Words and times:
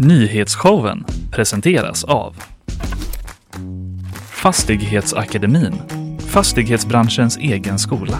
Nyhetsshowen 0.00 1.04
presenteras 1.30 2.04
av 2.04 2.36
Fastighetsakademin, 4.30 5.74
fastighetsbranschens 6.18 7.36
egen 7.36 7.78
skola. 7.78 8.18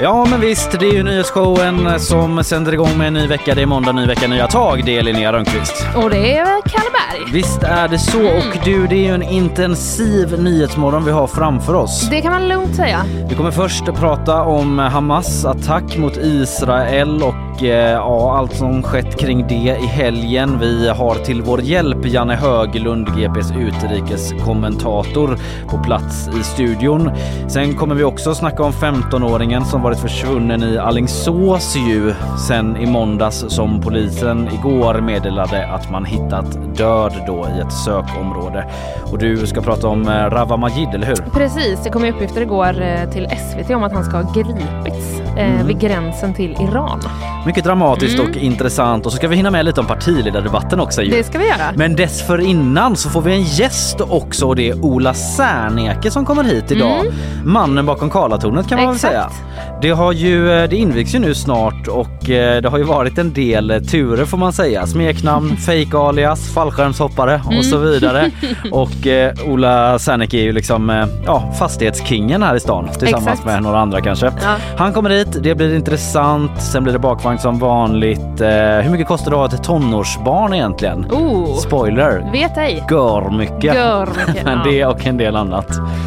Ja 0.00 0.26
men 0.30 0.40
visst, 0.40 0.80
det 0.80 0.88
är 0.88 0.92
ju 0.92 1.02
nyhetsshowen 1.02 2.00
som 2.00 2.44
sänder 2.44 2.72
igång 2.72 2.98
med 2.98 3.06
en 3.06 3.14
ny 3.14 3.26
vecka. 3.26 3.54
Det 3.54 3.62
är 3.62 3.66
måndag, 3.66 3.92
ny 3.92 4.06
vecka, 4.06 4.28
nya 4.28 4.46
tag. 4.46 4.82
Det 4.84 4.98
är 4.98 5.02
Linnea 5.02 5.32
Rönnqvist. 5.32 5.86
Och 5.96 6.10
det 6.10 6.36
är 6.36 6.68
Kalle 6.68 6.90
Berg. 6.90 7.32
Visst 7.32 7.62
är 7.62 7.88
det 7.88 7.98
så. 7.98 8.26
Och 8.26 8.58
du, 8.64 8.86
det 8.86 8.94
är 8.94 9.08
ju 9.08 9.14
en 9.14 9.22
intensiv 9.22 10.42
nyhetsmorgon 10.42 11.04
vi 11.04 11.10
har 11.10 11.26
framför 11.26 11.74
oss. 11.74 12.08
Det 12.10 12.20
kan 12.20 12.32
man 12.32 12.48
lugnt 12.48 12.76
säga. 12.76 13.04
Vi 13.28 13.34
kommer 13.34 13.50
först 13.50 13.84
prata 13.84 14.42
om 14.42 14.78
Hamas 14.78 15.44
attack 15.44 15.96
mot 15.96 16.16
Israel 16.16 17.22
och 17.22 17.34
Eh, 17.62 17.70
ja, 17.70 18.36
allt 18.36 18.56
som 18.56 18.82
skett 18.82 19.20
kring 19.20 19.46
det 19.48 19.78
i 19.82 19.86
helgen. 19.86 20.58
Vi 20.60 20.88
har 20.88 21.14
till 21.14 21.42
vår 21.42 21.60
hjälp 21.60 22.06
Janne 22.06 22.34
Höglund, 22.34 23.08
GPs 23.16 23.52
utrikeskommentator, 23.58 25.38
på 25.68 25.78
plats 25.78 26.28
i 26.40 26.42
studion. 26.42 27.10
Sen 27.48 27.76
kommer 27.76 27.94
vi 27.94 28.04
också 28.04 28.34
snacka 28.34 28.62
om 28.62 28.72
15-åringen 28.72 29.64
som 29.64 29.82
varit 29.82 29.98
försvunnen 29.98 30.62
i 30.62 30.78
Alingsås 30.78 31.76
ju 31.76 32.14
sen 32.48 32.76
i 32.76 32.86
måndags 32.86 33.44
som 33.48 33.80
polisen 33.80 34.48
igår 34.52 35.00
meddelade 35.00 35.66
att 35.66 35.90
man 35.90 36.04
hittat 36.04 36.76
död 36.76 37.12
då 37.26 37.46
i 37.56 37.60
ett 37.60 37.72
sökområde. 37.72 38.64
Och 39.12 39.18
du 39.18 39.46
ska 39.46 39.60
prata 39.60 39.88
om 39.88 40.08
eh, 40.08 40.30
Rawa 40.30 40.56
Majid, 40.56 40.88
eller 40.94 41.06
hur? 41.06 41.16
Precis, 41.16 41.80
det 41.84 41.90
kom 41.90 42.04
uppgifter 42.04 42.40
igår 42.40 42.82
eh, 42.82 43.10
till 43.10 43.28
SVT 43.28 43.70
om 43.70 43.82
att 43.82 43.92
han 43.92 44.04
ska 44.04 44.16
ha 44.16 44.32
gripits 44.34 45.23
eh, 45.36 45.66
vid 45.66 45.80
gränsen 45.80 46.34
till 46.34 46.56
Iran. 46.60 47.00
Mycket 47.46 47.64
dramatiskt 47.64 48.20
och 48.20 48.36
intressant 48.36 49.06
och 49.06 49.12
så 49.12 49.18
ska 49.18 49.28
vi 49.28 49.36
hinna 49.36 49.50
med 49.50 49.64
lite 49.64 49.80
om 49.80 49.86
partiledardebatten 49.86 50.80
också 50.80 51.02
ju. 51.02 51.10
Det 51.10 51.24
ska 51.24 51.38
vi 51.38 51.44
göra. 51.46 51.72
Men 51.76 51.96
dessförinnan 51.96 52.96
så 52.96 53.10
får 53.10 53.22
vi 53.22 53.32
en 53.32 53.42
gäst 53.42 54.00
också 54.00 54.46
och 54.46 54.56
det 54.56 54.70
är 54.70 54.84
Ola 54.84 55.14
Serneke 55.14 56.10
som 56.10 56.24
kommer 56.24 56.44
hit 56.44 56.70
idag. 56.70 57.04
Mannen 57.44 57.86
bakom 57.86 58.10
Karlatornet 58.10 58.68
kan 58.68 58.78
man 58.78 58.88
väl 58.88 58.98
säga. 58.98 59.24
Exakt. 59.24 59.80
Det 59.82 59.90
har 59.90 60.12
ju, 60.12 60.52
eh, 60.52 60.68
det 60.68 60.76
invigs 60.76 61.14
ju 61.14 61.18
nu 61.18 61.34
snart 61.34 61.88
och 61.88 62.30
eh, 62.30 62.62
det 62.62 62.68
har 62.68 62.78
ju 62.78 62.84
varit 62.84 63.18
en 63.18 63.32
del 63.32 63.70
eh, 63.70 63.78
turer 63.78 64.24
får 64.24 64.38
man 64.38 64.52
säga. 64.52 64.86
Smeknamn, 64.86 65.56
fake 65.66 65.98
alias, 65.98 66.54
fallskärmshoppare 66.54 67.40
och 67.58 67.64
så 67.64 67.78
vidare. 67.78 68.30
Och 68.72 69.06
eh, 69.06 69.34
Ola 69.46 69.98
Serneke 69.98 70.36
är 70.36 70.42
ju 70.42 70.52
liksom 70.52 70.90
eh, 70.90 71.06
ja, 71.26 71.52
fastighetskingen 71.58 72.42
här 72.42 72.54
i 72.54 72.60
stan 72.60 72.88
tillsammans 72.98 73.28
Exakt. 73.28 73.46
med 73.46 73.62
några 73.62 73.78
andra 73.78 74.00
kanske. 74.00 74.26
Ja. 74.26 74.56
Han 74.76 74.92
kommer 74.92 75.10
hit, 75.10 75.23
det 75.32 75.54
blir 75.54 75.74
intressant, 75.76 76.62
sen 76.62 76.82
blir 76.82 76.92
det 76.92 76.98
bakvagn 76.98 77.38
som 77.38 77.58
vanligt. 77.58 78.40
Eh, 78.40 78.48
hur 78.82 78.90
mycket 78.90 79.06
kostar 79.06 79.30
det 79.30 79.36
att 79.44 79.52
ha 79.52 79.58
ett 79.58 79.64
tonårsbarn 79.64 80.54
egentligen? 80.54 81.06
Oh, 81.12 81.56
Spoiler! 81.56 82.30
vet 82.32 82.56
ej. 82.58 82.84
Gör 82.90 83.30
mycket. 83.30 83.74
Gör 83.74 84.06
mycket, 84.26 84.44
Men 84.44 84.58
ja. 84.58 84.64
det 84.70 84.84
och 84.86 85.06
en 85.06 85.16
del 85.16 85.36
annat. 85.36 85.66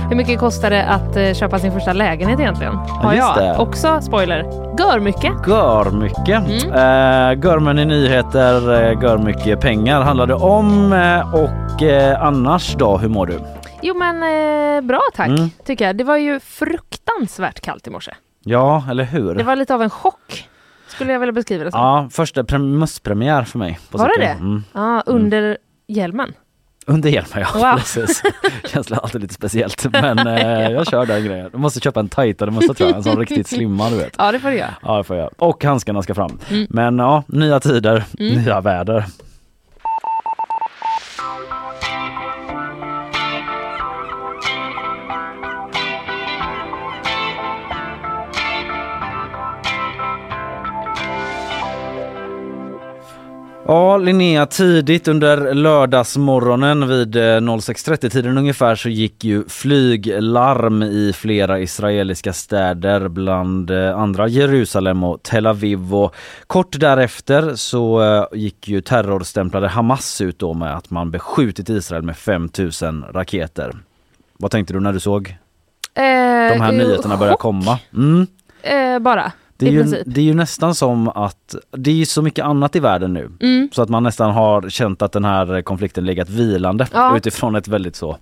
Hur 0.10 0.16
mycket 0.16 0.40
kostar 0.40 0.70
det 0.70 0.84
att 0.86 1.16
eh, 1.16 1.34
köpa 1.34 1.60
sin 1.60 1.72
första 1.72 1.94
lägenhet 1.94 2.40
egentligen? 2.40 2.76
Har 2.76 3.14
just 3.14 3.28
jag. 3.36 3.44
det. 3.46 3.58
Också 3.58 4.02
spoiler. 4.02 4.44
Gör 4.80 5.00
mycket. 5.00 5.32
Gör 5.48 5.92
mycket. 5.92 6.44
Mm. 6.48 6.74
Eh, 6.74 7.46
Görmen 7.46 7.80
i 7.80 7.86
nyheter, 7.86 8.74
eh, 8.84 9.02
gör 9.04 9.18
mycket 9.18 9.62
pengar 9.62 10.02
handlar 10.02 10.28
det 10.28 10.34
om. 10.36 10.94
Eh, 10.94 11.34
och 11.36 11.84
eh, 11.84 12.24
annars 12.24 12.76
då, 12.76 12.98
hur 12.98 13.10
mår 13.10 13.26
du? 13.26 13.40
Jo 13.82 13.94
men 13.98 14.16
eh, 14.24 14.82
bra 14.88 15.00
tack 15.16 15.28
Mm. 15.28 15.50
tycker 15.66 15.86
jag. 15.88 15.98
Det 15.98 16.04
var 16.04 16.18
ju 16.18 16.40
fruktansvärt 16.40 17.60
kallt 17.62 17.88
i 17.88 17.90
morse. 17.90 18.12
Ja, 18.48 18.84
eller 18.90 19.04
hur? 19.04 19.36
Det 19.36 19.44
var 19.44 19.56
lite 19.56 19.74
av 19.76 19.82
en 19.82 19.90
chock. 19.90 20.50
Skulle 20.88 21.12
jag 21.14 21.20
vilja 21.20 21.34
beskriva 21.34 21.64
det 21.64 21.72
som. 21.72 21.80
Ja, 21.80 22.10
första 22.12 22.44
pre- 22.44 22.58
mösspremiär 22.78 23.44
för 23.44 23.60
mig. 23.60 23.80
Var 23.92 24.08
det 24.08 24.26
det? 24.26 24.32
Mm. 24.32 24.64
Ja, 24.74 25.04
under 25.06 25.58
hjälmen. 25.88 26.34
Under 26.90 27.10
hjälmen 27.10 27.32
ja, 27.40 27.48
Wow. 27.54 27.78
precis. 27.78 28.24
Känns 28.66 28.92
alltid 28.92 29.22
lite 29.22 29.34
speciellt 29.34 29.86
men 29.92 30.28
eh, 30.28 30.70
jag 30.72 30.88
kör 30.88 31.06
den 31.06 31.26
grejen. 31.26 31.50
Du 31.52 31.58
måste 31.58 31.80
köpa 31.80 32.00
en 32.00 32.10
tajtare 32.10 32.52
mössa 32.52 32.74
tror 32.74 32.90
jag, 32.90 32.98
en 32.98 33.04
sån 33.04 33.18
riktigt 33.20 33.48
slimmad 33.48 33.92
du 33.92 33.98
vet. 33.98 34.16
Ja 34.18 34.32
det 34.32 34.40
får 34.40 34.50
du 34.50 34.56
göra. 34.58 34.74
Ja 34.84 34.98
det 34.98 35.04
får 35.04 35.16
jag. 35.16 35.30
Och 35.38 35.64
handskarna 35.64 36.02
ska 36.04 36.16
fram. 36.16 36.40
Mm. 36.50 36.68
Men 36.70 37.00
ja, 37.00 37.24
nya 37.28 37.60
tider, 37.60 38.04
nya 38.20 38.62
väder. 38.62 39.06
Ja, 53.70 53.98
Linnea, 53.98 54.46
tidigt 54.46 55.08
under 55.08 55.54
lördagsmorgonen 55.54 56.88
vid 56.88 57.16
eh, 57.16 57.20
06.30-tiden 57.20 58.38
ungefär 58.38 58.76
så 58.76 58.90
gick 58.90 59.24
ju 59.24 59.44
flyglarm 59.48 60.84
i 60.84 61.14
flera 61.16 61.60
israeliska 61.60 62.34
städer, 62.34 63.08
bland 63.08 63.72
eh, 63.72 63.98
andra 63.98 64.28
Jerusalem 64.28 65.04
och 65.04 65.24
Tel 65.24 65.48
Aviv. 65.48 65.96
Och 65.96 66.16
kort 66.48 66.80
därefter 66.80 67.56
så 67.56 68.04
eh, 68.04 68.40
gick 68.40 68.68
ju 68.68 68.82
terrorstämplade 68.82 69.68
Hamas 69.68 70.22
ut 70.22 70.40
då 70.40 70.54
med 70.54 70.76
att 70.76 70.90
man 70.90 71.12
beskjutit 71.12 71.70
Israel 71.70 72.04
med 72.04 72.18
5000 72.18 73.06
raketer. 73.14 73.76
Vad 74.38 74.52
tänkte 74.52 74.74
du 74.74 74.80
när 74.80 74.94
du 74.94 75.00
såg 75.00 75.38
Eh, 75.94 76.54
de 76.54 76.62
här 76.62 76.72
eh, 76.72 76.78
nyheterna 76.78 77.18
börja 77.18 77.36
komma? 77.38 77.80
Mm. 77.94 78.28
Eh, 78.62 79.00
bara, 79.00 79.32
Det 79.60 79.68
är, 79.68 79.72
ju, 79.72 80.04
det 80.06 80.22
är 80.22 80.26
ju 80.26 80.34
nästan 80.34 80.76
som 80.76 81.08
att 81.10 81.56
det 81.72 81.92
är 81.92 81.96
ju 81.96 82.06
så 82.06 82.22
mycket 82.22 82.46
annat 82.46 82.76
i 82.76 82.80
världen 82.80 83.14
nu 83.14 83.30
Mm. 83.40 83.70
så 83.74 83.82
att 83.82 83.90
man 83.90 84.04
nästan 84.04 84.32
har 84.32 84.70
känt 84.70 85.02
att 85.02 85.12
den 85.12 85.26
här 85.26 85.62
konflikten 85.62 86.06
legat 86.06 86.30
vilande 86.30 86.88
Ja. 86.94 87.18
utifrån 87.18 87.56
ett 87.56 87.68
väldigt 87.68 87.96
så, 87.96 88.18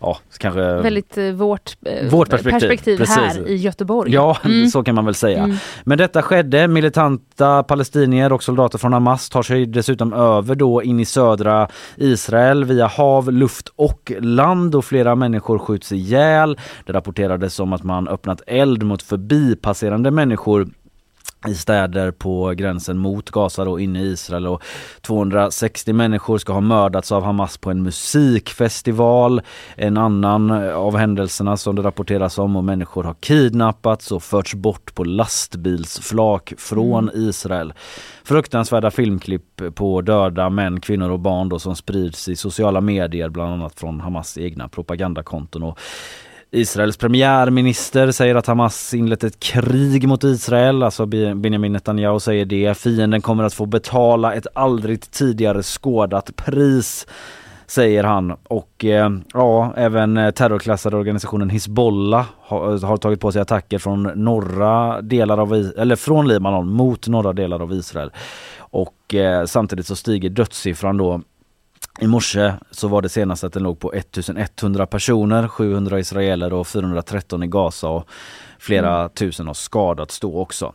ja 0.00 0.18
kanske 0.38 0.60
Väldigt 0.60 1.18
eh, 1.18 1.24
vårt, 1.32 1.76
eh, 1.86 2.08
Vårt 2.10 2.28
perspektiv, 2.30 2.96
precis. 2.96 3.16
här 3.16 3.48
i 3.48 3.56
Göteborg. 3.56 4.12
Ja, 4.14 4.36
Mm. 4.44 4.68
så 4.68 4.82
kan 4.82 4.94
man 4.94 5.04
väl 5.04 5.14
säga. 5.14 5.42
Mm. 5.44 5.56
Men 5.84 5.98
detta 5.98 6.22
skedde. 6.22 6.68
Militanta 6.68 7.62
palestinier 7.62 8.32
och 8.32 8.42
soldater 8.42 8.78
från 8.78 8.92
Hamas 8.92 9.28
tar 9.28 9.42
sig 9.42 9.66
dessutom 9.66 10.12
över 10.12 10.54
då 10.54 10.82
in 10.82 11.00
i 11.00 11.04
södra 11.04 11.68
Israel 11.96 12.64
via 12.64 12.86
hav, 12.86 13.32
luft 13.32 13.68
och 13.76 14.12
land 14.20 14.74
och 14.74 14.84
flera 14.84 15.14
människor 15.14 15.58
skjuts 15.58 15.92
ihjäl. 15.92 16.58
Det 16.86 16.92
rapporterades 16.92 17.60
om 17.60 17.72
att 17.72 17.82
man 17.82 18.08
öppnat 18.08 18.42
eld 18.46 18.82
mot 18.82 19.02
förbipasserande 19.02 20.10
människor 20.10 20.68
i 21.46 21.54
städer 21.54 22.10
på 22.10 22.54
gränsen 22.56 22.98
mot 22.98 23.30
Gaza 23.30 23.62
och 23.62 23.80
inne 23.80 24.02
i 24.02 24.06
Israel 24.06 24.46
och 24.46 24.62
260 25.00 25.92
människor 25.92 26.38
ska 26.38 26.52
ha 26.52 26.60
mördats 26.60 27.12
av 27.12 27.24
Hamas 27.24 27.58
på 27.58 27.70
en 27.70 27.82
musikfestival. 27.82 29.42
En 29.76 29.96
annan 29.96 30.50
av 30.72 30.96
händelserna 30.96 31.56
som 31.56 31.76
det 31.76 31.82
rapporteras 31.82 32.38
om 32.38 32.56
och 32.56 32.64
människor 32.64 33.04
har 33.04 33.14
kidnappats 33.14 34.12
och 34.12 34.22
förts 34.22 34.54
bort 34.54 34.94
på 34.94 35.04
lastbilsflak 35.04 36.52
från 36.58 37.10
Israel. 37.14 37.72
Fruktansvärda 38.24 38.90
filmklipp 38.90 39.62
på 39.74 40.00
döda 40.00 40.50
män, 40.50 40.80
kvinnor 40.80 41.10
och 41.10 41.20
barn 41.20 41.48
då 41.48 41.58
som 41.58 41.76
sprids 41.76 42.28
i 42.28 42.36
sociala 42.36 42.80
medier 42.80 43.28
bland 43.28 43.52
annat 43.52 43.80
från 43.80 44.00
Hamas 44.00 44.38
egna 44.38 44.68
propagandakonton. 44.68 45.62
Och 45.62 45.78
Israels 46.50 46.96
premiärminister 46.96 48.10
säger 48.10 48.34
att 48.34 48.46
Hamas 48.46 48.94
inlett 48.94 49.24
ett 49.24 49.40
krig 49.40 50.08
mot 50.08 50.24
Israel, 50.24 50.82
alltså 50.82 51.06
Benjamin 51.06 51.72
Netanyahu 51.72 52.20
säger 52.20 52.44
det. 52.44 52.78
Fienden 52.78 53.20
kommer 53.20 53.44
att 53.44 53.54
få 53.54 53.66
betala 53.66 54.34
ett 54.34 54.46
aldrig 54.54 55.10
tidigare 55.10 55.62
skådat 55.62 56.36
pris 56.36 57.06
säger 57.66 58.04
han. 58.04 58.36
Och 58.42 58.84
eh, 58.84 59.10
ja, 59.32 59.72
även 59.76 60.16
eh, 60.16 60.30
terrorklassade 60.30 60.96
organisationen 60.96 61.50
Hizbollah 61.50 62.26
har, 62.40 62.74
eh, 62.74 62.82
har 62.82 62.96
tagit 62.96 63.20
på 63.20 63.32
sig 63.32 63.42
attacker 63.42 63.78
från 63.78 64.02
norra 64.02 65.02
delar 65.02 65.38
av, 65.38 65.54
eller 65.78 65.96
från 65.96 66.28
Libanon 66.28 66.68
mot 66.72 67.08
norra 67.08 67.32
delar 67.32 67.62
av 67.62 67.72
Israel. 67.72 68.10
Och 68.58 69.14
eh, 69.14 69.44
samtidigt 69.44 69.86
så 69.86 69.96
stiger 69.96 70.28
dödssiffran 70.28 70.96
då 70.96 71.20
i 72.00 72.06
morse 72.06 72.52
så 72.70 72.88
var 72.88 73.02
det 73.02 73.08
senast 73.08 73.44
att 73.44 73.52
den 73.52 73.62
låg 73.62 73.78
på 73.78 73.92
1100 73.92 74.86
personer, 74.86 75.48
700 75.48 75.98
israeler 75.98 76.52
och 76.52 76.66
413 76.66 77.42
i 77.42 77.46
Gaza 77.46 77.88
och 77.88 78.08
flera 78.58 79.08
tusen 79.08 79.46
har 79.46 79.54
skadats 79.54 80.20
då 80.20 80.38
också. 80.38 80.72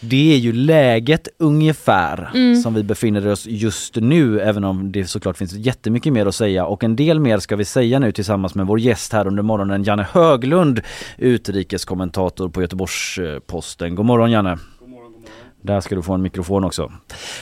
Det 0.00 0.34
är 0.34 0.38
ju 0.38 0.52
läget 0.52 1.28
ungefär 1.38 2.30
som 2.62 2.74
vi 2.74 2.82
befinner 2.82 3.28
oss 3.28 3.46
just 3.46 3.96
nu 3.96 4.40
även 4.40 4.64
om 4.64 4.92
det 4.92 5.06
såklart 5.06 5.36
finns 5.36 5.52
jättemycket 5.52 6.12
mer 6.12 6.26
att 6.26 6.34
säga 6.34 6.66
och 6.66 6.84
en 6.84 6.96
del 6.96 7.20
mer 7.20 7.38
ska 7.38 7.56
vi 7.56 7.64
säga 7.64 7.98
nu 7.98 8.12
tillsammans 8.12 8.54
med 8.54 8.66
vår 8.66 8.80
gäst 8.80 9.12
här 9.12 9.26
under 9.26 9.42
morgonen 9.42 9.84
Janne 9.84 10.06
Höglund 10.12 10.80
utrikeskommentator 11.18 12.48
på 12.48 12.62
Göteborgs-Posten. 12.62 13.94
God 13.94 14.06
morgon 14.06 14.30
Janne! 14.30 14.58
Där 15.66 15.80
ska 15.80 15.94
du 15.94 16.02
få 16.02 16.14
en 16.14 16.22
mikrofon 16.22 16.64
också. 16.64 16.92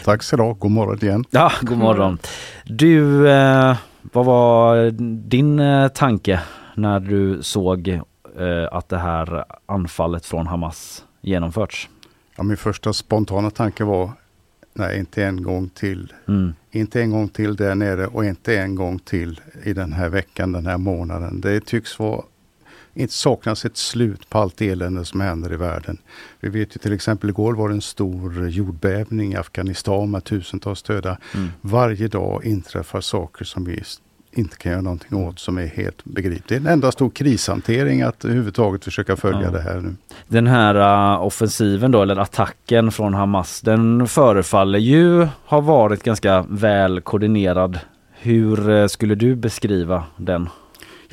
Tack 0.05 0.23
så 0.23 0.37
du 0.37 0.43
ha. 0.43 0.53
God 0.53 0.71
morgon 0.71 0.99
igen. 1.03 1.25
Ja, 1.31 1.53
god 1.62 1.79
morgon. 1.79 2.19
Du, 2.65 3.29
eh, 3.29 3.76
vad 4.03 4.25
var 4.25 4.91
din 5.29 5.59
eh, 5.59 5.88
tanke 5.88 6.41
när 6.75 7.00
du 7.00 7.43
såg 7.43 7.88
eh, 7.88 8.03
att 8.73 8.88
det 8.88 8.99
här 8.99 9.44
anfallet 9.67 10.26
från 10.26 10.47
Hamas 10.47 11.05
genomförts? 11.21 11.88
Ja, 12.37 12.43
min 12.43 12.56
första 12.56 12.93
spontana 12.93 13.50
tanke 13.50 13.85
var, 13.85 14.11
nej 14.73 14.99
inte 14.99 15.25
en 15.25 15.43
gång 15.43 15.69
till. 15.69 16.12
Mm. 16.29 16.55
Inte 16.70 17.00
en 17.00 17.11
gång 17.11 17.29
till 17.29 17.56
där 17.56 17.75
nere 17.75 18.06
och 18.06 18.25
inte 18.25 18.59
en 18.59 18.75
gång 18.75 18.99
till 18.99 19.41
i 19.62 19.73
den 19.73 19.93
här 19.93 20.09
veckan, 20.09 20.53
den 20.53 20.67
här 20.67 20.79
månaden. 20.79 21.41
Det 21.41 21.61
tycks 21.61 21.99
vara 21.99 22.23
inte 22.94 23.14
saknas 23.14 23.64
ett 23.64 23.76
slut 23.76 24.29
på 24.31 24.38
allt 24.38 24.61
elände 24.61 25.05
som 25.05 25.20
händer 25.20 25.52
i 25.52 25.56
världen. 25.56 25.99
Vi 26.41 26.49
vet 26.49 26.76
ju 26.76 26.79
till 26.79 26.93
exempel 26.93 27.31
igår 27.31 27.55
var 27.55 27.69
det 27.69 27.75
en 27.75 27.81
stor 27.81 28.49
jordbävning 28.49 29.32
i 29.32 29.37
Afghanistan 29.37 30.11
med 30.11 30.25
tusentals 30.25 30.82
döda. 30.82 31.19
Mm. 31.35 31.49
Varje 31.61 32.08
dag 32.08 32.44
inträffar 32.44 33.00
saker 33.00 33.44
som 33.44 33.64
vi 33.64 33.82
inte 34.37 34.56
kan 34.56 34.73
göra 34.73 34.82
någonting 34.82 35.26
åt 35.26 35.38
som 35.38 35.58
är 35.58 35.67
helt 35.67 36.05
begripligt. 36.05 36.49
Det 36.49 36.55
är 36.55 36.61
en 36.61 36.67
enda 36.67 36.93
stor 36.93 37.11
krishantering 37.11 38.02
att 38.02 38.25
överhuvudtaget 38.25 38.85
försöka 38.85 39.17
följa 39.17 39.43
Ja. 39.43 39.50
det 39.50 39.61
här 39.61 39.81
nu. 39.81 39.94
Den 40.29 40.46
här 40.46 40.75
uh, 41.14 41.23
offensiven 41.26 41.91
då, 41.91 42.02
eller 42.02 42.17
attacken 42.17 42.93
från 42.93 43.14
Hamas, 43.14 43.61
den 43.61 44.06
förefaller 44.06 44.79
ju 44.79 45.29
ha 45.44 45.61
varit 45.61 46.02
ganska 46.02 46.44
väl 46.49 47.00
koordinerad. 47.00 47.79
Hur 48.12 48.70
eh, 48.70 48.87
skulle 48.87 49.14
du 49.14 49.35
beskriva 49.35 50.05
den? 50.17 50.49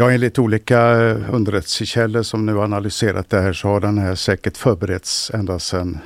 Ja, 0.02 0.12
enligt 0.12 0.40
olika 0.40 1.02
eh, 1.10 1.34
underrättelsekällor 1.34 2.24
som 2.24 2.46
nu 2.46 2.60
analyserat 2.62 3.30
det 3.30 3.42
här 3.42 3.54
så 3.54 3.68
har 3.68 3.80
den 3.80 3.98
här 3.98 4.16
säkert 4.16 4.58
förberetts 4.58 5.32
ända 5.34 5.60
sedan 5.60 5.98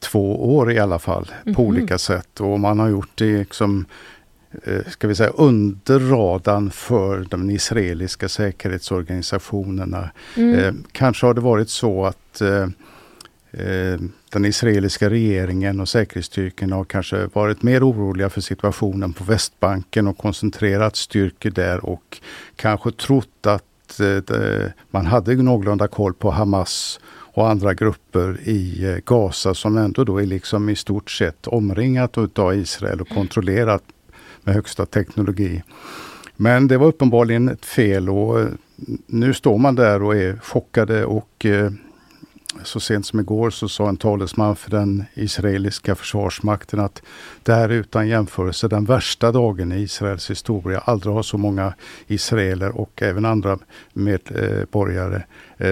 två 0.00 0.54
år 0.56 0.72
i 0.72 0.78
alla 0.78 0.98
fall 0.98 1.24
på 1.44 1.50
Mhm. 1.50 1.60
olika 1.60 1.98
sätt. 1.98 2.40
Och 2.40 2.60
man 2.60 2.78
har 2.78 2.88
gjort 2.88 3.10
det 3.14 3.38
liksom, 3.38 3.84
eh, 4.64 4.80
ska 4.90 5.08
vi 5.08 5.14
säga 5.14 5.30
under 5.30 5.98
radarn 6.00 6.70
för 6.70 7.26
de 7.30 7.50
israeliska 7.50 8.28
säkerhetsorganisationerna. 8.28 10.10
Mm. 10.36 10.58
Eh, 10.58 10.72
kanske 10.92 11.26
har 11.26 11.34
det 11.34 11.40
varit 11.40 11.68
så 11.70 12.04
att 12.06 12.40
eh, 12.40 12.66
Eh, 13.52 14.00
den 14.30 14.44
israeliska 14.44 15.10
regeringen 15.10 15.80
och 15.80 15.88
säkerhetsstyrkorna 15.88 16.76
har 16.76 16.84
kanske 16.84 17.26
varit 17.26 17.62
mer 17.62 17.88
oroliga 17.90 18.30
för 18.30 18.40
situationen 18.40 19.12
på 19.12 19.24
Västbanken 19.24 20.06
och 20.06 20.18
koncentrerat 20.18 20.96
styrkor 20.96 21.50
där 21.50 21.84
och 21.84 22.20
kanske 22.56 22.90
trott 22.92 23.46
att 23.46 24.00
eh, 24.00 24.70
man 24.90 25.06
hade 25.06 25.34
någorlunda 25.34 25.88
koll 25.88 26.14
på 26.14 26.30
Hamas 26.30 27.00
och 27.34 27.50
andra 27.50 27.74
grupper 27.74 28.40
i 28.44 28.84
eh, 28.84 28.96
Gaza 29.06 29.54
som 29.54 29.76
ändå 29.76 30.04
då 30.04 30.22
är 30.22 30.26
liksom 30.26 30.68
i 30.68 30.76
stort 30.76 31.10
sett 31.10 31.46
omringat 31.46 32.18
utav 32.18 32.54
Israel 32.54 33.00
och 33.00 33.08
kontrollerat 33.08 33.82
med 34.42 34.54
högsta 34.54 34.86
teknologi. 34.86 35.62
Men 36.36 36.68
det 36.68 36.78
var 36.78 36.86
uppenbarligen 36.86 37.48
ett 37.48 37.64
fel 37.64 38.08
och 38.08 38.48
nu 39.06 39.34
står 39.34 39.58
man 39.58 39.74
där 39.74 40.02
och 40.02 40.16
är 40.16 40.36
chockade 40.36 41.04
och 41.04 41.46
så 42.64 42.80
sent 42.80 43.06
som 43.06 43.20
igår 43.20 43.50
så 43.50 43.68
sa 43.68 43.88
en 43.88 43.96
talesman 43.96 44.56
för 44.56 44.70
den 44.70 45.04
israeliska 45.14 45.94
försvarsmakten 45.94 46.80
att 46.80 47.02
det 47.42 47.54
här 47.54 47.68
är 47.68 47.74
utan 47.74 48.08
jämförelse 48.08 48.68
den 48.68 48.84
värsta 48.84 49.32
dagen 49.32 49.72
i 49.72 49.80
Israels 49.80 50.30
historia. 50.30 50.78
Aldrig 50.78 51.14
har 51.14 51.22
så 51.22 51.38
många 51.38 51.74
israeler 52.06 52.80
och 52.80 53.02
även 53.02 53.24
andra 53.24 53.58
medborgare 53.92 55.22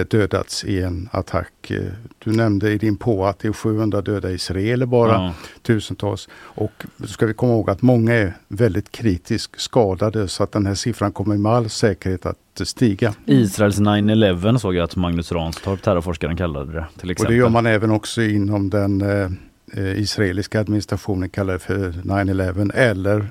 dödats 0.09 0.63
i 0.65 0.81
en 0.81 1.09
attack. 1.11 1.71
Eh, 1.71 1.81
Du 2.23 2.31
nämnde 2.31 2.71
i 2.71 2.77
din 2.77 2.97
på 2.97 3.25
att 3.25 3.39
det 3.39 3.47
är 3.47 3.53
700 3.53 4.01
döda 4.01 4.31
israeler 4.31 4.85
bara 4.85 5.11
Ja. 5.11 5.33
tusentals. 5.61 6.29
Och 6.33 6.71
då 6.97 7.07
ska 7.07 7.25
vi 7.25 7.33
komma 7.33 7.53
ihåg 7.53 7.69
att 7.69 7.81
många 7.81 8.13
är 8.13 8.33
väldigt 8.47 8.91
kritiskt 8.91 9.61
skadade 9.61 10.27
så 10.27 10.43
att 10.43 10.51
den 10.51 10.65
här 10.65 10.75
siffran 10.75 11.11
kommer 11.11 11.37
med 11.37 11.51
all 11.51 11.69
säkerhet 11.69 12.25
att 12.25 12.37
stiga. 12.63 13.13
Israels 13.25 13.79
9-11 13.79 14.57
såg 14.57 14.75
jag 14.75 14.83
att 14.83 14.95
Magnus 14.95 15.31
Ranstorp, 15.31 15.81
terrorforskaren, 15.81 16.37
kallade 16.37 16.71
det 16.73 16.85
till 16.97 17.07
Och 17.07 17.11
exempel. 17.11 17.33
det 17.33 17.37
gör 17.39 17.49
man 17.49 17.65
även 17.65 17.91
också 17.91 18.21
inom 18.21 18.69
den 18.69 19.01
eh, 19.01 19.31
eh, 19.73 19.99
israeliska 19.99 20.59
administrationen 20.59 21.29
kallar 21.29 21.53
det 21.53 21.59
för 21.59 21.91
9-11 22.03 22.71
eller 22.75 23.27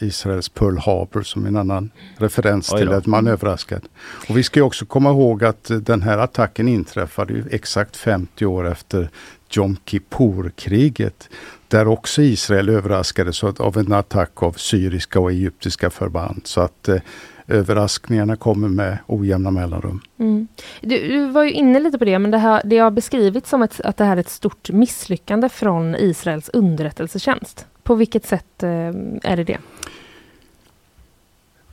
Israels 0.00 0.48
Pearl 0.48 0.78
Harbor 0.78 1.22
som 1.22 1.46
en 1.46 1.56
annan 1.56 1.90
referens 2.16 2.68
till 2.68 2.92
att 2.92 3.06
man 3.06 3.26
är 3.26 3.30
överraskad. 3.30 3.82
Och 4.28 4.36
vi 4.36 4.42
ska 4.42 4.60
ju 4.60 4.64
också 4.64 4.86
komma 4.86 5.10
ihåg 5.10 5.44
att 5.44 5.70
den 5.80 6.02
här 6.02 6.18
attacken 6.18 6.68
inträffade 6.68 7.32
ju 7.32 7.44
exakt 7.50 7.96
50 7.96 8.46
år 8.46 8.68
efter 8.68 9.10
Jom 9.50 9.76
Kippur-kriget. 9.84 11.28
Där 11.68 11.88
också 11.88 12.22
Israel 12.22 12.68
överraskades 12.68 13.44
av 13.44 13.54
av 13.58 13.78
en 13.78 13.92
attack 13.92 14.42
av 14.42 14.52
syriska 14.52 15.20
och 15.20 15.30
egyptiska 15.30 15.90
förband. 15.90 16.40
Så 16.44 16.60
att 16.60 16.88
eh, 16.88 17.00
överraskningarna 17.48 18.36
kommer 18.36 18.68
med 18.68 18.98
ojämna 19.06 19.50
mellanrum. 19.50 20.00
Mm. 20.18 20.48
Du, 20.80 21.08
du 21.08 21.26
var 21.26 21.42
ju 21.42 21.50
inne 21.50 21.80
lite 21.80 21.98
på 21.98 22.04
det, 22.04 22.18
men 22.18 22.30
det, 22.30 22.38
här, 22.38 22.62
det 22.64 22.78
har 22.78 22.90
beskrivits 22.90 23.50
som 23.50 23.62
ett, 23.62 23.80
att 23.80 23.96
det 23.96 24.04
här 24.04 24.16
är 24.16 24.20
ett 24.20 24.28
stort 24.28 24.70
misslyckande 24.70 25.48
från 25.48 25.94
Israels 25.94 26.48
underrättelsetjänst. 26.48 27.66
På 27.84 27.94
vilket 27.94 28.26
sätt 28.26 28.62
eh, 28.62 28.70
är 29.22 29.36
det 29.36 29.44
det? 29.44 29.58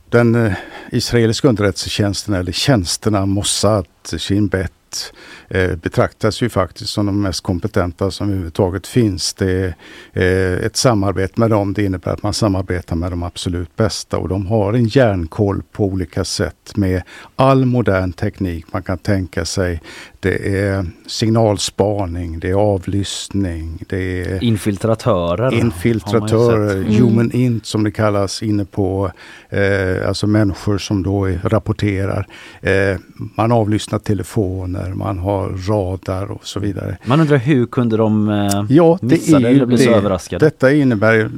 Den 0.08 0.34
eh, 0.34 0.52
israeliska 0.90 1.48
underrättelsetjänsten 1.48 2.34
eller 2.34 2.52
tjänsterna 2.52 3.26
Mossad, 3.26 3.86
Shin 4.18 4.48
Bet 4.48 4.72
eh, 5.48 5.76
betraktas 5.76 6.42
ju 6.42 6.48
faktiskt 6.48 6.90
som 6.90 7.06
de 7.06 7.20
mest 7.22 7.40
kompetenta 7.42 8.10
som 8.10 8.26
överhuvudtaget 8.28 8.86
finns. 8.86 9.34
Det 9.34 9.50
är, 9.50 9.74
eh, 10.12 10.66
ett 10.66 10.76
samarbete 10.76 11.40
med 11.40 11.50
dem 11.50 11.72
det 11.72 11.84
innebär 11.84 12.12
att 12.12 12.22
man 12.22 12.34
samarbetar 12.34 12.96
med 12.96 13.12
de 13.12 13.22
absolut 13.22 13.76
bästa 13.76 14.18
och 14.18 14.28
de 14.28 14.46
har 14.46 14.72
en 14.72 14.84
järnkoll 14.84 15.62
på 15.72 15.84
olika 15.84 16.24
sätt 16.24 16.76
med 16.76 17.02
all 17.36 17.64
modern 17.64 18.12
teknik 18.12 18.66
man 18.72 18.82
kan 18.82 18.98
tänka 18.98 19.44
sig. 19.44 19.80
Det 20.20 20.58
är 20.60 20.86
signalspaning, 21.06 22.38
det 22.40 22.50
är 22.50 22.54
avlyssning, 22.54 23.78
det 23.88 24.20
är 24.20 24.44
Infiltratörer. 24.44 25.54
infiltratörer. 25.54 26.76
Mm. 26.76 26.94
human 26.94 27.30
int 27.32 27.66
som 27.66 27.84
det 27.84 27.90
kallas 27.90 28.42
inne 28.42 28.64
på, 28.64 29.12
eh, 29.50 30.08
alltså 30.08 30.26
människor 30.26 30.78
som 30.78 31.02
då 31.02 31.26
rapporterar. 31.44 32.26
Eh, 32.62 32.96
man 33.36 33.52
avlyssnar 33.52 33.98
telefoner, 33.98 34.81
man 34.90 35.18
har 35.18 35.48
radar 35.68 36.30
och 36.30 36.46
så 36.46 36.60
vidare. 36.60 36.96
Man 37.04 37.20
undrar 37.20 37.36
hur 37.36 37.66
kunde 37.66 37.96
de 37.96 38.28
eh, 38.28 38.64
Ja, 38.68 38.98
det 39.00 39.06
missa 39.06 39.38
det 39.38 39.48
eller 39.48 39.66
bli 39.66 39.78
så 39.78 39.90
det. 39.90 39.96
överraskade? 39.96 40.46
Detta 40.46 40.72
innebär, 40.72 41.30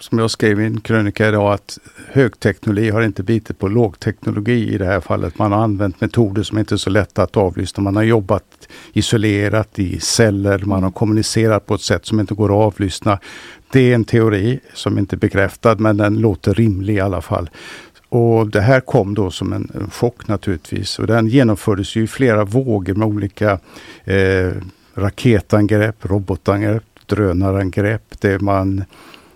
som 0.00 0.18
jag 0.18 0.30
skrev 0.30 0.60
i 0.60 0.64
en 0.64 0.80
krönika 0.80 1.28
idag, 1.28 1.52
att 1.52 1.78
högteknologi 2.12 2.90
har 2.90 3.02
inte 3.02 3.22
bitit 3.22 3.58
på 3.58 3.68
lågteknologi 3.68 4.74
i 4.74 4.78
det 4.78 4.86
här 4.86 5.00
fallet. 5.00 5.38
Man 5.38 5.52
har 5.52 5.62
använt 5.62 6.00
metoder 6.00 6.42
som 6.42 6.58
inte 6.58 6.74
är 6.74 6.76
så 6.76 6.90
lätta 6.90 7.22
att 7.22 7.36
avlyssna. 7.36 7.82
Man 7.82 7.96
har 7.96 8.02
jobbat 8.02 8.68
isolerat 8.92 9.78
i 9.78 10.00
celler, 10.00 10.58
man 10.64 10.82
har 10.82 10.90
kommunicerat 10.90 11.66
på 11.66 11.74
ett 11.74 11.80
sätt 11.80 12.06
som 12.06 12.20
inte 12.20 12.34
går 12.34 12.48
att 12.48 12.74
avlyssna. 12.74 13.18
Det 13.72 13.90
är 13.90 13.94
en 13.94 14.04
teori 14.04 14.60
som 14.74 14.98
inte 14.98 15.16
är 15.16 15.18
bekräftad 15.18 15.74
men 15.74 15.96
den 15.96 16.18
låter 16.18 16.54
rimlig 16.54 16.94
i 16.94 17.00
alla 17.00 17.20
fall. 17.20 17.50
Och 18.08 18.46
det 18.50 18.60
här 18.60 18.80
kom 18.80 19.14
då 19.14 19.30
som 19.30 19.52
en, 19.52 19.70
en 19.74 19.90
chock 19.90 20.28
naturligtvis. 20.28 20.98
Och 20.98 21.06
den 21.06 21.26
genomfördes 21.28 21.96
ju 21.96 22.02
i 22.02 22.06
flera 22.06 22.44
vågor 22.44 22.94
med 22.94 23.08
olika 23.08 23.58
eh, 24.04 24.52
raketangrepp, 24.94 25.96
robotangrepp, 26.00 26.84
drönarangrepp. 27.06 28.20
Det 28.20 28.40
man 28.40 28.84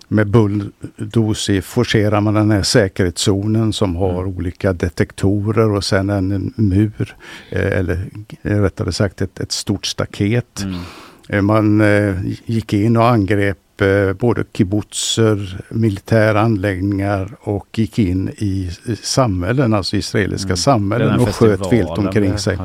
med 0.07 0.27
bulldozer 0.27 1.61
forcerar 1.61 2.21
man 2.21 2.33
den 2.33 2.51
här 2.51 2.63
säkerhetszonen 2.63 3.73
som 3.73 3.95
har 3.95 4.25
olika 4.25 4.73
detektorer 4.73 5.71
och 5.71 5.83
sen 5.83 6.09
en, 6.09 6.53
mur. 6.55 7.15
Eh, 7.49 7.77
eller 7.77 8.09
eh, 8.41 8.61
rättare 8.61 8.91
sagt 8.91 9.21
ett, 9.21 9.39
ett 9.39 9.51
stort 9.51 9.85
staket. 9.85 10.63
Mm. 10.63 10.79
Eh, 11.29 11.41
Man 11.41 11.83
gick 12.45 12.73
in 12.73 12.97
och 12.97 13.07
angrep 13.07 13.57
både 14.19 14.43
kibbutzer, 14.53 15.57
militära 15.69 16.41
anläggningar 16.41 17.35
och 17.41 17.79
gick 17.79 17.99
in 17.99 18.29
i, 18.29 18.71
samhällen, 19.03 19.73
alltså 19.73 19.95
israeliska 19.97 20.47
Mm. 20.47 20.57
samhällen 20.57 21.19
och 21.19 21.35
sköt 21.35 21.73
vilt 21.73 21.89
omkring 21.89 22.37
sig. 22.37 22.57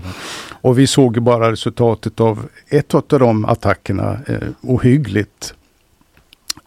Och 0.51 0.79
vi 0.79 0.87
såg 0.87 1.23
bara 1.23 1.53
resultatet 1.53 2.21
av 2.21 2.47
ett 2.69 2.95
av 2.95 3.05
de 3.09 3.45
attackerna, 3.45 4.19
eh, 4.27 4.39
ohyggligt. 4.61 5.55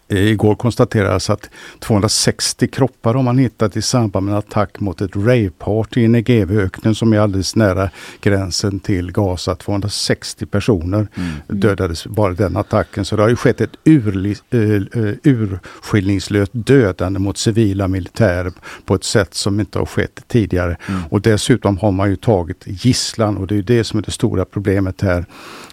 Eh, 0.09 0.17
Igår 0.27 0.55
konstaterades 0.55 1.29
att 1.29 1.49
260 1.79 2.67
kroppar 2.67 3.13
har 3.13 3.23
man 3.23 3.37
hittat 3.37 3.77
i 3.77 3.81
samband 3.81 4.25
med 4.25 4.31
en 4.33 4.37
attack 4.39 4.79
mot 4.79 5.01
ett 5.01 5.15
raveparty 5.15 6.01
i 6.01 6.07
Negev-öknen 6.07 6.95
som 6.95 7.13
är 7.13 7.19
alldeles 7.19 7.55
nära 7.55 7.89
gränsen 8.21 8.79
till 8.79 9.11
Gaza. 9.11 9.55
260 9.55 10.45
personer 10.45 11.07
Mm. 11.15 11.59
dödades 11.59 12.07
bara 12.07 12.33
den 12.33 12.57
attacken. 12.57 13.05
Så 13.05 13.15
det 13.15 13.21
har 13.21 13.29
ju 13.29 13.35
skett 13.35 13.61
ett 13.61 13.75
urli, 13.85 14.35
uh, 14.53 15.13
urskillningslöst 15.23 16.51
dödande 16.53 17.19
mot 17.19 17.37
civila 17.37 17.87
militärer 17.87 18.51
på 18.85 18.95
ett 18.95 19.03
sätt 19.03 19.33
som 19.33 19.59
inte 19.59 19.79
har 19.79 19.85
skett 19.85 20.23
tidigare. 20.27 20.77
Mm. 20.87 21.01
Och 21.09 21.21
dessutom 21.21 21.77
har 21.77 21.91
man 21.91 22.09
ju 22.09 22.15
tagit 22.15 22.63
gisslan 22.65 23.37
och 23.37 23.47
det 23.47 23.55
är 23.57 23.61
det 23.61 23.83
som 23.83 23.99
är 23.99 24.03
det 24.03 24.11
stora 24.11 24.45
problemet 24.45 25.01
här. 25.01 25.25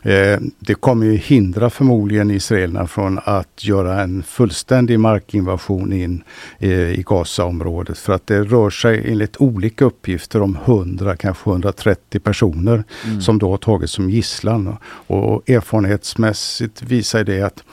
Eh, 0.03 0.39
det 0.59 0.75
kommer 0.75 1.07
ju 1.07 1.17
hindra 1.17 1.71
förmodligen 1.71 2.31
israelerna 2.31 2.87
från 2.87 3.21
att 3.25 3.65
göra 3.65 4.03
en 4.03 4.23
fullständig 4.27 5.01
markinvasion 5.01 5.93
in 5.93 6.23
eh, 6.59 6.71
i 6.71 7.03
Gazaområdet. 7.07 7.99
För 7.99 8.13
att 8.13 8.27
det 8.27 8.43
rör 8.43 8.71
sig 8.71 9.11
enligt 9.13 9.37
olika 9.37 9.85
uppgifter 9.85 10.43
om 10.43 10.59
100, 10.65 11.17
kanske 11.17 11.51
130 11.51 12.21
personer 12.21 12.85
mm. 13.05 13.21
som 13.21 13.39
då 13.39 13.51
har 13.51 13.59
tagits 13.59 13.93
som 13.93 14.11
gisslan. 14.11 14.77
Och 15.07 15.51
erfarenhetsmässigt 15.51 16.83
visar 16.83 17.25
det 17.25 17.43
att 17.43 17.65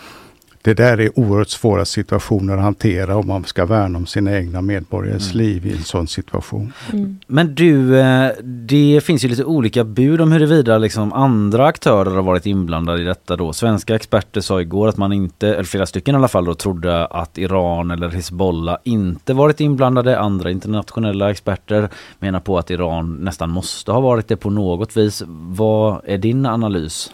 det 0.64 0.74
där 0.74 1.00
är 1.00 1.20
oerhört 1.20 1.50
svåra 1.50 1.86
situationer 1.86 2.58
att 2.58 2.64
hantera 2.64 3.16
om 3.18 3.28
man 3.28 3.46
ska 3.46 3.66
värna 3.66 3.98
om 3.98 4.06
sina 4.06 4.38
egna 4.38 4.62
medborgares 4.62 5.34
mm. 5.34 5.46
liv 5.46 5.66
i 5.66 5.72
en 5.72 5.84
sån 5.84 6.08
situation. 6.08 6.74
Mm. 6.94 7.20
Men 7.28 7.56
du, 7.56 8.00
eh, 8.00 8.32
det 8.44 9.02
finns 9.04 9.24
ju 9.24 9.28
lite 9.28 9.44
olika 9.44 9.84
bud 9.84 10.22
om 10.22 10.32
huruvida 10.32 10.78
liksom 10.78 11.14
andra 11.14 11.66
aktörer 11.66 12.12
har 12.12 12.24
varit 12.24 12.46
inblandade 12.46 13.02
i 13.02 13.06
detta 13.06 13.36
då. 13.36 13.54
Svenska 13.54 13.96
experter 13.96 14.42
sa 14.42 14.62
igår 14.62 14.88
att 14.88 14.98
man 14.98 15.14
inte, 15.14 15.48
eller 15.48 15.64
flera 15.64 15.86
stycken 15.86 16.16
i 16.16 16.18
alla 16.18 16.28
fall 16.28 16.46
då, 16.46 16.56
trodde 16.56 17.06
att 17.06 17.38
Iran 17.38 17.92
eller 17.92 18.10
Hizbollah 18.10 18.78
inte 18.84 19.34
varit 19.34 19.60
inblandade. 19.60 20.20
Andra 20.20 20.52
internationella 20.52 21.32
experter 21.32 21.90
menar 22.20 22.40
på 22.40 22.58
att 22.58 22.72
Iran 22.72 23.16
nästan 23.16 23.50
måste 23.50 23.92
ha 23.92 24.00
varit 24.00 24.28
det 24.28 24.38
på 24.38 24.50
något 24.50 24.98
vis. 24.98 25.24
Vad 25.28 26.02
är 26.06 26.18
din 26.18 26.46
analys? 26.46 27.12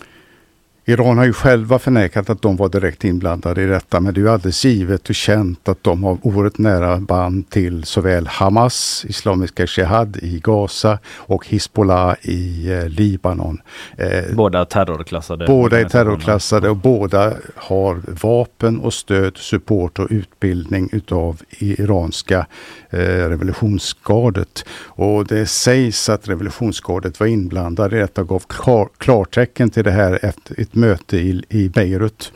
Iran 0.89 1.17
har 1.17 1.25
ju 1.25 1.33
själva 1.33 1.79
förnekat 1.79 2.29
att 2.29 2.41
de 2.41 2.55
var 2.55 2.69
direkt 2.69 3.03
inblandade 3.03 3.61
i 3.61 3.65
detta 3.65 3.99
men 3.99 4.13
det 4.13 4.19
är 4.19 4.21
ju 4.21 4.29
alldeles 4.29 4.65
givet 4.65 5.09
och 5.09 5.15
känt 5.15 5.69
att 5.69 5.83
de 5.83 6.03
har 6.03 6.17
oerhört 6.21 6.57
nära 6.57 6.97
band 6.97 7.49
till 7.49 7.83
såväl 7.83 8.27
Hamas, 8.27 9.05
Islamiska 9.07 9.65
Jihad 9.77 10.17
i 10.21 10.39
Gaza 10.43 10.99
och 11.15 11.47
Hizbollah 11.47 12.15
i 12.21 12.71
eh, 12.71 12.87
Libanon. 12.87 13.61
Eh, 13.97 14.35
båda 14.35 14.65
terrorklassade? 14.65 15.45
Båda 15.47 15.79
är 15.79 15.85
terrorklassade 15.85 16.69
och 16.69 16.75
båda 16.75 17.33
har 17.55 18.01
vapen 18.21 18.79
och 18.79 18.93
stöd, 18.93 19.37
support 19.37 19.99
och 19.99 20.07
utbildning 20.09 20.89
utav 20.91 21.41
iranska 21.49 22.45
eh, 22.89 22.99
revolutionsgardet. 22.99 24.65
Och 24.83 25.25
det 25.25 25.45
sägs 25.45 26.09
att 26.09 26.29
revolutionsgardet 26.29 27.19
var 27.19 27.27
inblandade 27.27 27.97
i 27.97 27.99
detta 27.99 28.23
gav 28.23 28.43
klar, 28.47 28.89
klartecken 28.97 29.69
till 29.69 29.83
det 29.83 29.91
här 29.91 30.19
efter 30.21 30.61
ett 30.61 30.75
möte 30.79 31.17
i, 31.17 31.43
i 31.49 31.69
Beirut. 31.69 32.31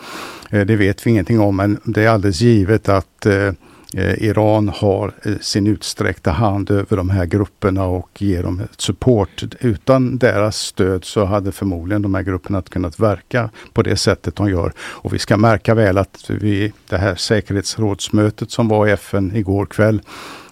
Eh, 0.49 0.65
det 0.65 0.75
vet 0.75 1.07
vi 1.07 1.09
ingenting 1.11 1.39
om 1.39 1.55
men 1.55 1.79
det 1.83 2.03
är 2.03 2.09
alldeles 2.09 2.41
givet 2.41 2.89
att 2.89 3.25
eh, 3.25 3.47
eh, 3.93 4.23
Iran 4.23 4.69
har 4.69 5.13
sin 5.41 5.67
utsträckta 5.67 6.31
hand 6.31 6.71
över 6.71 6.97
de 6.97 7.09
här 7.09 7.25
grupperna 7.25 7.85
och 7.85 8.21
ger 8.21 8.43
dem 8.43 8.61
support. 8.77 9.43
Utan 9.59 10.17
deras 10.17 10.57
stöd 10.57 11.05
så 11.05 11.25
hade 11.25 11.51
förmodligen 11.51 12.01
de 12.01 12.13
här 12.13 12.23
grupperna 12.23 12.57
inte 12.57 12.71
kunnat 12.71 12.99
verka 12.99 13.49
på 13.73 13.81
det 13.81 13.95
sättet 13.95 14.35
de 14.35 14.49
gör. 14.49 14.73
Och 14.79 15.13
vi 15.13 15.19
ska 15.19 15.37
märka 15.37 15.73
väl 15.73 15.97
att 15.97 16.29
vid 16.29 16.71
det 16.89 16.97
här 16.97 17.15
säkerhetsrådsmötet 17.15 18.51
som 18.51 18.67
var 18.67 18.87
i 18.87 18.91
FN 18.91 19.35
igår 19.35 19.65
kväll 19.65 20.01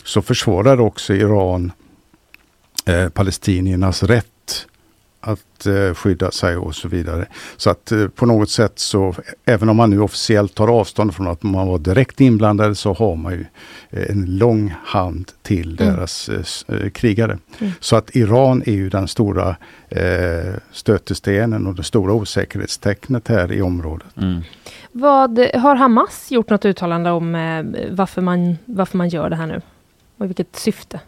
så 0.03 0.21
försvarar 0.21 0.79
också 0.79 1.13
Iran 1.13 1.71
eh, 2.85 3.09
palestiniernas 3.09 4.03
rätt 4.03 4.30
att 5.21 5.65
eh, 5.65 5.93
skydda 5.93 6.31
sig 6.31 6.57
och 6.57 6.75
så 6.75 6.87
vidare. 6.87 7.25
Så 7.57 7.69
att 7.69 7.91
eh, 7.91 8.07
på 8.07 8.25
något 8.25 8.49
sätt 8.49 8.79
så, 8.79 9.15
även 9.45 9.69
om 9.69 9.77
man 9.77 9.89
nu 9.89 9.99
officiellt 9.99 10.55
tar 10.55 10.67
avstånd 10.67 11.15
från 11.15 11.27
att 11.27 11.43
man 11.43 11.67
var 11.67 11.79
direkt 11.79 12.21
inblandad 12.21 12.77
så 12.77 12.93
har 12.93 13.15
man 13.15 13.33
ju 13.33 13.45
eh, 13.89 14.11
en 14.11 14.37
lång 14.37 14.73
hand 14.83 15.31
till 15.41 15.81
mm. 15.81 15.95
deras 15.95 16.29
eh, 16.29 16.89
krigare. 16.89 17.37
Mm. 17.59 17.73
Så 17.79 17.95
att 17.95 18.15
Iran 18.15 18.63
är 18.65 18.73
ju 18.73 18.89
den 18.89 19.07
stora 19.07 19.55
eh, 19.89 20.53
stötestenen 20.71 21.67
och 21.67 21.75
det 21.75 21.83
stora 21.83 22.13
osäkerhetstecknet 22.13 23.27
här 23.27 23.51
i 23.51 23.61
området. 23.61 24.17
Mm. 24.17 24.41
Vad, 24.91 25.39
har 25.39 25.75
Hamas 25.75 26.31
gjort 26.31 26.49
något 26.49 26.65
uttalande 26.65 27.11
om 27.11 27.35
eh, 27.35 27.65
varför, 27.91 28.21
man, 28.21 28.57
varför 28.65 28.97
man 28.97 29.09
gör 29.09 29.29
det 29.29 29.35
här 29.35 29.47
nu? 29.47 29.61
Och 30.17 30.25
i 30.25 30.27
vilket 30.27 30.55
syfte? 30.55 30.99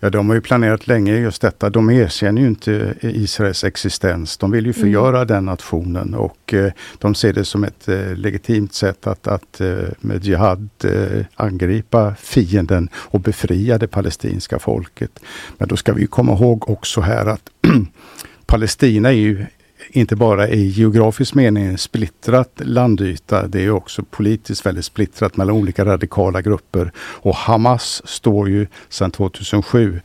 Ja, 0.00 0.10
de 0.10 0.28
har 0.28 0.34
ju 0.34 0.40
planerat 0.40 0.86
länge 0.86 1.16
just 1.16 1.42
detta. 1.42 1.70
De 1.70 1.90
erkänner 1.90 2.42
ju 2.42 2.48
inte 2.48 2.94
Israels 3.00 3.64
existens. 3.64 4.36
De 4.38 4.50
vill 4.50 4.66
ju 4.66 4.72
mm. 4.72 4.80
förgöra 4.80 5.16
mm. 5.16 5.28
den 5.28 5.44
nationen 5.44 6.14
och 6.14 6.54
eh, 6.54 6.72
de 6.98 7.14
ser 7.14 7.32
det 7.32 7.44
som 7.44 7.64
ett 7.64 7.88
eh, 7.88 8.16
legitimt 8.16 8.74
sätt 8.74 9.06
att, 9.06 9.26
att 9.26 9.60
eh, 9.60 9.76
med 10.00 10.24
Jihad 10.24 10.68
eh, 10.84 11.24
angripa 11.34 12.14
fienden 12.14 12.88
och 12.94 13.20
befria 13.20 13.78
det 13.78 13.88
palestinska 13.88 14.58
folket. 14.58 15.20
Men 15.58 15.68
då 15.68 15.76
ska 15.76 15.92
vi 15.92 16.06
komma 16.06 16.32
ihåg 16.32 16.70
också 16.70 17.00
här 17.00 17.26
att 17.26 17.50
Palestina 18.46 19.08
är 19.08 19.12
ju 19.12 19.46
inte 19.90 20.16
bara 20.16 20.48
i 20.48 20.66
geografisk 20.66 21.34
mening 21.34 21.64
en 21.64 21.78
splittrat 21.78 22.60
landyta, 22.64 23.46
det 23.46 23.64
är 23.64 23.70
också 23.70 24.02
politiskt 24.02 24.66
väldigt 24.66 24.84
splittrat 24.84 25.36
mellan 25.36 25.56
olika 25.56 25.84
radikala 25.84 26.42
grupper. 26.42 26.92
Och 26.98 27.34
Hamas 27.34 28.02
står 28.04 28.48
ju 28.48 28.66
sedan 28.88 29.10
2007 29.10 30.00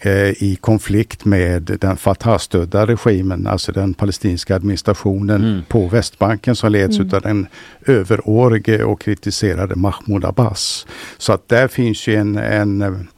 eh, 0.00 0.12
i 0.42 0.58
konflikt 0.60 1.24
med 1.24 1.62
den 1.80 1.96
Fatah-stödda 1.96 2.86
regimen, 2.86 3.46
alltså 3.46 3.72
den 3.72 3.94
palestinska 3.94 4.56
administrationen 4.56 5.44
mm. 5.44 5.62
på 5.68 5.88
Västbanken 5.88 6.56
som 6.56 6.72
leds 6.72 6.98
mm. 6.98 7.14
av 7.14 7.20
den 7.22 7.46
överårige 7.86 8.84
och 8.84 9.00
kritiserade 9.00 9.74
Mahmoud 9.76 10.24
Abbas. 10.24 10.86
Så 11.18 11.32
att 11.32 11.48
där 11.48 11.68
finns 11.68 12.06
ju 12.06 12.14
en, 12.14 12.36
en 12.36 13.08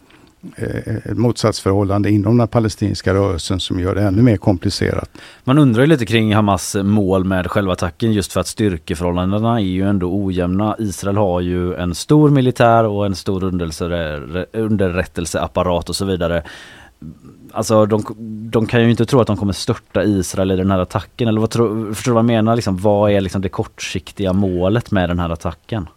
Eh, 0.57 0.97
ett 0.97 1.19
motsatsförhållande 1.19 2.11
inom 2.11 2.39
den 2.39 2.49
palestinska 2.49 3.15
rörelsen 3.15 3.61
som 3.61 3.81
gör 3.81 3.95
det 3.95 4.03
ännu 4.03 4.23
mer 4.23 4.37
komplicerat. 4.37 5.11
Man 5.45 5.59
undrar 5.59 5.83
ju 5.83 5.87
lite 5.87 6.07
kring 6.07 6.35
Hamas 6.35 6.77
mål 6.83 7.25
med 7.25 7.51
själva 7.51 7.73
attacken 7.73 8.13
just 8.13 8.33
för 8.33 8.41
att 8.41 8.47
styrkeförhållandena 8.47 9.61
är 9.61 9.65
ju 9.65 9.89
ändå 9.89 10.25
ojämna. 10.25 10.77
Israel 10.79 11.17
har 11.17 11.41
ju 11.41 11.75
en 11.75 11.95
stor 11.95 12.31
militär 12.31 12.85
och 12.85 13.07
en 13.07 13.15
stor 13.15 13.45
underrättelseapparat 14.53 15.89
och 15.89 15.97
så 15.97 16.05
vidare. 16.05 16.43
Alltså 17.53 17.87
de, 17.87 18.05
de, 18.51 18.67
kan 18.67 18.83
ju 18.83 18.91
inte 18.91 19.07
tro 19.07 19.21
att 19.21 19.27
de 19.27 19.37
kommer 19.37 19.53
störta 19.53 20.05
Israel 20.05 20.51
i 20.51 20.57
den 20.57 20.71
här 20.71 20.79
attacken. 20.79 21.29
Eller 21.29 21.41
vad 21.41 21.51
tror, 21.51 21.95
förstår 21.95 22.13
du 22.13 22.15
vad 22.15 22.21
jag 22.21 22.27
menar? 22.27 22.57
Liksom, 22.57 22.77
vad 22.77 23.11
är 23.11 23.21
liksom 23.21 23.43
det 23.43 23.49
kortsiktiga 23.49 24.33
målet 24.33 24.91
med 24.91 25.11
den 25.11 25.19
här 25.19 25.31
attacken? 25.31 25.89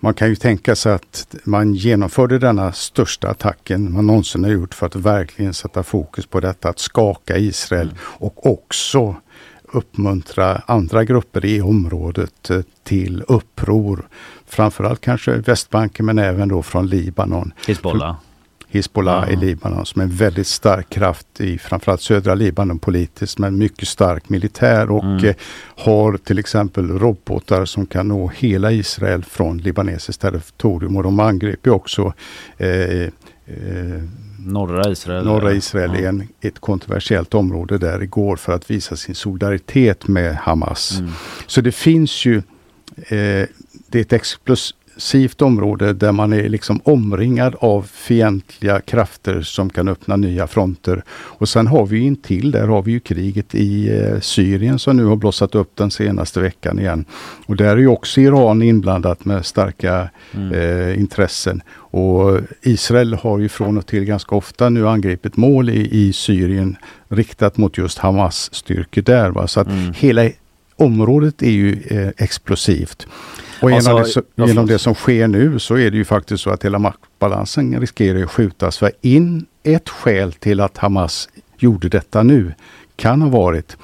Man 0.00 0.14
kan 0.14 0.28
ju 0.28 0.36
tänka 0.36 0.76
sig 0.76 0.92
att 0.92 1.36
man 1.44 1.74
genomförde 1.74 2.38
denna 2.38 2.72
största 2.72 3.28
attacken 3.28 3.92
man 3.92 4.06
någonsin 4.06 4.44
har 4.44 4.50
gjort 4.50 4.74
för 4.74 4.86
att 4.86 4.96
verkligen 4.96 5.54
sätta 5.54 5.82
fokus 5.82 6.26
på 6.26 6.40
detta 6.40 6.68
att 6.68 6.78
skaka 6.78 7.38
Israel 7.38 7.88
mm. 7.88 7.98
och 8.02 8.46
också 8.46 9.16
uppmuntra 9.62 10.62
andra 10.66 11.04
grupper 11.04 11.44
i 11.44 11.60
området 11.60 12.50
eh, 12.50 12.60
till 12.84 13.22
uppror. 13.28 14.08
Framförallt 14.46 15.00
kanske 15.00 15.36
Västbanken 15.36 16.06
men 16.06 16.18
även 16.18 16.48
då 16.48 16.62
från 16.62 16.86
Libanon. 16.86 17.52
Hizbollah. 17.66 18.16
Hizbollah 18.68 19.24
ja. 19.26 19.32
i 19.32 19.36
Libanon 19.36 19.86
som 19.86 20.00
är 20.00 20.04
en 20.04 20.16
väldigt 20.16 20.46
stark 20.46 20.90
kraft 20.90 21.40
i 21.40 21.58
framförallt 21.58 22.00
södra 22.00 22.34
Libanon 22.34 22.78
politiskt 22.78 23.38
men 23.38 23.58
mycket 23.58 23.88
stark 23.88 24.28
militär 24.28 24.90
och 24.90 25.04
mm. 25.04 25.24
eh, 25.24 25.34
har 25.76 26.16
till 26.16 26.38
exempel 26.38 26.88
robotar 26.88 27.64
som 27.64 27.86
kan 27.86 28.08
nå 28.08 28.28
hela 28.28 28.72
Israel 28.72 29.24
från 29.24 29.58
libanesiskt 29.58 30.20
territorium 30.20 30.96
och 30.96 31.02
de 31.02 31.20
angriper 31.20 31.70
också 31.70 32.12
eh, 32.58 32.70
eh, 32.70 33.10
Norra 34.38 34.90
Israel. 34.90 35.24
Norra 35.24 35.52
Israel 35.52 35.90
ja. 35.94 36.00
är 36.00 36.08
en, 36.08 36.28
ett 36.40 36.58
kontroversiellt 36.58 37.34
område 37.34 37.78
där 37.78 38.02
igår 38.02 38.36
för 38.36 38.52
att 38.52 38.70
visa 38.70 38.96
sin 38.96 39.14
solidaritet 39.14 40.08
med 40.08 40.36
Hamas. 40.36 40.98
Mm. 40.98 41.12
Så 41.46 41.60
det 41.60 41.72
finns 41.72 42.24
ju 42.24 42.36
eh, 42.96 43.46
det 43.88 43.98
är 43.98 44.00
ett 44.00 44.12
explosivt 44.96 45.42
område 45.42 45.92
där 45.92 46.12
man 46.12 46.32
är 46.32 46.48
liksom 46.48 46.80
omringad 46.84 47.54
av 47.60 47.82
fientliga 47.82 48.80
krafter 48.80 49.42
som 49.42 49.70
kan 49.70 49.88
öppna 49.88 50.16
nya 50.16 50.46
fronter. 50.46 51.02
Och 51.38 51.48
sen 51.48 51.66
har 51.66 51.86
vi 51.86 51.98
intill, 51.98 52.50
där 52.50 52.66
har 52.66 52.82
vi 52.82 52.92
ju 52.92 53.00
kriget 53.00 53.54
i 53.54 53.88
eh, 53.88 54.20
Syrien 54.20 54.78
som 54.78 54.96
nu 54.96 55.04
har 55.04 55.16
blossat 55.16 55.54
upp 55.54 55.70
den 55.76 55.90
senaste 55.90 56.40
veckan 56.40 56.78
igen. 56.78 57.04
Och 57.46 57.56
där 57.56 57.76
är 57.76 57.76
ju 57.76 57.88
också 57.88 58.20
Iran 58.20 58.62
inblandat 58.62 59.24
med 59.24 59.46
starka 59.46 60.10
mm. 60.34 60.52
eh, 60.52 60.98
intressen. 60.98 61.62
Och 61.92 62.40
Israel 62.62 63.14
har 63.14 63.38
ju 63.38 63.48
från 63.48 63.78
och 63.78 63.86
till 63.86 64.04
ganska 64.04 64.36
ofta 64.36 64.68
nu 64.68 64.88
angripit 64.88 65.36
mål 65.36 65.70
i, 65.70 65.88
i 65.90 66.12
Syrien 66.12 66.76
riktat 67.08 67.56
mot 67.56 67.78
just 67.78 67.98
Hamas 67.98 68.54
styrkor 68.54 69.02
där. 69.02 69.30
Va? 69.30 69.46
Så 69.46 69.60
att 69.60 69.68
mm. 69.68 69.92
hela 69.96 70.30
området 70.76 71.42
är 71.42 71.50
ju 71.50 71.82
eh, 71.90 72.10
explosivt. 72.16 73.06
Och 73.66 73.70
genom, 73.70 73.96
alltså, 73.96 74.22
det, 74.34 74.46
genom 74.46 74.66
det 74.66 74.78
som 74.78 74.94
sker 74.94 75.28
nu 75.28 75.58
så 75.58 75.76
är 75.76 75.90
det 75.90 75.96
ju 75.96 76.04
faktiskt 76.04 76.42
så 76.42 76.50
att 76.50 76.64
hela 76.64 76.78
maktbalansen 76.78 77.80
riskerar 77.80 78.22
att 78.22 78.30
skjutas. 78.30 78.78
För 78.78 78.92
in 79.00 79.46
ett 79.62 79.88
skäl 79.88 80.32
till 80.32 80.60
att 80.60 80.76
Hamas 80.76 81.28
gjorde 81.58 81.88
detta 81.88 82.22
nu 82.22 82.54
kan 82.96 83.22
ha 83.22 83.28
varit 83.28 83.76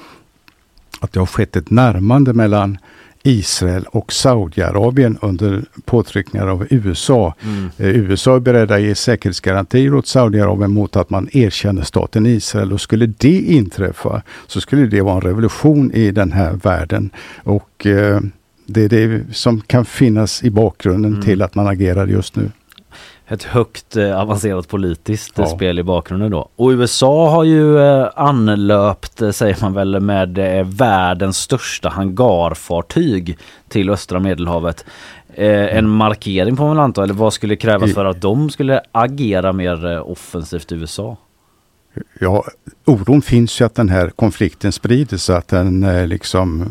att 0.99 1.13
det 1.13 1.19
har 1.19 1.27
skett 1.27 1.55
ett 1.55 1.69
närmande 1.69 2.33
mellan 2.33 2.77
Israel 3.23 3.85
och 3.87 4.13
Saudiarabien 4.13 5.17
under 5.21 5.63
påtryckningar 5.85 6.47
av 6.47 6.67
USA. 6.69 7.35
Mm. 7.41 7.69
Eh, 7.77 7.87
USA 7.87 8.35
är 8.35 8.39
beredda 8.39 8.75
att 8.75 8.81
ge 8.81 8.95
säkerhetsgarantier 8.95 9.95
åt 9.95 10.07
Saudiarabien 10.07 10.71
mot 10.71 10.95
att 10.95 11.09
man 11.09 11.29
erkänner 11.31 11.83
staten 11.83 12.25
Israel 12.25 12.73
och 12.73 12.81
skulle 12.81 13.05
det 13.05 13.39
inträffa 13.39 14.21
så 14.47 14.61
skulle 14.61 14.85
det 14.85 15.01
vara 15.01 15.15
en 15.15 15.21
revolution 15.21 15.91
i 15.91 16.11
den 16.11 16.31
här 16.31 16.53
världen. 16.53 17.09
Och 17.43 17.85
eh, 17.85 18.19
det 18.65 18.81
är 18.81 18.89
det 18.89 19.23
som 19.33 19.61
kan 19.61 19.85
finnas 19.85 20.43
i 20.43 20.49
bakgrunden 20.51 21.11
Mm. 21.11 21.23
till 21.23 21.41
att 21.41 21.55
man 21.55 21.67
agerar 21.67 22.07
just 22.07 22.35
nu. 22.35 22.51
Ett 23.27 23.43
högt 23.43 23.95
eh, 23.95 24.19
avancerat 24.21 24.67
politiskt 24.67 25.39
eh, 25.39 25.45
Ja. 25.49 25.55
spel 25.55 25.79
i 25.79 25.83
bakgrunden 25.83 26.31
då. 26.31 26.49
Och 26.55 26.69
USA 26.69 27.29
har 27.29 27.43
ju 27.43 27.79
eh, 27.79 28.07
anlöpt, 28.15 29.21
eh, 29.21 29.31
säger 29.31 29.57
man 29.61 29.73
väl, 29.73 29.99
med 29.99 30.37
eh, 30.59 30.65
världens 30.67 31.37
största 31.37 31.89
hangarfartyg 31.89 33.37
till 33.67 33.89
östra 33.89 34.19
medelhavet. 34.19 34.85
Eh, 35.33 35.77
en 35.77 35.89
markering 35.89 36.57
får 36.57 36.67
man 36.67 36.79
anta, 36.79 37.03
eller 37.03 37.13
vad 37.13 37.33
skulle 37.33 37.55
krävas 37.55 37.93
för 37.93 38.05
att 38.05 38.21
de 38.21 38.49
skulle 38.49 38.81
agera 38.91 39.53
mer 39.53 39.91
eh, 39.91 40.09
offensivt 40.11 40.71
i 40.71 40.75
USA? 40.75 41.17
Ja, 42.19 42.43
oron 42.85 43.21
finns 43.21 43.61
ju 43.61 43.65
att 43.65 43.75
den 43.75 43.89
här 43.89 44.09
konflikten 44.09 44.71
sprider 44.71 45.17
sig, 45.17 45.35
att 45.35 45.47
den 45.47 45.83
eh, 45.83 46.07
liksom 46.07 46.61
eh, 46.61 46.67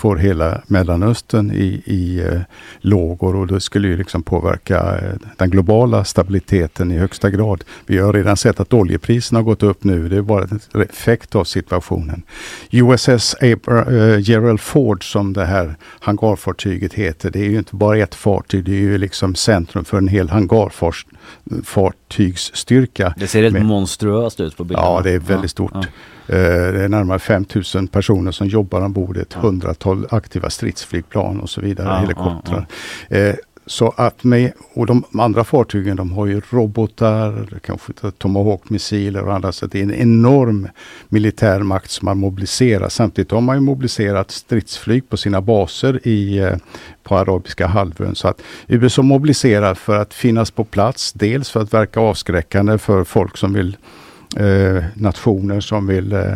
får 0.00 0.16
hela 0.16 0.60
Mellanöstern 0.66 1.50
i, 1.50 1.82
i 1.84 2.20
eh, 2.20 2.40
lågor 2.80 3.36
och 3.36 3.46
det 3.46 3.60
skulle 3.60 3.88
ju 3.88 3.96
liksom 3.96 4.22
påverka 4.22 4.98
eh, 4.98 5.14
den 5.36 5.50
globala 5.50 6.04
stabiliteten 6.04 6.92
i 6.92 6.98
högsta 6.98 7.30
grad. 7.30 7.64
Vi 7.86 7.98
har 7.98 8.12
redan 8.12 8.36
sett 8.36 8.60
att 8.60 8.72
oljepriserna 8.72 9.38
har 9.38 9.44
gått 9.44 9.62
upp 9.62 9.84
nu. 9.84 10.08
Det 10.08 10.16
är 10.16 10.22
bara 10.22 10.44
en 10.44 10.60
effekt 10.82 11.34
av 11.34 11.44
situationen. 11.44 12.22
USS 12.70 13.36
Abra, 13.40 13.84
eh, 13.84 14.18
Gerald 14.20 14.60
Ford 14.60 15.12
som 15.12 15.32
det 15.32 15.44
här 15.44 15.74
hangarfartyget 16.00 16.94
heter. 16.94 17.30
Det 17.30 17.38
är 17.38 17.50
ju 17.50 17.58
inte 17.58 17.76
bara 17.76 17.98
ett 17.98 18.14
fartyg. 18.14 18.64
Det 18.64 18.72
är 18.72 18.80
ju 18.80 18.98
liksom 18.98 19.34
centrum 19.34 19.84
för 19.84 19.98
en 19.98 20.08
hel 20.08 20.28
hangarfartygsstyrka. 20.28 23.14
Det 23.16 23.26
ser 23.26 23.42
helt 23.42 23.62
monstruöst 23.62 24.40
ut 24.40 24.56
på 24.56 24.64
bilderna. 24.64 24.88
Ja, 24.88 25.00
det 25.04 25.10
är 25.10 25.18
väldigt 25.18 25.50
stort. 25.50 25.72
ja. 25.74 25.84
Det 26.30 26.84
är 26.84 26.88
närmare 26.88 27.18
5000 27.18 27.88
personer 27.88 28.32
som 28.32 28.46
jobbar 28.46 28.80
ombord, 28.80 29.16
ett 29.16 29.32
hundratal 29.32 30.06
aktiva 30.10 30.50
stridsflygplan 30.50 31.40
och 31.40 31.50
så 31.50 31.60
vidare, 31.60 31.88
Ja, 31.88 31.96
helikoptrar. 32.00 32.66
Eh, 33.08 33.34
Så 33.66 33.94
att 33.96 34.24
med, 34.24 34.52
och 34.74 34.86
de 34.86 35.04
andra 35.18 35.44
fartygen 35.44 35.96
de 35.96 36.12
har 36.12 36.26
ju 36.26 36.40
robotar, 36.50 37.48
kanske 37.62 37.92
Tomahawk-missiler 38.18 39.22
och 39.22 39.34
andra. 39.34 39.52
Så 39.52 39.66
det 39.66 39.78
är 39.78 39.82
en 39.82 39.94
enorm 39.94 40.68
militär 41.08 41.60
makt 41.60 41.90
som 41.90 42.06
man 42.06 42.18
mobiliserar. 42.18 42.88
Samtidigt 42.88 43.30
har 43.30 43.40
man 43.40 43.56
ju 43.56 43.60
mobiliserat 43.60 44.30
stridsflyg 44.30 45.08
på 45.08 45.16
sina 45.16 45.40
baser 45.40 46.08
i, 46.08 46.38
eh, 46.38 46.56
på 47.02 47.16
Arabiska 47.18 47.66
halvön. 47.66 48.14
Så 48.14 48.28
att 48.28 48.42
USA 48.68 49.02
mobiliserar 49.02 49.74
för 49.74 49.96
att 49.98 50.14
finnas 50.14 50.50
på 50.50 50.64
plats. 50.64 51.12
Dels 51.12 51.50
för 51.50 51.60
att 51.60 51.74
verka 51.74 52.00
avskräckande 52.00 52.78
för 52.78 53.04
folk 53.04 53.36
som 53.36 53.52
vill 53.52 53.76
eh, 54.36 54.84
nationer 54.94 55.60
som 55.60 55.86
vill 55.86 56.12
eh, 56.12 56.34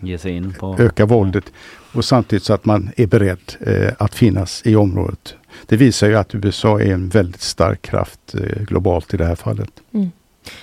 Ge 0.00 0.18
sig 0.18 0.32
in 0.32 0.52
på... 0.52 0.76
öka 0.78 1.06
våldet 1.06 1.44
och 1.92 2.04
samtidigt 2.04 2.42
så 2.42 2.52
att 2.52 2.64
man 2.64 2.90
är 2.96 3.06
beredd 3.06 3.52
eh, 3.60 3.92
att 3.98 4.14
finnas 4.14 4.62
i 4.64 4.76
området. 4.76 5.34
Det 5.66 5.76
visar 5.76 6.08
ju 6.08 6.16
att 6.16 6.34
USA 6.34 6.80
är 6.80 6.92
en 6.92 7.08
väldigt 7.08 7.40
stark 7.42 7.82
kraft 7.82 8.34
eh, 8.34 8.62
globalt 8.62 9.14
i 9.14 9.16
det 9.16 9.24
här 9.26 9.34
fallet. 9.34 9.70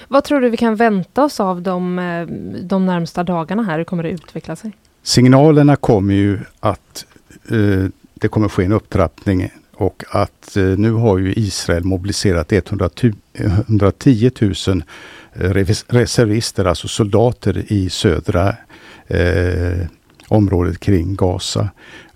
Vad 0.07 0.23
tror 0.23 0.41
du 0.41 0.49
vi 0.49 0.57
kan 0.57 0.75
vänta 0.75 1.23
oss 1.23 1.39
av 1.39 1.61
de, 1.61 1.99
eh, 1.99 2.27
de 2.63 2.85
närmsta 2.85 3.23
dagarna 3.23 3.63
här? 3.63 3.77
Hur 3.77 3.83
kommer 3.83 4.03
det 4.03 4.09
utveckla 4.09 4.55
sig? 4.55 4.71
Signalerna 5.03 5.75
kommer 5.75 6.13
ju 6.13 6.39
att 6.59 7.05
eh, 7.51 7.85
det 8.13 8.27
kommer 8.27 8.47
ske 8.49 8.63
en 8.65 8.71
upptrappning 8.71 9.51
och 9.73 10.03
att 10.11 10.57
eh, 10.57 10.63
nu 10.63 10.91
har 10.91 11.17
ju 11.17 11.33
Israel 11.33 11.83
mobiliserat 11.83 12.51
100 12.51 12.89
tu- 12.89 13.13
110 13.33 14.31
000 14.41 14.51
eh, 14.51 14.53
revis- 14.53 14.83
reservister, 15.87 16.65
alltså 16.65 16.87
soldater 16.87 17.63
i 17.67 17.89
södra 17.89 18.55
eh, 19.07 19.87
området 20.27 20.79
kring 20.79 21.15
Gaza. 21.15 21.69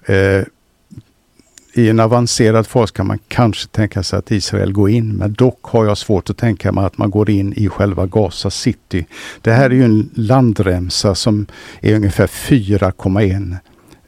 Eh, 0.05 0.41
I 1.73 1.89
en 1.89 1.99
avancerad 1.99 2.67
fas 2.67 2.91
kan 2.91 3.07
man 3.07 3.19
kanske 3.27 3.67
tänka 3.67 4.03
sig 4.03 4.19
att 4.19 4.31
Israel 4.31 4.73
går 4.73 4.89
in, 4.89 5.13
men 5.13 5.33
dock 5.33 5.59
har 5.63 5.85
jag 5.85 5.97
svårt 5.97 6.29
att 6.29 6.37
tänka 6.37 6.71
mig 6.71 6.85
att 6.85 6.97
man 6.97 7.11
går 7.11 7.29
in 7.29 7.53
i 7.53 7.69
själva 7.69 8.05
Gaza 8.05 8.49
city. 8.49 9.05
Det 9.41 9.51
här 9.51 9.69
är 9.69 9.73
ju 9.73 9.83
en 9.83 10.09
landremsa 10.13 11.15
som 11.15 11.45
är 11.81 11.95
ungefär 11.95 12.27
4,1 12.27 13.57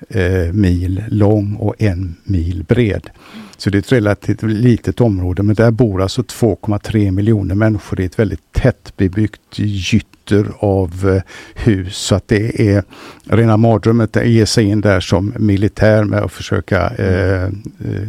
eh, 0.09 0.53
mil 0.53 1.03
lång 1.07 1.55
och 1.55 1.75
en 1.81 2.15
mil 2.23 2.63
bred. 2.63 3.09
Så 3.57 3.69
det 3.69 3.77
är 3.77 3.79
ett 3.79 3.91
relativt 3.91 4.41
litet 4.43 5.01
område, 5.01 5.43
men 5.43 5.55
där 5.55 5.71
bor 5.71 6.01
alltså 6.01 6.21
2,3 6.21 7.11
miljoner 7.11 7.55
människor 7.55 7.99
i 8.01 8.05
ett 8.05 8.19
väldigt 8.19 8.51
tättbebyggt 8.51 9.59
gytter 9.59 10.45
av 10.59 11.09
eh, 11.09 11.21
hus. 11.55 11.97
Så 11.97 12.15
att 12.15 12.27
det 12.27 12.61
är 12.69 12.83
rena 13.23 13.57
mardrömmet 13.57 14.17
att 14.17 14.27
ge 14.27 14.45
sig 14.45 14.65
in 14.65 14.81
där 14.81 14.99
som 14.99 15.33
militär 15.37 16.03
med 16.03 16.19
att 16.19 16.31
försöka 16.31 16.89
eh, 16.89 17.43
eh, 17.43 17.51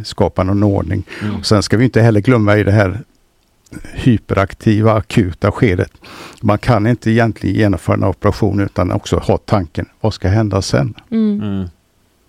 skapa 0.03 0.43
någon 0.43 0.63
ordning. 0.63 1.03
Mm. 1.23 1.43
Sen 1.43 1.63
ska 1.63 1.77
vi 1.77 1.85
inte 1.85 2.01
heller 2.01 2.21
glömma 2.21 2.57
i 2.57 2.63
det 2.63 2.71
här 2.71 2.99
hyperaktiva 3.93 4.93
akuta 4.93 5.51
skedet. 5.51 5.91
Man 6.41 6.57
kan 6.57 6.87
inte 6.87 7.11
egentligen 7.11 7.55
genomföra 7.55 7.95
en 7.95 8.03
operation 8.03 8.59
utan 8.59 8.91
också 8.91 9.17
ha 9.17 9.37
tanken, 9.37 9.85
vad 10.01 10.13
ska 10.13 10.27
hända 10.27 10.61
sen? 10.61 10.93
Mm. 11.11 11.41
Mm. 11.41 11.67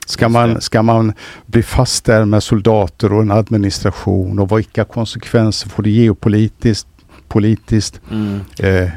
Ska 0.09 0.29
man, 0.29 0.61
ska 0.61 0.83
man 0.83 1.13
bli 1.47 1.63
fast 1.63 2.05
där 2.05 2.25
med 2.25 2.43
soldater 2.43 3.13
och 3.13 3.23
en 3.23 3.31
administration 3.31 4.39
och 4.39 4.59
vilka 4.59 4.85
konsekvenser 4.85 5.69
får 5.69 5.83
det 5.83 5.91
geopolitiskt, 5.91 6.89
politiskt? 7.29 8.01
Mm. 8.11 8.41
Eh, 8.59 8.91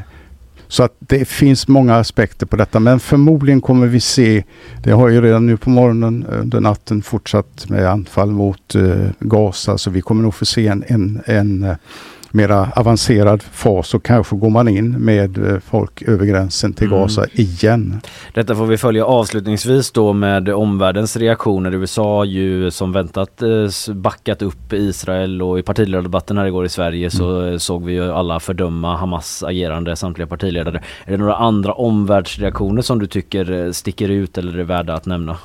så 0.68 0.84
att 0.84 0.96
det 1.00 1.26
finns 1.26 1.68
många 1.68 1.96
aspekter 1.96 2.46
på 2.46 2.56
detta 2.56 2.80
men 2.80 3.00
förmodligen 3.00 3.62
kommer 3.62 3.88
vi 3.88 4.00
se, 4.00 4.44
det 4.84 4.92
har 4.92 5.10
ju 5.10 5.22
redan 5.22 5.46
nu 5.46 5.58
på 5.58 5.70
morgonen 5.70 6.26
under 6.26 6.60
natten 6.60 7.02
fortsatt 7.02 7.70
med 7.70 7.86
anfall 7.86 8.32
mot 8.32 8.76
eh, 8.76 9.10
Gaza 9.20 9.78
så 9.78 9.90
vi 9.90 10.02
kommer 10.02 10.24
nog 10.24 10.36
få 10.36 10.46
se 10.46 10.68
en, 10.68 10.84
en, 10.88 11.22
en 11.26 11.64
eh, 11.64 11.76
mera 12.34 12.70
avancerad 12.76 13.44
fas 13.44 13.94
och 13.94 14.04
kanske 14.04 14.36
går 14.36 14.50
man 14.50 14.68
in 14.68 14.92
med 14.92 15.38
eh, 15.38 15.60
folk 15.60 16.02
över 16.02 16.26
gränsen 16.26 16.74
till 16.74 16.92
Mm. 16.92 17.04
Gaza 17.04 17.26
igen. 17.34 18.02
Detta 18.34 18.56
får 18.56 18.66
vi 18.66 18.78
följa 18.78 19.06
avslutningsvis 19.06 19.92
då 19.92 20.14
med 20.14 20.50
omvärldens 20.50 21.18
reaktioner. 21.18 21.74
USA 21.74 22.26
ju 22.26 22.72
som 22.72 22.92
väntat 22.92 23.42
eh, 23.42 23.94
backat 23.94 24.42
upp 24.42 24.74
Israel 24.74 25.42
och 25.42 25.60
i 25.60 25.64
partiledardebatten 25.64 26.38
här 26.38 26.46
igår 26.46 26.66
i 26.66 26.70
Sverige 26.70 27.12
så 27.12 27.46
eh, 27.46 27.58
såg 27.58 27.86
vi 27.86 27.94
ju 27.94 28.12
alla 28.12 28.40
fördöma 28.40 28.98
Hamas 28.98 29.44
agerande, 29.44 29.96
samtliga 29.96 30.28
partiledare. 30.28 30.84
Är 31.06 31.12
det 31.12 31.18
några 31.18 31.36
andra 31.36 31.74
omvärldsreaktioner 31.74 32.82
som 32.82 33.00
du 33.00 33.08
tycker 33.08 33.72
sticker 33.72 34.10
ut 34.10 34.38
eller 34.38 34.60
är 34.60 34.64
värda 34.64 34.94
att 34.94 35.06
nämna? 35.06 35.38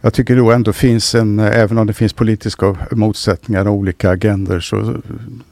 Jag 0.00 0.14
tycker 0.14 0.36
då 0.36 0.52
ändå 0.52 0.72
finns 0.72 1.14
en, 1.14 1.38
eh, 1.38 1.60
även 1.60 1.78
om 1.78 1.86
det 1.86 1.92
finns 1.92 2.12
politiska 2.12 2.76
motsättningar 2.90 3.68
och 3.68 3.74
olika 3.74 4.10
agendor 4.10 4.60
så, 4.60 4.96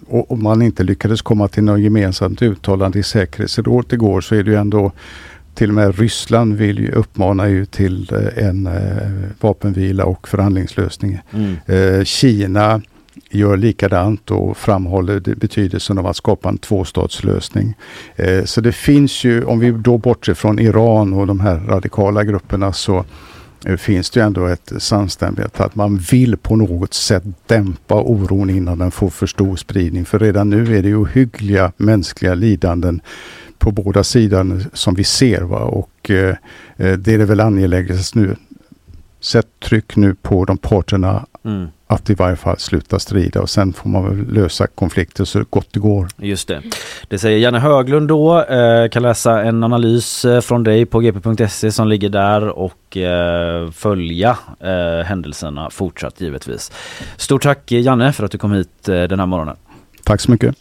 och, 0.06 0.30
och 0.30 0.38
man 0.38 0.62
inte 0.62 0.82
lyckades 0.82 1.22
komma 1.22 1.48
till 1.48 1.64
något 1.64 1.80
gemensamt 1.80 2.42
uttalande 2.42 2.98
i 2.98 3.02
säkerhetsrådet 3.02 3.92
igår 3.92 4.20
så 4.20 4.34
är 4.34 4.42
det 4.42 4.50
ju 4.50 4.56
ändå 4.56 4.92
till 5.54 5.68
och 5.68 5.74
med 5.74 5.98
Ryssland 5.98 6.54
vill 6.54 6.78
ju 6.78 6.92
uppmana 6.92 7.48
ju 7.48 7.66
till 7.66 8.12
eh, 8.12 8.48
en 8.48 8.66
eh, 8.66 9.08
vapenvila 9.40 10.04
och 10.04 10.28
förhandlingslösning. 10.28 11.18
Mm. 11.32 12.04
Kina 12.04 12.82
gör 13.30 13.56
likadant 13.56 14.30
och 14.30 14.56
framhåller 14.56 15.20
betydelsen 15.20 15.98
av 15.98 16.06
att 16.06 16.16
skapa 16.16 16.48
en 16.48 16.58
tvåstatslösning. 16.58 17.74
Så 18.44 18.60
det 18.60 18.72
finns 18.72 19.24
ju, 19.24 19.44
om 19.44 19.58
vi 19.58 19.70
då 19.70 19.98
bortser 19.98 20.34
från 20.34 20.58
Iran 20.58 21.12
och 21.12 21.26
de 21.26 21.40
här 21.40 21.56
radikala 21.58 22.24
grupperna 22.24 22.72
så 22.72 23.04
Eh, 23.64 23.76
finns 23.76 24.10
det 24.10 24.20
ju 24.20 24.26
ändå 24.26 24.46
ett 24.46 24.72
samstämmighet 24.78 25.60
att 25.60 25.74
man 25.74 25.96
vill 25.96 26.36
på 26.36 26.56
något 26.56 26.94
sätt 26.94 27.22
dämpa 27.46 27.94
oron 27.94 28.50
innan 28.50 28.78
den 28.78 28.90
får 28.90 29.10
för 29.10 29.26
stor 29.26 29.56
spridning. 29.56 30.04
För 30.04 30.18
redan 30.18 30.50
nu 30.50 30.78
är 30.78 30.82
det 30.82 30.88
ju 30.88 30.96
ohyggliga 30.96 31.72
mänskliga 31.76 32.34
lidanden 32.34 33.00
på 33.58 33.70
båda 33.70 34.04
sidor 34.04 34.64
som 34.72 34.94
vi 34.94 35.04
ser. 35.04 35.40
Va? 35.40 35.58
Och 35.58 36.10
eh, 36.10 36.36
eh, 36.76 36.92
det 36.92 37.14
är 37.14 37.18
det 37.18 37.24
väl 37.24 37.40
angeläget 37.40 38.14
nu. 38.14 38.36
Sätt 39.20 39.46
tryck 39.64 39.96
nu 39.96 40.14
på 40.14 40.44
de 40.44 40.58
parterna 40.58 41.26
Mm. 41.44 41.68
att 41.86 42.10
i 42.10 42.14
varje 42.14 42.36
fall 42.36 42.58
sluta 42.58 42.98
strida 42.98 43.40
och 43.40 43.50
sen 43.50 43.72
får 43.72 43.90
man 43.90 44.04
väl 44.04 44.34
lösa 44.34 44.66
konflikter 44.66 45.24
så 45.24 45.44
gott 45.50 45.68
det 45.70 45.80
går. 45.80 46.08
Just 46.16 46.48
det. 46.48 46.62
Det 47.08 47.18
säger 47.18 47.38
Janne 47.38 47.58
Höglund 47.58 48.08
då. 48.08 48.42
Eh, 48.42 48.88
kan 48.88 49.02
läsa 49.02 49.42
en 49.42 49.64
analys 49.64 50.24
eh, 50.24 50.40
från 50.40 50.64
dig 50.64 50.86
på 50.86 51.00
gp.se 51.00 51.72
som 51.72 51.88
ligger 51.88 52.08
där 52.08 52.48
och 52.48 52.96
eh, 52.96 53.70
följa 53.70 54.38
eh, 54.60 55.06
händelserna 55.06 55.70
fortsatt 55.70 56.20
givetvis. 56.20 56.72
Stort 57.16 57.42
tack 57.42 57.72
Janne 57.72 58.12
för 58.12 58.24
att 58.24 58.30
du 58.30 58.38
kom 58.38 58.52
hit 58.52 58.88
eh, 58.88 59.02
den 59.02 59.18
här 59.18 59.26
morgonen. 59.26 59.56
Tack 60.04 60.20
så 60.20 60.30
mycket. 60.30 60.56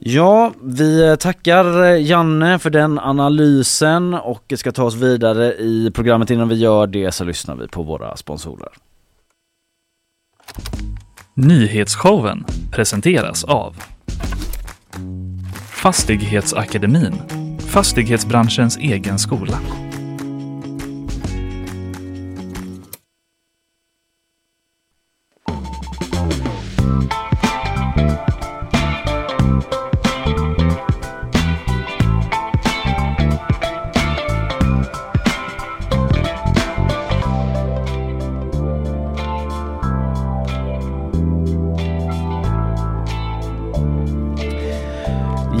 Ja, 0.00 0.52
vi 0.62 1.16
tackar 1.20 1.96
Janne 1.96 2.58
för 2.58 2.70
den 2.70 2.98
analysen 2.98 4.14
och 4.14 4.52
ska 4.56 4.72
ta 4.72 4.84
oss 4.84 4.94
vidare 4.94 5.54
i 5.54 5.90
programmet. 5.94 6.30
Innan 6.30 6.48
vi 6.48 6.54
gör 6.54 6.86
det 6.86 7.12
så 7.12 7.24
lyssnar 7.24 7.56
vi 7.56 7.68
på 7.68 7.82
våra 7.82 8.16
sponsorer. 8.16 8.72
Nyhetsshowen 11.34 12.44
presenteras 12.72 13.44
av 13.44 13.76
Fastighetsakademin, 15.70 17.14
fastighetsbranschens 17.58 18.76
egen 18.76 19.18
skola. 19.18 19.58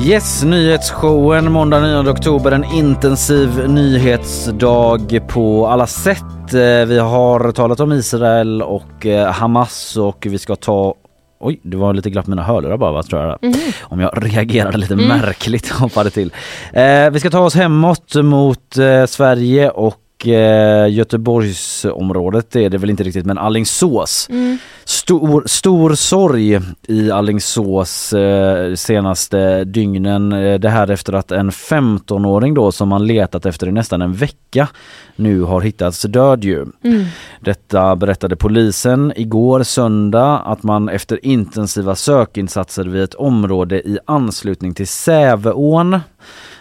Yes, 0.08 0.44
nyhetsshowen 0.44 1.52
måndag 1.52 1.80
9 1.80 2.10
oktober. 2.10 2.52
En 2.52 2.64
intensiv 2.64 3.68
nyhetsdag 3.68 5.28
på 5.28 5.66
alla 5.66 5.86
sätt. 5.86 6.54
Eh, 6.54 6.86
vi 6.86 6.98
har 6.98 7.52
talat 7.52 7.80
om 7.80 7.92
Israel 7.92 8.62
och 8.62 9.06
eh, 9.06 9.32
Hamas 9.32 9.96
och 9.96 10.26
vi 10.30 10.38
ska 10.38 10.56
ta 10.56 10.94
Oj, 11.40 11.60
det 11.62 11.76
var 11.76 11.94
lite 11.94 12.10
glapp 12.10 12.26
mina 12.26 12.42
hörlurar 12.42 12.76
bara, 12.76 12.92
vad 12.92 13.06
tror 13.06 13.22
jag? 13.22 13.38
Mm. 13.42 13.58
Om 13.82 14.00
jag 14.00 14.12
reagerade 14.16 14.78
lite 14.78 14.94
mm. 14.94 15.08
märkligt 15.08 15.68
hoppade 15.72 16.10
till. 16.10 16.32
Eh, 16.72 17.10
vi 17.10 17.20
ska 17.20 17.30
ta 17.30 17.40
oss 17.40 17.54
hemåt 17.54 18.14
mot 18.14 18.76
eh, 18.76 19.06
Sverige 19.06 19.70
och 19.70 19.96
eh, 20.26 20.88
Göteborgsområdet 20.88 22.56
är 22.56 22.70
det 22.70 22.78
väl 22.78 22.90
inte 22.90 23.02
riktigt 23.02 23.26
men 23.26 23.38
Allingsås. 23.38 24.26
Mm. 24.30 24.58
Stor, 24.84 25.42
stor 25.46 25.94
sorg 25.94 26.60
i 26.88 27.10
Allingsås 27.10 28.12
eh, 28.12 28.74
senaste 28.74 29.64
dygnen. 29.64 30.32
Eh, 30.32 30.58
det 30.58 30.68
här 30.68 30.90
efter 30.90 31.12
att 31.12 31.32
en 31.32 31.50
15-åring 31.50 32.54
då 32.54 32.72
som 32.72 32.88
man 32.88 33.06
letat 33.06 33.46
efter 33.46 33.68
i 33.68 33.72
nästan 33.72 34.02
en 34.02 34.12
vecka 34.12 34.68
nu 35.16 35.42
har 35.42 35.60
hittats 35.60 36.02
död 36.02 36.44
ju. 36.44 36.66
Mm. 36.84 37.04
Detta 37.40 37.96
berättade 37.96 38.36
polisen 38.36 39.12
igår 39.16 39.62
söndag 39.62 40.38
att 40.38 40.62
man 40.62 40.88
efter 40.88 41.26
intensiva 41.26 41.94
sökinsatser 41.94 42.84
vid 42.84 43.02
ett 43.02 43.14
område 43.14 43.88
i 43.88 43.98
anslutning 44.04 44.74
till 44.74 44.88
Säveån 44.88 46.00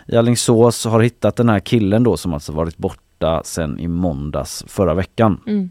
i 0.07 0.17
Allingsås 0.17 0.85
har 0.85 0.99
hittat 0.99 1.35
den 1.35 1.49
här 1.49 1.59
killen 1.59 2.03
då 2.03 2.17
som 2.17 2.33
alltså 2.33 2.51
varit 2.51 2.77
borta 2.77 3.01
borta 3.19 3.43
sedan 3.43 3.79
i 3.79 3.87
måndags 3.87 4.63
förra 4.67 4.93
veckan. 4.93 5.41
Mm. 5.47 5.69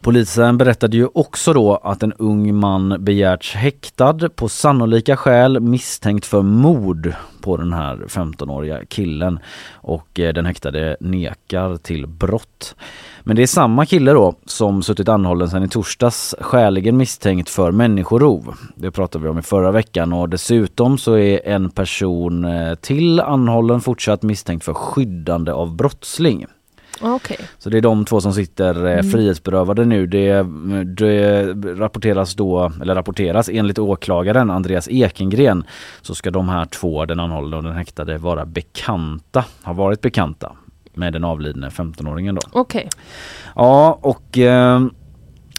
Polisen 0.00 0.58
berättade 0.58 0.96
ju 0.96 1.08
också 1.14 1.52
då 1.52 1.76
att 1.76 2.02
en 2.02 2.12
ung 2.12 2.54
man 2.54 3.04
begärts 3.04 3.54
häktad 3.54 4.28
på 4.28 4.48
sannolika 4.48 5.16
skäl 5.16 5.60
misstänkt 5.60 6.26
för 6.26 6.42
mord 6.42 7.12
på 7.40 7.56
den 7.56 7.72
här 7.72 7.96
15-åriga 7.96 8.84
killen 8.84 9.38
och 9.72 10.20
eh, 10.20 10.32
den 10.32 10.46
häktade 10.46 10.96
nekar 11.00 11.76
till 11.76 12.06
brott. 12.06 12.74
Men 13.22 13.36
det 13.36 13.42
är 13.42 13.46
samma 13.46 13.86
kille 13.86 14.12
då 14.12 14.34
som 14.46 14.82
suttit 14.82 15.08
anhållen 15.08 15.50
sedan 15.50 15.62
i 15.62 15.68
torsdags 15.68 16.34
skäligen 16.40 16.96
misstänkt 16.96 17.50
för 17.50 17.72
människorov. 17.72 18.54
Det 18.74 18.90
pratade 18.90 19.24
vi 19.24 19.30
om 19.30 19.38
i 19.38 19.42
förra 19.42 19.72
veckan 19.72 20.12
och 20.12 20.28
dessutom 20.28 20.98
så 20.98 21.16
är 21.16 21.48
en 21.48 21.70
person 21.70 22.44
eh, 22.44 22.74
till 22.74 23.20
anhållen 23.20 23.80
fortsatt 23.80 24.22
misstänkt 24.22 24.64
för 24.64 24.74
skyddande 24.74 25.52
av 25.52 25.76
brottsling. 25.76 26.46
Okay. 27.02 27.36
Så 27.58 27.70
det 27.70 27.78
är 27.78 27.82
de 27.82 28.04
två 28.04 28.20
som 28.20 28.32
sitter 28.32 28.86
eh, 28.86 28.92
mm. 28.92 29.10
frihetsberövade 29.10 29.84
nu. 29.84 30.06
Det, 30.06 30.42
det, 30.84 31.44
rapporteras 31.74 32.34
då, 32.34 32.72
eller 32.82 32.94
rapporteras 32.94 33.48
enligt 33.48 33.78
åklagaren 33.78 34.50
Andreas 34.50 34.88
Ekengren 34.88 35.64
så 36.02 36.14
ska 36.14 36.30
de 36.30 36.48
här 36.48 36.64
två, 36.64 37.04
den 37.04 37.20
anhållna 37.20 37.56
och 37.56 37.62
den 37.62 37.72
häktade, 37.72 38.18
vara 38.18 38.46
bekanta, 38.46 39.44
har 39.62 39.74
varit 39.74 40.00
bekanta 40.00 40.52
med 40.94 41.12
den 41.12 41.24
avlidne 41.24 41.68
15-åringen 41.68 42.34
då. 42.34 42.40
Okej. 42.52 42.88
Okay. 42.88 43.04
Ja 43.54 43.98
och 44.02 44.38
eh, 44.38 44.80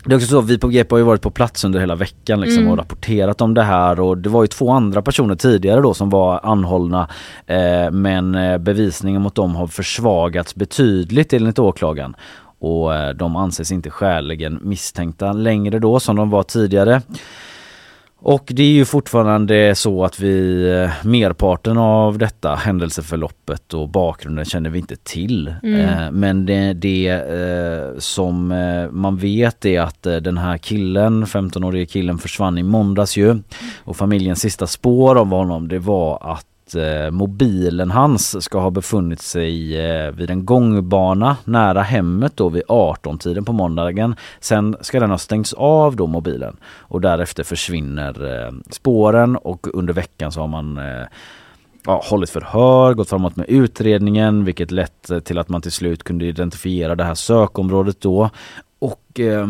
det 0.06 0.14
är 0.14 0.16
också 0.16 0.28
så, 0.28 0.42
vi 0.42 0.58
på 0.58 0.68
GP 0.68 0.94
har 0.94 0.98
ju 0.98 1.04
varit 1.04 1.22
på 1.22 1.32
plats 1.32 1.64
under 1.64 1.80
hela 1.80 1.96
veckan 1.96 2.42
liksom 2.42 2.60
mm. 2.60 2.72
och 2.72 2.78
rapporterat 2.78 3.42
om 3.42 3.54
det 3.54 3.64
här 3.64 4.00
och 4.00 4.18
det 4.18 4.30
var 4.30 4.44
ju 4.44 4.48
två 4.48 4.72
andra 4.72 5.02
personer 5.02 5.36
tidigare 5.36 5.82
då 5.82 5.94
som 5.94 6.10
var 6.10 6.40
anhållna 6.44 7.10
eh, 7.46 7.92
men 7.92 8.36
eh, 8.36 8.58
bevisningen 8.58 9.22
mot 9.22 9.36
dem 9.36 9.56
har 9.56 9.68
försvagats 9.68 10.56
betydligt 10.56 11.34
enligt 11.34 11.60
åklagaren 11.60 12.16
och 12.60 12.96
eh, 12.96 13.10
de 13.10 13.36
anses 13.36 13.72
inte 13.72 13.90
skäligen 13.90 14.60
misstänkta 14.62 15.34
längre 15.34 15.80
då 15.80 16.00
som 16.00 16.16
de 16.16 16.30
var 16.30 16.44
tidigare. 16.44 17.02
Och 18.22 18.52
det 18.56 18.64
är 18.64 18.72
ju 18.72 18.86
fortfarande 18.86 19.76
så 19.76 20.04
att 20.06 20.20
vi, 20.20 20.64
eh, 20.72 21.08
merparten 21.08 21.78
av 21.78 22.18
detta 22.18 22.56
händelseförloppet 22.56 23.74
och 23.74 23.90
bakgrunden 23.90 24.46
känner 24.46 24.70
vi 24.70 24.80
inte 24.80 24.96
till. 24.96 25.54
Mm. 25.64 25.80
Eh, 25.80 26.12
men 26.12 26.46
det, 26.46 26.74
det 26.74 27.08
eh, 27.08 28.00
som 28.00 28.48
man 28.92 29.18
vet 29.18 29.66
är 29.66 29.82
att 29.82 30.04
den 30.04 30.38
här 30.38 30.58
killen, 30.58 31.26
15-årige 31.26 31.86
killen 31.86 32.18
försvann 32.18 32.58
i 32.58 32.64
måndags 32.64 33.18
ju. 33.18 33.40
Och 33.84 33.98
familjens 33.98 34.40
sista 34.40 34.68
spår 34.68 35.16
av 35.16 35.28
honom 35.28 35.68
det 35.68 35.80
var 35.80 36.34
att 36.34 36.46
eh, 36.76 37.12
mobilen 37.12 37.92
hans 37.92 38.44
ska 38.44 38.60
ha 38.60 38.70
befunnit 38.70 39.22
sig 39.22 39.80
eh, 39.80 40.12
vid 40.12 40.30
en 40.30 40.46
gångbana 40.46 41.38
nära 41.46 41.82
hemmet 41.82 42.38
då 42.38 42.50
vid 42.50 42.64
18-tiden 42.64 43.46
på 43.46 43.54
måndagen. 43.54 44.16
Sen 44.40 44.76
ska 44.82 45.00
den 45.00 45.10
ha 45.10 45.18
stängts 45.18 45.54
av 45.54 45.96
då 45.96 46.08
mobilen 46.08 46.58
och 46.66 47.02
därefter 47.02 47.44
försvinner 47.44 48.46
eh, 48.46 48.54
spåren 48.70 49.36
och 49.36 49.68
under 49.74 49.94
veckan 49.94 50.32
så 50.32 50.40
har 50.40 50.48
man 50.48 50.78
eh, 50.78 51.08
ja, 51.86 52.02
hållit 52.06 52.30
förhör, 52.30 52.94
gått 52.94 53.10
framåt 53.10 53.36
med 53.36 53.50
utredningen 53.50 54.46
vilket 54.46 54.72
lett 54.72 55.26
till 55.26 55.38
att 55.38 55.50
man 55.50 55.62
till 55.62 55.72
slut 55.72 56.04
kunde 56.04 56.26
identifiera 56.26 56.96
det 56.96 57.04
här 57.04 57.16
sökområdet 57.16 58.02
då. 58.02 58.30
Och 58.80 59.20
eh, 59.20 59.48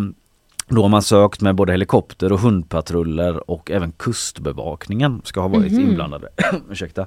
då 0.69 0.81
har 0.81 0.89
man 0.89 1.01
sökt 1.01 1.41
med 1.41 1.55
både 1.55 1.71
helikopter 1.71 2.31
och 2.31 2.39
hundpatruller 2.39 3.49
och 3.51 3.71
även 3.71 3.91
kustbevakningen 3.91 5.21
ska 5.23 5.41
ha 5.41 5.47
varit 5.47 5.71
mm 5.71 5.83
-hmm. 5.83 5.89
inblandade. 5.89 6.27
Ursäkta. 6.71 7.05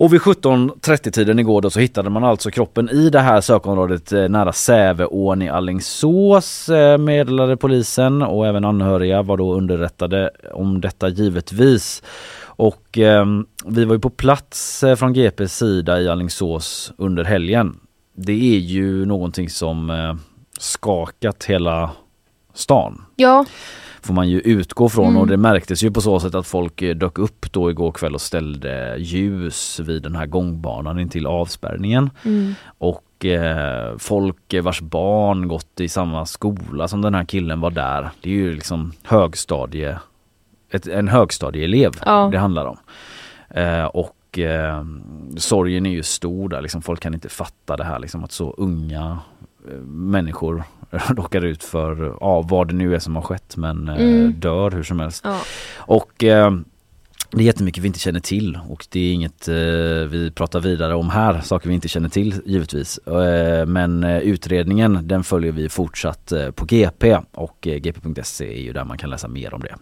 Och 0.00 0.12
vid 0.12 0.20
17.30-tiden 0.20 1.38
igår 1.38 1.62
då 1.62 1.70
så 1.70 1.80
hittade 1.80 2.10
man 2.10 2.24
alltså 2.24 2.50
kroppen 2.50 2.88
i 2.88 3.10
det 3.10 3.20
här 3.20 3.40
sökområdet 3.40 4.12
eh, 4.12 4.28
nära 4.28 4.52
Säveån 4.52 5.42
i 5.42 5.48
Allingsås 5.48 6.68
eh, 6.68 6.98
meddelade 6.98 7.56
polisen 7.56 8.22
och 8.22 8.46
även 8.46 8.64
anhöriga 8.64 9.22
var 9.22 9.36
då 9.36 9.54
underrättade 9.54 10.30
om 10.52 10.80
detta 10.80 11.08
givetvis. 11.08 12.02
Och 12.40 12.98
eh, 12.98 13.26
vi 13.66 13.84
var 13.84 13.94
ju 13.94 14.00
på 14.00 14.10
plats 14.10 14.82
eh, 14.82 14.96
från 14.96 15.12
GPs 15.12 15.56
sida 15.56 16.00
i 16.00 16.08
Allingsås 16.08 16.92
under 16.98 17.24
helgen. 17.24 17.76
Det 18.16 18.56
är 18.56 18.58
ju 18.58 19.06
någonting 19.06 19.50
som 19.50 19.90
eh, 19.90 20.14
skakat 20.58 21.44
hela 21.44 21.90
stan. 22.58 23.04
Ja. 23.16 23.44
Får 24.02 24.14
man 24.14 24.28
ju 24.28 24.40
utgå 24.40 24.88
från 24.88 25.06
mm. 25.06 25.16
och 25.16 25.26
det 25.26 25.36
märktes 25.36 25.82
ju 25.82 25.90
på 25.90 26.00
så 26.00 26.20
sätt 26.20 26.34
att 26.34 26.46
folk 26.46 26.82
eh, 26.82 26.94
dök 26.94 27.18
upp 27.18 27.52
då 27.52 27.70
igår 27.70 27.92
kväll 27.92 28.14
och 28.14 28.20
ställde 28.20 28.96
ljus 28.98 29.80
vid 29.80 30.02
den 30.02 30.16
här 30.16 30.26
gångbanan 30.26 30.98
intill 30.98 31.26
avspärrningen. 31.26 32.10
Mm. 32.24 32.54
Och 32.78 33.24
eh, 33.24 33.96
folk 33.98 34.54
vars 34.62 34.80
barn 34.80 35.48
gått 35.48 35.80
i 35.80 35.88
samma 35.88 36.26
skola 36.26 36.88
som 36.88 37.02
den 37.02 37.14
här 37.14 37.24
killen 37.24 37.60
var 37.60 37.70
där. 37.70 38.10
Det 38.20 38.30
är 38.30 38.34
ju 38.34 38.54
liksom 38.54 38.92
högstadie, 39.02 39.98
ett, 40.70 40.86
en 40.86 41.08
högstadieelev 41.08 41.92
ja. 42.04 42.28
det 42.32 42.38
handlar 42.38 42.66
om. 42.66 42.76
Eh, 43.50 43.84
och 43.84 44.38
eh, 44.38 44.84
sorgen 45.36 45.86
är 45.86 45.90
ju 45.90 46.02
stor 46.02 46.48
där, 46.48 46.62
liksom, 46.62 46.82
folk 46.82 47.00
kan 47.00 47.14
inte 47.14 47.28
fatta 47.28 47.76
det 47.76 47.84
här 47.84 47.98
liksom, 47.98 48.24
att 48.24 48.32
så 48.32 48.50
unga 48.50 49.18
eh, 49.37 49.37
människor 49.86 50.64
råkar 51.08 51.44
ut 51.44 51.64
för 51.64 52.16
ja, 52.20 52.42
vad 52.42 52.68
det 52.68 52.74
nu 52.74 52.94
är 52.94 52.98
som 52.98 53.16
har 53.16 53.22
skett 53.22 53.56
men 53.56 53.88
eh, 53.88 53.94
mm. 53.94 54.40
dör 54.40 54.70
hur 54.70 54.82
som 54.82 55.00
helst. 55.00 55.24
Ja. 55.24 55.40
Och 55.76 56.24
eh, 56.24 56.50
det 57.30 57.38
är 57.38 57.46
jättemycket 57.46 57.82
vi 57.82 57.86
inte 57.86 57.98
känner 57.98 58.20
till 58.20 58.58
och 58.68 58.86
det 58.90 59.00
är 59.00 59.12
inget 59.12 59.48
eh, 59.48 59.54
vi 60.10 60.32
pratar 60.34 60.60
vidare 60.60 60.94
om 60.94 61.10
här, 61.10 61.40
saker 61.40 61.68
vi 61.68 61.74
inte 61.74 61.88
känner 61.88 62.08
till 62.08 62.34
givetvis. 62.44 62.98
Eh, 62.98 63.66
men 63.66 64.04
eh, 64.04 64.18
utredningen 64.18 65.00
den 65.02 65.24
följer 65.24 65.52
vi 65.52 65.68
fortsatt 65.68 66.32
eh, 66.32 66.50
på 66.50 66.64
GP 66.64 67.18
och 67.32 67.58
gp.se 67.60 68.58
är 68.58 68.62
ju 68.62 68.72
där 68.72 68.84
man 68.84 68.98
kan 68.98 69.10
läsa 69.10 69.28
mer 69.28 69.54
om 69.54 69.60
det. 69.60 69.74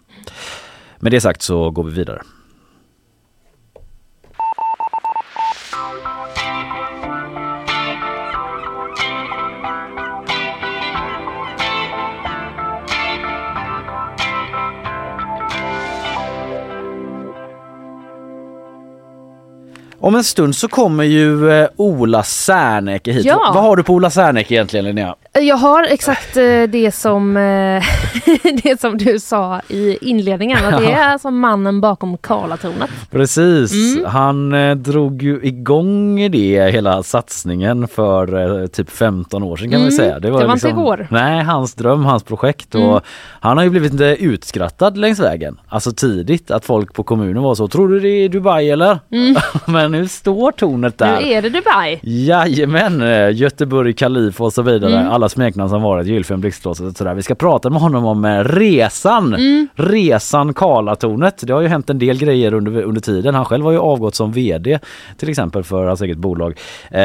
Med 0.99 1.13
det 1.13 1.21
sagt 1.21 1.43
så 1.43 1.71
går 1.71 1.85
vi 1.85 1.93
vidare. 1.93 2.23
Om 20.07 20.15
en 20.15 20.25
stund 20.25 20.57
så 20.57 20.69
kommer 20.69 21.05
ju 21.05 21.51
eh, 21.51 21.69
Ola 21.77 22.23
Serneke 22.23 23.13
hit. 23.13 23.25
Ja. 23.25 23.51
Vad 23.55 23.63
har 23.63 23.77
du 23.77 23.83
på 23.83 23.95
Ola 23.95 24.11
Serneke 24.11 24.55
egentligen 24.55 24.85
Linnea? 24.85 25.15
Jag 25.41 25.57
har 25.57 25.83
exakt 25.85 26.37
eh, 26.37 26.63
det 26.69 26.95
som, 26.95 27.37
eh, 27.37 27.83
det 28.63 28.81
som 28.81 28.99
du 28.99 29.19
sa 29.19 29.61
i 29.69 29.99
inledningen. 30.11 30.59
Att 30.65 30.81
det 30.83 30.93
är 30.93 31.09
alltså 31.09 31.31
mannen 31.31 31.81
bakom 31.81 32.19
Karlatornet. 32.19 32.91
Precis, 33.11 33.97
Mm. 33.97 34.11
han 34.11 34.55
eh, 34.55 34.75
drog 34.77 35.23
ju 35.23 35.41
igång 35.43 36.31
det 36.31 36.71
hela 36.73 37.03
satsningen 37.03 37.89
för 37.89 38.67
typ 38.67 38.91
15 38.91 39.43
år 39.43 39.57
sedan 39.57 39.71
kan 39.71 39.81
man 39.81 39.89
Mm, 39.89 39.97
säga. 39.99 40.19
det 40.19 40.31
var 40.31 40.53
inte 40.53 40.69
igår. 40.69 41.07
Nej, 41.11 41.43
hans 41.45 41.75
dröm, 41.75 42.05
hans 42.05 42.23
projekt 42.23 42.75
och 42.75 42.81
Mm. 42.81 43.01
han 43.41 43.57
har 43.57 43.65
ju 43.65 43.71
blivit 43.71 43.93
lite 43.93 44.05
utskrattad 44.25 44.97
längs 44.99 45.21
vägen. 45.21 45.61
Alltså 45.69 45.93
tidigt 45.93 46.51
att 46.51 46.65
folk 46.65 46.95
på 46.95 47.03
kommunen 47.03 47.43
var 47.43 47.55
så, 47.55 47.69
tror 47.69 47.89
du 47.89 48.01
det 48.01 48.09
är 48.09 48.29
Dubai 48.29 48.71
eller? 48.71 48.99
Mm. 49.13 49.37
Men 49.67 49.93
nu 49.93 50.09
står 50.09 50.53
tornet 50.53 50.99
där. 50.99 51.21
Nu 51.21 51.29
är 51.29 51.43
det 51.43 51.49
Dubai. 51.51 51.99
Jajamän, 52.03 53.03
Göteborg, 53.37 53.93
Kalif 53.93 54.41
och 54.41 54.53
så 54.53 54.63
vidare. 54.63 54.97
Mm. 55.01 55.13
Alla 55.27 55.31
smeknamn 55.31 55.71
som 55.71 55.83
varit, 55.83 56.07
Gylfen, 56.07 56.41
Blixtlåset 56.41 56.87
och 56.87 56.97
sådär. 56.97 57.15
Vi 57.15 57.23
ska 57.23 57.35
prata 57.35 57.71
med 57.71 57.81
honom 57.81 58.05
om 58.05 58.25
eh, 58.25 58.45
resan. 58.45 59.35
Mm. 59.35 59.69
Resan 59.75 60.55
Karlatornet. 60.55 61.47
Det 61.47 61.53
har 61.53 61.61
ju 61.61 61.69
hänt 61.69 61.91
en 61.91 61.99
del 61.99 62.19
grejer 62.19 62.55
under, 62.55 62.83
under 62.83 63.01
tiden. 63.01 63.35
Han 63.35 63.45
själv 63.45 63.65
har 63.65 63.73
ju 63.73 63.79
avgått 63.79 64.15
som 64.15 64.33
VD 64.33 64.79
till 65.17 65.29
exempel 65.29 65.65
för 65.65 65.87
hans 65.87 66.01
eget 66.03 66.19
bolag. 66.19 66.59
Eh, 66.91 67.01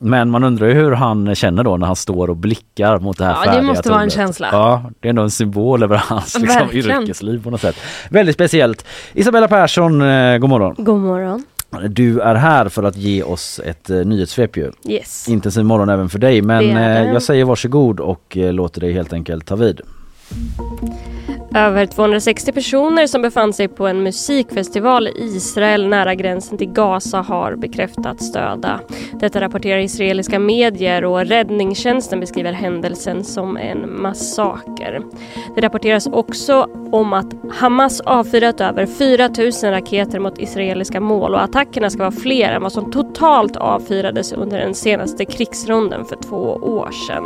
men 0.00 0.30
man 0.30 0.44
undrar 0.44 0.66
ju 0.66 0.74
hur 0.74 0.92
han 0.92 1.34
känner 1.34 1.64
då 1.64 1.76
när 1.76 1.86
han 1.86 1.96
står 1.96 2.30
och 2.30 2.36
blickar 2.36 2.98
mot 2.98 3.18
det 3.18 3.24
här 3.24 3.32
Ja, 3.32 3.40
det 3.40 3.46
färdiga 3.46 3.62
måste 3.62 3.88
vara 3.90 4.02
en 4.02 4.08
tornet. 4.10 4.14
känsla. 4.26 4.48
Ja, 4.52 4.82
det 5.00 5.08
är 5.08 5.10
ändå 5.10 5.22
en 5.22 5.30
symbol 5.30 5.82
över 5.82 5.96
hans 5.96 6.38
liksom, 6.40 6.58
Verkligen. 6.62 7.02
yrkesliv 7.02 7.42
på 7.42 7.50
något 7.50 7.60
sätt. 7.60 7.76
Väldigt 8.10 8.34
speciellt. 8.34 8.86
Isabella 9.14 9.48
Persson, 9.48 10.02
eh, 10.02 10.38
god 10.38 10.50
morgon. 10.50 10.74
God 10.78 11.00
morgon. 11.00 11.44
Du 11.88 12.20
är 12.20 12.34
här 12.34 12.68
för 12.68 12.82
att 12.82 12.96
ge 12.96 13.22
oss 13.22 13.60
ett 13.64 13.90
eh, 13.90 13.96
nyhetssvep 13.96 14.56
ju. 14.56 14.70
Yes. 14.88 15.28
Intensiv 15.28 15.64
morgon 15.64 15.88
även 15.88 16.08
för 16.08 16.18
dig 16.18 16.42
men 16.42 16.64
Det 16.64 16.70
är 16.70 17.00
det. 17.02 17.06
eh, 17.08 17.12
jag 17.12 17.22
säger 17.22 17.44
varsågod 17.44 18.00
och 18.00 18.36
eh, 18.36 18.52
låter 18.52 18.80
dig 18.80 18.92
helt 18.92 19.12
enkelt 19.12 19.46
ta 19.46 19.56
vid. 19.56 19.80
Över 21.54 21.86
260 21.86 22.52
personer 22.52 23.06
som 23.06 23.22
befann 23.22 23.52
sig 23.52 23.68
på 23.68 23.86
en 23.86 24.02
musikfestival 24.02 25.08
i 25.08 25.12
Israel 25.36 25.88
nära 25.88 26.14
gränsen 26.14 26.58
till 26.58 26.72
Gaza 26.72 27.20
har 27.20 27.56
bekräftats 27.56 28.32
döda. 28.32 28.80
Detta 29.12 29.40
rapporterar 29.40 29.78
israeliska 29.78 30.38
medier 30.38 31.04
och 31.04 31.26
räddningstjänsten 31.26 32.20
beskriver 32.20 32.52
händelsen 32.52 33.24
som 33.24 33.56
en 33.56 34.02
massaker. 34.02 35.00
Det 35.54 35.60
rapporteras 35.60 36.06
också 36.06 36.68
om 36.92 37.12
att 37.12 37.26
Hamas 37.52 38.00
avfyrat 38.00 38.60
över 38.60 38.86
4 38.86 39.28
000 39.62 39.72
raketer 39.72 40.18
mot 40.18 40.38
israeliska 40.38 41.00
mål 41.00 41.34
och 41.34 41.42
attackerna 41.42 41.90
ska 41.90 41.98
vara 41.98 42.10
fler 42.10 42.52
än 42.52 42.62
vad 42.62 42.72
som 42.72 42.92
totalt 42.92 43.56
avfyrades 43.56 44.32
under 44.32 44.58
den 44.58 44.74
senaste 44.74 45.24
krigsronden 45.24 46.04
för 46.04 46.16
två 46.16 46.36
år 46.62 46.90
sedan. 47.08 47.24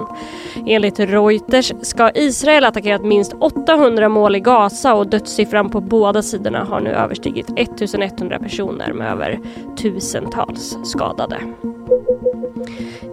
Enligt 0.66 1.00
Reuters 1.00 1.72
ska 1.82 2.10
Israel 2.14 2.64
attackerat 2.64 3.04
minst 3.04 3.32
800 3.32 4.08
mål 4.14 4.36
i 4.36 4.40
Gaza 4.40 4.94
och 4.94 5.06
dödssiffran 5.06 5.70
på 5.70 5.80
båda 5.80 6.22
sidorna 6.22 6.64
har 6.64 6.80
nu 6.80 6.90
överstigit 6.90 7.50
1100 7.56 8.38
personer 8.38 8.92
med 8.92 9.12
över 9.12 9.40
tusentals 9.76 10.78
skadade. 10.84 11.40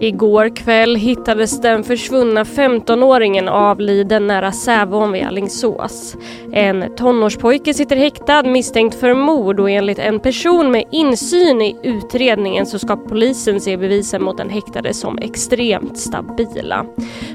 Igår 0.00 0.56
kväll 0.56 0.96
hittades 0.96 1.60
den 1.60 1.84
försvunna 1.84 2.44
15-åringen 2.44 3.48
avliden 3.48 4.26
nära 4.26 4.52
Sävån 4.52 5.12
vid 5.12 5.24
Alingsås. 5.24 6.16
En 6.52 6.96
tonårspojke 6.96 7.74
sitter 7.74 7.96
häktad 7.96 8.42
misstänkt 8.42 9.00
för 9.00 9.14
mord 9.14 9.60
och 9.60 9.70
enligt 9.70 9.98
en 9.98 10.20
person 10.20 10.70
med 10.70 10.84
insyn 10.90 11.62
i 11.62 11.76
utredningen 11.82 12.66
så 12.66 12.78
ska 12.78 12.96
polisen 12.96 13.60
se 13.60 13.76
bevisen 13.76 14.22
mot 14.22 14.36
den 14.36 14.50
häktade 14.50 14.94
som 14.94 15.18
extremt 15.18 15.98
stabila. 15.98 16.86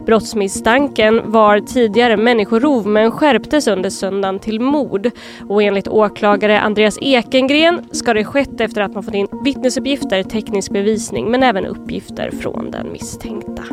Brottsmisstanken 0.06 1.32
var 1.32 1.60
tidigare 1.60 2.18
människorov 2.18 2.88
men 2.88 3.12
skärptes 3.12 3.68
under 3.68 3.90
söndagen 3.90 4.40
till 4.40 4.60
mord 4.60 5.12
och 5.50 5.64
enligt 5.64 5.88
åklagare 5.88 6.60
Andreas 6.60 6.98
Ekengren 7.02 7.86
ska 7.92 8.14
det 8.14 8.26
skett 8.26 8.62
efter 8.62 8.82
att 8.82 8.94
man 8.94 9.04
fått 9.04 9.14
in 9.14 9.28
vittnesuppgifter, 9.44 10.24
teknisk 10.24 10.72
bevisning 10.72 11.32
men 11.32 11.44
även 11.44 11.66
uppgifter 11.66 12.07
från 12.32 12.72
den 12.72 12.92
misstänkta. 12.92 13.64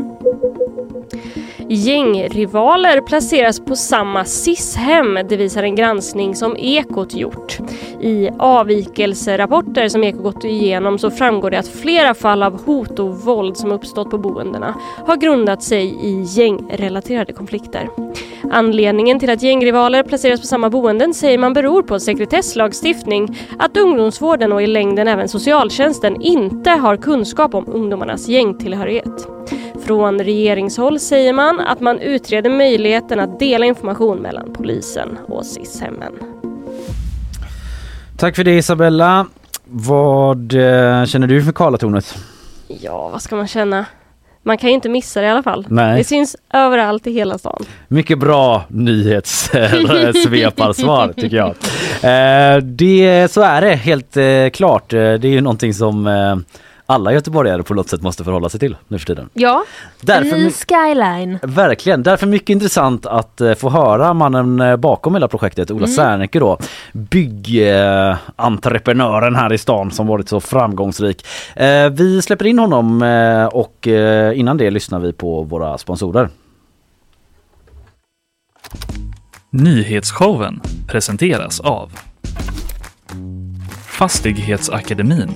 Gängrivaler 1.74 3.00
placeras 3.00 3.60
på 3.60 3.76
samma 3.76 4.24
SIS-hem, 4.24 5.18
det 5.28 5.36
visar 5.36 5.62
en 5.62 5.74
granskning 5.74 6.34
som 6.34 6.56
Ekot 6.56 7.14
gjort. 7.14 7.58
I 8.00 8.30
avvikelserapporter 8.38 9.88
som 9.88 10.04
Ekot 10.04 10.22
gått 10.22 10.44
igenom 10.44 10.98
så 10.98 11.10
framgår 11.10 11.50
det 11.50 11.58
att 11.58 11.68
flera 11.68 12.14
fall 12.14 12.42
av 12.42 12.64
hot 12.64 12.98
och 12.98 13.20
våld 13.20 13.56
som 13.56 13.72
uppstått 13.72 14.10
på 14.10 14.18
boendena 14.18 14.74
har 15.06 15.16
grundat 15.16 15.62
sig 15.62 15.84
i 15.84 16.22
gängrelaterade 16.22 17.32
konflikter. 17.32 17.88
Anledningen 18.50 19.20
till 19.20 19.30
att 19.30 19.42
gängrivaler 19.42 20.02
placeras 20.02 20.40
på 20.40 20.46
samma 20.46 20.70
boenden 20.70 21.14
säger 21.14 21.38
man 21.38 21.52
beror 21.52 21.82
på 21.82 22.00
sekretesslagstiftning, 22.00 23.38
att 23.58 23.76
ungdomsvården 23.76 24.52
och 24.52 24.62
i 24.62 24.66
längden 24.66 25.08
även 25.08 25.28
socialtjänsten 25.28 26.22
inte 26.22 26.70
har 26.70 26.96
kunskap 26.96 27.54
om 27.54 27.64
ungdomarnas 27.68 28.28
gängtillhörighet. 28.28 29.28
Från 29.86 30.18
regeringshåll 30.18 31.00
säger 31.00 31.32
man 31.32 31.60
att 31.66 31.80
man 31.80 31.98
utreder 31.98 32.50
möjligheten 32.50 33.20
att 33.20 33.38
dela 33.38 33.66
information 33.66 34.18
mellan 34.18 34.52
polisen 34.52 35.18
och 35.28 35.46
SIS-hemmen. 35.46 36.12
Tack 38.16 38.36
för 38.36 38.44
det 38.44 38.56
Isabella. 38.56 39.26
Vad 39.64 40.52
eh, 40.52 41.04
känner 41.04 41.26
du 41.26 41.44
för 41.44 41.52
Karlatornet? 41.52 42.14
Ja, 42.68 43.08
vad 43.08 43.22
ska 43.22 43.36
man 43.36 43.48
känna? 43.48 43.86
Man 44.46 44.58
kan 44.58 44.68
ju 44.70 44.74
inte 44.74 44.88
missa 44.88 45.20
det 45.20 45.26
i 45.26 45.30
alla 45.30 45.42
fall. 45.42 45.66
Nej. 45.68 45.98
Det 45.98 46.04
syns 46.04 46.36
överallt 46.52 47.06
i 47.06 47.12
hela 47.12 47.38
stan. 47.38 47.64
Mycket 47.88 48.18
bra 48.18 48.64
nyhetssveparsvar 48.68 51.12
tycker 51.16 51.36
jag. 51.36 51.48
Eh, 52.02 52.56
det, 52.62 53.32
så 53.32 53.42
är 53.42 53.60
det 53.60 53.74
helt 53.74 54.16
eh, 54.16 54.48
klart. 54.52 54.92
Eh, 54.92 54.98
Det 54.98 55.24
är 55.24 55.32
ju 55.32 55.40
någonting 55.40 55.74
som 55.74 56.06
eh, 56.06 56.36
alla 56.86 57.12
göteborgare 57.12 57.62
på 57.62 57.74
något 57.74 57.88
sätt 57.88 58.02
måste 58.02 58.24
förhålla 58.24 58.48
sig 58.48 58.60
till 58.60 58.76
nu 58.88 58.98
för 58.98 59.06
tiden. 59.06 59.28
Ja, 59.32 59.64
Därför 60.00 60.36
en 60.36 60.42
ny 60.44 60.50
skyline. 60.50 61.38
Verkligen, 61.42 62.02
därför 62.02 62.26
mycket 62.26 62.50
intressant 62.50 63.06
att 63.06 63.40
eh, 63.40 63.54
få 63.54 63.70
höra 63.70 64.14
mannen 64.14 64.60
eh, 64.60 64.76
bakom 64.76 65.14
hela 65.14 65.28
projektet, 65.28 65.70
Ola 65.70 65.84
Mm. 65.84 65.96
Serneke 65.96 66.38
då. 66.38 66.58
Byggentreprenören 66.92 69.36
här 69.36 69.52
i 69.52 69.58
stan 69.58 69.90
som 69.90 70.06
varit 70.06 70.28
så 70.28 70.40
framgångsrik. 70.40 71.26
Eh, 71.56 71.88
vi 71.88 72.22
släpper 72.22 72.46
in 72.46 72.58
honom 72.58 73.02
eh, 73.02 73.44
och 73.46 73.88
eh, 73.88 74.38
innan 74.38 74.56
det 74.56 74.70
lyssnar 74.70 74.98
vi 74.98 75.12
på 75.12 75.42
våra 75.42 75.78
sponsorer. 75.78 76.28
Nyhetsshowen 79.50 80.60
presenteras 80.88 81.60
av 81.60 81.92
Fastighetsakademin, 83.86 85.30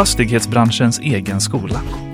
fastighetsbranschens 0.00 0.98
egen 0.98 1.40
skola. 1.40 2.09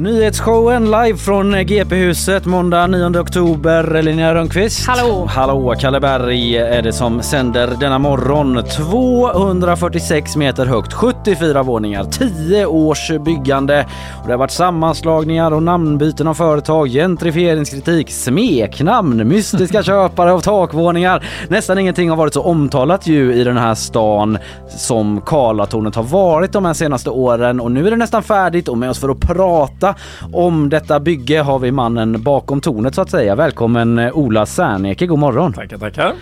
Nyhetsshowen 0.00 0.90
live 0.90 1.16
från 1.16 1.66
GP-huset 1.66 2.46
måndag 2.46 2.86
9 2.86 3.20
oktober. 3.20 4.02
Linnea 4.02 4.34
Rönnqvist. 4.34 4.86
Hallå. 4.86 5.26
Hallå, 5.26 5.74
Kalle 5.80 6.00
Berg 6.00 6.56
är 6.56 6.82
det 6.82 6.92
som 6.92 7.22
sänder 7.22 7.76
denna 7.80 7.98
morgon. 7.98 8.64
246 8.76 10.36
meter 10.36 10.66
högt, 10.66 10.92
74 10.92 11.62
våningar, 11.62 12.04
10 12.04 12.66
års 12.66 13.10
byggande. 13.24 13.86
Och 14.20 14.26
det 14.26 14.32
har 14.32 14.38
varit 14.38 14.50
sammanslagningar 14.50 15.50
och 15.50 15.62
namnbyten 15.62 16.28
av 16.28 16.34
företag, 16.34 16.88
gentrifieringskritik, 16.88 18.10
smeknamn, 18.10 19.28
mystiska 19.28 19.82
köpare 19.82 20.32
av 20.32 20.40
takvåningar. 20.40 21.24
Nästan 21.48 21.78
ingenting 21.78 22.10
har 22.10 22.16
varit 22.16 22.34
så 22.34 22.42
omtalat 22.42 23.06
ju 23.06 23.34
i 23.34 23.44
den 23.44 23.56
här 23.56 23.74
stan 23.74 24.38
som 24.68 25.20
Karlatornet 25.20 25.94
har 25.94 26.02
varit 26.02 26.52
de 26.52 26.64
här 26.64 26.74
senaste 26.74 27.10
åren 27.10 27.60
och 27.60 27.72
nu 27.72 27.86
är 27.86 27.90
det 27.90 27.96
nästan 27.96 28.22
färdigt 28.22 28.68
och 28.68 28.78
med 28.78 28.90
oss 28.90 28.98
för 28.98 29.08
att 29.08 29.20
prata 29.20 29.89
om 30.32 30.68
detta 30.68 31.00
bygge 31.00 31.40
har 31.40 31.58
vi 31.58 31.72
mannen 31.72 32.22
bakom 32.22 32.60
tornet 32.60 32.94
så 32.94 33.00
att 33.00 33.10
säga. 33.10 33.34
Välkommen 33.34 33.98
eh, 33.98 34.16
Ola 34.16 34.46
Serneke, 34.46 35.06
god 35.06 35.18
morgon. 35.18 35.52
Tackar, 35.52 35.78
tackar. 35.78 36.14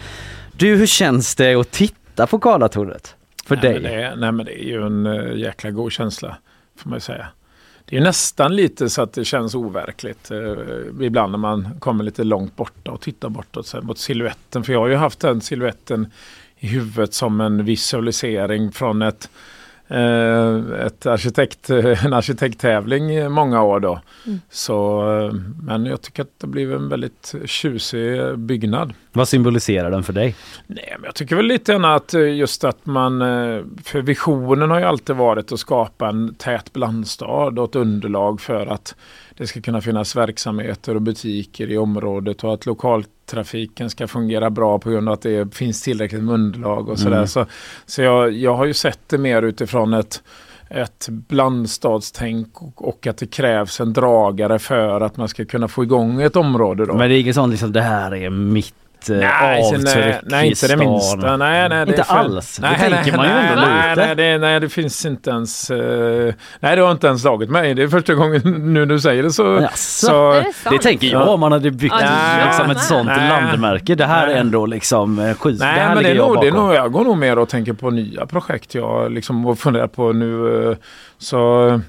Du, 0.53 0.77
hur 0.77 0.87
känns 0.87 1.35
det 1.35 1.55
att 1.55 1.71
titta 1.71 2.27
på 2.27 2.39
Karlatornet? 2.39 3.15
För 3.47 3.57
nej, 3.57 3.63
dig? 3.63 3.73
Men 3.73 3.83
det 3.83 4.03
är, 4.03 4.17
nej 4.17 4.33
men 4.33 4.47
det 4.47 4.65
är 4.65 4.69
ju 4.69 4.87
en 4.87 5.07
uh, 5.07 5.39
jäkla 5.39 5.71
god 5.71 5.93
känsla, 5.93 6.37
får 6.77 6.91
man 6.91 6.97
ju 6.97 7.01
säga. 7.01 7.27
Det 7.85 7.97
är 7.97 8.01
nästan 8.01 8.57
lite 8.57 8.91
så 8.91 9.03
att 9.03 9.13
det 9.13 9.25
känns 9.25 9.55
overkligt 9.55 10.31
uh, 10.31 10.57
ibland 11.01 11.31
när 11.31 11.39
man 11.39 11.69
kommer 11.79 12.05
lite 12.05 12.25
långt 12.25 12.57
borta 12.57 12.91
och 12.91 13.01
tittar 13.01 13.29
bortåt 13.29 13.67
så 13.67 13.77
här, 13.77 13.85
mot 13.85 13.99
siluetten. 13.99 14.65
För 14.65 14.73
jag 14.73 14.81
har 14.81 14.89
ju 14.89 14.97
haft 14.97 15.21
den 15.21 15.41
siluetten 15.41 16.13
i 16.59 16.67
huvudet 16.67 17.15
som 17.15 17.41
en 17.41 17.65
visualisering 17.65 18.73
från 18.73 19.03
ett 19.03 19.25
eh, 19.25 19.31
ett 19.91 21.07
arkitekt, 21.07 21.71
en 22.05 22.13
arkitekttävling 22.13 23.11
i 23.11 23.29
många 23.29 23.63
år 23.63 23.81
då. 23.81 24.01
Mm. 24.27 24.41
Så, 24.51 25.01
eh, 25.19 25.33
men 25.63 25.87
jag 25.87 26.03
tycker 26.03 26.23
att 26.23 26.39
det 26.39 26.47
blev 26.47 26.73
en 26.73 26.89
väldigt 26.89 27.35
tjusig 27.45 28.39
byggnad. 28.39 28.95
Vad 29.13 29.29
symboliserar 29.29 29.91
den 29.91 30.03
för 30.03 30.13
dig? 30.13 30.35
Nej, 30.67 30.95
men 30.99 31.05
jag 31.05 31.15
tycker 31.15 31.37
väl 31.37 31.47
lite 31.47 31.73
grann 31.73 31.85
att 31.85 32.15
eh, 32.15 32.35
just 32.35 32.65
att 32.65 32.87
man, 32.87 33.23
eh, 33.23 33.63
för 33.85 34.03
visionen 34.03 34.71
har 34.71 34.79
ju 34.79 34.85
alltid 34.85 35.17
varit 35.17 35.53
att 35.53 35.61
skapa 35.61 36.09
en 36.09 36.35
tät 36.35 36.73
blandstad 36.73 37.61
och 37.61 37.65
ett 37.65 37.77
underlag 37.77 38.41
för 38.41 38.67
att 38.67 38.95
det 39.39 39.47
ska 39.47 39.61
kunna 39.61 39.81
finnas 39.81 40.17
verksamheter 40.17 40.95
och 40.95 41.03
butiker 41.03 41.71
i 41.71 41.79
området 41.79 42.45
och 42.45 42.55
att 42.55 42.67
lokaltrafiken 42.67 43.91
ska 43.91 44.09
fungera 44.09 44.51
bra 44.51 44.79
på 44.79 44.91
grund 44.91 45.09
av 45.09 45.13
att 45.13 45.23
det 45.23 45.55
finns 45.55 45.83
tillräckligt 45.83 46.23
med 46.23 46.35
underlag 46.35 46.89
och 46.89 46.99
sådär. 46.99 47.17
Mm. 47.17 47.29
Så, 47.29 47.47
så 47.87 48.03
jag, 48.03 48.33
jag 48.33 48.57
har 48.57 48.65
ju 48.65 48.75
sett 48.75 49.01
det 49.07 49.19
mer 49.19 49.43
utifrån 49.43 49.95
ett 49.95 50.23
ett 50.71 51.09
blandstadstänk 51.09 52.63
och, 52.63 52.89
och 52.89 53.07
att 53.07 53.19
det 53.19 53.27
krävs 53.27 53.81
en 53.81 53.93
dragare 53.93 54.59
för 54.59 55.01
att 55.01 55.17
man 55.17 55.29
ska 55.29 55.45
kunna 55.45 55.69
få 55.69 55.83
igång 55.83 56.23
ett 56.23 56.37
område. 56.37 56.87
Då. 56.87 56.95
Men 56.95 57.09
det 57.09 57.17
är 57.17 57.21
inget 57.21 57.35
sånt 57.35 57.51
liksom 57.51 57.73
det 57.73 57.81
här 57.81 58.15
är 58.15 58.31
mitt 58.31 58.75
eh, 59.11 59.17
Nej, 59.17 59.63
avtryck 59.63 59.95
nej, 59.95 60.21
nej, 60.23 60.49
inte 60.49 60.69
det 60.69 60.77
minsta. 60.77 61.37
Nej, 61.37 61.69
nej, 61.69 61.87
det 61.87 61.91
Inte 61.93 62.03
alls. 62.03 62.61
Nej, 62.61 62.77
det 62.81 62.89
nej, 62.89 62.91
tänker 63.05 63.17
man 63.17 63.27
ju 63.27 63.33
nej, 63.33 63.49
ändå 63.49 63.61
nej, 63.61 63.91
lite. 63.91 64.07
Nej, 64.07 64.17
det, 64.17 64.39
nej, 64.39 64.61
det 64.61 64.69
finns 64.69 65.07
inte 65.07 65.31
ens... 65.31 65.71
eh, 65.71 66.35
nej, 66.61 66.77
det 66.77 66.83
har 66.83 66.93
inte 66.93 67.07
ens 67.07 67.23
slagit 67.23 67.51
mig. 67.51 67.75
Det 67.75 67.83
är 67.83 67.89
första 67.89 68.15
gången 68.15 68.41
nu 68.75 68.87
du 68.87 69.01
säger 69.01 69.23
det 69.23 69.31
så... 69.31 69.59
Jaså? 69.63 70.07
så 70.07 70.33
Är 70.33 70.41
det? 70.41 70.53
Det 70.71 70.79
tänker 70.79 71.07
jag 71.07 71.29
om 71.29 71.41
man 71.41 71.53
hade 71.53 71.71
byggt 71.71 71.95
Ja, 72.01 72.45
liksom 72.47 72.71
ett 72.71 72.83
sånt 72.83 73.07
Nej. 73.09 73.29
landmärke. 73.29 73.95
Det 73.95 74.07
här 74.07 74.23
är 74.23 74.31
Nej. 74.31 74.39
ändå 74.39 74.67
liksom 74.67 75.19
eh, 75.19 75.35
skit. 75.35 75.59
Nej, 75.61 75.75
det 75.75 75.81
här 75.81 75.95
men 75.95 76.05
det 76.05 76.11
är, 76.11 76.15
nog, 76.15 76.41
det 76.41 76.49
är 76.49 76.53
nog, 76.53 76.75
jag 76.75 76.93
går 76.93 77.05
nog 77.05 77.19
mer 77.19 77.39
och 77.39 77.49
tänker 77.49 77.73
på 77.73 77.91
nya 77.91 78.27
projekt 78.27 78.75
jag 78.75 79.13
liksom 79.13 79.47
och 79.47 79.59
funderar 79.59 79.87
på 79.87 80.13
nu. 80.13 80.77
Så, 81.19 81.81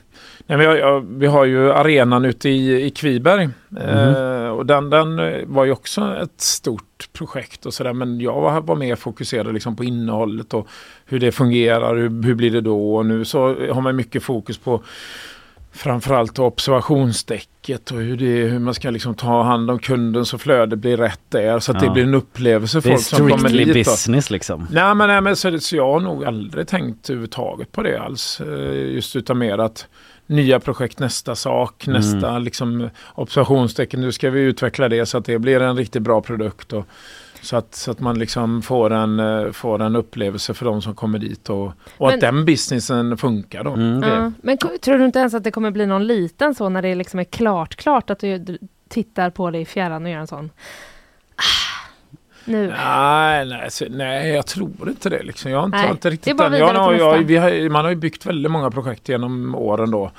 men 0.57 0.65
jag, 0.65 0.77
jag, 0.79 1.05
vi 1.19 1.27
har 1.27 1.45
ju 1.45 1.71
arenan 1.71 2.25
ute 2.25 2.49
i, 2.49 2.85
i 2.85 2.89
Kviberg. 2.89 3.49
Eh, 3.81 4.47
och 4.49 4.65
den, 4.65 4.89
den 4.89 5.19
eh, 5.19 5.45
var 5.45 5.65
ju 5.65 5.71
också 5.71 6.17
ett 6.23 6.41
stort 6.41 7.09
projekt 7.13 7.65
och 7.65 7.73
sådär. 7.73 7.93
Men 7.93 8.19
jag 8.21 8.41
var, 8.41 8.61
var 8.61 8.75
mer 8.75 8.95
fokuserad 8.95 9.53
liksom 9.53 9.75
på 9.75 9.83
innehållet 9.83 10.53
och 10.53 10.67
hur 11.05 11.19
det 11.19 11.31
fungerar. 11.31 11.95
Hur, 11.95 12.23
hur 12.23 12.33
blir 12.35 12.51
det 12.51 12.61
då? 12.61 12.95
Och 12.95 13.05
nu 13.05 13.25
så 13.25 13.47
har 13.71 13.81
man 13.81 13.95
mycket 13.95 14.23
fokus 14.23 14.57
på 14.57 14.83
framförallt 15.71 16.39
observationsdäcket 16.39 17.91
och 17.91 17.97
hur, 17.99 18.17
det, 18.17 18.25
hur 18.25 18.59
man 18.59 18.73
ska 18.73 18.89
liksom 18.89 19.15
ta 19.15 19.43
hand 19.43 19.71
om 19.71 19.79
kunden 19.79 20.25
så 20.25 20.37
flödet 20.37 20.79
blir 20.79 20.97
rätt 20.97 21.19
där. 21.29 21.59
Så 21.59 21.71
att 21.71 21.81
Ja. 21.81 21.87
det 21.87 21.93
blir 21.93 22.03
en 22.03 22.13
upplevelse 22.13 22.81
för 22.81 22.89
Det 22.89 22.93
är 22.95 22.97
folk 22.97 23.05
som 23.05 23.29
kommer 23.29 23.49
dit. 23.49 23.67
Då. 23.67 23.73
business 23.73 24.29
liksom. 24.29 24.67
Nej 24.71 24.95
men, 24.95 25.07
nej, 25.07 25.21
men 25.21 25.35
så, 25.35 25.59
så 25.59 25.75
jag 25.75 25.93
har 25.93 25.99
nog 25.99 26.25
aldrig 26.25 26.67
tänkt 26.67 27.09
överhuvudtaget 27.09 27.71
på 27.71 27.83
det 27.83 27.97
alls. 28.01 28.41
Eh, 28.41 28.73
Just 28.93 29.15
utan 29.15 29.37
mer 29.37 29.57
att 29.57 29.87
nya 30.29 30.59
projekt, 30.59 30.99
nästa 30.99 31.35
sak, 31.35 31.87
Mm. 31.87 32.01
nästa 32.01 32.39
liksom, 32.39 32.89
observationstecken. 33.15 34.01
Nu 34.01 34.11
ska 34.11 34.29
vi 34.29 34.41
utveckla 34.41 34.89
det 34.89 35.05
så 35.05 35.17
att 35.17 35.25
det 35.25 35.39
blir 35.39 35.61
en 35.61 35.75
riktigt 35.77 36.01
bra 36.01 36.21
produkt. 36.21 36.73
Och, 36.73 36.85
så, 37.41 37.55
att, 37.57 37.75
så 37.75 37.91
att 37.91 37.99
man 37.99 38.19
liksom 38.19 38.61
får 38.61 38.89
en, 38.93 39.19
eh, 39.19 39.51
får 39.51 39.81
en 39.81 39.95
upplevelse 39.95 40.53
för 40.53 40.65
de 40.65 40.81
som 40.81 40.95
kommer 40.95 41.19
dit 41.19 41.49
och, 41.49 41.65
och 41.65 41.73
Men- 41.99 42.13
att 42.13 42.21
den 42.21 42.45
businessen 42.45 43.17
funkar 43.17 43.63
då. 43.63 43.71
Mm. 43.73 44.03
Ja. 44.09 44.31
Men 44.41 44.57
tror 44.57 44.97
du 44.97 45.05
inte 45.05 45.19
ens 45.19 45.33
att 45.33 45.43
det 45.43 45.51
kommer 45.51 45.71
bli 45.71 45.85
någon 45.85 46.07
liten 46.07 46.55
så 46.55 46.69
när 46.69 46.81
det 46.81 46.95
liksom 46.95 47.19
är 47.19 47.23
klart, 47.23 47.75
klart 47.75 48.09
att 48.09 48.19
du 48.19 48.57
tittar 48.89 49.29
på 49.29 49.51
det 49.51 49.59
i 49.59 49.65
fjärran 49.65 50.05
och 50.05 50.11
gör 50.11 50.19
en 50.19 50.27
sån 50.27 50.49
nu. 52.49 52.67
Nej, 52.67 53.45
nej, 53.45 53.69
nej, 53.89 54.29
jag 54.29 54.45
tror 54.45 54.89
inte 54.89 55.09
det. 55.09 55.23
Liksom. 55.23 55.51
Jag 55.51 55.57
har 55.57 55.65
inte, 55.65 55.77
Nej, 55.77 55.89
inte 55.89 56.07
det 56.07 56.09
är 56.09 56.11
riktigt 56.11 56.37
bara 56.37 56.49
den. 56.49 56.59
Jag, 56.59 56.97
jag, 56.97 57.17
vi 57.17 57.37
har, 57.37 57.69
man 57.69 57.85
har 57.85 57.89
ju 57.89 57.95
byggt 57.95 58.25
väldigt 58.25 58.51
många 58.51 58.71
projekt 58.71 59.09
genom 59.09 59.55
åren 59.55 59.91
då. 59.91 60.11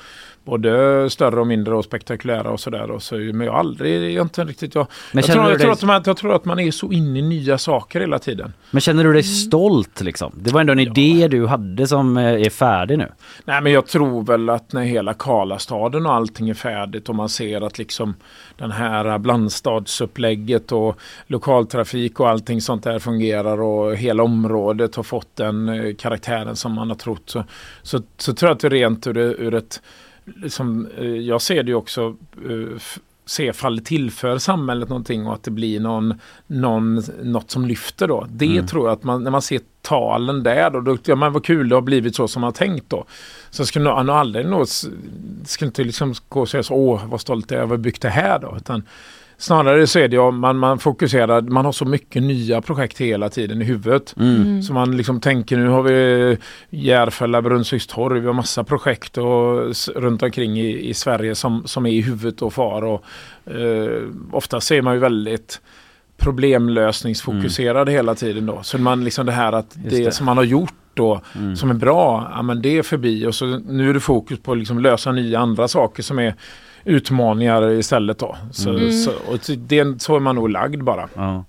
Både 0.44 1.10
större 1.10 1.40
och 1.40 1.46
mindre 1.46 1.74
och 1.74 1.84
spektakulära 1.84 2.50
och 2.50 2.60
sådär. 2.60 2.98
Så, 2.98 3.14
men 3.14 3.40
jag 3.40 3.52
har 3.52 3.58
aldrig, 3.58 4.18
inte 4.18 4.44
riktigt... 4.44 4.74
Jag, 4.74 4.86
jag, 5.12 5.24
tror, 5.24 5.50
jag, 5.50 5.58
tror 5.58 5.58
dig, 5.58 5.72
att 5.72 5.82
man, 5.82 6.02
jag 6.06 6.16
tror 6.16 6.34
att 6.34 6.44
man 6.44 6.58
är 6.58 6.70
så 6.70 6.92
inne 6.92 7.18
i 7.18 7.22
nya 7.22 7.58
saker 7.58 8.00
hela 8.00 8.18
tiden. 8.18 8.52
men 8.70 8.80
känner 8.80 9.04
du 9.04 9.12
dig 9.12 9.22
stolt 9.22 10.00
liksom? 10.00 10.32
Det 10.36 10.50
var 10.52 10.60
ändå 10.60 10.72
en 10.72 10.78
Ja. 10.78 10.90
idé 10.90 11.28
du 11.28 11.46
hade 11.46 11.86
som 11.86 12.16
eh, 12.16 12.24
är 12.24 12.50
färdig 12.50 12.98
nu. 12.98 13.08
Nej 13.44 13.60
men 13.60 13.72
jag 13.72 13.86
tror 13.86 14.22
väl 14.22 14.50
att 14.50 14.72
när 14.72 14.82
hela 14.82 15.14
Karlastaden 15.14 16.06
och 16.06 16.12
allting 16.12 16.48
är 16.48 16.54
färdigt 16.54 17.08
och 17.08 17.14
man 17.14 17.28
ser 17.28 17.60
att 17.60 17.78
liksom 17.78 18.14
den 18.56 18.70
här 18.70 19.18
blandstadsupplägget 19.18 20.72
och 20.72 21.00
lokaltrafik 21.26 22.20
och 22.20 22.28
allting 22.28 22.60
sånt 22.60 22.84
där 22.84 22.98
fungerar 22.98 23.60
och 23.60 23.96
hela 23.96 24.22
området 24.22 24.94
har 24.96 25.02
fått 25.02 25.36
den 25.36 25.68
eh, 25.68 25.94
karaktären 25.94 26.56
som 26.56 26.72
man 26.72 26.88
har 26.88 26.96
trott 26.96 27.22
så, 27.26 27.44
så, 27.82 28.02
så 28.16 28.32
tror 28.34 28.48
jag 28.48 28.54
att 28.54 28.60
det 28.60 28.68
rent 28.68 29.06
ur, 29.06 29.18
ur 29.18 29.54
ett 29.54 29.82
liksom, 30.36 30.88
jag 31.22 31.42
ser 31.42 31.62
det 31.62 31.70
ju 31.70 31.74
också 31.74 32.16
eh, 32.48 32.80
se 33.26 33.52
fall 33.52 33.76
det 33.76 33.82
tillför 33.82 34.38
samhället 34.38 34.88
någonting 34.88 35.26
och 35.26 35.34
att 35.34 35.42
det 35.42 35.50
blir 35.50 35.80
någon, 35.80 36.14
någon, 36.46 37.02
något 37.22 37.50
som 37.50 37.66
lyfter 37.66 38.08
då. 38.08 38.26
Det 38.30 38.46
Mm. 38.46 38.66
tror 38.66 38.86
jag 38.86 38.92
att 38.92 39.04
man, 39.04 39.24
när 39.24 39.30
man 39.30 39.42
ser 39.42 39.60
talen 39.82 40.42
där 40.42 40.70
då, 40.70 40.80
då 40.80 40.96
ja, 41.04 41.14
men 41.14 41.32
vad 41.32 41.44
kul 41.44 41.68
det 41.68 41.74
har 41.74 41.82
blivit 41.82 42.16
så 42.16 42.28
som 42.28 42.40
man 42.40 42.48
har 42.48 42.52
tänkt 42.52 42.90
då. 42.90 43.04
Så 43.50 43.66
skulle 43.66 43.84
nog 43.84 44.10
aldrig 44.10 44.46
nå, 44.46 44.64
skulle 45.44 45.66
inte 45.68 45.84
liksom 45.84 46.14
gå 46.28 46.40
och 46.40 46.48
säga 46.48 46.62
så, 46.62 46.74
åh 46.74 47.06
vad 47.06 47.20
stolt 47.20 47.50
jag 47.50 47.58
är 47.58 47.62
över 47.62 47.74
att 47.74 47.80
byggt 47.80 48.02
det 48.02 48.08
här 48.08 48.38
då. 48.38 48.54
Utan 48.56 48.82
snarare 49.40 49.86
så 49.86 49.98
är 49.98 50.08
det 50.08 50.16
ju, 50.16 50.30
man, 50.30 50.58
man 50.58 50.78
fokuserar, 50.78 51.40
man 51.40 51.64
har 51.64 51.72
så 51.72 51.84
mycket 51.84 52.22
nya 52.22 52.60
projekt 52.60 52.98
hela 53.00 53.28
tiden 53.28 53.62
i 53.62 53.64
huvudet. 53.64 54.14
Mm. 54.18 54.62
Så 54.62 54.72
man 54.72 54.96
liksom 54.96 55.20
tänker 55.20 55.56
nu 55.56 55.68
har 55.68 55.82
vi 55.82 56.36
Järfälla, 56.70 57.42
Brunnsvikstorg, 57.42 58.20
vi 58.20 58.26
har 58.26 58.34
massa 58.34 58.64
projekt 58.64 59.18
och, 59.18 59.74
runt 59.96 60.22
omkring 60.22 60.60
i, 60.60 60.88
i 60.88 60.94
Sverige 60.94 61.34
som, 61.34 61.62
som 61.66 61.86
är 61.86 61.90
i 61.90 62.00
huvudet 62.00 62.42
och 62.42 62.52
far. 62.52 62.82
Och, 62.84 63.04
eh, 63.54 64.02
ofta 64.32 64.60
ser 64.60 64.82
man 64.82 64.94
ju 64.94 65.00
väldigt 65.00 65.60
problemlösningsfokuserad 66.16 67.88
hela 67.88 68.14
tiden 68.14 68.46
då. 68.46 68.62
Så 68.62 68.78
man 68.78 69.04
liksom 69.04 69.26
det 69.26 69.32
här 69.32 69.52
att 69.52 69.76
Just 69.84 69.96
det, 69.96 70.04
det. 70.04 70.12
som 70.12 70.26
man 70.26 70.36
har 70.36 70.44
gjort 70.44 70.74
då 70.94 71.20
Mm. 71.34 71.56
som 71.56 71.70
är 71.70 71.74
bra, 71.74 72.30
ja 72.34 72.42
men 72.42 72.62
det 72.62 72.78
är 72.78 72.82
förbi 72.82 73.26
och 73.26 73.34
så 73.34 73.46
nu 73.46 73.90
är 73.90 73.94
det 73.94 74.00
fokus 74.00 74.38
på 74.40 74.52
att 74.52 74.58
liksom 74.58 74.78
lösa 74.78 75.12
nya 75.12 75.38
andra 75.40 75.68
saker 75.68 76.02
som 76.02 76.18
är 76.18 76.34
utmaningar 76.84 77.70
istället 77.70 78.18
då. 78.18 78.36
Så, 78.52 78.70
Mm. 78.70 78.92
så, 78.92 79.10
och 79.10 79.38
det, 79.58 80.02
så 80.02 80.16
är 80.16 80.20
man 80.20 80.34
nog 80.34 80.48
lagd 80.50 80.82
bara. 80.84 81.08
Ja. 81.14 81.44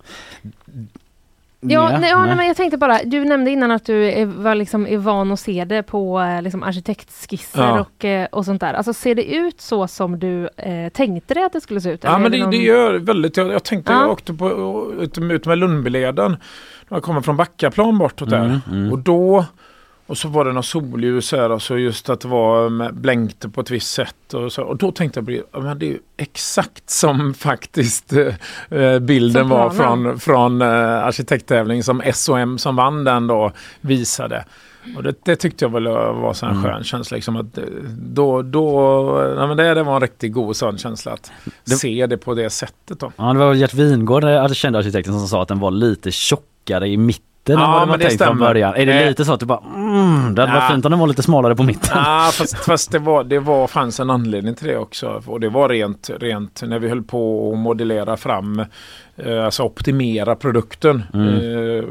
Ja, 1.64 1.98
nej, 2.00 2.10
ja, 2.10 2.26
nej. 2.26 2.36
men 2.36 2.48
jag 2.48 2.58
tänkte 2.58 2.78
bara, 2.78 3.00
du 3.04 3.26
nämnde 3.26 3.52
innan 3.52 3.72
att 3.72 3.86
du 3.86 4.06
är, 4.12 4.26
var 4.26 4.56
liksom, 4.56 4.88
är 4.88 4.98
van 4.98 5.32
att 5.32 5.40
se 5.40 5.66
det 5.66 5.84
på 5.84 6.22
eh, 6.22 6.42
liksom, 6.42 6.64
arkitektskisser 6.64 7.62
Ja. 7.64 7.80
och, 7.82 8.06
eh, 8.06 8.28
och 8.32 8.46
sånt 8.46 8.62
där. 8.62 8.74
Alltså 8.74 8.94
ser 8.94 9.16
det 9.16 9.24
ut 9.36 9.62
så 9.62 9.88
som 9.88 10.20
du 10.20 10.50
eh, 10.58 10.90
tänkte 10.94 11.34
dig 11.34 11.44
att 11.44 11.54
det 11.54 11.62
skulle 11.62 11.82
se 11.82 11.92
ut? 11.92 12.04
Ja 12.04 12.18
men 12.18 12.32
det, 12.32 12.38
någon- 12.40 12.52
det 12.52 12.58
gör 12.58 12.94
väldigt, 12.94 13.38
jag, 13.38 13.52
jag 13.54 13.64
tänkte 13.64 13.94
Ja. 13.94 14.02
jag 14.02 14.12
åkte 14.12 14.34
på, 14.34 14.88
ut, 15.00 15.18
ut 15.18 15.46
med 15.46 15.58
Lundbyleden. 15.58 16.32
När 16.90 16.96
jag 16.98 17.04
kommer 17.04 17.22
från 17.22 17.38
Backaplan 17.38 17.98
bortåt 17.98 18.30
där. 18.30 18.46
Mm, 18.46 18.60
mm. 18.72 18.92
Och 18.92 19.00
då 19.00 19.46
och 20.12 20.18
så 20.18 20.28
var 20.28 20.46
det 20.46 20.54
något 20.54 20.66
solljus 20.66 21.32
här 21.32 21.52
och 21.52 21.62
så 21.62 21.78
just 21.78 22.10
att 22.10 22.22
det 22.22 22.28
var 22.28 22.70
med, 22.70 22.94
blänkte 22.96 23.50
på 23.50 23.62
ett 23.62 23.72
visst 23.72 23.94
sätt. 23.94 24.34
Och, 24.34 24.52
så, 24.54 24.64
och 24.64 24.78
då 24.78 24.92
tänkte 24.92 25.20
jag, 25.20 25.26
på 25.26 25.32
det, 25.32 25.62
men 25.64 25.80
det 25.80 25.86
är 25.86 25.90
ju 25.90 26.00
exakt 26.18 26.90
som 26.90 27.34
faktiskt 27.38 28.14
eh, 28.70 29.00
bilden 29.00 29.42
Som 29.42 29.50
var 29.50 29.70
från, 29.70 30.20
från 30.20 30.62
eh, 30.62 30.68
arkitekttävlingen 31.04 31.84
som 31.84 32.02
SOM 32.14 32.58
som 32.58 32.76
vann 32.76 33.04
den 33.04 33.28
då 33.28 33.52
visade. 33.82 34.46
Och 34.98 35.04
det, 35.04 35.16
det 35.26 35.36
tyckte 35.36 35.66
jag 35.66 35.70
väl 35.70 35.84
var 35.88 36.34
så 36.34 36.46
en 36.46 36.52
Mm. 36.52 36.64
skön 36.64 36.84
känsla. 36.84 37.16
Liksom 37.16 37.36
att 37.36 37.58
eh, 37.58 37.64
då, 37.98 38.42
då, 38.42 38.64
ja, 39.38 39.48
men 39.48 39.58
det, 39.58 39.74
det 39.74 39.84
var 39.84 39.96
en 39.96 40.02
riktigt 40.02 40.34
god 40.34 40.56
sån 40.56 40.78
känsla 40.78 41.12
att 41.12 41.32
Det- 41.66 41.72
se 41.76 42.08
det 42.08 42.18
på 42.18 42.34
det 42.34 42.50
sättet. 42.50 43.00
Då. 43.00 43.12
Ja, 43.16 43.34
det 43.34 43.40
var 43.40 43.54
Gert 43.54 43.74
Wingård, 43.74 44.24
den 44.24 44.54
kända 44.54 44.80
arkitekten, 44.80 45.14
som 45.20 45.28
sa 45.28 45.42
att 45.42 45.48
den 45.48 45.60
var 45.60 45.72
lite 45.72 46.12
tjockare 46.12 46.88
i 46.88 46.98
mitten 46.98 47.26
än 47.50 47.60
Ja, 47.60 47.72
vad 47.72 47.82
det 47.82 47.92
var 47.92 47.98
tänkt 47.98 48.10
från 48.10 48.18
stämmer. 48.28 48.48
början. 48.48 48.74
Är 48.76 48.86
det 48.86 48.94
Eh. 48.94 49.08
lite 49.08 49.26
så 49.26 49.34
att 49.34 49.40
du 49.40 49.46
bara 49.46 49.60
mm, 49.76 50.36
det 50.36 50.42
hade 50.42 50.54
varit 50.54 50.64
Ja. 50.64 50.74
fint 50.74 50.86
om 50.86 50.92
den 50.92 51.00
var 51.00 51.08
lite 51.08 51.24
smalare 51.24 51.56
på 51.56 51.64
mitten? 51.64 51.90
Ja, 51.96 52.30
fast, 52.34 52.58
fast 52.58 52.92
det, 52.92 53.00
var, 53.00 53.24
det 53.24 53.40
var, 53.40 53.68
fanns 53.68 54.00
en 54.00 54.10
anledning 54.10 54.56
till 54.56 54.68
det 54.68 54.78
också. 54.78 55.22
Och 55.26 55.40
det 55.40 55.50
var 55.50 55.70
rent, 55.70 56.10
rent 56.20 56.62
när 56.66 56.80
vi 56.80 56.90
höll 56.90 57.04
på 57.04 57.52
att 57.54 57.60
modellera 57.60 58.18
fram, 58.18 58.66
alltså 59.46 59.64
optimera 59.64 60.36
produkten. 60.36 61.04
Mm. 61.14 61.28
Eh, 61.78 61.84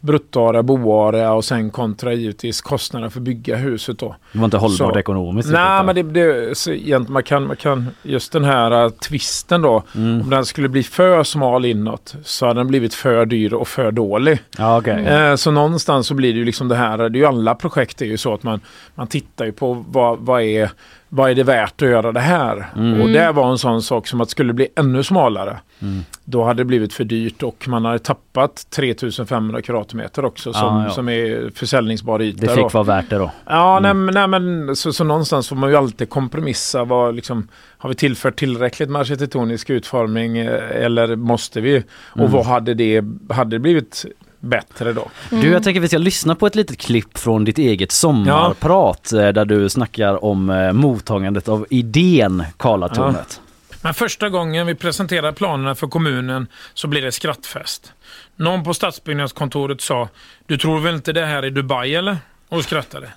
bruttoarea, 0.00 0.62
boarea 0.62 1.32
och 1.32 1.44
sen 1.44 1.70
kontra 1.70 2.12
givetvis 2.12 2.60
kostnaderna 2.60 3.10
för 3.10 3.20
att 3.20 3.24
bygga 3.24 3.56
huset 3.56 3.98
då. 3.98 4.16
Det 4.32 4.38
var 4.38 4.44
inte 4.44 4.56
hållbart 4.56 4.92
Så. 4.92 4.98
ekonomiskt. 4.98 5.50
Nej, 5.52 5.84
men 5.84 5.94
det, 5.94 6.02
det, 6.02 6.58
så 6.58 6.70
egentligen 6.70 7.12
man, 7.12 7.22
kan, 7.22 7.46
man 7.46 7.56
kan, 7.56 7.86
just 8.02 8.32
den 8.32 8.44
här 8.44 8.84
uh, 8.84 8.90
twisten 8.90 9.62
då, 9.62 9.82
mm. 9.94 10.20
om 10.20 10.30
den 10.30 10.44
skulle 10.44 10.68
bli 10.68 10.82
för 10.82 11.24
smal 11.24 11.64
inåt 11.64 12.14
så 12.24 12.46
hade 12.46 12.60
den 12.60 12.66
blivit 12.66 12.94
för 12.94 13.26
dyr 13.26 13.54
och 13.54 13.68
för 13.68 13.90
dålig. 13.90 14.38
Ja. 14.58 14.86
Eh, 14.86 15.34
så 15.34 15.50
någonstans 15.50 16.06
så 16.06 16.14
blir 16.14 16.32
det 16.32 16.38
ju 16.38 16.44
liksom 16.44 16.68
det 16.68 16.76
här, 16.76 16.98
det 16.98 17.18
är 17.18 17.20
ju 17.20 17.26
alla 17.26 17.54
projekt 17.54 18.02
är 18.02 18.06
ju 18.06 18.16
så 18.16 18.34
att 18.34 18.42
man, 18.42 18.60
man 18.94 19.06
tittar 19.06 19.44
ju 19.44 19.52
på 19.52 19.84
vad, 19.88 20.18
vad, 20.18 20.42
är, 20.42 20.70
vad 21.08 21.30
är 21.30 21.34
det 21.34 21.42
värt 21.42 21.82
att 21.82 21.88
göra 21.88 22.12
det 22.12 22.20
här? 22.20 22.66
Mm. 22.76 23.00
Och 23.00 23.08
det 23.08 23.32
var 23.32 23.50
en 23.50 23.58
sån 23.58 23.82
sak 23.82 24.06
som 24.06 24.20
att 24.20 24.30
skulle 24.30 24.48
det 24.48 24.54
bli 24.54 24.68
ännu 24.76 25.02
smalare, 25.02 25.58
Mm. 25.82 26.00
då 26.24 26.44
hade 26.44 26.60
det 26.60 26.64
blivit 26.64 26.92
för 26.92 27.04
dyrt 27.04 27.42
och 27.42 27.64
man 27.68 27.84
hade 27.84 27.98
tappat 27.98 28.66
3500 28.70 29.62
kvadratmeter 29.62 30.24
också 30.24 30.52
som, 30.52 30.68
Ah, 30.76 30.84
ja. 30.84 30.90
som 30.90 31.08
är 31.08 31.50
försäljningsbar 31.54 32.22
yta. 32.22 32.40
Det 32.40 32.46
då. 32.46 32.54
fick 32.64 32.72
vara 32.74 32.84
värt 32.84 33.10
det 33.10 33.16
då. 33.18 33.30
Ja, 33.46 33.78
nej, 33.82 33.94
men- 33.94 34.14
nej, 34.14 34.28
men 34.40 34.76
så, 34.76 34.92
så 34.92 35.04
någonstans 35.04 35.48
får 35.48 35.56
man 35.56 35.70
ju 35.70 35.76
alltid 35.76 36.10
kompromissa. 36.10 36.84
Vad, 36.84 37.14
liksom, 37.14 37.48
har 37.78 37.88
vi 37.88 37.94
tillfört 37.94 38.36
tillräckligt 38.36 38.90
med 38.90 39.00
arkitektonisk 39.00 39.70
utformning 39.70 40.38
eh, 40.38 40.84
eller 40.84 41.16
måste 41.16 41.60
vi? 41.60 41.84
Och 42.12 42.18
Mm. 42.18 42.30
vad 42.32 42.46
hade 42.46 42.74
det, 42.74 43.04
hade 43.30 43.50
det 43.56 43.58
blivit 43.60 44.04
bättre 44.40 44.92
då? 44.92 45.08
Du, 45.30 45.48
jag 45.50 45.62
tänker 45.62 45.80
vi 45.80 45.88
ska 45.88 45.98
lyssna 45.98 46.34
på 46.34 46.46
ett 46.46 46.54
litet 46.54 46.78
klipp 46.78 47.18
från 47.18 47.44
ditt 47.44 47.58
eget 47.58 47.92
sommarprat 47.92 49.12
eh, 49.12 49.28
där 49.28 49.44
du 49.44 49.68
snackar 49.68 50.24
om 50.24 50.50
eh, 50.50 50.72
mottagandet 50.72 51.48
av 51.48 51.66
idén 51.70 52.44
Karlatornet. 52.56 53.40
Men 53.82 53.94
första 53.94 54.28
gången 54.28 54.66
vi 54.66 54.74
presenterade 54.74 55.32
planerna 55.32 55.74
för 55.74 55.86
kommunen 55.86 56.46
så 56.74 56.88
blev 56.88 57.02
det 57.02 57.12
skrattfest. 57.12 57.92
Någon 58.36 58.64
på 58.64 58.74
stadsbyggnadskontoret 58.74 59.80
sa 59.80 60.08
Du 60.46 60.58
tror 60.58 60.80
väl 60.80 60.94
inte 60.94 61.12
det 61.12 61.26
här 61.26 61.42
är 61.42 61.50
Dubai 61.50 61.94
eller? 61.94 62.16
Och 62.48 62.64
skrattade. 62.64 63.08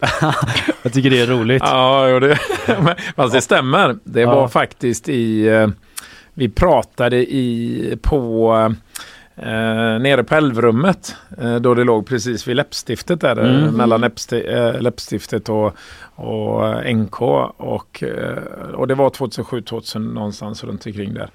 Jag 0.82 0.92
tycker 0.92 1.10
det 1.10 1.20
är 1.20 1.26
roligt. 1.26 1.62
Ja, 1.66 2.08
jo, 2.08 2.20
det, 2.20 2.38
men, 2.82 2.94
fast 3.16 3.34
det 3.34 3.40
stämmer. 3.40 3.96
Det 4.04 4.20
Ja. 4.20 4.34
var 4.34 4.48
faktiskt 4.48 5.08
i... 5.08 5.46
eh, 5.48 5.68
Vi 6.34 6.48
pratade 6.48 7.16
i 7.16 7.98
på... 8.02 8.74
Eh, 9.36 9.98
nere 10.00 10.24
på 10.24 10.34
Älvrummet 10.34 11.16
eh, 11.40 11.54
då 11.56 11.74
det 11.74 11.84
låg 11.84 12.06
precis 12.06 12.48
vid 12.48 12.56
läppstiftet 12.56 13.20
där 13.20 13.38
eh, 13.38 13.62
Mm. 13.62 13.74
mellan 13.74 14.04
läppsti- 14.04 14.74
eh, 14.74 14.80
läppstiftet 14.80 15.48
och, 15.48 15.76
och 16.14 16.68
eh, 16.68 16.96
NK 16.96 17.20
och, 17.56 18.02
eh, 18.02 18.38
och 18.74 18.88
det 18.88 18.94
var 18.94 19.10
2007-2000 19.10 19.98
någonstans 20.14 20.64
runt 20.64 20.86
omkring 20.86 21.14
där. 21.14 21.30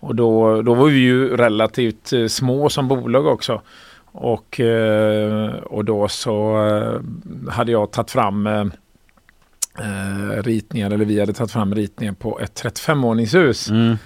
Och 0.00 0.14
då, 0.14 0.62
då 0.62 0.74
var 0.74 0.86
vi 0.88 0.98
ju 0.98 1.36
relativt 1.36 2.12
små 2.28 2.68
som 2.68 2.88
bolag 2.88 3.26
också. 3.26 3.62
Och, 4.04 4.60
och 5.64 5.84
då 5.84 6.08
så 6.08 6.56
hade 7.50 7.72
jag 7.72 7.90
tagit 7.92 8.10
fram 8.10 8.48
ritningar, 10.42 10.90
eller 10.90 11.04
vi 11.04 11.20
hade 11.20 11.32
tagit 11.32 11.52
fram 11.52 11.74
ritningar 11.74 12.12
på 12.12 12.40
ett 12.40 12.62
35-våningshus. 12.64 13.70
Mm. 13.70 13.96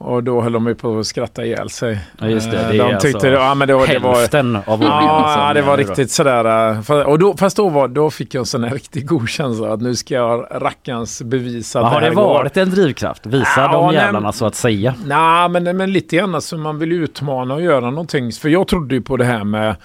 Och 0.00 0.22
då 0.24 0.40
höll 0.40 0.52
de 0.52 0.66
ju 0.66 0.74
på 0.74 0.98
att 0.98 1.06
skratta 1.06 1.44
ihjäl 1.44 1.70
sig. 1.70 1.98
Ja, 2.20 2.26
just 2.28 2.50
det. 2.50 2.56
Eh, 2.60 2.68
Det 2.68 2.78
de 2.78 2.98
tyckte 2.98 3.08
alltså 3.16 3.28
ja, 3.28 3.54
men 3.54 3.68
det, 3.68 3.74
var- 3.74 3.86
det 3.86 3.98
var, 3.98 4.14
Hälften 4.16 4.56
av. 4.66 4.82
Ja, 4.82 5.50
det 5.54 5.62
var 5.62 5.76
då. 5.76 5.82
riktigt 5.82 6.10
sådär. 6.10 6.70
eh, 6.90 7.00
Och 7.00 7.18
då, 7.18 7.36
fast 7.36 7.56
då, 7.56 7.68
var, 7.68 7.88
då 7.88 8.10
fick 8.10 8.34
jag 8.34 8.40
en 8.40 8.46
sån 8.46 8.64
här 8.64 8.70
riktigt 8.70 9.06
god 9.06 9.28
känsla 9.28 9.72
att 9.72 9.80
nu 9.80 9.94
ska 9.96 10.14
jag 10.14 10.46
rackarns 10.50 11.22
bevisa 11.22 11.78
att 11.80 11.84
Ja, 11.84 11.88
har 11.88 12.00
här 12.00 12.08
det 12.08 12.14
går. 12.14 12.22
varit 12.24 12.56
en 12.56 12.70
drivkraft? 12.70 13.26
Visa 13.26 13.48
Ja, 13.60 13.72
de 13.72 13.94
jävlarna 13.94 14.32
så 14.32 14.46
att 14.46 14.54
säga. 14.54 14.94
Nej, 15.06 15.48
men, 15.48 15.76
men 15.76 15.92
lite 15.92 16.16
grann. 16.16 16.34
Alltså, 16.34 16.56
man 16.56 16.78
vill 16.78 16.92
utmana 16.92 17.54
och 17.54 17.62
göra 17.62 17.90
någonting. 17.90 18.32
För 18.32 18.48
jag 18.48 18.68
trodde 18.68 18.94
ju 18.94 19.02
på 19.02 19.16
det 19.16 19.24
här 19.24 19.44
med 19.44 19.76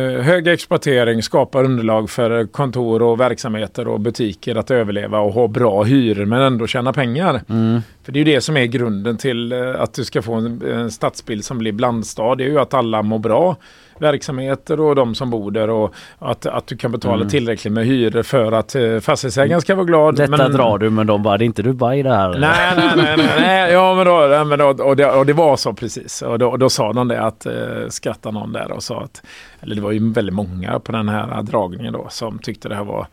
hög 0.00 0.48
exploatering, 0.48 1.22
skapa 1.22 1.62
underlag 1.62 2.10
för 2.10 2.46
kontor 2.46 3.02
och 3.02 3.20
verksamheter 3.20 3.88
och 3.88 4.00
butiker 4.00 4.56
att 4.56 4.70
överleva 4.70 5.18
och 5.18 5.32
ha 5.32 5.48
bra 5.48 5.82
hyror 5.82 6.24
men 6.24 6.40
ändå 6.42 6.66
tjäna 6.66 6.92
pengar. 6.92 7.40
Mm. 7.48 7.80
För 8.04 8.12
det 8.12 8.16
är 8.20 8.24
ju 8.24 8.34
det 8.34 8.40
som 8.40 8.56
är 8.56 8.64
grunden 8.64 9.16
till 9.16 9.52
eh, 9.52 9.80
att 9.80 9.94
du 9.94 10.04
ska 10.04 10.22
få 10.22 10.34
en, 10.34 10.62
en 10.74 10.90
stadsbild 10.90 11.44
som 11.44 11.58
blir 11.58 11.72
blandstad. 11.72 12.34
Det 12.34 12.44
är 12.44 12.48
ju 12.48 12.58
att 12.60 12.74
alla 12.74 13.02
mår 13.02 13.18
bra. 13.18 13.56
Verksamheter 13.98 14.80
och 14.80 14.94
de 14.94 15.14
som 15.14 15.30
bor 15.30 15.50
där 15.50 15.70
och 15.70 15.94
att, 16.18 16.46
att 16.46 16.66
du 16.66 16.76
kan 16.76 16.92
betala 16.92 17.14
Mm. 17.14 17.28
tillräckligt 17.28 17.72
med 17.72 17.86
hyror 17.86 18.22
för 18.22 18.52
att 18.52 18.74
eh, 18.74 18.98
fastighetsägaren 19.00 19.60
ska 19.60 19.74
vara 19.74 19.84
glad. 19.86 20.16
Detta 20.16 20.36
men- 20.36 20.52
drar 20.52 20.78
du 20.78 20.90
men 20.90 21.06
de 21.06 21.22
bara, 21.22 21.38
det 21.38 21.44
är 21.44 21.46
inte 21.46 21.62
Dubai 21.62 22.02
det 22.02 22.14
här. 22.14 22.28
Nej, 22.38 22.72
nej, 22.76 22.90
nej, 22.96 23.14
nej, 23.16 23.26
nej. 23.40 23.72
Ja, 23.72 23.94
men 23.94 24.06
då, 24.06 24.26
nej, 24.30 24.44
men 24.44 24.58
då, 24.58 24.66
och, 24.84 24.96
det, 24.96 25.10
och 25.10 25.26
det 25.26 25.32
var 25.32 25.56
så 25.56 25.72
precis. 25.72 26.22
Och 26.22 26.38
då, 26.38 26.48
och 26.48 26.58
då 26.58 26.68
sa 26.70 26.92
de 26.92 27.08
det 27.08 27.20
att, 27.20 27.46
eh, 27.46 27.52
skrattade 27.88 28.34
någon 28.38 28.52
där 28.52 28.72
och 28.72 28.82
sa 28.82 29.00
att, 29.02 29.22
eller 29.64 29.74
det 29.74 29.80
var 29.82 29.92
ju 29.92 30.12
väldigt 30.12 30.34
många 30.34 30.78
på 30.78 30.92
den 30.92 31.08
här 31.08 31.42
dragningen 31.42 31.92
då 31.92 32.06
som 32.10 32.38
tyckte 32.38 32.68
det 32.68 32.74
här 32.74 32.84
var 32.84 33.06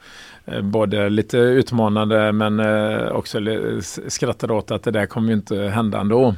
eh, 0.46 0.62
både 0.62 1.10
lite 1.10 1.38
utmanande 1.38 2.32
men 2.32 2.60
eh, 2.60 3.08
också 3.08 3.40
skrattade 4.08 4.54
åt 4.54 4.72
att 4.72 4.84
det 4.84 4.92
där 4.92 5.06
kommer 5.06 5.28
ju 5.28 5.34
inte 5.34 5.56
hända 5.58 6.00
ändå. 6.00 6.36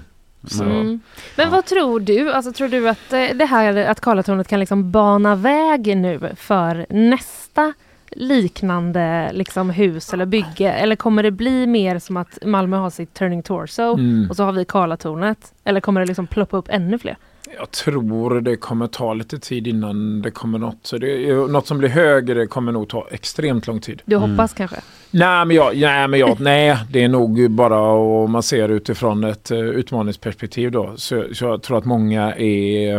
Så, 0.48 0.64
Mm. 0.64 1.00
Men 1.38 1.52
vad 1.52 1.66
tror 1.66 2.00
du? 2.00 2.34
Alltså, 2.34 2.52
tror 2.54 2.68
du 2.68 2.90
att 2.90 3.14
eh, 3.14 3.26
det 3.36 3.46
här 3.46 3.86
att 3.86 4.02
Karlatornet 4.02 4.48
kan 4.48 4.60
liksom 4.60 4.92
bana 4.92 5.36
väg 5.36 5.98
nu 5.98 6.20
för 6.36 6.86
nästa 6.90 7.74
liknande 8.12 9.32
liksom, 9.34 9.70
hus 9.70 10.14
eller 10.14 10.26
bygge? 10.26 10.72
Eller 10.72 10.96
kommer 10.96 11.24
det 11.24 11.32
bli 11.32 11.68
mer 11.68 12.00
som 12.00 12.18
att 12.18 12.38
Malmö 12.46 12.78
har 12.78 12.90
sitt 12.90 13.14
Turning 13.14 13.44
Torso 13.44 13.94
Mm. 13.94 14.30
och 14.30 14.36
så 14.36 14.44
har 14.44 14.52
vi 14.52 14.66
Karlatornet? 14.66 15.54
Eller 15.64 15.80
kommer 15.82 16.02
det 16.02 16.08
liksom 16.08 16.28
ploppa 16.28 16.58
upp 16.58 16.68
ännu 16.70 17.00
fler? 17.00 17.18
Jag 17.58 17.72
tror 17.72 18.42
det 18.42 18.56
kommer 18.56 18.88
ta 18.88 19.14
lite 19.14 19.40
tid 19.40 19.68
innan 19.68 20.22
det 20.22 20.32
kommer 20.32 20.60
något. 20.60 20.78
Så 20.82 20.98
det 20.98 21.34
något 21.34 21.68
som 21.68 21.78
blir 21.78 21.90
högre 21.90 22.48
kommer 22.48 22.72
nog 22.72 22.90
ta 22.90 23.08
extremt 23.12 23.68
lång 23.68 23.80
tid. 23.80 24.02
Du 24.06 24.16
Mm. 24.16 24.30
hoppas 24.32 24.54
kanske? 24.54 24.78
Nej, 25.12 25.46
men 25.46 25.56
jag, 25.56 25.78
nej, 25.78 26.08
men 26.08 26.20
jag, 26.20 26.40
nej, 26.40 26.78
det 26.92 27.04
är 27.04 27.08
nog 27.08 27.52
bara 27.52 27.80
om 27.82 28.32
man 28.32 28.44
ser 28.44 28.70
utifrån 28.70 29.24
ett 29.24 29.52
uh, 29.52 29.60
utmaningsperspektiv 29.60 30.72
då. 30.72 30.94
Så, 30.96 31.26
så 31.34 31.46
jag 31.46 31.62
tror 31.62 31.78
att 31.78 31.86
många 31.86 32.36
är, 32.36 32.96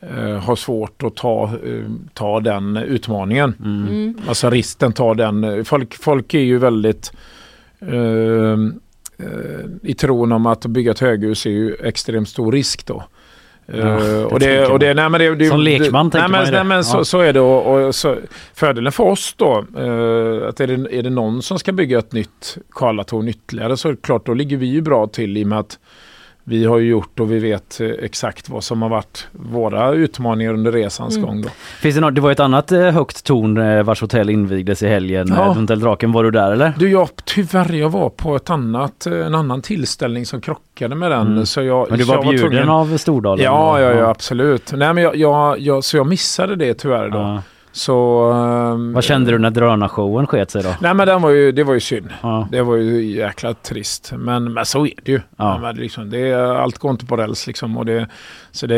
eh, 0.00 0.38
har 0.38 0.56
svårt 0.56 1.02
att 1.02 1.16
ta, 1.16 1.44
eh, 1.44 1.84
ta 2.14 2.40
den 2.40 2.76
utmaningen. 2.76 3.54
Mm. 3.64 3.88
Mm. 3.88 4.16
Alltså 4.28 4.50
risken 4.50 4.92
tar 4.92 5.14
den. 5.14 5.64
Folk, 5.64 5.94
folk 5.94 6.34
är 6.34 6.38
ju 6.38 6.58
väldigt 6.58 7.12
i 9.82 9.94
tron 9.94 10.32
om 10.32 10.46
att 10.46 10.66
bygga 10.66 10.90
ett 10.90 10.98
höghus 11.00 11.46
är 11.46 11.50
ju 11.50 11.74
extremt 11.74 12.28
stor 12.28 12.52
risk 12.52 12.86
då. 12.86 13.04
Ja, 13.66 13.74
Eh, 13.76 13.98
det 13.98 14.24
och 14.24 14.40
det, 14.40 14.66
och 14.66 14.78
det, 14.78 14.94
nej, 14.94 15.08
men 15.08 15.20
det, 15.20 15.34
det, 15.34 15.46
Som 15.46 15.60
lekman 15.60 16.10
tänker 16.10 16.28
nej, 16.28 16.30
man 16.30 16.46
ju 16.46 16.50
nej, 16.52 16.60
det. 16.60 16.64
men 16.64 16.84
så, 16.84 17.04
så 17.04 17.20
är 17.20 17.32
det. 17.32 17.40
Och, 17.40 17.86
och 17.86 17.94
så, 17.94 18.16
fördelen 18.54 18.92
för 18.92 19.04
oss 19.04 19.34
då, 19.36 19.52
eh, 19.76 20.48
att 20.48 20.60
är 20.60 20.66
det, 20.66 20.98
är 20.98 21.02
det 21.02 21.10
någon 21.10 21.42
som 21.42 21.58
ska 21.58 21.72
bygga 21.72 21.98
ett 21.98 22.12
nytt 22.12 22.58
Karlatorn 22.70 23.28
ytterligare 23.28 23.76
så 23.76 23.88
är 23.88 23.92
det 23.92 24.02
klart 24.02 24.26
då 24.26 24.34
ligger 24.34 24.56
vi 24.56 24.66
ju 24.66 24.80
bra 24.80 25.06
till 25.06 25.36
i 25.36 25.44
och 25.44 25.48
med 25.48 25.58
att 25.58 25.78
vi 26.46 26.64
har 26.64 26.78
ju 26.78 26.88
gjort 26.90 27.20
och 27.20 27.32
vi 27.32 27.38
vet 27.38 27.80
eh, 27.80 27.88
exakt 27.88 28.48
vad 28.48 28.64
som 28.64 28.82
har 28.82 28.88
varit 28.88 29.28
våra 29.32 29.92
utmaningar 29.92 30.52
under 30.54 30.72
resans 30.72 31.16
Mm. 31.16 31.28
gång. 31.28 31.42
Då. 31.42 31.48
Finns 31.80 31.94
det 31.94 32.00
något, 32.00 32.14
det 32.14 32.20
var 32.20 32.30
ett 32.32 32.40
annat 32.40 32.72
eh, 32.72 32.80
högt 32.80 33.24
torn 33.24 33.56
eh, 33.58 33.82
vars 33.82 34.00
hotell 34.00 34.30
invigdes 34.30 34.82
i 34.82 34.88
helgen, 34.88 35.28
Ja. 35.36 35.52
Hotell 35.52 35.80
Draken. 35.80 36.12
Var 36.12 36.24
du 36.24 36.30
där 36.30 36.52
eller? 36.52 36.72
Du, 36.78 36.90
jag, 36.90 37.08
tyvärr, 37.24 37.72
jag 37.72 37.90
var 37.90 38.10
på 38.10 38.36
ett 38.36 38.50
annat, 38.50 39.06
en 39.06 39.34
annan 39.34 39.62
tillställning 39.62 40.26
som 40.26 40.40
krockade 40.40 40.94
med 40.94 41.10
den. 41.10 41.26
Mm. 41.26 41.46
Så 41.46 41.62
jag, 41.62 41.86
Men 41.90 41.98
du 41.98 42.04
var 42.04 42.14
jag 42.14 42.24
bjuden 42.24 42.50
tvungen- 42.50 42.68
av 42.68 42.96
Stordalen? 42.96 43.44
Ja, 43.44 43.80
ja, 43.80 43.92
ja, 43.92 44.08
absolut. 44.10 44.72
Nej, 44.76 44.94
men 44.94 45.04
jag, 45.04 45.16
jag, 45.16 45.58
jag, 45.60 45.84
så 45.84 45.96
jag 45.96 46.06
missade 46.06 46.56
det 46.56 46.74
tyvärr 46.74 47.08
då. 47.08 47.18
Ja. 47.18 47.42
Så, 47.76 48.30
ehm, 48.32 48.92
Vad 48.92 49.04
kände 49.04 49.30
du 49.30 49.38
när 49.38 49.50
drönarshowen 49.50 50.26
sket 50.26 50.50
sig 50.50 50.62
då? 50.62 50.68
Nej, 50.80 50.94
men 50.94 51.06
den 51.06 51.22
var 51.22 51.30
ju, 51.30 51.52
det 51.52 51.64
var 51.64 51.74
ju 51.74 51.80
synd. 51.80 52.08
Ja. 52.22 52.48
Det 52.52 52.62
var 52.62 52.76
ju 52.76 53.04
jäkla 53.16 53.54
trist. 53.54 54.12
Men, 54.16 54.52
men 54.52 54.66
så 54.66 54.86
är 54.86 54.92
det 55.04 55.12
ju. 55.12 55.20
Ja. 55.36 55.58
Men 55.62 55.76
liksom, 55.76 56.10
det, 56.10 56.18
är- 56.18 56.54
allt 56.54 56.78
går 56.78 56.90
inte 56.90 57.06
på 57.06 57.16
räls 57.16 57.46
liksom. 57.46 57.76
Och 57.76 57.86
det, 57.86 58.06
så 58.50 58.66
det, 58.66 58.76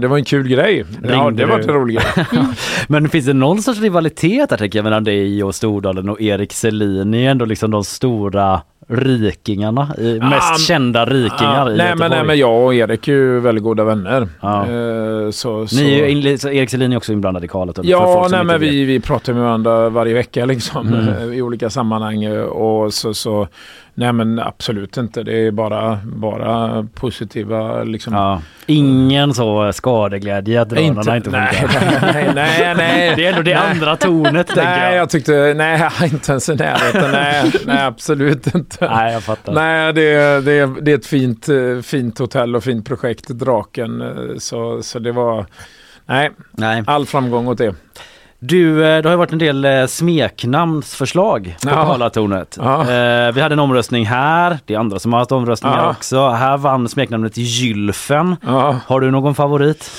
det 0.00 0.08
var 0.08 0.16
en 0.18 0.24
kul 0.24 0.48
grej. 0.48 0.84
Ja, 1.02 1.08
Ringde 1.10 1.42
det 1.42 1.46
var 1.50 1.58
du? 1.58 1.64
en 1.64 1.70
rolig 1.74 1.96
grej. 1.96 2.26
Men 2.88 3.08
finns 3.08 3.26
det 3.26 3.32
någon 3.32 3.62
sorts 3.62 3.80
rivalitet 3.80 4.50
där 4.50 4.56
tänker 4.56 4.78
jag 4.78 4.84
mellan 4.84 5.04
dig 5.04 5.44
och 5.44 5.54
Stordalen 5.54 6.08
och 6.08 6.20
Erik 6.20 6.52
Selin? 6.52 7.14
Är 7.14 7.30
ändå 7.30 7.44
liksom 7.44 7.70
de 7.70 7.84
stora 7.84 8.60
rikingarna, 8.88 9.88
mest 10.30 10.66
kända 10.66 11.04
rikingar 11.06 11.66
Ja, 11.66 11.70
i 11.70 11.76
nej, 11.76 11.86
Göteborg. 11.86 11.98
men, 11.98 12.10
nej, 12.10 12.24
men 12.26 12.38
jag 12.38 12.64
och 12.64 12.74
Erik 12.74 13.08
är 13.08 13.12
ju 13.12 13.40
väldigt 13.40 13.64
goda 13.64 13.84
vänner. 13.84 14.28
Ja. 14.40 14.60
Eh, 14.66 15.30
så, 15.30 15.66
så. 15.66 15.76
Ni 15.76 16.00
är 16.32 16.36
så 16.36 16.48
Erik 16.50 16.70
Selin 16.70 16.92
är 16.92 16.96
också 16.96 17.12
inblandad 17.12 17.44
i 17.44 17.48
Karlatornet. 17.48 17.90
för 17.90 18.19
Ja, 18.22 18.28
nej, 18.30 18.40
inte 18.40 18.44
men 18.52 18.60
vi, 18.60 18.84
vi 18.84 19.00
pratar 19.00 19.32
med 19.32 19.42
varandra 19.42 19.88
varje 19.88 20.14
vecka 20.14 20.44
liksom, 20.44 20.88
Mm. 20.94 21.32
i 21.32 21.42
olika 21.42 21.70
sammanhang. 21.70 22.26
Och 22.38 22.94
så, 22.94 23.14
så, 23.14 23.48
nej 23.94 24.12
men 24.12 24.38
absolut 24.38 24.96
inte. 24.96 25.22
Det 25.22 25.46
är 25.46 25.50
bara, 25.50 25.98
bara 26.04 26.86
positiva 26.94 27.82
liksom. 27.84 28.14
Ja. 28.14 28.42
Ingen 28.66 29.34
så 29.34 29.72
skadeglädje 29.72 30.60
att 30.62 30.68
drönarna 30.68 31.16
inte, 31.16 31.30
nej, 31.30 31.54
funkar. 31.54 32.12
nej, 32.12 32.30
nej, 32.34 32.74
nej. 32.76 33.12
Det 33.16 33.26
är 33.26 33.30
ändå 33.30 33.42
det 33.42 33.54
Nej. 33.54 33.70
andra 33.70 33.96
tornet 33.96 34.50
Nej, 34.56 34.84
jag. 34.84 34.96
jag 34.96 35.10
tyckte, 35.10 35.54
nej, 35.56 35.90
inte 36.12 36.32
ens 36.32 36.48
i 36.48 36.54
närheten. 36.54 37.10
Nej, 37.12 37.52
nej, 37.66 37.84
absolut 37.84 38.54
inte. 38.54 38.88
Nej, 38.90 39.12
jag 39.12 39.22
fattar. 39.22 39.52
Nej, 39.52 39.92
det, 39.92 40.40
det, 40.44 40.80
det 40.80 40.92
är 40.92 40.96
ett 40.96 41.06
fint, 41.06 41.48
fint 41.82 42.18
hotell 42.18 42.56
och 42.56 42.64
fint 42.64 42.86
projekt, 42.86 43.28
Draken. 43.28 44.02
Så, 44.38 44.82
så 44.82 44.98
det 44.98 45.12
var, 45.12 45.46
nej, 46.06 46.30
Nej. 46.52 46.82
all 46.86 47.06
framgång 47.06 47.48
åt 47.48 47.58
det. 47.58 47.74
Du, 48.42 48.84
eh, 48.84 49.02
det 49.02 49.08
har 49.08 49.10
ju 49.10 49.16
varit 49.16 49.32
en 49.32 49.38
del 49.38 49.64
eh, 49.64 49.86
smeknamnsförslag 49.86 51.56
på 51.62 51.68
Ja. 51.68 51.74
Karlatornet. 51.86 52.56
Ja. 52.60 52.80
Eh, 52.80 53.32
Vi 53.32 53.40
hade 53.40 53.52
en 53.52 53.58
omröstning 53.58 54.06
här, 54.06 54.58
det 54.64 54.74
är 54.74 54.78
andra 54.78 54.98
som 54.98 55.12
har 55.12 55.20
haft 55.20 55.32
omröstningar 55.32 55.76
Ja. 55.78 55.90
också. 55.90 56.28
Här 56.28 56.56
vann 56.56 56.88
smeknamnet 56.88 57.36
Gylfen. 57.36 58.36
Ja. 58.46 58.76
Har 58.86 59.00
du 59.00 59.10
någon 59.10 59.34
favorit? 59.34 59.90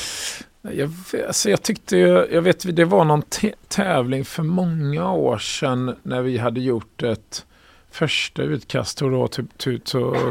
Jag, 0.75 0.91
alltså 1.27 1.49
jag 1.49 1.61
tyckte 1.61 1.97
ju, 1.97 2.27
jag 2.31 2.41
vet 2.41 2.75
det 2.75 2.85
var 2.85 3.05
någon 3.05 3.21
tävling 3.67 4.25
för 4.25 4.43
många 4.43 5.11
år 5.11 5.37
sedan 5.37 5.95
när 6.03 6.21
vi 6.21 6.37
hade 6.37 6.59
gjort 6.59 7.03
ett 7.03 7.45
första 7.91 8.41
utkast 8.41 8.99
då, 8.99 9.27
typ, 9.27 9.57
typ 9.57 9.85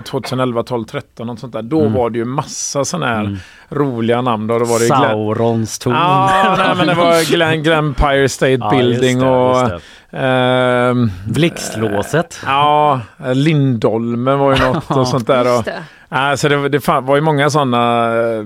2011, 0.04 0.62
12, 0.62 0.84
13 0.84 1.26
något 1.26 1.40
sånt 1.40 1.52
där. 1.52 1.62
Då 1.62 1.80
mm. 1.80 1.92
var 1.92 2.10
det 2.10 2.18
ju 2.18 2.24
massa 2.24 2.84
sådana 2.84 3.06
här 3.06 3.20
mm. 3.20 3.36
roliga 3.68 4.22
namn. 4.22 4.46
Då, 4.46 4.58
då 4.58 4.64
var 4.64 4.78
det 4.78 4.86
Saurons 4.86 5.78
torn. 5.78 5.94
Ja, 5.94 6.54
nej, 6.58 6.74
men 6.76 6.86
det 6.86 6.94
var 6.94 7.30
Glen, 7.30 7.62
Glenpire 7.62 8.28
State 8.28 8.52
ja, 8.52 8.70
Building 8.70 9.18
det, 9.18 9.26
och 9.26 9.80
Eh, 10.12 10.94
Blixtlåset. 11.26 12.40
Ja, 12.46 13.00
Lindholmen 13.34 14.38
var 14.38 14.56
ju 14.56 14.62
något 14.64 14.90
och 14.90 15.08
sånt 15.08 15.26
där. 15.26 15.58
Och, 15.58 15.64
Alltså 16.12 16.48
det, 16.48 16.68
det 16.68 16.88
var 16.88 17.16
ju 17.16 17.22
många 17.22 17.50
sådana 17.50 18.12
eh, 18.14 18.44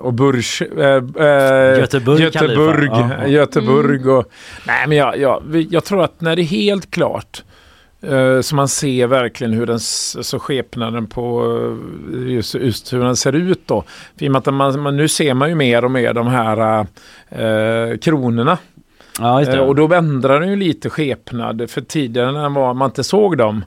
och 0.00 0.12
Bursch, 0.14 0.62
äh, 0.62 0.86
äh, 1.26 1.78
Göteborg, 1.80 2.22
Göteborg. 2.22 2.88
Göteborg 3.32 3.96
mm. 3.96 4.16
och 4.16 4.24
nej 4.66 4.86
men 4.86 4.96
jag, 4.96 5.18
jag, 5.18 5.66
jag 5.70 5.84
tror 5.84 6.04
att 6.04 6.20
när 6.20 6.36
det 6.36 6.42
är 6.42 6.44
helt 6.44 6.90
klart 6.90 7.42
så 8.42 8.54
man 8.54 8.68
ser 8.68 9.06
verkligen 9.06 9.52
hur 9.52 9.66
den, 9.66 9.74
alltså 9.74 10.38
skepnaden 10.38 11.06
på 11.06 11.42
just, 12.26 12.54
just 12.54 12.92
hur 12.92 13.00
den 13.00 13.16
ser 13.16 13.32
ut 13.32 13.60
då. 13.66 13.84
För 14.18 14.36
att 14.36 14.54
man, 14.54 14.80
man, 14.80 14.96
nu 14.96 15.08
ser 15.08 15.34
man 15.34 15.48
ju 15.48 15.54
mer 15.54 15.84
och 15.84 15.90
mer 15.90 16.14
de 16.14 16.26
här 16.26 16.80
uh, 16.80 17.98
kronorna. 17.98 18.58
Ja, 19.18 19.42
uh, 19.42 19.58
och 19.58 19.74
då 19.74 19.94
ändrar 19.94 20.40
den 20.40 20.50
ju 20.50 20.56
lite 20.56 20.90
skepnad. 20.90 21.70
För 21.70 21.80
tidigare 21.80 22.32
när 22.32 22.74
man 22.74 22.86
inte 22.90 23.04
såg 23.04 23.38
dem 23.38 23.64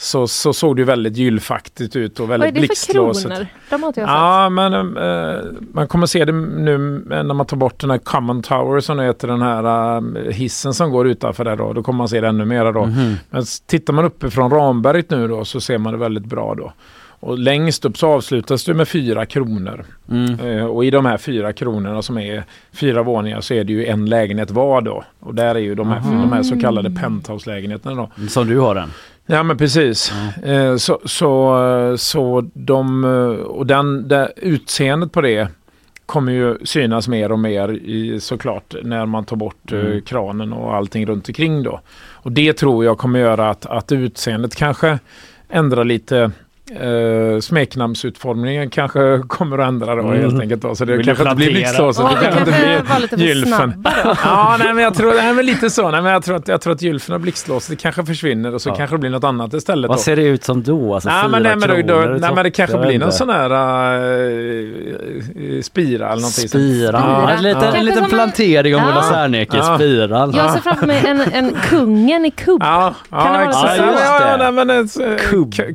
så, 0.00 0.26
så 0.28 0.52
såg 0.52 0.76
det 0.76 0.84
väldigt 0.84 1.16
gyllfaktigt 1.16 1.96
ut 1.96 2.20
och 2.20 2.30
väldigt 2.30 2.54
blixtlåset. 2.54 3.24
Vad 3.24 3.32
är 3.32 3.40
det 3.40 3.46
för 3.46 3.46
kronor? 3.46 3.70
De 3.70 3.82
har 3.82 3.88
inte 3.88 4.00
jag 4.00 4.08
sett. 4.08 4.14
Ja, 4.16 4.48
men 4.48 4.96
äh, 4.96 5.44
man 5.72 5.88
kommer 5.88 6.06
se 6.06 6.24
det 6.24 6.32
nu 6.32 6.78
när 7.08 7.34
man 7.34 7.46
tar 7.46 7.56
bort 7.56 7.80
den 7.80 7.90
här 7.90 7.98
Common 7.98 8.42
Tower 8.42 8.80
som 8.80 8.98
heter 8.98 9.28
den 9.28 9.42
här 9.42 9.96
äh, 9.96 10.32
hissen 10.32 10.74
som 10.74 10.90
går 10.90 11.08
utanför 11.08 11.44
där 11.44 11.56
då. 11.56 11.72
Då 11.72 11.82
kommer 11.82 11.98
man 11.98 12.08
se 12.08 12.20
det 12.20 12.28
ännu 12.28 12.44
mer 12.44 12.72
då. 12.72 12.82
Mm 12.82 12.94
-hmm. 12.94 13.14
Men 13.30 13.44
tittar 13.66 13.92
man 13.92 14.04
uppe 14.04 14.30
från 14.30 14.50
Ramberget 14.50 15.10
nu 15.10 15.28
då 15.28 15.44
så 15.44 15.60
ser 15.60 15.78
man 15.78 15.92
det 15.92 15.98
väldigt 15.98 16.24
bra 16.24 16.54
då. 16.54 16.72
Och 17.20 17.38
längst 17.38 17.84
upp 17.84 17.98
så 17.98 18.08
avslutas 18.08 18.64
det 18.64 18.74
med 18.74 18.88
fyra 18.88 19.26
kronor. 19.26 19.84
Mm. 20.10 20.40
Eh, 20.40 20.64
och 20.64 20.84
i 20.84 20.90
de 20.90 21.06
här 21.06 21.16
fyra 21.16 21.52
kronorna 21.52 22.02
som 22.02 22.18
är 22.18 22.44
fyra 22.72 23.02
våningar 23.02 23.40
så 23.40 23.54
är 23.54 23.64
det 23.64 23.72
ju 23.72 23.86
en 23.86 24.06
lägenhet 24.06 24.50
var 24.50 24.80
då. 24.80 25.04
Och 25.20 25.34
där 25.34 25.54
är 25.54 25.58
ju 25.58 25.74
de 25.74 25.88
här, 25.88 26.00
de 26.00 26.32
här 26.32 26.42
så 26.42 26.60
kallade 26.60 26.90
penthouse-lägenheterna 26.90 27.94
då. 27.94 28.26
Som 28.28 28.48
du 28.48 28.58
har 28.58 28.74
den? 28.74 28.90
Ja 29.30 29.42
men 29.42 29.58
precis. 29.58 30.12
Mm. 30.42 30.70
Eh, 30.70 30.76
så, 30.76 31.00
så, 31.04 31.94
så 31.98 32.50
de, 32.54 33.04
och 33.48 33.66
den, 33.66 34.08
det, 34.08 34.32
utseendet 34.36 35.12
på 35.12 35.20
det 35.20 35.48
kommer 36.06 36.32
ju 36.32 36.58
synas 36.64 37.08
mer 37.08 37.32
och 37.32 37.38
mer 37.38 37.72
i, 37.72 38.20
såklart 38.20 38.74
när 38.82 39.06
man 39.06 39.24
tar 39.24 39.36
bort 39.36 39.72
eh, 39.72 39.80
mm. 39.80 40.02
kranen 40.02 40.52
och 40.52 40.74
allting 40.74 41.06
runt 41.06 41.28
omkring 41.28 41.62
då. 41.62 41.80
Och 42.12 42.32
det 42.32 42.52
tror 42.52 42.84
jag 42.84 42.98
kommer 42.98 43.18
göra 43.18 43.50
att, 43.50 43.66
att 43.66 43.92
utseendet 43.92 44.56
kanske 44.56 44.98
ändrar 45.48 45.84
lite 45.84 46.30
Uh, 46.70 47.40
smeknamnsutformningen 47.40 48.70
kanske 48.70 49.22
kommer 49.26 49.58
att 49.58 49.68
ändra 49.68 49.94
då 49.94 50.02
mm. 50.02 50.20
helt 50.20 50.40
enkelt. 50.40 50.62
Då. 50.62 50.74
Så 50.74 50.84
det 50.84 50.96
Vill 50.96 51.06
kanske 51.06 51.24
inte 51.24 51.36
blir 51.36 51.50
blixtlåset. 51.50 52.04
Oh, 52.04 52.14
det 52.14 52.24
kanske 52.24 52.40
inte 52.40 52.52
blir 53.16 53.26
gylfen. 53.26 53.84
ja, 54.24 54.56
nej, 54.58 54.74
men 54.74 54.84
jag 54.84 54.94
tror, 54.94 55.14
nej, 55.14 55.34
men 55.34 55.46
lite 55.46 55.70
så. 55.70 55.90
Nej, 55.90 56.02
men 56.02 56.12
jag 56.12 56.24
tror 56.24 56.36
att, 56.36 56.48
jag 56.48 56.60
tror 56.60 56.72
att 56.72 56.82
gylfen 56.82 57.14
och 57.14 57.20
blixtlåset 57.20 57.78
kanske 57.78 58.04
försvinner 58.04 58.54
och 58.54 58.62
så 58.62 58.68
ja. 58.68 58.74
kanske 58.74 58.96
det 58.96 59.00
blir 59.00 59.10
något 59.10 59.24
annat 59.24 59.54
istället. 59.54 59.88
Vad 59.88 59.98
då. 59.98 60.02
ser 60.02 60.16
det 60.16 60.22
ut 60.22 60.44
som 60.44 60.62
då? 60.62 60.94
Alltså, 60.94 61.08
nej, 61.08 61.28
men, 61.28 61.42
nej, 61.42 61.56
men, 61.56 61.86
då, 61.86 61.94
då, 61.94 62.00
nej, 62.00 62.34
men 62.34 62.44
det 62.44 62.50
kanske 62.50 62.78
blir 62.78 62.98
någon 62.98 63.12
sån 63.12 63.30
här 63.30 63.50
uh, 63.50 65.62
spira 65.62 66.06
eller 66.06 66.22
någonting. 66.22 66.48
Spira, 66.48 66.90
ja. 66.92 67.30
en 67.30 67.42
liten, 67.42 67.62
ja. 67.62 67.74
en 67.74 67.84
liten 67.84 68.04
plantering 68.04 68.76
om 68.76 68.84
Ulla 68.84 69.02
Serneke, 69.02 69.56
ja. 69.56 69.74
spiral. 69.74 70.36
Jag 70.36 70.52
ser 70.52 70.60
framför 70.60 70.86
mig 70.86 71.04
en, 71.06 71.20
en 71.20 71.56
kungen 71.70 72.24
i 72.24 72.30
kubb. 72.30 72.62
Ja, 72.62 72.94
ja, 73.10 73.22
kan 73.22 73.32
det 73.32 73.46
vara 73.46 73.52
så? 73.52 73.66
Ja, 74.20 74.36
nej, 74.38 74.52
men, 74.52 74.70
uh, 74.70 74.86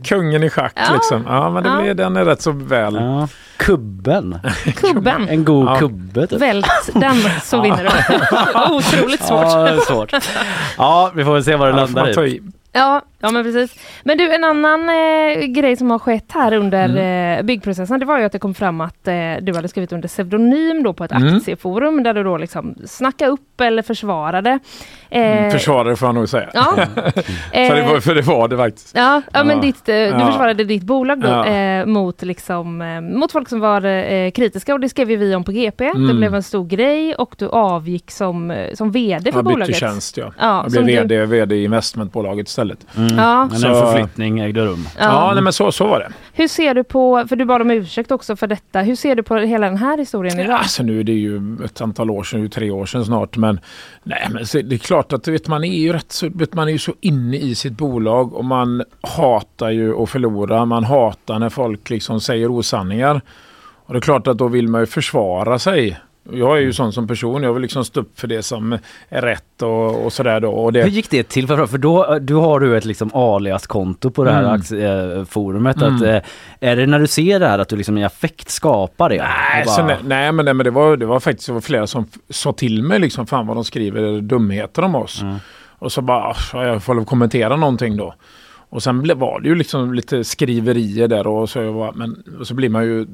kungen 0.04 0.44
i 0.44 0.50
schack 0.50 0.74
ja. 0.88 0.94
liksom. 0.94 1.24
Ja, 1.28 1.50
men 1.50 1.64
det 1.64 1.70
ja. 1.70 1.82
blir, 1.82 1.94
den 1.94 2.18
är 2.18 2.26
rätt 2.26 2.42
så 2.42 2.52
väl. 2.52 2.96
Ja. 2.96 3.28
Kubben. 3.58 4.40
Kubben. 4.76 5.30
En 5.30 5.46
god 5.46 5.68
ja. 5.68 5.76
kubbe. 5.76 6.28
Typ. 6.28 6.42
Vält 6.42 6.92
den 6.94 7.16
så 7.44 7.62
vinner 7.62 7.84
du. 7.84 7.90
Otroligt 8.76 9.24
svårt. 9.24 9.44
Ja, 9.44 9.78
svårt. 9.88 10.14
Ja, 10.78 11.12
vi 11.16 11.26
får 11.26 11.34
väl 11.34 11.44
se 11.44 11.56
vad 11.56 11.68
det 11.68 11.76
landar 11.76 12.26
i. 12.26 12.42
Ja, 12.72 13.02
ja 13.24 13.32
men 13.32 13.44
precis. 13.44 13.76
Men 14.04 14.18
du, 14.18 14.34
en 14.34 14.44
annan 14.44 14.90
eh, 14.90 15.46
grej 15.46 15.76
som 15.76 15.92
har 15.92 16.00
skett 16.00 16.32
här 16.32 16.54
under 16.54 16.86
mm. 16.86 17.40
eh, 17.40 17.44
byggprocessen, 17.44 18.00
det 18.00 18.06
var 18.06 18.20
ju 18.20 18.26
att 18.26 18.32
det 18.32 18.40
kom 18.40 18.54
fram 18.54 18.82
att 18.82 19.08
eh, 19.08 19.14
du 19.42 19.56
hade 19.56 19.68
skrivit 19.68 19.92
under 19.92 20.08
pseudonym 20.08 20.84
då 20.84 20.94
på 20.94 21.04
ett 21.04 21.12
mm. 21.12 21.36
aktieforum 21.36 22.04
där 22.04 22.14
du 22.14 22.24
då 22.24 22.38
liksom 22.38 22.76
snackade 22.86 23.32
upp 23.32 23.62
eller 23.62 23.82
försvarade. 23.82 24.60
Mm, 25.10 25.52
försvarade 25.52 25.96
får 25.96 26.08
jag 26.08 26.16
nog 26.16 26.30
säga. 26.30 26.50
Ja. 26.54 26.76
för, 27.52 27.76
det 27.76 27.82
var, 27.82 28.00
för 28.00 28.16
det 28.16 28.22
var 28.22 28.48
det 28.48 28.58
faktiskt. 28.58 28.92
Ja, 28.96 29.22
ja 29.34 29.44
men 29.44 29.62
ditt, 29.62 29.90
eh, 29.90 29.96
du 29.96 30.26
försvarade 30.26 30.64
ditt 30.64 30.84
bolag 30.84 31.22
då 31.22 31.28
ja. 31.28 31.48
Eh, 31.48 31.86
mot, 31.86 32.22
liksom, 32.22 32.82
eh, 32.82 33.02
mot 33.02 33.32
folk 33.32 33.50
som 33.50 33.60
var 33.60 33.82
kritiska 34.32 34.74
och 34.74 34.80
det 34.80 34.90
skrev 34.90 35.08
vi 35.08 35.36
om 35.36 35.44
på 35.44 35.52
GP. 35.52 35.84
Det 35.84 35.90
mm. 35.90 36.18
blev 36.18 36.36
en 36.36 36.44
stor 36.44 36.66
grej 36.66 37.16
och 37.16 37.36
du 37.38 37.48
avgick 37.48 38.12
som, 38.12 38.68
som 38.74 38.92
VD 38.92 39.32
för 39.32 39.38
jag 39.38 39.46
bolaget. 39.46 39.60
Jag 39.60 39.68
bytte 39.68 39.80
tjänst 39.80 40.18
ja. 40.18 40.34
ja 40.40 40.66
jag 40.74 40.84
blev 40.84 40.86
VD, 40.86 41.20
du... 41.20 41.26
VD 41.26 41.56
i 41.56 41.64
investmentbolaget 41.64 42.48
istället. 42.48 42.88
Mm. 42.98 43.13
Ja. 43.18 43.46
Men 43.52 43.64
en 43.64 43.86
förflyttning 43.86 44.40
ägde 44.40 44.66
rum. 44.66 44.88
Ja, 44.98 45.04
ja 45.04 45.34
nej, 45.34 45.44
men 45.44 45.54
så, 45.54 45.72
så 45.72 45.88
var 45.88 46.00
det. 46.00 46.12
Hur 46.34 46.48
ser 46.48 46.74
du 46.74 46.84
på, 46.84 47.26
för 47.30 47.36
du 47.36 47.46
bad 47.46 47.62
om 47.62 47.72
ursäkt 47.72 48.12
också 48.12 48.36
för 48.36 48.48
detta, 48.48 48.82
hur 48.82 48.96
ser 48.96 49.16
du 49.16 49.24
på 49.24 49.36
hela 49.36 49.68
den 49.68 49.78
här 49.78 49.98
historien 49.98 50.40
idag? 50.40 50.54
Ja, 50.54 50.58
alltså 50.58 50.84
nu 50.84 51.00
är 51.00 51.04
det 51.04 51.12
ju 51.12 51.58
ett 51.66 51.82
antal 51.82 52.10
år 52.10 52.24
sedan, 52.24 52.50
tre 52.50 52.72
år 52.72 52.86
sedan 52.86 53.06
snart, 53.06 53.38
men, 53.38 53.60
nej, 54.04 54.28
men 54.32 54.70
det 54.70 54.76
är 54.76 54.80
klart 54.80 55.14
att 55.14 55.28
vet, 55.28 55.48
man 55.48 55.64
är 55.64 55.78
ju 55.78 55.94
rätt 55.94 56.12
så, 56.12 56.30
vet, 56.30 56.54
man 56.54 56.68
är 56.68 56.72
ju 56.72 56.80
så 56.80 56.94
inne 57.02 57.38
i 57.38 57.56
sitt 57.56 57.74
bolag 57.74 58.34
och 58.34 58.46
man 58.46 58.84
hatar 59.02 59.70
ju 59.70 60.04
att 60.04 60.10
förlora, 60.10 60.66
man 60.66 60.84
hatar 60.84 61.40
när 61.40 61.50
folk 61.50 61.90
liksom 61.90 62.22
säger 62.22 62.52
osanningar. 62.52 63.22
Och 63.86 63.94
det 63.94 64.00
är 64.00 64.02
klart 64.02 64.28
att 64.28 64.38
då 64.38 64.48
vill 64.48 64.68
man 64.68 64.82
ju 64.82 64.88
försvara 64.88 65.60
sig. 65.60 66.00
Jag 66.32 66.58
är 66.58 66.62
ju 66.62 66.74
sån 66.74 66.94
som 66.94 67.08
person, 67.08 67.44
jag 67.44 67.54
vill 67.54 67.62
liksom 67.62 67.86
stå 67.86 68.00
upp 68.00 68.20
för 68.20 68.28
det 68.28 68.44
som 68.44 68.78
är 69.10 69.22
rätt 69.22 69.62
och, 69.62 70.06
och 70.06 70.14
sådär 70.14 70.40
då. 70.40 70.52
Och 70.52 70.74
det... 70.74 70.84
Hur 70.84 70.90
gick 70.90 71.10
det 71.10 71.24
till? 71.24 71.48
För, 71.48 71.78
då, 71.78 72.18
då 72.22 72.42
har 72.42 72.60
du 72.60 72.78
ett 72.78 72.86
liksom 72.86 73.12
alias-konto 73.14 74.12
på 74.12 74.24
det 74.24 74.32
här 74.32 74.44
mm. 74.44 74.54
aktieforumet. 74.54 75.82
Mm. 75.82 75.96
Att, 75.96 76.02
eh, 76.02 76.22
är 76.60 76.76
det 76.76 76.86
när 76.86 77.00
du 77.00 77.08
ser 77.08 77.40
det 77.40 77.48
här 77.48 77.60
att 77.60 77.70
du 77.70 77.76
liksom 77.76 77.98
i 77.98 78.04
affekt 78.04 78.50
skapar 78.50 79.10
det? 79.10 79.18
Nej, 79.18 79.64
bara... 79.66 79.86
nej, 79.86 79.98
nej, 80.04 80.32
men, 80.32 80.46
nej, 80.46 80.54
men 80.54 80.64
det, 80.64 80.72
var, 80.72 80.98
det 80.98 81.06
var 81.06 81.20
faktiskt 81.20 81.48
det 81.48 81.54
var 81.54 81.62
flera 81.62 81.88
som 81.88 82.06
sa 82.30 82.54
till 82.54 82.84
mig 82.84 83.00
liksom, 83.00 83.28
fan 83.28 83.48
vad 83.48 83.58
de 83.58 83.64
skriver 83.64 84.22
dumheter 84.22 84.82
om 84.82 84.96
oss. 84.96 85.22
Mm. 85.22 85.36
Och 85.70 85.92
så 85.92 86.02
bara, 86.02 86.36
jag 86.54 86.84
får 86.84 87.06
kommentera 87.06 87.56
någonting 87.56 87.98
då. 87.98 88.14
Och 88.70 88.84
sen 88.84 89.20
var 89.20 89.40
det 89.40 89.50
ju 89.50 89.56
liksom 89.56 89.94
lite 89.94 90.24
skriverier 90.24 91.08
där 91.08 91.28
och 91.28 91.50
så, 91.50 91.60
jag 91.60 91.74
var, 91.74 91.92
men, 91.92 92.24
och 92.40 92.48
så 92.48 92.54
blir 92.54 92.70
man 92.70 92.84
ju 92.84 93.08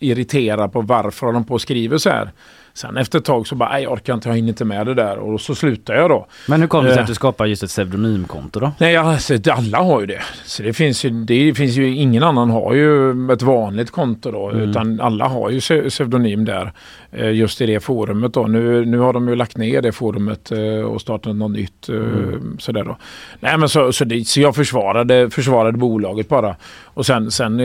irriterad 0.00 0.72
på 0.72 0.80
varför 0.80 1.32
de 1.32 1.44
på 1.44 1.54
och 1.54 1.60
skriver 1.60 1.98
så 1.98 2.10
här. 2.10 2.30
Sen 2.74 2.96
efter 2.96 3.18
ett 3.18 3.24
tag 3.24 3.46
så 3.46 3.54
bara, 3.54 3.68
nej 3.68 3.82
jag 3.82 3.92
orkar 3.92 4.14
inte, 4.14 4.28
jag 4.28 4.36
hinner 4.36 4.48
inte 4.48 4.64
med 4.64 4.86
det 4.86 4.94
där 4.94 5.18
och 5.18 5.40
så 5.40 5.54
slutar 5.54 5.94
jag 5.94 6.10
då. 6.10 6.26
Men 6.48 6.60
hur 6.60 6.68
kom 6.68 6.84
det 6.84 6.92
sig 6.92 7.00
att 7.00 7.06
du 7.06 7.14
skapade 7.14 7.50
just 7.50 7.62
ett 7.62 7.68
pseudonymkonto 7.68 8.60
då? 8.60 8.72
Nej, 8.78 8.96
alltså, 8.96 9.34
alla 9.50 9.78
har 9.78 10.00
ju 10.00 10.06
det. 10.06 10.22
Så 10.44 10.62
det 10.62 10.72
finns 10.72 11.04
ju, 11.04 11.10
det 11.10 11.54
finns 11.54 11.76
ju, 11.76 11.94
ingen 11.94 12.22
annan 12.22 12.50
har 12.50 12.74
ju 12.74 13.10
ett 13.32 13.42
vanligt 13.42 13.90
konto 13.90 14.30
då, 14.30 14.50
mm. 14.50 14.70
utan 14.70 15.00
alla 15.00 15.28
har 15.28 15.50
ju 15.50 15.60
pseudonym 15.60 16.44
där. 16.44 16.72
Uh, 17.18 17.32
just 17.34 17.60
i 17.60 17.66
det 17.66 17.80
forumet 17.80 18.34
då. 18.34 18.46
Nu, 18.46 18.84
nu 18.84 18.98
har 18.98 19.12
de 19.12 19.28
ju 19.28 19.36
lagt 19.36 19.56
ner 19.56 19.82
det 19.82 19.92
forumet 19.92 20.52
uh, 20.52 20.84
och 20.84 21.00
startat 21.00 21.36
något 21.36 21.50
nytt. 21.50 21.88
Mm. 21.88 22.56
Sådär 22.58 22.84
då. 22.84 22.96
Nej 23.40 23.58
men 23.58 23.68
så, 23.68 23.92
så, 23.92 24.04
det, 24.04 24.24
så 24.28 24.40
jag 24.40 24.56
försvarade, 24.56 25.30
försvarade 25.30 25.78
bolaget 25.78 26.28
bara. 26.28 26.56
Och 26.84 27.06
sen, 27.06 27.30
sen 27.30 27.56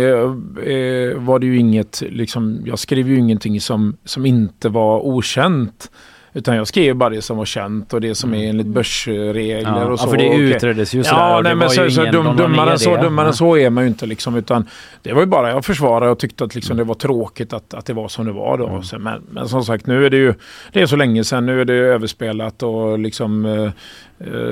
var 1.25 1.39
det 1.39 1.45
ju 1.45 1.57
inget, 1.57 2.03
liksom, 2.09 2.61
jag 2.65 2.79
skrev 2.79 3.09
ju 3.09 3.19
ingenting 3.19 3.61
som, 3.61 3.97
som 4.05 4.25
inte 4.25 4.69
var 4.69 5.05
okänt. 5.05 5.89
Utan 6.37 6.55
jag 6.55 6.67
skrev 6.67 6.95
bara 6.95 7.09
det 7.09 7.21
som 7.21 7.37
var 7.37 7.45
känt 7.45 7.93
och 7.93 8.01
det 8.01 8.15
som 8.15 8.33
är 8.33 8.37
mm. 8.37 8.49
enligt 8.49 8.67
börsregler 8.67 9.81
ja, 9.81 9.85
och 9.85 9.99
så. 9.99 10.05
Ja, 10.05 10.09
för 10.09 10.17
det 10.17 10.35
utreddes 10.35 10.95
ju 10.95 11.03
sådär. 11.03 11.19
Ja, 11.19 11.41
nej, 11.43 11.55
men 11.55 11.69
så, 11.69 11.89
så 11.89 12.05
dum, 12.05 12.35
dummare, 12.35 12.79
så, 12.79 12.97
dummare 12.97 13.33
så 13.33 13.57
är 13.57 13.69
man 13.69 13.83
ju 13.83 13.87
inte 13.87 14.05
liksom. 14.05 14.35
Utan 14.35 14.67
det 15.01 15.13
var 15.13 15.21
ju 15.21 15.27
bara 15.27 15.49
jag 15.49 15.65
försvarade 15.65 16.11
och 16.11 16.19
tyckte 16.19 16.43
att 16.43 16.55
liksom, 16.55 16.77
det 16.77 16.83
var 16.83 16.95
tråkigt 16.95 17.53
att, 17.53 17.73
att 17.73 17.85
det 17.85 17.93
var 17.93 18.07
som 18.07 18.25
det 18.25 18.31
var 18.31 18.57
då. 18.57 18.67
Mm. 18.67 19.03
Men, 19.03 19.21
men, 19.29 19.49
som 19.49 19.65
sagt, 19.65 19.87
nu 19.87 20.05
är 20.05 20.09
det 20.09 20.17
ju 20.17 20.33
det 20.73 20.81
är 20.81 20.85
så 20.85 20.95
länge 20.95 21.23
sedan. 21.23 21.45
Nu 21.45 21.61
är 21.61 21.65
det 21.65 21.73
överspelat 21.73 22.63
och 22.63 22.99
liksom 22.99 23.45
eh 23.45 23.71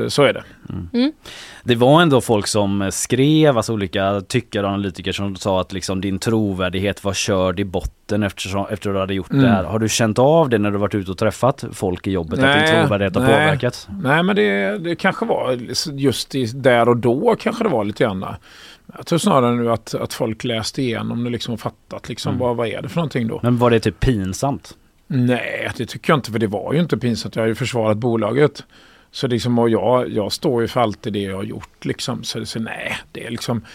så 0.07 0.23
är 0.23 0.33
det. 0.33 0.43
Mm. 0.69 0.89
Mm. 0.93 1.11
Det 1.63 1.75
var 1.75 2.01
ändå 2.01 2.21
folk 2.21 2.47
som 2.47 2.89
skrev, 2.93 3.57
alltså 3.57 3.73
olika 3.73 4.21
tyckare 4.21 4.65
och 4.65 4.71
analytiker 4.71 5.11
som 5.11 5.35
sa 5.35 5.61
att 5.61 5.73
liksom 5.73 6.01
din 6.01 6.19
trovärdighet 6.19 7.03
var 7.03 7.13
körd 7.13 7.59
i 7.59 7.63
botten 7.65 8.23
eftersom, 8.23 8.65
efter 8.69 8.89
att 8.89 8.95
du 8.95 8.99
hade 8.99 9.13
gjort 9.13 9.31
mm. 9.31 9.43
det 9.43 9.49
här. 9.49 9.63
Har 9.63 9.79
du 9.79 9.89
känt 9.89 10.19
av 10.19 10.49
det 10.49 10.57
när 10.57 10.71
du 10.71 10.77
varit 10.77 10.95
ute 10.95 11.11
och 11.11 11.17
träffat 11.17 11.65
folk 11.71 12.07
i 12.07 12.11
jobbet 12.11 12.39
nej, 12.39 12.49
att 12.49 12.67
din 12.67 12.75
trovärdighet 12.75 13.15
har 13.15 13.21
nej, 13.21 13.31
påverkats? 13.31 13.87
Nej 14.03 14.23
men 14.23 14.35
det, 14.35 14.77
det 14.77 14.95
kanske 14.95 15.25
var 15.25 15.57
just 15.93 16.35
i, 16.35 16.45
där 16.45 16.89
och 16.89 16.97
då 16.97 17.35
kanske 17.39 17.63
det 17.63 17.69
var 17.69 17.83
lite 17.83 18.03
grann. 18.03 18.25
Jag 18.97 19.05
tror 19.05 19.19
snarare 19.19 19.55
nu 19.55 19.71
att, 19.71 19.95
att 19.95 20.13
folk 20.13 20.43
läste 20.43 20.81
igenom 20.81 21.23
det 21.23 21.29
liksom 21.29 21.53
och 21.53 21.59
fattat 21.59 22.09
liksom 22.09 22.29
mm. 22.29 22.39
vad, 22.39 22.55
vad 22.55 22.67
är 22.67 22.81
det 22.81 22.89
för 22.89 22.95
någonting 22.95 23.27
då. 23.27 23.39
Men 23.43 23.57
var 23.57 23.69
det 23.69 23.79
typ 23.79 23.99
pinsamt? 23.99 24.77
Nej, 25.07 25.71
det 25.77 25.85
tycker 25.85 26.11
jag 26.11 26.17
inte 26.17 26.31
för 26.31 26.39
det 26.39 26.47
var 26.47 26.73
ju 26.73 26.79
inte 26.79 26.97
pinsamt. 26.97 27.35
Jag 27.35 27.43
har 27.43 27.47
ju 27.47 27.55
försvarat 27.55 27.97
bolaget. 27.97 28.63
Så 29.13 29.27
liksom, 29.27 29.59
och 29.59 29.69
jag, 29.69 30.09
jag 30.09 30.31
står 30.31 30.61
ju 30.61 30.67
för 30.67 30.81
allt 30.81 31.01
det 31.01 31.19
jag 31.19 31.35
har 31.35 31.43
gjort 31.43 31.85
liksom. 31.85 32.23
Så, 32.23 32.45
så 32.45 32.59
nej, 32.59 32.97
det 33.11 33.25
är 33.25 33.31
liksom... 33.31 33.65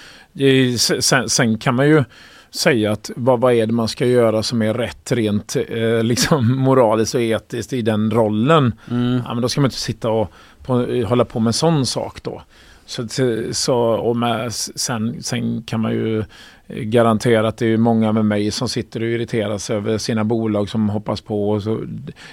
Sen, 1.00 1.28
sen 1.28 1.58
kan 1.58 1.74
man 1.74 1.88
ju 1.88 2.04
säga 2.50 2.92
att 2.92 3.10
vad, 3.16 3.40
vad 3.40 3.52
är 3.52 3.66
det 3.66 3.72
man 3.72 3.88
ska 3.88 4.06
göra 4.06 4.42
som 4.42 4.62
är 4.62 4.74
rätt 4.74 5.12
rent 5.12 5.56
eh, 5.68 6.02
liksom 6.02 6.56
moraliskt 6.58 7.14
och 7.14 7.20
etiskt 7.20 7.72
i 7.72 7.82
den 7.82 8.10
rollen. 8.10 8.72
Mm. 8.90 9.22
Ja, 9.26 9.34
men 9.34 9.42
då 9.42 9.48
ska 9.48 9.60
man 9.60 9.68
inte 9.68 9.78
sitta 9.78 10.10
och 10.10 10.32
på, 10.62 11.02
hålla 11.06 11.24
på 11.24 11.40
med 11.40 11.46
en 11.46 11.52
sån 11.52 11.86
sak 11.86 12.22
då. 12.22 12.42
Så, 12.86 13.06
så, 13.52 13.76
och 13.78 14.16
med, 14.16 14.54
sen, 14.54 15.22
sen 15.22 15.62
kan 15.62 15.80
man 15.80 15.92
ju 15.92 16.24
garantera 16.68 17.48
att 17.48 17.56
det 17.56 17.66
är 17.66 17.76
många 17.76 18.12
med 18.12 18.24
mig 18.24 18.50
som 18.50 18.68
sitter 18.68 19.02
och 19.02 19.08
irriterar 19.08 19.58
sig 19.58 19.76
över 19.76 19.98
sina 19.98 20.24
bolag 20.24 20.68
som 20.68 20.88
hoppas 20.88 21.20
på. 21.20 21.50
Och 21.50 21.62
så, 21.62 21.80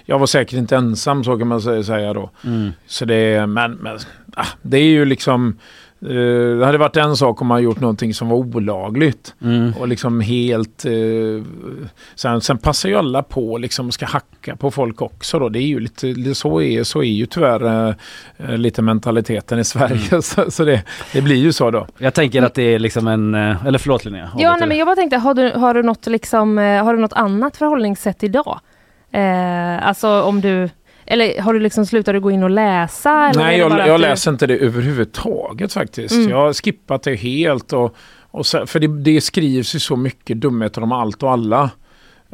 jag 0.05 0.19
var 0.19 0.27
säkert 0.27 0.57
inte 0.57 0.75
ensam 0.75 1.23
så 1.23 1.37
kan 1.37 1.47
man 1.47 1.61
säga 1.61 2.13
då. 2.13 2.29
Mm. 2.43 2.71
Så 2.87 3.05
det, 3.05 3.47
men, 3.47 3.71
men 3.71 3.97
ah, 4.35 4.47
det 4.61 4.77
är 4.77 4.89
ju 4.89 5.05
liksom 5.05 5.57
Uh, 6.03 6.59
det 6.59 6.65
hade 6.65 6.77
varit 6.77 6.97
en 6.97 7.17
sak 7.17 7.41
om 7.41 7.47
man 7.47 7.63
gjort 7.63 7.79
någonting 7.79 8.13
som 8.13 8.29
var 8.29 8.37
olagligt. 8.37 9.35
Mm. 9.41 9.73
Och 9.79 9.87
liksom 9.87 10.21
helt... 10.21 10.85
Uh, 10.85 11.43
sen, 12.15 12.41
sen 12.41 12.57
passar 12.57 12.89
ju 12.89 12.95
alla 12.95 13.23
på 13.23 13.57
liksom 13.57 13.91
ska 13.91 14.05
hacka 14.05 14.55
på 14.55 14.71
folk 14.71 15.01
också 15.01 15.39
då. 15.39 15.49
Det 15.49 15.59
är 15.59 15.67
ju 15.67 15.79
lite, 15.79 16.35
så 16.35 16.61
är, 16.61 16.83
så 16.83 16.99
är 16.99 17.11
ju 17.11 17.25
tyvärr 17.25 17.87
uh, 17.87 18.57
lite 18.57 18.81
mentaliteten 18.81 19.59
i 19.59 19.63
Sverige. 19.63 20.07
Mm. 20.11 20.21
så, 20.21 20.51
så 20.51 20.65
det, 20.65 20.83
det, 21.13 21.21
blir 21.21 21.35
ju 21.35 21.53
så 21.53 21.71
då. 21.71 21.87
Jag 21.97 22.13
tänker 22.13 22.41
att 22.41 22.53
det 22.53 22.73
är 22.73 22.79
liksom 22.79 23.07
en... 23.07 23.35
Eller 23.35 23.77
förlåt 23.77 24.05
Linnea. 24.05 24.29
Ja, 24.37 24.55
nej, 24.59 24.67
men 24.67 24.77
jag 24.77 24.87
bara 24.87 24.95
tänkte, 24.95 25.17
har 25.17 25.33
du, 25.33 25.51
har 25.51 25.73
du, 25.73 25.83
något, 25.83 26.07
liksom, 26.07 26.57
har 26.57 26.93
du 26.93 26.99
något 26.99 27.13
annat 27.13 27.57
förhållningssätt 27.57 28.23
idag? 28.23 28.59
Alltså 29.81 30.21
om 30.21 30.41
du 30.41 30.69
eller 31.05 31.41
har 31.41 31.53
du 31.53 31.59
liksom 31.59 31.85
slutat 31.85 32.21
gå 32.21 32.31
in 32.31 32.43
och 32.43 32.49
läsa? 32.49 33.31
Nej, 33.35 33.59
jag, 33.59 33.71
jag 33.71 33.99
du... 33.99 34.01
läser 34.01 34.31
inte 34.31 34.47
det 34.47 34.57
överhuvudtaget 34.57 35.73
faktiskt. 35.73 36.15
Mm. 36.15 36.29
Jag 36.29 36.37
har 36.37 36.53
skippat 36.53 37.03
det 37.03 37.15
helt. 37.15 37.73
Och, 37.73 37.95
och 38.31 38.45
så, 38.45 38.67
för 38.67 38.79
det, 38.79 38.87
det 38.87 39.21
skrivs 39.21 39.75
ju 39.75 39.79
så 39.79 39.95
mycket 39.95 40.41
dumheter 40.41 40.83
om 40.83 40.91
allt 40.91 41.23
och 41.23 41.31
alla. 41.31 41.69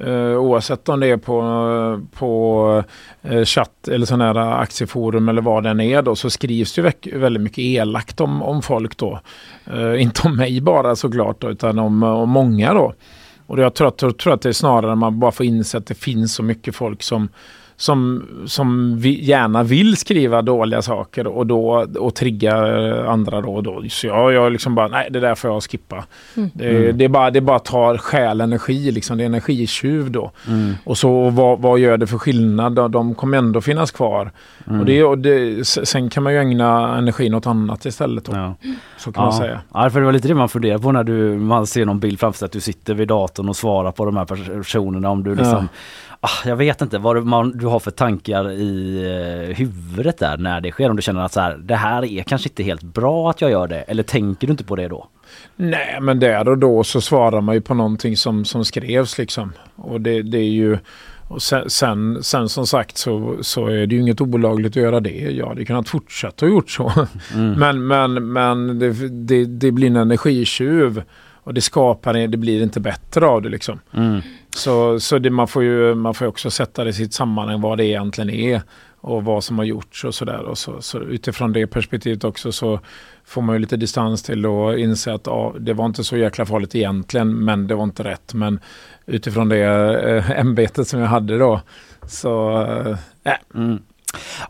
Uh, 0.05 0.37
oavsett 0.37 0.89
om 0.89 0.99
det 0.99 1.07
är 1.07 1.17
på, 1.17 2.01
på 2.13 2.83
uh, 3.31 3.43
chatt 3.43 3.87
eller 3.87 4.05
sån 4.05 4.21
här 4.21 4.35
aktieforum 4.37 5.29
eller 5.29 5.41
vad 5.41 5.63
den 5.63 5.79
är 5.79 6.01
då 6.01 6.15
så 6.15 6.29
skrivs 6.29 6.73
det 6.73 7.05
väldigt 7.13 7.43
mycket 7.43 7.57
elakt 7.57 8.21
om, 8.21 8.41
om 8.41 8.61
folk 8.61 8.97
då. 8.97 9.19
Uh, 9.73 10.01
inte 10.01 10.27
om 10.27 10.37
mig 10.37 10.61
bara 10.61 10.95
såklart 10.95 11.41
då, 11.41 11.49
utan 11.49 11.79
om, 11.79 12.03
om 12.03 12.29
många 12.29 12.73
då. 12.73 12.93
Och 13.47 13.59
jag 13.59 13.73
tror, 13.73 13.93
jag 14.01 14.17
tror 14.17 14.33
att 14.33 14.41
det 14.41 14.49
är 14.49 14.53
snarare 14.53 14.95
man 14.95 15.19
bara 15.19 15.31
får 15.31 15.45
inse 15.45 15.77
att 15.77 15.85
det 15.85 15.95
finns 15.95 16.35
så 16.35 16.43
mycket 16.43 16.75
folk 16.75 17.03
som 17.03 17.29
som, 17.81 18.25
som 18.45 18.97
vi 18.99 19.23
gärna 19.23 19.63
vill 19.63 19.97
skriva 19.97 20.41
dåliga 20.41 20.81
saker 20.81 21.27
och, 21.27 21.47
då, 21.47 21.85
och 21.99 22.15
trigga 22.15 22.55
andra 23.05 23.41
då 23.41 23.53
och 23.53 23.63
då. 23.63 23.83
Så 23.89 24.07
jag, 24.07 24.33
jag 24.33 24.51
liksom 24.51 24.75
bara, 24.75 24.87
nej 24.87 25.07
det 25.11 25.19
där 25.19 25.35
får 25.35 25.49
jag 25.49 25.63
skippa. 25.63 26.03
Mm. 26.37 26.49
Det, 26.53 26.91
det, 26.91 27.05
är 27.05 27.09
bara, 27.09 27.31
det 27.31 27.41
bara 27.41 27.59
tar 27.59 27.97
själ 27.97 28.41
energi, 28.41 28.91
liksom. 28.91 29.17
det 29.17 29.23
är 29.23 29.25
energitjuv 29.25 30.11
då. 30.11 30.31
Mm. 30.47 30.73
Och 30.83 30.97
så 30.97 31.29
vad, 31.29 31.59
vad 31.59 31.79
gör 31.79 31.97
det 31.97 32.07
för 32.07 32.17
skillnad? 32.17 32.91
De 32.91 33.15
kommer 33.15 33.37
ändå 33.37 33.61
finnas 33.61 33.91
kvar. 33.91 34.31
Mm. 34.67 34.79
Och 34.79 34.85
det, 34.85 35.03
och 35.03 35.17
det, 35.17 35.67
sen 35.67 36.09
kan 36.09 36.23
man 36.23 36.33
ju 36.33 36.39
ägna 36.39 36.97
energin 36.97 37.33
åt 37.33 37.47
annat 37.47 37.85
istället. 37.85 38.25
Då. 38.25 38.35
Ja. 38.35 38.55
Så 38.97 39.11
kan 39.11 39.23
ja. 39.23 39.29
man 39.29 39.37
säga. 39.37 39.61
Ja, 39.73 39.89
för 39.89 39.99
det 39.99 40.05
var 40.05 40.13
lite 40.13 40.27
det 40.27 40.35
man 40.35 40.49
funderar 40.49 40.77
på 40.77 40.91
när 40.91 41.03
du, 41.03 41.37
man 41.37 41.67
ser 41.67 41.85
någon 41.85 41.99
bild 41.99 42.19
framför 42.19 42.37
sig 42.37 42.45
att 42.45 42.51
du 42.51 42.59
sitter 42.59 42.93
vid 42.93 43.07
datorn 43.07 43.49
och 43.49 43.55
svarar 43.55 43.91
på 43.91 44.05
de 44.05 44.17
här 44.17 44.25
personerna. 44.25 45.09
Om 45.09 45.23
du 45.23 45.35
liksom 45.35 45.67
ja 45.71 45.77
jag 46.45 46.55
vet 46.55 46.81
inte 46.81 46.97
vad 46.97 47.25
man, 47.25 47.57
du 47.57 47.65
har 47.65 47.79
för 47.79 47.91
tankar 47.91 48.51
i 48.51 48.97
eh, 49.49 49.55
huvudet 49.55 50.17
där 50.17 50.37
när 50.37 50.61
det 50.61 50.71
sker. 50.71 50.89
Om 50.89 50.95
du 50.95 51.01
känner 51.01 51.21
att 51.21 51.33
så 51.33 51.39
här, 51.39 51.57
det 51.57 51.75
här 51.75 52.05
är 52.05 52.23
kanske 52.23 52.49
inte 52.49 52.63
helt 52.63 52.83
bra 52.83 53.29
att 53.29 53.41
jag 53.41 53.51
gör 53.51 53.67
det. 53.67 53.81
Eller 53.81 54.03
tänker 54.03 54.47
du 54.47 54.51
inte 54.51 54.63
på 54.63 54.75
det 54.75 54.87
då? 54.87 55.07
Nej 55.55 55.97
men 56.01 56.19
där 56.19 56.47
och 56.47 56.57
då 56.57 56.83
så 56.83 57.01
svarar 57.01 57.41
man 57.41 57.55
ju 57.55 57.61
på 57.61 57.73
någonting 57.73 58.17
som, 58.17 58.45
som 58.45 58.65
skrevs 58.65 59.17
liksom. 59.17 59.53
Och 59.75 60.01
det, 60.01 60.21
det 60.21 60.37
är 60.37 60.49
ju 60.49 60.77
och 61.27 61.41
sen, 61.41 61.69
sen, 61.69 62.23
sen, 62.23 62.49
som 62.49 62.67
sagt 62.67 62.97
så, 62.97 63.37
så 63.41 63.67
är 63.67 63.87
det 63.87 63.95
ju 63.95 64.01
inget 64.01 64.21
olagligt 64.21 64.71
att 64.71 64.83
göra 64.83 64.99
det. 64.99 65.31
Jag 65.31 65.47
hade 65.47 65.65
kunnat 65.65 65.89
fortsätta 65.89 66.45
och 66.45 66.51
gjort 66.51 66.71
så. 66.71 66.91
Mm. 67.33 67.51
Men, 67.59 67.87
men, 67.87 68.31
men 68.31 68.79
det, 68.79 69.09
det, 69.09 69.45
det 69.45 69.71
blir 69.71 69.87
en 69.87 69.95
energitjuv. 69.95 71.03
Och 71.43 71.53
det 71.53 71.61
skapar, 71.61 72.27
det 72.27 72.37
blir 72.37 72.63
inte 72.63 72.79
bättre 72.79 73.27
av 73.27 73.41
det 73.41 73.49
liksom. 73.49 73.79
Mm. 73.93 74.21
Så, 74.55 74.99
så 74.99 75.19
det, 75.19 75.29
man, 75.29 75.47
får 75.47 75.63
ju, 75.63 75.95
man 75.95 76.13
får 76.13 76.25
också 76.25 76.51
sätta 76.51 76.83
det 76.83 76.89
i 76.89 76.93
sitt 76.93 77.13
sammanhang 77.13 77.61
vad 77.61 77.77
det 77.77 77.85
egentligen 77.85 78.29
är 78.29 78.61
och 79.01 79.23
vad 79.23 79.43
som 79.43 79.57
har 79.57 79.65
gjorts 79.65 80.03
och 80.03 80.15
sådär. 80.15 80.39
Och 80.39 80.57
så, 80.57 80.81
så 80.81 80.99
utifrån 80.99 81.53
det 81.53 81.67
perspektivet 81.67 82.23
också 82.23 82.51
så 82.51 82.79
får 83.25 83.41
man 83.41 83.55
ju 83.55 83.59
lite 83.59 83.77
distans 83.77 84.23
till 84.23 84.45
att 84.45 84.77
inse 84.77 85.13
att 85.13 85.25
ja, 85.25 85.55
det 85.59 85.73
var 85.73 85.85
inte 85.85 86.03
så 86.03 86.17
jäkla 86.17 86.45
farligt 86.45 86.75
egentligen 86.75 87.45
men 87.45 87.67
det 87.67 87.75
var 87.75 87.83
inte 87.83 88.03
rätt. 88.03 88.33
Men 88.33 88.59
utifrån 89.05 89.49
det 89.49 89.57
äh, 90.17 90.31
ämbetet 90.39 90.87
som 90.87 90.99
jag 90.99 91.07
hade 91.07 91.37
då 91.37 91.61
så 92.07 92.61
äh, 93.23 93.33
mm. 93.55 93.79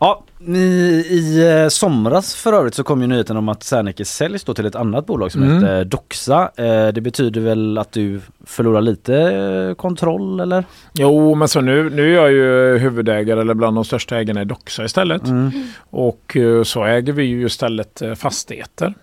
Ja, 0.00 0.24
i, 0.46 1.62
eh, 1.62 1.68
somras 1.68 2.34
för 2.34 2.52
övrigt 2.52 2.74
så 2.74 2.84
kom 2.84 3.00
ju 3.00 3.06
nyheten 3.06 3.36
om 3.36 3.48
att 3.48 3.62
Serneke 3.62 4.04
säljs 4.04 4.44
då 4.44 4.54
till 4.54 4.66
ett 4.66 4.74
annat 4.74 5.06
bolag 5.06 5.32
som 5.32 5.42
mm. 5.42 5.54
heter 5.54 5.84
Doxa. 5.84 6.50
Eh, 6.56 6.88
det 6.88 7.00
betyder 7.00 7.40
väl 7.40 7.78
att 7.78 7.92
du 7.92 8.20
förlorar 8.46 8.80
lite 8.80 9.16
eh, 9.16 9.74
kontroll 9.74 10.40
eller? 10.40 10.64
Jo, 10.92 11.34
men 11.34 11.48
så 11.48 11.60
nu, 11.60 11.90
nu 11.90 12.12
är 12.12 12.16
jag 12.16 12.32
ju 12.32 12.78
huvudägare 12.78 13.40
eller 13.40 13.54
bland 13.54 13.76
de 13.76 13.84
största 13.84 14.16
ägarna 14.16 14.42
i 14.42 14.44
Doxa 14.44 14.84
istället. 14.84 15.28
Mm. 15.28 15.50
Och 15.90 16.36
så 16.64 16.84
äger 16.84 17.12
vi 17.12 17.24
ju 17.24 17.46
istället 17.46 18.02
fastigheter 18.16 18.94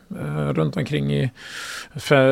runt 0.53 0.77
omkring 0.77 1.13
i 1.13 1.31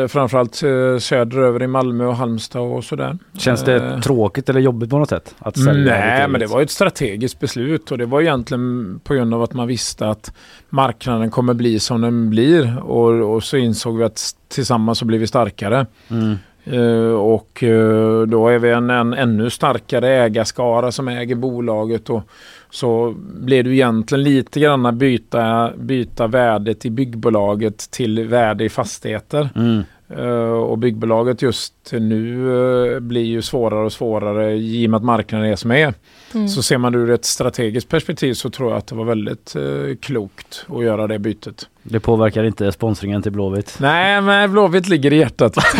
framförallt 0.07 0.55
söderöver 1.03 1.63
i 1.63 1.67
Malmö 1.67 2.05
och 2.05 2.15
Halmstad 2.15 2.61
och 2.61 2.83
sådär. 2.83 3.17
Känns 3.37 3.63
det 3.63 4.01
tråkigt 4.01 4.49
eller 4.49 4.59
jobbigt 4.59 4.89
på 4.89 4.97
något 4.97 5.09
sätt? 5.09 5.35
Att 5.39 5.59
sälja 5.59 5.93
Nej, 5.93 6.27
men 6.27 6.39
det 6.39 6.47
var 6.47 6.61
ett 6.61 6.71
strategiskt 6.71 7.39
beslut 7.39 7.91
och 7.91 7.97
det 7.97 8.05
var 8.05 8.21
egentligen 8.21 8.96
på 9.03 9.13
grund 9.13 9.33
av 9.33 9.43
att 9.43 9.53
man 9.53 9.67
visste 9.67 10.09
att 10.09 10.33
marknaden 10.69 11.31
kommer 11.31 11.53
bli 11.53 11.79
som 11.79 12.01
den 12.01 12.29
blir. 12.29 12.79
Och, 12.83 13.35
och 13.35 13.43
så 13.43 13.57
insåg 13.57 13.97
vi 13.97 14.03
att 14.03 14.35
tillsammans 14.47 14.99
så 14.99 15.05
blir 15.05 15.19
vi 15.19 15.27
starkare. 15.27 15.85
Mm. 16.09 16.35
Uh, 16.73 17.13
och 17.13 17.63
uh, 17.63 18.27
då 18.27 18.47
är 18.47 18.59
vi 18.59 18.71
en, 18.71 18.89
en 18.89 19.13
ännu 19.13 19.49
starkare 19.49 20.09
ägarskara 20.09 20.91
som 20.91 21.07
äger 21.07 21.35
bolaget. 21.35 22.09
Och 22.09 22.21
så 22.69 23.15
blir 23.19 23.63
det 23.63 23.69
egentligen 23.69 24.23
lite 24.23 24.59
grann 24.59 24.97
byta, 24.97 25.71
byta 25.77 26.27
värdet 26.27 26.85
i 26.85 26.89
byggbolaget 26.89 27.91
till 27.91 28.27
värde 28.27 28.63
i 28.63 28.69
fastigheter. 28.69 29.49
Mm. 29.55 29.83
Uh, 30.11 30.49
och 30.49 30.77
byggbolaget 30.77 31.41
just 31.41 31.73
nu 31.91 32.99
blir 32.99 33.25
ju 33.25 33.41
svårare 33.41 33.85
och 33.85 33.93
svårare 33.93 34.55
i 34.55 34.87
och 34.87 34.89
med 34.89 34.97
att 34.97 35.03
marknaden 35.03 35.51
är 35.51 35.55
som 35.55 35.71
är. 35.71 35.93
Mm. 36.33 36.47
Så 36.47 36.63
ser 36.63 36.77
man 36.77 36.93
det 36.93 36.99
ur 36.99 37.09
ett 37.09 37.25
strategiskt 37.25 37.89
perspektiv 37.89 38.33
så 38.33 38.49
tror 38.49 38.69
jag 38.69 38.77
att 38.77 38.87
det 38.87 38.95
var 38.95 39.05
väldigt 39.05 39.55
eh, 39.55 39.95
klokt 39.99 40.65
att 40.69 40.83
göra 40.83 41.07
det 41.07 41.19
bytet. 41.19 41.69
Det 41.89 41.99
påverkar 41.99 42.43
inte 42.43 42.71
sponsringen 42.71 43.21
till 43.21 43.31
Blåvitt? 43.31 43.77
Nej, 43.79 44.21
men 44.21 44.51
Blåvitt 44.51 44.87
ligger 44.87 45.13
i 45.13 45.17
hjärtat. 45.17 45.57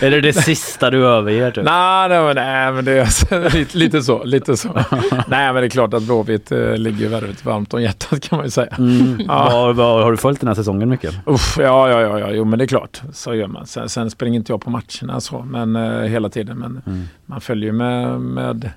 är 0.00 0.10
det 0.10 0.20
det 0.20 0.32
sista 0.32 0.90
du 0.90 1.06
överger? 1.06 1.50
Typ? 1.50 1.64
Nej, 1.64 2.08
nej, 2.08 2.34
nej, 2.34 2.72
men 2.72 2.84
det 2.84 2.92
är 2.92 3.50
lite, 3.56 3.78
lite 3.78 4.02
så. 4.02 4.24
Lite 4.24 4.56
så. 4.56 4.68
nej, 5.28 5.52
men 5.52 5.54
det 5.54 5.66
är 5.66 5.68
klart 5.68 5.94
att 5.94 6.02
Blåvitt 6.02 6.52
eh, 6.52 6.76
ligger 6.76 7.08
väldigt 7.08 7.44
varmt 7.44 7.74
om 7.74 7.82
hjärtat 7.82 8.20
kan 8.28 8.36
man 8.36 8.46
ju 8.46 8.50
säga. 8.50 8.74
Mm. 8.78 9.20
Ja. 9.28 9.72
Var, 9.72 10.02
har 10.02 10.10
du 10.10 10.16
följt 10.16 10.40
den 10.40 10.48
här 10.48 10.54
säsongen 10.54 10.88
mycket? 10.88 11.14
Uff, 11.26 11.56
ja, 11.58 11.90
ja, 11.90 12.00
ja, 12.00 12.18
ja, 12.18 12.30
jo, 12.30 12.44
men 12.44 12.58
det 12.58 12.64
är 12.64 12.66
klart. 12.66 13.02
Så 13.12 13.34
gör 13.34 13.46
man. 13.46 13.66
Sen, 13.66 13.88
sen 13.88 14.10
springer 14.10 14.38
inte 14.38 14.52
jag 14.52 14.60
på 14.60 14.70
matcherna 14.70 15.20
så, 15.20 15.42
men 15.42 15.76
eh, 15.76 16.00
hela 16.00 16.28
tiden. 16.28 16.58
Men 16.58 16.82
mm. 16.86 17.04
man 17.26 17.40
följer 17.40 17.72
med, 17.72 18.20
med 18.20 18.70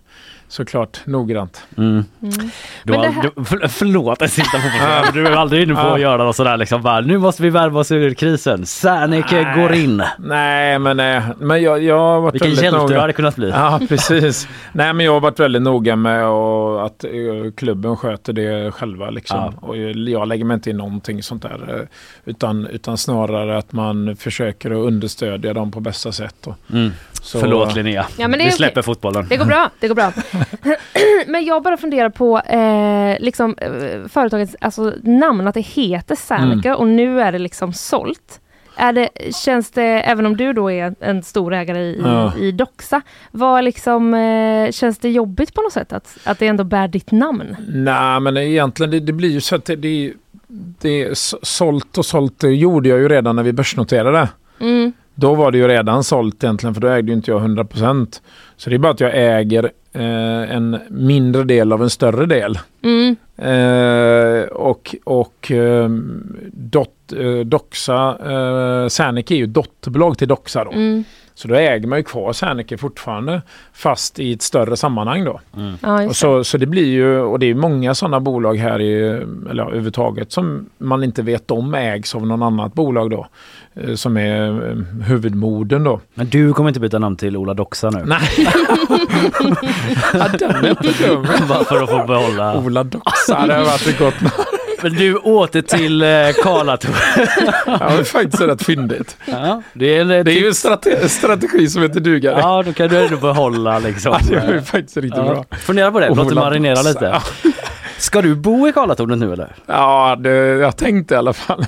såklart 0.48 1.02
noggrant. 1.06 1.64
Mm. 1.78 2.06
Mm. 2.22 2.50
Du 2.84 2.94
har, 2.94 3.06
här... 3.06 3.32
du, 3.36 3.46
för, 3.46 3.68
förlåt 3.68 4.22
jag 4.22 4.30
sitter 4.30 4.60
på 5.06 5.12
Du 5.14 5.28
är 5.28 5.32
aldrig 5.32 5.64
inne 5.64 5.76
på 5.76 5.82
att 5.82 6.02
göra 6.02 6.24
något 6.24 6.36
sådär 6.36 6.58
liksom 6.58 6.82
bara, 6.82 7.02
nu 7.02 7.18
måste 7.18 7.44
vi 7.44 7.50
värva 7.50 7.80
oss 7.80 7.92
ur 7.92 8.14
krisen. 8.14 8.66
Serneke 8.66 9.54
går 9.56 9.74
in. 9.74 10.04
Nej 10.20 10.80
men 10.80 10.98
nej, 10.98 11.22
men 11.38 11.64
jag, 11.64 11.84
jag 11.84 12.00
har 12.00 12.22
varit 12.22 12.36
Vilken 12.36 12.52
hjälte 12.52 12.78
noga. 12.78 12.94
du 12.94 13.00
hade 13.00 13.14
kunnat 13.14 13.36
bli. 13.36 13.50
Ja 13.58 13.80
precis. 13.90 14.48
nej 14.72 14.94
men 14.94 15.06
jag 15.06 15.14
har 15.14 15.20
varit 15.20 15.40
väldigt 15.40 15.62
noga 15.62 15.96
med 15.96 16.26
och 16.28 16.86
att 16.86 17.06
uh, 17.06 17.52
klubben 17.52 17.98
sköter 17.98 18.34
det 18.34 18.72
själva 18.72 19.10
liksom. 19.10 19.54
Ja. 19.62 19.68
Och 19.68 19.78
jag 19.78 20.28
lägger 20.28 20.46
mig 20.46 20.56
inte 20.56 20.70
i 20.70 20.74
någonting 20.74 21.24
sånt 21.24 21.42
där. 21.42 21.76
Uh, 21.76 21.82
utan, 22.26 22.68
utan 22.68 22.98
snarare 22.98 23.58
att 23.58 23.72
man 23.72 24.16
försöker 24.16 24.72
att 24.72 24.78
understödja 24.78 25.54
dem 25.54 25.72
på 25.72 25.80
bästa 25.80 26.12
sätt. 26.12 26.48
Och, 26.48 26.56
mm. 26.74 26.92
Så... 27.22 27.40
Förlåt 27.40 27.76
Linnea, 27.76 28.06
ja, 28.18 28.28
vi 28.28 28.52
släpper 28.52 28.72
okej. 28.72 28.84
fotbollen. 28.84 29.26
Det 29.30 29.38
går 29.38 29.46
bra, 29.46 29.70
det 29.80 29.88
går 29.88 29.96
bra. 29.96 30.12
men 31.28 31.46
jag 31.46 31.64
bara 31.64 31.78
funderar 31.78 32.10
på 32.10 32.40
eh, 32.40 33.20
liksom, 33.20 33.56
eh, 33.58 34.08
företagets 34.08 34.56
alltså, 34.62 34.94
namn, 35.04 35.48
att 35.48 35.54
det 35.54 35.62
heter 35.62 36.16
Serneke 36.16 36.70
mm. 36.70 36.80
och 36.80 36.88
nu 36.88 37.22
är 37.22 37.32
det 37.32 37.40
liksom 37.40 37.74
sålt. 37.74 38.42
är 38.76 38.94
det, 38.94 39.10
känns 39.36 39.72
det, 39.72 39.84
även 39.84 40.26
om 40.26 40.38
du 40.38 40.54
då 40.54 40.72
är 40.72 40.96
en 41.00 41.24
stor 41.24 41.54
ägare 41.54 41.80
i, 41.80 42.02
Ja. 42.04 42.34
i 42.38 42.52
Doxa, 42.52 43.02
vad 43.32 43.64
liksom, 43.64 44.14
eh, 44.14 44.72
känns 44.72 44.98
det 44.98 45.10
jobbigt 45.10 45.54
på 45.54 45.62
något 45.62 45.74
sätt 45.74 45.94
att, 45.94 46.18
att 46.24 46.40
det 46.40 46.48
ändå 46.48 46.64
bär 46.64 46.88
ditt 46.88 47.12
namn? 47.12 47.56
Nej 47.68 48.20
men 48.20 48.38
egentligen 48.38 48.92
det, 48.92 49.00
det 49.00 49.14
blir 49.14 49.30
ju 49.30 49.42
så 49.42 49.56
att 49.56 49.66
det, 49.66 49.76
det, 49.76 50.14
det 50.82 51.18
sålt 51.42 51.98
och 51.98 52.06
sålt 52.06 52.40
det 52.40 52.50
gjorde 52.50 52.90
jag 52.90 53.00
ju 53.00 53.10
redan 53.10 53.36
när 53.36 53.44
vi 53.44 53.54
börsnoterade. 53.54 54.30
Mm. 54.60 54.94
Då 55.20 55.36
var 55.36 55.52
det 55.52 55.58
ju 55.58 55.68
redan 55.68 56.04
sålt 56.04 56.44
egentligen 56.44 56.74
för 56.74 56.82
då 56.82 56.88
ägde 56.88 57.12
ju 57.12 57.16
inte 57.16 57.32
jag 57.32 57.42
100%. 57.42 58.22
Så 58.58 58.70
det 58.70 58.76
är 58.76 58.80
bara 58.80 58.92
att 58.92 59.00
jag 59.00 59.12
äger 59.14 59.72
eh, 59.94 60.56
en 60.56 60.80
mindre 60.90 61.44
del 61.44 61.74
av 61.74 61.84
en 61.84 61.90
större 61.90 62.26
del. 62.26 62.60
Mm. 62.84 63.16
Eh, 63.38 64.46
och 64.48 64.96
och 65.04 65.52
eh, 65.52 65.90
dot, 66.52 67.14
eh, 67.18 67.40
Doxa, 67.46 68.18
eh, 68.22 68.88
Serneke 68.88 69.34
är 69.34 69.38
ju 69.38 69.46
dotterbolag 69.46 70.18
till 70.18 70.28
Doxa 70.28 70.64
då. 70.64 70.72
Mm. 70.72 71.04
Så 71.38 71.48
då 71.48 71.56
äger 71.56 71.88
man 71.88 72.00
ju 72.00 72.04
kvar 72.04 72.34
Serneke 72.34 72.78
fortfarande 72.78 73.42
fast 73.74 74.20
i 74.20 74.34
ett 74.34 74.42
större 74.42 74.78
sammanhang 74.78 75.24
då. 75.26 75.40
Ja, 75.82 76.06
Och 76.08 76.16
så, 76.16 76.44
så 76.44 76.58
det 76.58 76.66
blir 76.66 76.86
ju, 76.86 77.20
och 77.20 77.40
det 77.40 77.46
är 77.50 77.56
många 77.56 77.96
sådana 77.96 78.20
bolag 78.20 78.56
här 78.58 78.82
i, 78.82 78.94
eller 79.50 79.64
ja, 79.64 79.68
överhuvudtaget 79.68 80.32
som 80.32 80.70
man 80.78 81.04
inte 81.04 81.22
vet 81.22 81.52
om 81.52 81.74
ägs 81.74 82.16
av 82.16 82.28
någon 82.28 82.44
annat 82.44 82.74
bolag 82.74 83.10
då. 83.10 83.28
eh, 83.76 83.94
Som 83.96 84.18
är 84.18 84.70
eh, 84.70 84.76
huvudmoden 85.08 85.84
då. 85.84 86.00
Men 86.14 86.28
du 86.28 86.54
kommer 86.54 86.70
inte 86.70 86.80
byta 86.80 87.00
namn 87.00 87.16
till 87.16 87.38
Ola 87.38 87.54
Doxa 87.54 87.90
nu? 87.90 88.04
Nej. 88.06 88.20
ja, 90.14 90.28
den 90.40 90.52
är 90.66 90.70
inte 90.70 91.08
dum. 91.08 91.26
Bara 91.50 91.64
för 91.64 91.84
att 91.84 91.90
få 91.90 92.04
behålla. 92.08 92.58
Ola 92.60 92.84
Doxa, 92.84 93.48
det 93.48 93.54
har 93.54 93.64
varit 93.66 93.88
ett 93.88 94.00
gott 94.00 94.22
namn. 94.22 94.34
Men 94.82 94.94
du 94.94 95.16
åter 95.16 95.62
till 95.62 96.02
eh. 96.02 96.08
Ja, 96.10 96.78
det 97.66 98.00
är 98.00 98.04
faktiskt 98.04 98.42
rätt 98.42 98.64
fyndigt. 98.64 99.18
Ja, 99.26 99.62
det 99.74 99.98
är 99.98 100.02
en 100.02 100.12
eh, 100.12 100.24
Det 100.24 100.32
är 100.32 100.40
ju 100.40 100.48
en 100.48 100.54
strate 100.54 101.10
strategi 101.10 101.68
som 101.68 101.82
heter 101.82 102.00
dugare. 102.00 102.40
Ja, 102.40 102.64
då 102.66 102.74
kan 102.74 102.90
du 102.90 102.98
ändå 102.98 103.18
behålla 103.18 103.80
liksom. 103.80 104.12
Ja, 104.12 104.20
det 104.30 104.48
var 104.48 104.54
ju 104.54 104.62
faktiskt 104.62 104.98
riktigt 104.98 105.24
bra. 105.24 105.46
Ja. 105.50 105.58
Fundera 105.58 105.92
på 105.92 106.00
det, 106.00 106.10
låt 106.16 106.30
det 106.30 106.36
marinera 106.36 106.82
lite. 106.82 107.06
Ja. 107.06 107.52
Ska 107.98 108.22
du 108.22 108.36
bo 108.36 108.68
i 108.68 108.72
Karlatornet 108.74 109.18
nu 109.18 109.34
eller? 109.34 109.56
Ja, 109.66 110.16
det, 110.20 110.30
jag 110.36 110.78
tänkte 110.78 111.14
i 111.14 111.18
alla 111.18 111.34
fall. 111.34 111.66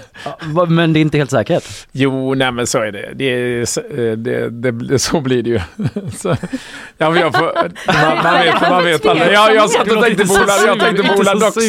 Ja, 0.56 0.66
Men 0.66 0.94
det 0.94 1.00
är 1.00 1.02
inte 1.02 1.18
helt 1.18 1.32
säkert. 1.32 1.64
Jo, 1.92 2.34
nej 2.34 2.52
men 2.52 2.68
så 2.68 2.78
är 2.78 2.92
det. 2.92 3.10
Det, 3.16 3.26
är, 3.26 3.60
eh, 3.62 4.12
det, 4.18 4.50
det, 4.50 4.72
det 4.72 5.00
så 5.00 5.22
blir 5.22 5.44
det 5.44 5.50
ju. 5.50 5.60
Så, 6.18 6.36
ja, 6.98 7.10
men 7.10 7.22
jag 7.22 7.36
får, 7.36 7.54
man, 7.88 8.24
man 8.24 8.34
vet, 8.44 8.62
man 8.70 8.84
vet 8.84 9.06
aldrig. 9.06 9.32
Jag, 9.34 9.56
jag 9.56 9.70
satt 9.70 9.92
och 9.92 10.04
tänkte 10.04 10.26
på 10.26 10.34
Ola, 10.34 10.54
jag 10.68 10.80
tänkte 10.80 11.04
på 11.04 11.14
Ola 11.20 11.34
Doxa. 11.34 11.62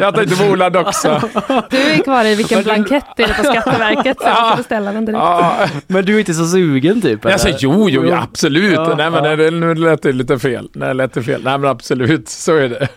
Jag 0.00 0.14
tänkte 0.14 0.36
på 0.36 0.44
Ola 0.50 0.70
Doxa. 0.78 1.22
Du 1.70 1.76
är 1.76 2.04
kvar 2.04 2.24
i 2.24 2.34
vilken 2.34 2.62
blankett 2.62 3.04
är 3.16 3.26
det 3.28 3.34
på 3.34 3.42
Skatteverket 3.44 4.16
sen 4.20 4.28
Ja. 4.36 4.48
så 4.50 4.56
beställa 4.56 4.92
den 4.92 5.04
direkt. 5.04 5.18
Ja, 5.18 5.56
Men 5.86 6.04
du 6.04 6.14
är 6.14 6.18
inte 6.18 6.34
så 6.34 6.46
sugen 6.46 7.02
typ? 7.02 7.24
eller? 7.24 7.32
alltså, 7.32 7.48
jo, 7.58 7.88
jo, 7.90 8.04
ja, 8.06 8.22
absolut. 8.22 8.72
Ja, 8.74 8.94
nej, 8.96 9.10
men 9.10 9.24
ja. 9.24 9.36
det, 9.36 9.50
nu 9.50 9.74
lät 9.74 10.02
det 10.02 10.12
lite 10.12 10.38
fel. 10.38 10.68
Nej, 10.72 10.94
lät 10.94 11.14
det 11.14 11.22
fel. 11.22 11.40
Nej, 11.44 11.58
men 11.58 11.70
absolut, 11.70 12.28
så 12.28 12.56
är 12.56 12.68
det. 12.68 12.88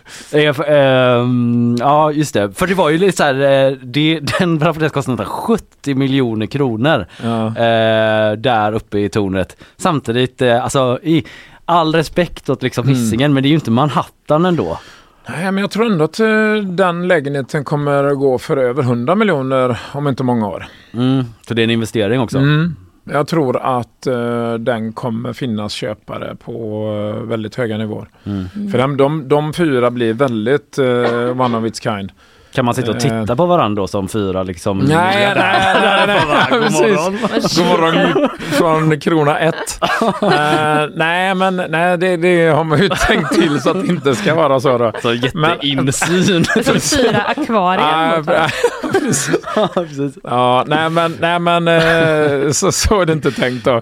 Eh, 0.46 0.54
ehm, 1.02 1.76
ja 1.78 2.12
just 2.12 2.34
det, 2.34 2.52
för 2.52 2.66
det 2.66 2.74
var 2.74 2.90
ju 2.90 2.98
lite 2.98 3.16
så 3.16 3.22
här, 3.24 3.34
eh, 3.34 3.76
det, 3.82 4.20
den 4.38 4.58
rapporterades 4.60 4.92
kosta 4.92 5.10
nästan 5.10 5.26
70 5.26 5.94
miljoner 5.94 6.46
kronor 6.46 7.06
Ja. 7.22 7.46
eh, 7.46 8.32
där 8.32 8.72
uppe 8.72 8.98
i 8.98 9.08
tornet. 9.08 9.56
Samtidigt, 9.76 10.42
eh, 10.42 10.64
alltså 10.64 10.98
i 11.02 11.24
all 11.64 11.94
respekt 11.94 12.48
åt 12.50 12.62
liksom 12.62 12.84
Mm. 12.84 12.94
Hisingen 12.96 13.34
men 13.34 13.42
det 13.42 13.46
är 13.46 13.50
ju 13.50 13.54
inte 13.54 13.70
Manhattan 13.70 14.44
ändå. 14.44 14.78
Nej, 15.28 15.44
men 15.52 15.58
jag 15.58 15.70
tror 15.70 15.86
ändå 15.86 16.04
att 16.04 16.20
den 16.76 17.08
lägenheten 17.08 17.64
kommer 17.64 18.14
gå 18.14 18.38
för 18.38 18.56
över 18.56 18.82
100 18.82 19.14
miljoner 19.14 19.80
om 19.92 20.08
inte 20.08 20.22
många 20.24 20.48
år. 20.48 20.66
Mm, 20.94 21.24
så 21.48 21.54
det 21.54 21.62
är 21.62 21.64
en 21.64 21.70
investering 21.70 22.20
också. 22.20 22.38
Mm. 22.38 22.76
Jag 23.04 23.28
tror 23.28 23.56
att 23.78 24.06
eh, 24.06 24.54
den 24.54 24.92
kommer 24.92 25.32
finnas 25.32 25.72
köpare 25.72 26.36
på 26.44 26.86
eh, 27.16 27.22
väldigt 27.28 27.54
höga 27.54 27.78
nivåer. 27.78 28.08
Mm. 28.26 28.70
För 28.70 28.78
de, 28.78 28.96
de, 28.96 29.28
de 29.28 29.52
fyra 29.52 29.90
blir 29.90 30.14
väldigt 30.14 30.78
uh, 30.78 31.40
one 31.40 31.58
of 31.58 31.64
its 31.66 31.80
kind. 31.82 32.12
Kan 32.54 32.64
man 32.64 32.74
sitta 32.74 32.90
och 32.90 33.00
titta 33.00 33.14
Eh. 33.32 33.34
på 33.36 33.46
varandra 33.46 33.80
då 33.82 33.86
som 33.86 34.08
fyra 34.08 34.42
liksom? 34.42 34.78
Nej, 34.78 35.32
nej, 35.36 35.76
nej, 35.82 36.06
nej. 36.06 36.46
God 36.50 36.60
Precis. 37.30 37.60
morgon. 37.60 37.94
God 38.12 38.20
morgon 38.20 38.28
från 38.40 39.00
krona 39.00 39.38
ett. 39.38 39.80
Eh, 40.22 40.88
nej, 40.94 41.34
men 41.34 41.56
nej, 41.68 41.98
det, 41.98 42.16
det 42.16 42.46
har 42.46 42.64
man 42.64 42.78
ju 42.82 42.88
tänkt 42.88 43.34
till 43.34 43.60
så 43.60 43.70
att 43.70 43.82
det 43.82 43.86
inte 43.88 44.14
ska 44.14 44.34
vara 44.34 44.60
så. 44.60 44.78
Då. 44.78 44.92
Så 45.02 45.12
jätteinsyn. 45.14 46.44
Är 46.56 46.62
som 46.62 46.98
fyra 46.98 47.20
akvarier. 47.22 48.22
Precis. 48.92 49.30
Ja, 49.56 49.68
precis. 49.74 50.18
Ja, 50.24 50.64
nej 50.66 50.90
men, 50.90 51.16
nej, 51.20 51.38
men 51.38 51.68
eh, 51.68 52.50
så, 52.52 52.72
så 52.72 53.00
är 53.00 53.06
det 53.06 53.12
inte 53.12 53.30
tänkt 53.30 53.64
då. 53.64 53.76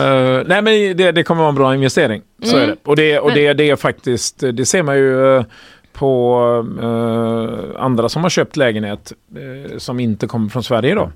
Eh, 0.00 0.42
nej 0.46 0.62
men 0.62 0.96
det, 0.96 1.12
det 1.12 1.22
kommer 1.24 1.40
vara 1.40 1.48
en 1.48 1.54
bra 1.54 1.74
investering. 1.74 2.22
Så 2.42 2.56
Mm. 2.56 2.62
är 2.62 2.66
det. 2.72 2.76
Och, 2.84 2.96
det, 2.96 3.18
och 3.18 3.32
det, 3.32 3.52
det 3.52 3.70
är 3.70 3.76
faktiskt, 3.76 4.40
det 4.52 4.66
ser 4.66 4.82
man 4.82 4.96
ju 4.96 5.36
eh, 5.36 5.44
på 5.92 6.66
eh, 6.82 7.82
andra 7.82 8.08
som 8.08 8.22
har 8.22 8.30
köpt 8.30 8.56
lägenhet 8.56 9.12
eh, 9.36 9.78
som 9.78 10.00
inte 10.00 10.26
kommer 10.26 10.48
från 10.48 10.62
Sverige 10.62 10.94
då. 10.94 11.12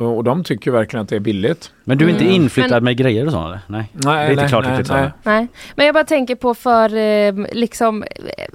Och 0.00 0.24
de 0.24 0.44
tycker 0.44 0.70
verkligen 0.70 1.02
att 1.02 1.08
det 1.08 1.16
är 1.16 1.20
billigt. 1.20 1.70
Men 1.84 1.98
du 1.98 2.04
är 2.04 2.08
inte 2.08 2.24
Mm. 2.24 2.34
inflyttad 2.36 2.70
Men- 2.70 2.84
med 2.84 2.96
grejer 2.96 3.26
och 3.26 3.32
så 3.32 3.46
eller? 3.46 3.60
Nej. 3.66 3.90
Nej, 3.92 4.02
det 4.04 4.10
är 4.10 4.30
inte 4.30 4.42
nej, 4.42 4.48
klart 4.48 4.64
nej, 4.64 4.72
riktigt 4.78 4.92
nej. 4.96 5.10
Nej, 5.22 5.48
men 5.74 5.86
jag 5.86 5.94
bara 5.94 6.04
tänker 6.04 6.34
på 6.34 6.54
för 6.54 6.96
eh, 6.96 7.34
liksom 7.52 8.04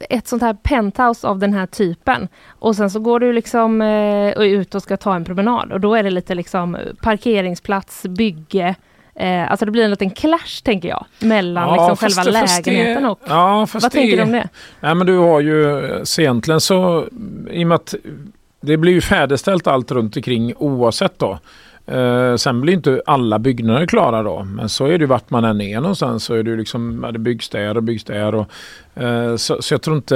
ett 0.10 0.28
sånt 0.28 0.42
här 0.42 0.54
penthouse 0.54 1.28
av 1.28 1.40
den 1.40 1.54
här 1.54 1.66
typen. 1.66 2.28
Och 2.50 2.76
sen 2.76 2.90
så 2.90 3.00
går 3.00 3.20
du 3.20 3.34
liksom 3.34 3.82
eh, 3.82 4.30
ut 4.42 4.76
och 4.76 4.82
ska 4.84 4.98
ta 4.98 5.16
en 5.16 5.26
promenad 5.26 5.72
och 5.72 5.80
då 5.80 5.96
är 5.96 6.04
det 6.04 6.10
lite 6.12 6.36
liksom 6.36 6.78
parkeringsplats, 7.02 8.04
bygge. 8.04 8.76
Eh, 9.16 9.52
alltså 9.52 9.66
det 9.66 9.72
blir 9.72 9.84
en 9.84 9.90
liten 9.90 10.10
clash 10.10 10.62
tänker 10.64 10.90
jag 10.90 11.06
mellan 11.20 11.74
liksom 11.74 11.98
fast 11.98 12.16
själva 12.18 12.32
det- 12.32 12.40
fast 12.48 12.64
det- 12.64 12.72
lägenheten 12.72 13.06
och... 13.06 13.20
Ja, 13.28 13.68
Vad 13.74 13.84
det, 13.84 13.90
tänker 13.90 14.18
du 14.18 14.24
om 14.24 14.32
det? 14.32 14.48
Nej 14.80 14.96
men 14.96 15.08
du 15.08 15.18
har 15.18 15.40
ju, 15.42 15.82
så 16.04 16.22
egentligen 16.22 16.62
så, 16.62 17.06
i 17.52 17.64
och 17.64 17.68
med 17.68 17.76
att 17.76 17.96
det 18.62 18.78
blir 18.78 18.94
ju 18.94 19.02
färdigställt 19.02 19.68
allt 19.68 19.92
runt 19.92 20.16
omkring 20.16 20.54
oavsett 20.58 21.20
då. 21.20 21.40
Eh, 21.86 22.36
sen 22.36 22.62
blir 22.62 22.74
inte 22.74 23.02
alla 23.06 23.40
byggnader 23.40 23.86
klara 23.86 24.24
då, 24.24 24.44
men 24.44 24.70
så 24.70 24.86
är 24.86 24.98
det 24.98 25.04
ju 25.04 25.06
vart 25.06 25.30
man 25.30 25.44
än 25.44 25.62
är 25.62 25.82
någonstans 25.82 26.24
så 26.24 26.34
är 26.34 26.44
det 26.44 26.50
ju 26.50 26.58
liksom, 26.58 27.02
ja, 27.04 27.12
det 27.12 27.20
byggs 27.20 27.50
där 27.50 27.78
och 27.78 27.84
byggs 27.84 28.04
där 28.04 28.36
och 28.36 28.52
så, 29.38 29.62
så 29.62 29.74
jag 29.74 29.82
tror 29.82 29.96
inte, 29.98 30.16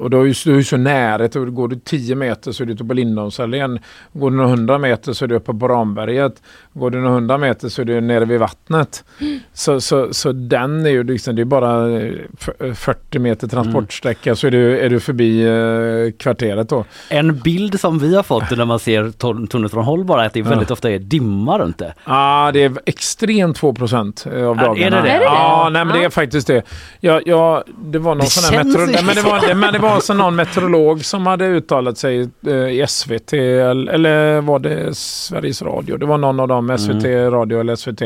och 0.00 0.10
då 0.10 0.20
är 0.20 0.24
ju, 0.24 0.34
du 0.44 0.64
så 0.64 0.76
nära, 0.76 1.28
går 1.28 1.68
du 1.68 1.76
10 1.76 2.14
meter 2.14 2.52
så 2.52 2.62
är 2.62 2.66
du 2.66 2.72
ute 2.72 2.84
på 2.84 2.94
Lindholmsallén, 2.94 3.78
går 4.12 4.30
du 4.30 4.36
några 4.36 4.48
100 4.50 4.78
meter 4.78 5.12
så 5.12 5.24
är 5.24 5.28
du 5.28 5.34
uppe 5.34 5.54
på 5.54 5.68
Ramberget, 5.68 6.42
går 6.72 6.90
du 6.90 6.98
några 6.98 7.14
100 7.14 7.38
meter 7.38 7.68
så 7.68 7.80
är 7.82 7.84
du 7.86 8.00
nere 8.00 8.24
vid 8.24 8.40
vattnet. 8.40 9.04
Så, 9.52 9.80
så, 9.80 10.14
så 10.14 10.32
den 10.32 10.86
är 10.86 10.90
ju 10.90 11.04
liksom, 11.04 11.36
det 11.36 11.42
är 11.42 11.46
bara 11.46 11.90
eh, 12.00 12.12
f- 12.40 12.76
40 12.78 13.18
meter 13.18 13.48
transportsträcka 13.48 14.34
så 14.34 14.46
är 14.46 14.50
du, 14.50 14.78
är 14.80 14.90
du 14.90 15.00
förbi 15.00 15.42
eh, 15.44 16.18
kvarteret 16.18 16.68
då. 16.68 16.84
En 17.10 17.38
bild 17.38 17.80
som 17.80 17.98
vi 17.98 18.16
har 18.16 18.22
fått 18.22 18.56
när 18.56 18.64
man 18.64 18.78
ser 18.78 19.10
tor- 19.10 19.46
tornet 19.46 19.70
från 19.70 19.84
håll 19.84 20.04
bara 20.04 20.22
är 20.22 20.26
att 20.26 20.32
det 20.32 20.42
väldigt 20.42 20.70
ofta 20.70 20.90
är 20.90 20.98
dimma 20.98 21.58
runt 21.58 21.78
det. 21.78 21.94
Ja, 22.06 22.50
det 22.52 22.62
är 22.64 22.72
extremt 22.86 23.56
2 23.56 23.74
procent 23.74 24.24
av 24.26 24.32
Ja, 24.38 24.54
dagarna. 24.54 24.96
är 24.98 25.02
det 25.02 25.08
det? 25.18 25.24
Ja, 25.24 25.68
nej 25.72 25.84
men 25.84 25.94
det 25.94 26.00
Ja. 26.00 26.06
är 26.06 26.10
faktiskt 26.10 26.46
det. 26.46 26.62
Ja, 27.00 27.63
det 27.78 27.98
var 27.98 28.14
någon 28.14 28.18
Det 28.24 28.26
sån 28.30 28.54
här 28.54 28.64
metro- 28.64 29.04
men 29.06 29.14
det 29.14 29.22
var, 29.22 29.48
det, 29.48 29.54
men 29.54 29.72
det 29.72 29.78
var 29.78 29.88
alltså 29.90 30.14
någon 30.14 30.36
meteorolog 30.36 31.04
som 31.04 31.26
hade 31.26 31.46
uttalat 31.46 31.98
sig 31.98 32.28
eh, 32.46 32.52
i 32.54 32.84
SVT 32.88 33.32
eller, 33.32 34.40
var 34.40 34.58
det 34.58 34.96
Sveriges 34.96 35.62
Radio? 35.62 35.96
Det 35.96 36.06
var 36.06 36.18
någon 36.18 36.40
av 36.40 36.48
dem, 36.48 36.78
SVT 36.78 37.04
Radio 37.32 37.60
eller 37.60 37.76
SVT. 37.76 38.02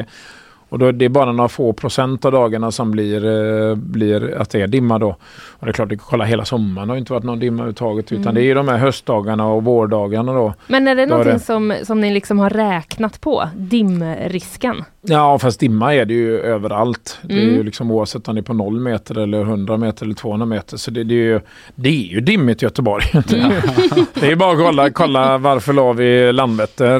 Och 0.70 0.78
då, 0.78 0.92
det 0.92 1.04
är 1.04 1.08
bara 1.08 1.32
några 1.32 1.48
få 1.48 1.72
procent 1.72 2.24
av 2.24 2.32
dagarna 2.32 2.70
som 2.70 2.90
blir, 2.90 3.24
eh, 3.70 3.74
blir 3.74 4.34
att 4.40 4.50
det 4.50 4.60
är 4.60 4.66
dimma 4.66 4.98
då. 4.98 5.08
Och 5.50 5.66
det 5.66 5.70
är 5.70 5.72
klart, 5.72 5.88
du 5.88 5.96
kan 5.96 6.06
kolla 6.08 6.24
hela 6.24 6.44
sommaren 6.44 6.88
har 6.88 6.96
inte 6.96 7.12
varit 7.12 7.24
någon 7.24 7.38
dimma 7.38 7.54
överhuvudtaget. 7.54 8.12
Utan 8.12 8.22
Mm. 8.22 8.34
det 8.34 8.40
är 8.40 8.44
ju 8.44 8.54
de 8.54 8.68
här 8.68 8.76
höstdagarna 8.78 9.46
och 9.46 9.64
vårdagarna 9.64 10.32
då. 10.32 10.54
Men 10.66 10.88
är 10.88 10.94
det 10.94 11.02
Då 11.06 11.06
är 11.06 11.08
någonting 11.10 11.32
det. 11.32 11.38
som, 11.40 11.74
som 11.86 12.00
ni 12.00 12.14
liksom 12.14 12.38
har 12.38 12.50
räknat 12.50 13.20
på? 13.20 13.48
Dimrisken? 13.56 14.84
Ja, 15.08 15.38
fast 15.38 15.60
dimma 15.60 15.94
är 15.94 16.04
det 16.04 16.14
ju 16.14 16.40
överallt. 16.40 17.18
Det 17.22 17.34
är 17.34 17.42
Mm. 17.42 17.54
ju 17.54 17.62
liksom 17.62 17.90
oavsett 17.90 18.28
om 18.28 18.34
det 18.34 18.40
är 18.40 18.42
på 18.42 18.52
0 18.54 18.80
meter 18.80 19.18
eller 19.18 19.40
100 19.42 19.76
meter 19.76 20.04
eller 20.04 20.14
200 20.14 20.46
meter. 20.46 20.76
Så 20.76 20.90
det, 20.90 21.04
det, 21.04 21.14
är, 21.14 21.18
ju, 21.24 21.40
det 21.74 21.88
är 21.88 21.92
ju 22.12 22.20
dimmigt 22.20 22.62
i 22.62 22.66
Göteborg. 22.66 23.04
Det 23.28 23.36
är, 23.36 23.50
ju- 23.50 24.04
det 24.14 24.30
är 24.32 24.36
bara 24.36 24.52
att 24.52 24.58
kolla, 24.66 24.90
kolla 24.90 25.38
varför 25.38 25.72
la 25.72 25.92
vi 25.92 26.32
Landvetter, 26.32 26.94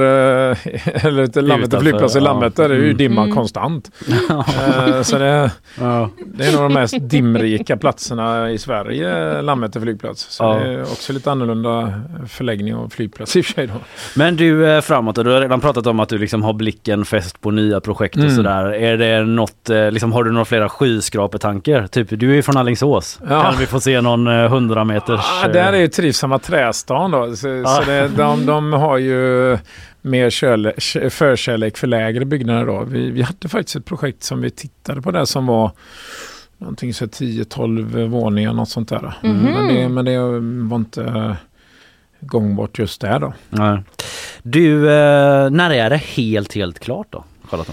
eh, 0.51 0.57
eller 1.07 1.43
Landvetter 1.43 1.81
flygplats 1.81 2.15
i 2.17 2.19
ja. 2.19 2.25
Landvetter. 2.25 2.69
Det 2.69 2.75
är 2.75 2.79
ju 2.79 2.85
Mm. 2.85 2.97
dimma 2.97 3.23
Mm. 3.23 3.35
konstant. 3.35 3.91
Eh, 4.31 5.03
Så 5.03 5.19
det, 5.19 5.51
Ja. 5.81 6.11
det 6.27 6.45
är 6.47 6.53
nog 6.53 6.63
de 6.63 6.73
mest 6.75 6.95
dimrika 7.01 7.77
platserna 7.77 8.51
i 8.51 8.59
Sverige, 8.59 9.43
Landvetter 9.43 9.81
flygplats. 9.81 10.27
Så 10.31 10.45
Ja. 10.45 10.55
det 10.55 10.71
är 10.73 10.83
också 10.83 11.13
lite 11.13 11.31
annorlunda 11.31 12.01
förläggning 12.29 12.75
av 12.75 12.89
flygplats 12.89 13.37
i 13.37 13.41
och 13.41 13.45
för 13.45 13.53
sig. 13.53 13.67
Då. 13.67 13.73
Men 14.17 14.37
du 14.37 14.71
eh, 14.71 14.81
framåt, 14.81 15.19
och 15.19 15.25
du 15.25 15.31
har 15.31 15.41
redan 15.41 15.61
pratat 15.61 15.87
om 15.87 16.01
att 16.01 16.09
du 16.09 16.19
liksom 16.19 16.43
har 16.43 16.53
blicken 16.53 17.05
fäst 17.05 17.41
på 17.41 17.51
nya 17.51 17.81
projekt 17.81 17.98
projekt 17.99 18.17
och 18.17 18.23
Mm. 18.23 18.37
sådär. 18.37 18.65
Är 18.75 18.97
det 18.97 19.25
något, 19.25 19.71
eh, 19.71 19.91
liksom, 19.91 20.13
har 20.13 20.25
du 20.25 20.31
några 20.33 20.45
flera 20.45 20.69
skyskrapetankar? 20.69 21.87
Typ, 21.87 22.09
du 22.11 22.31
är 22.31 22.35
ju 22.35 22.43
från 22.43 22.57
Alingsås. 22.57 23.21
Ja. 23.29 23.43
Kan 23.43 23.57
vi 23.59 23.67
få 23.67 23.81
se 23.81 24.01
någon 24.01 24.27
eh, 24.27 24.45
100 24.45 24.85
meters... 24.85 25.21
Ja, 25.43 25.49
där 25.49 25.73
är 25.73 25.77
ju 25.79 25.89
trivsamma 25.89 26.39
trästan 26.39 27.11
då. 27.11 27.37
Så, 27.37 27.49
Ja. 27.49 27.67
så 27.67 27.91
det, 27.91 28.09
de, 28.09 28.47
de 28.47 28.73
har 28.73 28.99
ju 28.99 29.59
mer 30.03 30.31
förkärlek 31.11 31.77
för 31.77 31.87
lägre 31.87 32.25
byggnader 32.25 32.67
då. 32.67 32.85
Vi, 32.89 33.11
vi 33.11 33.23
hade 33.23 33.49
faktiskt 33.49 33.77
ett 33.77 33.85
projekt 33.85 34.23
som 34.23 34.41
vi 34.41 34.51
tittade 34.51 35.03
på 35.03 35.11
där 35.11 35.25
som 35.25 35.47
var 35.47 35.71
någonting 36.59 36.95
så 36.95 37.05
10-12 37.07 38.07
våningar 38.07 38.53
något 38.53 38.69
sånt 38.69 38.89
där. 38.89 39.15
Mhm. 39.23 39.37
Men, 39.37 39.69
det, 39.75 39.89
men 39.89 40.05
det 40.05 40.19
var 40.69 40.77
inte 40.77 41.05
eh, 41.05 41.33
gångbart 42.21 42.79
just 42.79 43.01
där 43.01 43.19
då. 43.19 43.33
Nej. 43.51 43.79
Du, 44.43 44.77
eh, 44.91 45.51
när 45.51 45.71
är 45.71 45.91
det 45.91 45.97
helt, 45.97 46.55
helt 46.55 46.79
klart 46.79 47.07
då? 47.11 47.25
Charlotte? 47.51 47.71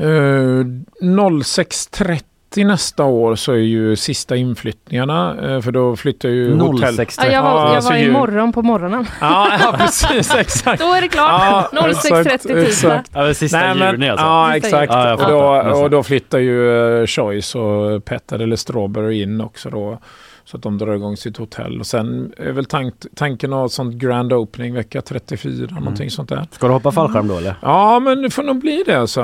Uh, 0.00 0.64
06.30 1.00 2.64
nästa 2.64 3.04
år 3.04 3.34
så 3.34 3.52
är 3.52 3.56
ju 3.56 3.96
sista 3.96 4.36
inflyttningarna 4.36 5.36
eh, 5.42 5.60
för 5.60 5.72
då 5.72 5.96
flyttar 5.96 6.28
ju 6.28 6.58
hotell... 6.58 6.96
06 6.96 7.18
Ja, 7.18 7.26
jag 7.26 7.42
var, 7.42 7.50
Ja, 7.50 7.74
jag 7.74 7.82
var 7.82 7.96
ju- 7.96 8.04
imorgon 8.04 8.52
på 8.52 8.62
morgonen. 8.62 9.06
Ja, 9.20 9.58
ja 9.60 9.74
precis 9.78 10.34
exakt. 10.34 10.82
Då 10.82 10.94
är 10.94 11.00
det 11.00 11.08
klart. 11.08 11.68
Ja, 11.72 11.86
exakt, 11.90 12.46
06.30 12.46 12.64
tisdag. 12.64 13.04
Ja, 13.14 13.34
sista 13.34 13.58
Nej, 13.58 13.74
men, 13.74 13.92
juni 13.92 14.10
alltså. 14.10 14.26
Ja, 14.26 14.56
exakt. 14.56 14.92
Ja, 14.92 15.14
och, 15.14 15.30
då, 15.30 15.72
och 15.82 15.90
då 15.90 16.02
flyttar 16.02 16.38
ju 16.38 16.60
uh, 16.60 17.06
Choice 17.06 17.54
och 17.54 18.04
Petter 18.04 18.38
eller 18.38 18.56
Strawberry 18.56 19.22
in 19.22 19.40
också 19.40 19.70
då. 19.70 19.98
Så 20.44 20.56
att 20.56 20.62
de 20.62 20.78
drar 20.78 20.94
igång 20.94 21.16
sitt 21.16 21.36
hotell. 21.36 21.80
Och 21.80 21.86
sen 21.86 22.32
är 22.36 22.52
väl 22.52 22.64
tank, 22.64 22.94
tanken 23.16 23.52
att 23.52 23.58
ha 23.58 23.68
sånt 23.68 23.94
grand 23.94 24.32
opening 24.32 24.74
vecka 24.74 25.02
34, 25.02 25.66
Mm. 25.70 25.74
någonting 25.74 26.10
sånt 26.10 26.28
där. 26.28 26.46
Ska 26.50 26.66
du 26.66 26.72
hoppa 26.72 26.92
fallskärm 26.92 27.28
då 27.28 27.36
eller? 27.36 27.54
Ja, 27.62 28.00
men 28.00 28.22
det 28.22 28.30
får 28.30 28.42
nog 28.42 28.60
bli 28.60 28.82
det 28.86 28.94
alltså. 29.00 29.20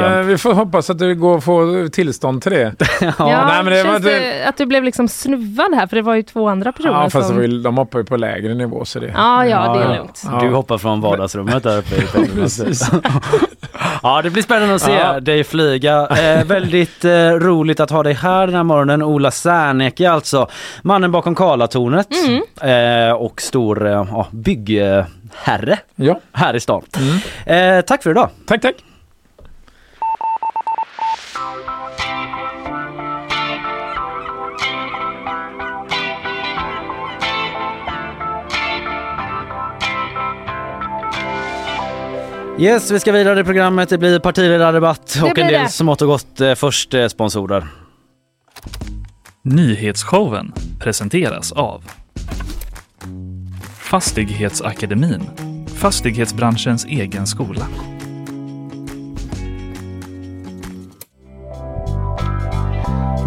Ja, 0.00 0.22
vi 0.22 0.38
får 0.38 0.54
hoppas 0.54 0.90
att 0.90 0.98
det 0.98 1.14
går 1.14 1.36
att 1.38 1.44
få 1.44 1.88
tillstånd 1.92 2.42
till 2.42 2.52
det. 2.52 2.74
Ja, 3.00 3.12
nej, 3.18 3.62
men 3.64 3.72
det 3.72 3.82
känns 3.84 4.02
det- 4.04 4.10
det 4.20 4.44
att 4.48 4.56
du 4.56 4.66
blev 4.66 4.84
liksom 4.84 5.08
snuvad 5.08 5.74
här 5.74 5.86
för 5.86 5.96
det 5.96 6.02
var 6.02 6.14
ju 6.14 6.22
två 6.22 6.48
andra 6.48 6.72
personer 6.72 7.02
Ja, 7.02 7.10
fast 7.10 7.28
som... 7.28 7.42
ju- 7.42 7.62
de 7.62 7.76
hoppar 7.78 7.98
ju 7.98 8.04
på 8.04 8.16
lägre 8.16 8.54
nivå 8.54 8.84
så 8.84 8.98
det... 9.00 9.06
Ja, 9.16 9.46
ja, 9.46 9.72
det 9.74 9.80
är 9.84 9.90
Ja, 9.90 9.96
lugnt. 9.96 10.22
Ja. 10.32 10.40
Du 10.40 10.48
hoppar 10.54 10.78
från 10.78 11.00
vardagsrummet 11.00 11.62
där 11.62 11.78
uppe 11.78 11.94
i 11.96 12.26
Precis. 12.34 12.90
Ja 14.02 14.22
det 14.22 14.30
blir 14.30 14.42
spännande 14.42 14.74
att 14.74 14.80
se 14.82 14.92
Ja. 14.92 15.20
dig 15.20 15.44
flyga. 15.44 16.06
Eh, 16.08 16.44
väldigt 16.44 17.04
eh, 17.04 17.10
roligt 17.30 17.80
att 17.80 17.90
ha 17.90 18.02
dig 18.02 18.12
här 18.14 18.46
den 18.46 18.56
här 18.56 18.62
morgonen. 18.62 19.02
Ola 19.02 19.30
Serneke 19.30 20.10
alltså. 20.10 20.48
Mannen 20.82 21.12
bakom 21.12 21.34
Karlatornet 21.34 22.08
Mm. 22.60 23.08
eh, 23.08 23.12
och 23.12 23.40
stor 23.42 23.86
eh, 23.86 24.26
byggherre 24.30 25.78
Ja, 25.96 26.20
här 26.32 26.56
i 26.56 26.60
stan. 26.60 26.82
Mm. 27.46 27.78
Eh, 27.78 27.84
tack 27.84 28.02
för 28.02 28.10
idag. 28.10 28.28
tack 28.46 28.62
tack. 28.62 28.74
Yes, 42.58 42.90
vi 42.90 43.00
ska 43.00 43.12
vidare 43.12 43.40
i 43.40 43.44
programmet. 43.44 43.88
Det 43.88 43.98
blir 43.98 44.18
partiledardebatt 44.18 45.18
och 45.22 45.38
en 45.38 45.46
del 45.46 45.62
det. 45.62 45.68
smått 45.68 46.02
och 46.02 46.08
gott. 46.08 46.40
Eh, 46.40 46.54
först 46.54 46.94
eh, 46.94 47.08
sponsorer. 47.08 47.66
Nyhetsshowen 49.42 50.52
presenteras 50.78 51.52
av 51.52 51.82
Fastighetsakademin, 53.78 55.22
fastighetsbranschens 55.76 56.84
egen 56.84 57.26
skola. 57.26 57.66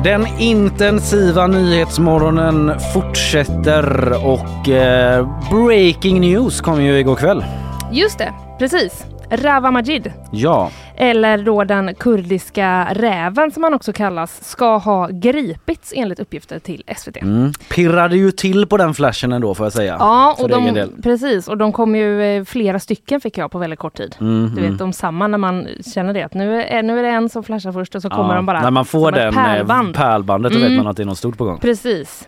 Den 0.04 0.28
intensiva 0.40 1.48
nyhetsmorgonen 1.48 2.80
fortsätter 2.94 4.12
och 4.28 4.70
eh, 4.70 5.28
breaking 5.52 6.22
news 6.22 6.62
kom 6.62 6.84
ju 6.84 7.00
igår 7.00 7.16
kväll. 7.16 7.46
Just 7.92 8.18
det, 8.18 8.34
precis. 8.60 9.06
Rawa 9.30 9.72
Majid, 9.72 10.12
Ja, 10.32 10.70
eller 10.96 11.38
då 11.38 11.64
den 11.64 11.96
kurdiska 11.96 12.88
räven 12.94 13.52
som 13.52 13.64
han 13.64 13.74
också 13.74 13.94
kallas, 13.94 14.44
ska 14.50 14.78
ha 14.78 15.08
gripits 15.12 15.94
enligt 15.96 16.20
uppgifter 16.20 16.60
till 16.60 16.84
SVT. 16.98 17.18
mm. 17.22 17.52
pirrade 17.70 18.18
ju 18.18 18.32
till 18.32 18.68
på 18.68 18.78
den 18.78 18.94
flashen 18.94 19.32
ändå 19.32 19.56
får 19.56 19.66
jag 19.66 19.74
säga. 19.74 19.96
Ja, 20.00 20.36
och 20.40 20.50
de, 20.50 20.90
precis. 21.04 21.48
Och 21.48 21.58
de 21.58 21.72
kom 21.72 21.96
ju 21.96 22.24
eh, 22.24 22.44
flera 22.44 22.80
stycken 22.80 23.22
fick 23.22 23.38
jag 23.38 23.52
på 23.52 23.58
väldigt 23.58 23.80
kort 23.80 23.98
tid. 23.98 24.16
Mm, 24.22 24.52
Du 24.56 24.62
vet, 24.62 24.78
de 24.78 24.94
samma 24.94 25.28
när 25.28 25.38
man 25.38 25.68
känner 25.94 26.14
det 26.14 26.24
att 26.24 26.34
nu 26.34 26.62
är, 26.64 26.84
nu 26.84 27.00
är 27.00 27.04
det 27.04 27.10
en 27.10 27.30
som 27.30 27.44
flashar 27.44 27.72
först 27.72 27.96
och 27.96 28.02
så 28.02 28.10
kommer 28.10 28.30
Ja, 28.30 28.36
de 28.36 28.46
bara 28.46 28.62
När 28.62 28.72
man 28.72 28.86
får 28.86 29.12
den 29.12 29.34
pärlband. 29.34 29.46
pärlband. 29.58 29.96
pärlbandet 29.96 30.52
då 30.54 30.58
vet 30.60 30.68
Mm. 30.68 30.78
man 30.78 30.88
att 30.88 30.98
det 30.98 31.04
är 31.04 31.08
något 31.08 31.18
stort 31.18 31.38
på 31.38 31.46
gång. 31.46 31.60
Precis. 31.60 32.28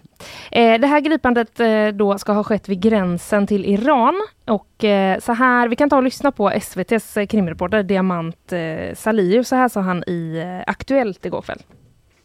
Eh, 0.52 0.80
det 0.80 0.88
här 0.88 1.00
gripandet 1.00 1.60
eh, 1.60 1.88
då 1.94 2.18
ska 2.18 2.34
ha 2.34 2.44
skett 2.44 2.70
vid 2.70 2.82
gränsen 2.82 3.48
till 3.48 3.66
Iran. 3.66 4.14
Och 4.48 4.84
eh, 4.84 5.20
så 5.20 5.34
här, 5.34 5.68
vi 5.68 5.76
kan 5.76 5.90
ta 5.90 5.98
och 5.98 6.04
lyssna 6.04 6.32
på 6.32 6.50
SVTs 6.52 7.18
eh, 7.18 7.26
krimreporter 7.26 7.84
Diamant 7.84 8.54
eh, 8.56 8.96
Salihu. 8.96 9.44
Så 9.44 9.56
här 9.56 9.70
sa 9.70 9.82
han 9.82 10.04
i 10.08 10.38
eh, 10.38 10.72
Aktuellt 10.72 11.26
igår 11.26 11.42
kväll. 11.42 11.60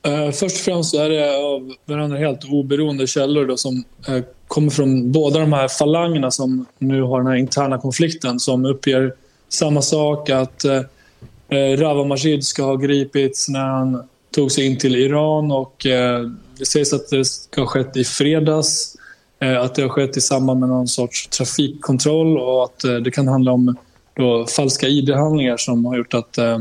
Eh, 0.03 0.31
först 0.31 0.57
och 0.57 0.63
främst 0.63 0.91
så 0.91 1.03
är 1.03 1.09
det 1.09 1.37
av 1.37 1.73
varandra 1.85 2.19
helt 2.19 2.45
oberoende 2.45 3.07
källor 3.07 3.47
då, 3.47 3.57
som 3.57 3.85
eh, 4.09 4.25
kommer 4.49 4.71
från 4.71 5.13
båda 5.13 5.39
de 5.41 5.53
här 5.53 5.69
falangerna 5.69 6.31
som 6.31 6.67
nu 6.79 7.03
har 7.03 7.19
den 7.19 7.27
här 7.27 7.37
interna 7.37 7.79
konflikten 7.79 8.41
som 8.41 8.65
uppger 8.65 9.15
samma 9.49 9.83
sak 9.83 10.31
att 10.31 10.65
eh, 10.65 10.83
eh 11.49 11.77
Rawa 11.79 12.05
Majid 12.05 12.45
ska 12.45 12.63
ha 12.63 12.77
gripits 12.77 13.49
när 13.49 13.67
han 13.67 14.09
tog 14.35 14.53
sig 14.53 14.67
in 14.67 14.79
till 14.79 14.97
Iran 14.97 15.53
och 15.53 15.87
eh, 15.87 16.31
det 16.59 16.67
sägs 16.67 16.93
att 16.93 17.11
det 17.11 17.25
ska 17.25 17.61
ha 17.61 17.69
skett 17.69 17.97
i 17.97 18.05
fredags. 18.05 18.97
Eh, 19.41 19.61
att 19.61 19.75
det 19.75 19.83
har 19.83 19.89
skett 19.89 20.17
i 20.17 20.21
samband 20.21 20.61
med 20.61 20.69
någon 20.69 20.89
sorts 20.89 21.29
trafikkontroll 21.29 22.39
och 22.39 22.65
att 22.65 22.85
eh, 22.85 22.95
det 22.95 23.11
kan 23.11 23.29
handla 23.29 23.53
om 23.53 23.77
då, 24.21 24.47
falska 24.47 24.87
ID-handlingar 24.89 25.57
som 25.57 25.85
har 25.85 25.97
gjort 25.97 26.15
att 26.15 26.39
eh, 26.39 26.59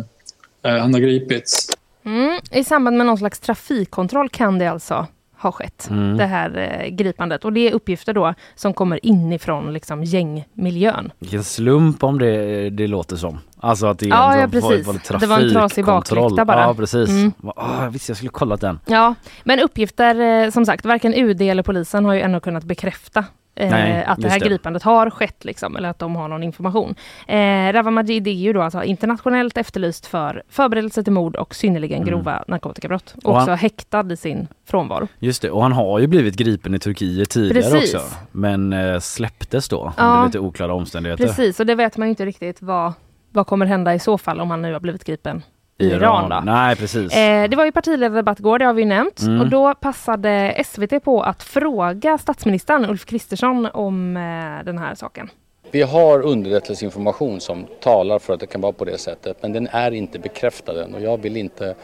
eh, 0.63 0.77
han 0.77 0.93
har 0.93 0.99
gripits. 1.01 1.67
Mm. 2.05 2.39
I 2.51 2.63
samband 2.63 2.97
med 2.97 3.05
någon 3.05 3.17
slags 3.17 3.39
trafikkontroll 3.39 4.29
kan 4.29 4.59
det 4.59 4.67
alltså 4.67 5.07
ha 5.41 5.51
skett, 5.51 5.87
Mm. 5.91 6.17
det 6.17 6.25
här 6.25 6.57
eh, 6.83 6.89
gripandet. 6.89 7.45
Och 7.45 7.53
det 7.53 7.67
är 7.69 7.73
uppgifter 7.73 8.13
då 8.13 8.33
som 8.55 8.73
kommer 8.73 9.05
inifrån 9.05 9.73
liksom, 9.73 10.03
gängmiljön. 10.03 11.11
Vilken 11.19 11.43
slump 11.43 12.03
om 12.03 12.19
det, 12.19 12.69
det 12.69 12.87
låter 12.87 13.15
som. 13.15 13.39
Alltså 13.59 13.87
att 13.87 13.99
det 13.99 14.05
är 14.05 14.09
Ja, 14.09 14.37
ja, 14.39 14.47
precis. 14.47 14.87
var 14.87 15.19
Det 15.19 15.25
var 15.27 15.39
en 15.39 15.41
trasig 15.53 15.53
trafikkontroll. 15.85 16.19
baklykta 16.23 16.45
bara. 16.45 16.61
Ja 16.61 16.73
precis. 16.73 17.09
Mm. 17.09 17.31
Ah, 17.55 17.83
jag 17.83 17.91
visste 17.91 18.09
jag 18.11 18.17
skulle 18.17 18.29
kollat 18.29 18.61
den. 18.61 18.79
Ja, 18.85 19.15
men 19.43 19.59
uppgifter, 19.59 20.43
eh, 20.45 20.51
som 20.51 20.65
sagt, 20.65 20.85
varken 20.85 21.13
UD 21.13 21.41
eller 21.41 21.63
polisen 21.63 22.05
har 22.05 22.13
ju 22.13 22.21
ännu 22.21 22.39
kunnat 22.39 22.63
bekräfta 22.63 23.25
eh, 23.59 23.69
Nej, 23.71 24.03
att 24.03 24.21
det 24.21 24.29
här 24.29 24.39
det. 24.39 24.45
gripandet 24.49 24.83
har 24.83 25.09
skett, 25.09 25.45
liksom, 25.45 25.75
eller 25.75 25.89
att 25.89 25.99
de 25.99 26.15
har 26.15 26.27
någon 26.27 26.43
information. 26.43 26.95
Eh, 27.27 27.73
Rawa 27.73 27.91
Majid 27.91 28.27
är 28.27 28.31
ju 28.31 28.53
då 28.53 28.61
alltså 28.61 28.83
internationellt 28.83 29.57
efterlyst 29.57 30.05
för 30.05 30.43
förberedelse 30.49 31.03
till 31.03 31.13
mord 31.13 31.35
och 31.35 31.55
synnerligen 31.55 31.97
Mm. 32.01 32.09
grova 32.09 32.43
narkotikabrott. 32.47 33.15
Och 33.23 33.33
han- 33.33 33.41
Också 33.41 33.51
häktad 33.53 34.13
i 34.13 34.17
sin 34.17 34.47
frånvaro. 34.69 35.07
Just 35.19 35.41
det, 35.41 35.51
och 35.51 35.61
han 35.61 35.71
har 35.71 35.99
ju 35.99 36.07
blivit 36.07 36.35
gripen 36.35 36.73
i 36.73 36.79
Turkiet 36.79 37.29
tidigare 37.29 37.71
Precis. 37.71 37.95
också. 37.95 38.07
Men 38.31 38.73
eh, 38.73 38.99
släpptes 38.99 39.69
då 39.69 39.93
Ja. 39.97 40.03
under 40.03 40.25
lite 40.25 40.39
oklara 40.39 40.73
omständigheter. 40.73 41.25
Precis, 41.27 41.59
och 41.59 41.65
det 41.65 41.75
vet 41.75 41.97
man 41.97 42.07
ju 42.07 42.09
inte 42.09 42.25
riktigt 42.25 42.61
vad, 42.61 42.93
vad 43.31 43.47
kommer 43.47 43.65
hända 43.65 43.93
i 43.93 43.99
så 43.99 44.17
fall 44.17 44.39
om 44.39 44.49
han 44.51 44.61
nu 44.61 44.73
har 44.73 44.79
blivit 44.79 45.03
gripen 45.03 45.41
i 45.79 45.85
Iran. 45.85 46.29
Då. 46.29 46.41
Nej 46.45 46.75
precis. 46.75 47.13
Eh, 47.13 47.49
det 47.49 47.55
var 47.55 47.65
ju 47.65 47.71
partiledardebatt 47.71 48.39
igår, 48.39 48.59
det 48.59 48.65
har 48.65 48.73
vi 48.73 48.85
nämnt. 48.85 49.21
Mm. 49.21 49.41
Och 49.41 49.49
då 49.49 49.73
passade 49.73 50.63
SVT 50.65 51.03
på 51.03 51.21
att 51.21 51.43
fråga 51.43 52.17
statsministern 52.17 52.85
Ulf 52.85 53.05
Kristersson 53.05 53.65
om 53.65 54.17
eh, 54.17 54.65
den 54.65 54.77
här 54.77 54.95
saken. 54.95 55.29
Vi 55.71 55.81
har 55.81 56.21
underrättelseinformation 56.21 57.39
som 57.39 57.65
talar 57.81 58.19
för 58.19 58.33
att 58.33 58.39
det 58.39 58.47
kan 58.47 58.61
vara 58.61 58.73
på 58.73 58.85
det 58.85 58.97
sättet 58.97 59.37
men 59.41 59.53
den 59.53 59.67
är 59.67 59.91
inte 59.91 60.19
bekräftad 60.19 60.83
än 60.83 60.95
och 60.95 61.01
jag 61.01 61.21
vill 61.21 61.37
inte 61.37 61.75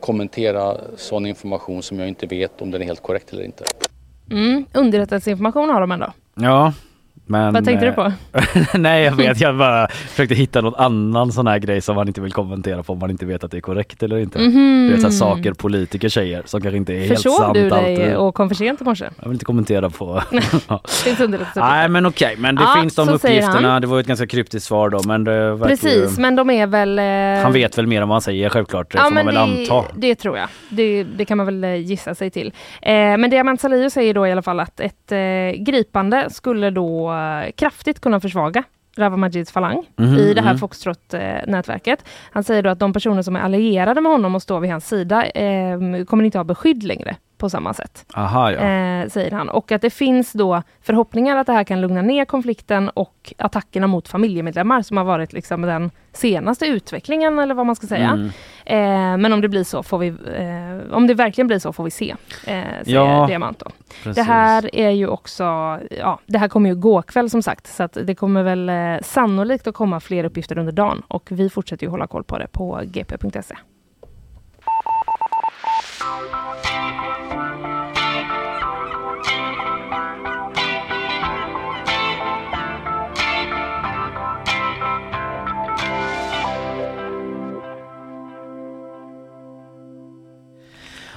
kommentera 0.00 0.76
sån 0.96 1.26
information 1.26 1.82
som 1.82 1.98
jag 1.98 2.08
inte 2.08 2.26
vet 2.26 2.62
om 2.62 2.70
den 2.70 2.82
är 2.82 2.86
helt 2.86 3.02
korrekt 3.02 3.32
eller 3.32 3.44
inte. 3.44 3.64
Mm, 4.30 4.66
underrättelseinformation 4.72 5.70
har 5.70 5.80
de 5.80 5.92
ändå. 5.92 6.12
Ja. 6.34 6.72
Men, 7.32 7.52
Vad 7.54 7.64
tänkte 7.64 7.84
du 7.86 7.90
eh, 7.90 7.94
på? 7.94 8.12
Nej 8.78 9.04
jag 9.04 9.12
vet, 9.12 9.40
jag 9.40 9.56
bara 9.58 9.88
försökte 9.88 10.34
hitta 10.34 10.60
någon 10.60 10.74
annan 10.74 11.32
sån 11.32 11.46
här 11.46 11.58
grej 11.58 11.80
som 11.80 11.96
man 11.96 12.08
inte 12.08 12.20
vill 12.20 12.32
kommentera 12.32 12.82
på 12.82 12.92
om 12.92 12.98
man 12.98 13.10
inte 13.10 13.26
vet 13.26 13.44
att 13.44 13.50
det 13.50 13.56
är 13.56 13.60
korrekt 13.60 14.02
eller 14.02 14.18
inte. 14.18 14.38
Mhm. 14.38 14.88
Det 14.88 14.94
är 14.94 14.98
så 14.98 15.02
här 15.06 15.10
saker 15.10 15.52
politiker 15.52 16.08
säger 16.08 16.42
som 16.44 16.60
kanske 16.60 16.76
inte 16.76 16.94
är 16.94 16.98
helt 16.98 17.12
Försov 17.14 17.32
sant 17.38 17.54
du 17.54 17.70
dig 17.70 17.96
alltid. 17.96 18.16
och 18.16 18.34
kom 18.34 18.48
för 18.48 18.54
sent 18.56 18.80
i 18.80 18.84
morse? 18.84 19.04
Jag 19.16 19.24
vill 19.24 19.32
inte 19.32 19.44
kommentera 19.44 19.90
på... 19.90 20.22
Nej 21.54 21.88
men 21.88 22.06
okej, 22.06 22.34
men 22.38 22.54
det 22.54 22.62
Ja, 22.62 22.80
finns 22.80 22.94
de 22.94 23.08
uppgifterna. 23.08 23.80
Det 23.80 23.86
var 23.86 24.00
ett 24.00 24.06
ganska 24.06 24.26
kryptiskt 24.26 24.66
svar 24.68 24.90
då 24.90 25.00
men 25.06 25.24
det 25.24 25.58
Precis, 25.62 26.18
ju... 26.18 26.20
men 26.22 26.36
de 26.36 26.50
är 26.50 26.66
väl... 26.66 26.98
eh, 26.98 27.42
Han 27.44 27.52
vet 27.52 27.78
väl 27.78 27.86
mer 27.86 28.02
än 28.02 28.08
vad 28.08 28.14
han 28.14 28.22
säger 28.22 28.48
självklart, 28.48 28.94
Ja, 28.94 29.00
får 29.02 29.10
man 29.10 29.26
väl 29.26 29.34
det, 29.34 29.40
anta. 29.40 29.84
det 29.94 30.14
tror 30.14 30.38
jag. 30.38 30.48
Det, 30.68 31.04
det 31.04 31.24
kan 31.24 31.36
man 31.36 31.46
väl 31.46 31.64
eh, 31.64 31.74
gissa 31.76 32.14
sig 32.14 32.30
till. 32.30 32.52
Eh, 32.82 32.92
men 32.94 33.30
Diamant 33.30 33.60
Salihu 33.60 33.90
säger 33.90 34.14
då 34.14 34.26
i 34.26 34.32
alla 34.32 34.42
fall 34.42 34.60
att 34.60 34.80
ett 34.80 35.12
eh, 35.12 35.18
gripande 35.62 36.30
skulle 36.30 36.70
då 36.70 37.12
kraftigt 37.56 38.00
kunna 38.00 38.20
försvaga 38.20 38.64
Rawa 38.96 39.16
Majids 39.16 39.52
falang 39.52 39.86
Mhm, 39.96 40.14
i 40.14 40.34
det 40.34 40.40
här 40.40 40.50
mhm. 40.52 40.58
Foxtrot-nätverket. 40.58 42.04
Han 42.30 42.44
säger 42.44 42.62
då 42.62 42.70
att 42.70 42.78
de 42.78 42.92
personer 42.92 43.22
som 43.22 43.36
är 43.36 43.40
allierade 43.40 44.00
med 44.00 44.12
honom 44.12 44.34
och 44.34 44.42
står 44.42 44.60
vid 44.60 44.70
hans 44.70 44.88
sida 44.88 45.26
eh, 45.26 45.78
kommer 46.04 46.24
inte 46.24 46.38
ha 46.38 46.44
beskydd 46.44 46.82
längre 46.82 47.16
på 47.42 47.50
samma 47.50 47.74
sätt. 47.74 48.06
Aha, 48.14 48.52
ja. 48.52 48.58
Eh, 48.58 49.08
säger 49.08 49.30
han. 49.30 49.48
Och 49.48 49.72
att 49.72 49.82
det 49.82 49.90
finns 49.90 50.32
då 50.32 50.62
förhoppningar 50.82 51.36
att 51.36 51.46
det 51.46 51.52
här 51.52 51.64
kan 51.64 51.80
lugna 51.80 52.02
ner 52.02 52.24
konflikten 52.24 52.88
och 52.88 53.34
attackerna 53.38 53.86
mot 53.86 54.08
familjemedlemmar 54.08 54.82
som 54.82 54.96
har 54.96 55.04
varit 55.04 55.32
liksom 55.32 55.62
den 55.62 55.90
senaste 56.12 56.66
utvecklingen 56.66 57.38
eller 57.38 57.54
vad 57.54 57.66
man 57.66 57.76
ska 57.76 57.86
säga. 57.86 58.10
Mm. 58.10 58.26
Eh, 58.64 59.18
men 59.18 59.32
om 59.32 59.40
det 59.40 59.48
blir 59.48 59.64
så 59.64 59.82
får 59.82 59.98
vi, 59.98 60.08
eh, 60.08 60.94
om 60.96 61.06
det 61.06 61.14
verkligen 61.14 61.46
blir 61.46 61.58
så 61.58 61.72
får 61.72 61.84
vi 61.84 61.90
se, 61.90 62.10
eh, 62.10 62.16
säger 62.44 62.82
Ja, 62.84 63.26
Diamant 63.26 63.58
då. 63.58 63.70
Precis. 64.02 64.14
Det 64.14 64.22
här 64.22 64.74
är 64.74 64.90
ju 64.90 65.06
också, 65.06 65.44
ja, 65.98 66.18
det 66.26 66.38
här 66.38 66.48
kommer 66.48 66.70
ju 66.70 66.76
gå 66.76 67.02
kväll 67.02 67.30
som 67.30 67.42
sagt, 67.42 67.66
så 67.66 67.82
att 67.82 67.96
det 68.04 68.14
kommer 68.14 68.42
väl 68.42 68.68
eh, 68.68 69.02
sannolikt 69.02 69.66
att 69.66 69.74
komma 69.74 70.00
fler 70.00 70.24
uppgifter 70.24 70.58
under 70.58 70.72
dagen 70.72 71.02
och 71.08 71.28
vi 71.30 71.50
fortsätter 71.50 71.86
ju 71.86 71.90
hålla 71.90 72.06
koll 72.06 72.24
på 72.24 72.38
det 72.38 72.46
på 72.52 72.80
gp.se. 72.84 73.56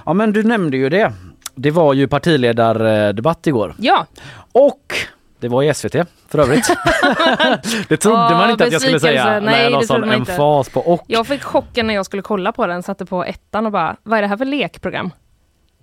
Ja 0.06 0.14
men 0.14 0.34
du 0.34 0.44
nämnde 0.44 0.78
ju 0.78 0.90
det. 0.90 1.14
Det 1.56 1.72
var 1.72 1.94
ju 1.94 2.08
partiledardebatt 2.08 3.48
igår. 3.48 3.76
Ja, 3.78 4.06
Och 4.52 4.96
det 5.40 5.48
var 5.48 5.64
i 5.64 5.74
SVT 5.74 5.96
för 6.28 6.40
övrigt. 6.40 6.68
det 7.88 7.98
trodde 7.98 8.18
Åh, 8.18 8.32
man 8.32 8.50
inte 8.50 8.64
att 8.64 8.72
jag 8.72 8.82
skulle 8.82 9.00
säga. 9.00 9.40
Nej, 9.40 9.64
jag 9.64 9.72
la 9.72 9.82
sån 9.82 10.04
emfas 10.04 10.70
på 10.70 10.80
och. 10.80 11.04
jag 11.08 11.28
fick 11.28 11.44
chocken 11.44 11.88
när 11.88 11.94
jag 11.94 12.06
skulle 12.06 12.22
kolla 12.22 12.52
på 12.52 12.68
den, 12.68 12.84
satte 12.84 13.06
på 13.06 13.24
ettan 13.24 13.66
och 13.66 13.72
bara, 13.72 13.96
vad 14.04 14.18
är 14.18 14.22
det 14.22 14.28
här 14.28 14.38
för 14.38 14.46
lekprogram? 14.46 15.12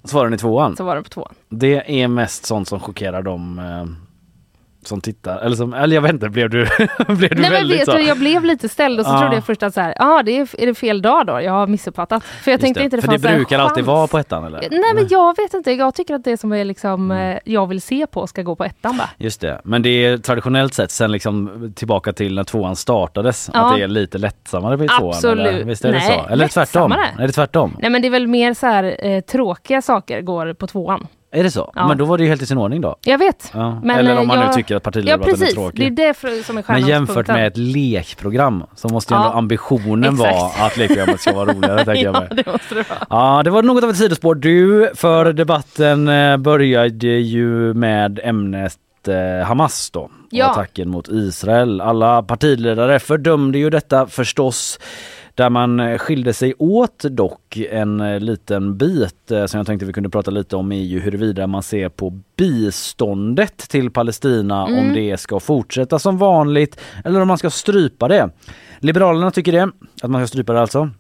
Svaren 0.04 0.34
i 0.34 0.38
tvåan. 0.38 0.76
Så 0.76 0.84
var 0.84 0.96
det 0.96 1.02
på 1.02 1.08
tvåan. 1.08 1.34
Det 1.48 2.02
är 2.02 2.08
mest 2.08 2.44
sånt 2.44 2.68
som 2.68 2.80
chockerar 2.80 3.22
dem 3.22 3.58
eh, 3.58 4.11
som 4.85 5.01
tittar. 5.01 5.39
Eller, 5.39 5.57
som, 5.57 5.74
eller 5.74 5.95
jag 5.95 6.03
vet 6.03 6.12
inte, 6.12 6.28
blev 6.28 6.51
du, 6.51 6.66
blev 7.07 7.35
du 7.35 7.41
Nej 7.43 7.51
väldigt 7.51 7.78
vet 7.80 7.85
så? 7.87 7.93
du, 7.93 8.03
jag 8.03 8.18
blev 8.18 8.45
lite 8.45 8.68
ställd 8.68 9.01
och 9.01 9.07
så 9.07 9.12
Ja. 9.12 9.20
trodde 9.20 9.35
jag 9.35 9.45
först 9.45 9.62
att 9.62 9.74
så 9.74 9.80
här, 9.80 9.95
ah, 9.99 10.22
det 10.22 10.39
är, 10.39 10.49
är 10.62 10.66
det 10.66 10.74
fel 10.74 11.03
dag 11.03 11.26
då? 11.26 11.41
Jag 11.41 11.53
har 11.53 11.66
missuppfattat. 11.66 12.24
För 12.24 12.51
jag 12.51 12.55
Just 12.59 12.62
tänkte 12.64 12.83
inte 12.85 12.97
det 12.97 13.03
För 13.03 13.12
det 13.12 13.18
brukar 13.37 13.59
alltid 13.59 13.85
vara 13.85 14.07
på 14.07 14.18
ettan 14.18 14.45
eller? 14.45 14.61
Nej 14.70 14.95
men 14.95 15.07
jag 15.11 15.37
vet 15.37 15.55
inte, 15.55 15.72
jag 15.72 15.95
tycker 15.95 16.14
att 16.14 16.24
det 16.24 16.37
som 16.37 16.53
är 16.53 16.64
liksom, 16.64 17.11
Mm. 17.11 17.33
eh, 17.37 17.39
jag 17.45 17.66
vill 17.66 17.83
se 17.83 18.07
på 18.07 18.26
ska 18.26 18.43
gå 18.43 18.57
på 18.57 18.64
ettan 18.64 18.97
va? 18.97 19.05
Just 19.18 19.41
det, 19.41 19.61
men 19.64 19.83
det 19.83 19.89
är 20.05 20.18
traditionellt 20.18 20.74
sett 20.74 20.91
sen 20.91 21.12
liksom 21.12 21.72
tillbaka 21.76 22.12
till 22.12 22.35
när 22.35 22.45
tvåan 22.45 22.76
startades. 22.76 23.51
Ja. 23.55 23.61
Att 23.70 23.76
det 23.76 23.83
är 23.83 23.89
lite 23.89 24.18
lättsammare 24.18 24.78
på 24.78 24.87
tvåan. 24.99 25.09
Absolut. 25.14 25.47
Eller? 25.47 25.64
Visst 25.64 25.85
är 25.85 25.93
det 25.93 25.99
Nej, 25.99 26.22
så? 26.26 26.33
Eller 26.33 26.49
tvärtom? 26.49 26.93
Är 26.93 27.26
det 27.26 27.33
tvärtom? 27.33 27.76
Nej 27.80 27.91
men 27.91 28.03
det 28.03 28.09
är 28.09 28.11
väl 28.11 28.26
mer 28.26 28.55
så 28.55 28.66
här 28.66 28.97
eh, 29.07 29.20
tråkiga 29.20 29.83
saker 29.83 30.20
går 30.20 30.55
på 30.55 30.66
tvåan. 30.66 31.07
Är 31.35 31.43
det 31.43 31.51
så? 31.51 31.72
Ja. 31.74 31.89
Men 31.89 31.99
då 31.99 32.05
var 32.05 32.18
det 32.18 32.22
ju 32.24 32.28
helt 32.30 32.43
i 32.43 32.47
sin 32.47 32.59
ordning 32.59 32.80
då. 32.80 32.97
Jag 33.05 33.18
vet. 33.18 33.51
Ja. 33.55 33.80
Men, 33.85 33.99
Eller 33.99 34.18
om 34.18 34.26
man 34.26 34.39
nu 34.39 34.45
jag- 34.45 34.53
tycker 34.55 34.76
att 34.76 34.80
Ja 34.83 34.85
partiledardebatten 34.91 35.35
är 35.35 35.39
precis, 35.39 35.55
tråkig. 35.55 35.95
det 35.97 36.03
är 36.03 36.07
det 36.09 36.14
för, 36.14 36.43
som 36.45 36.59
är 36.59 36.64
Men 36.68 36.87
jämfört 36.87 37.26
med 37.28 37.47
ett 37.47 37.57
lekprogram 37.57 38.64
så 38.76 38.89
måste 38.89 39.14
ju 39.14 39.18
Ja, 39.20 39.24
ändå 39.24 39.39
ambitionen 39.39 40.16
vara 40.16 40.47
att 40.66 40.76
lekprogrammet 40.76 41.20
ska 41.20 41.33
vara 41.33 41.53
roligare. 41.53 41.85
tänker 41.85 42.05
jag 42.05 42.14
Ja 42.14 42.20
mig. 42.20 42.28
det 42.45 42.53
måste 42.53 42.74
det 42.74 42.85
vara. 42.89 43.07
Ja, 43.11 43.43
det 43.43 43.51
var 43.51 43.62
något 43.62 43.85
av 43.85 43.91
ett 43.91 43.97
sidospår. 43.97 44.35
Du, 44.35 44.91
för 44.95 45.33
debatten 45.33 46.09
eh, 46.09 46.37
började 46.37 47.07
ju 47.07 47.74
med 47.74 48.20
ämnet 48.24 48.78
eh, 49.09 49.47
Hamas 49.47 49.91
då. 49.91 50.11
Ja. 50.30 50.51
Attacken 50.51 50.89
mot 50.89 51.09
Israel. 51.09 51.80
Alla 51.80 52.22
partiledare 52.22 52.99
fördömde 53.01 53.59
ju 53.59 53.70
detta 53.70 54.07
förstås. 54.07 54.78
Där 55.35 55.51
man 55.51 55.80
eh, 55.80 55.99
skilde 55.99 56.35
sig 56.35 56.55
åt 56.59 56.99
dock 56.99 57.57
en 57.57 58.01
eh, 58.01 58.20
liten 58.20 58.76
bit 58.76 59.30
eh, 59.30 59.47
som 59.47 59.59
jag 59.59 59.66
tänkte 59.66 59.87
vi 59.87 59.93
kunde 59.93 60.09
prata 60.11 60.30
lite 60.30 60.57
om 60.57 60.72
är 60.72 60.83
ju 60.83 61.01
huruvida 61.01 61.47
man 61.47 61.62
ser 61.62 61.89
på 61.89 62.20
biståndet 62.37 63.59
till 63.59 63.91
Palestina 63.91 64.66
Mm. 64.66 64.78
om 64.78 64.95
det 64.95 65.20
ska 65.20 65.41
fortsätta 65.41 65.99
som 65.99 66.18
vanligt 66.18 66.80
eller 67.05 67.20
om 67.20 67.28
man 67.28 67.39
ska 67.39 67.51
strypa 67.51 68.09
det. 68.09 68.30
Liberalerna 68.78 69.30
tycker 69.30 69.53
det, 69.53 69.70
att 70.03 70.11
man 70.11 70.20
ska 70.20 70.26
strypa 70.26 70.53
det 70.53 70.61
alltså. 70.61 70.91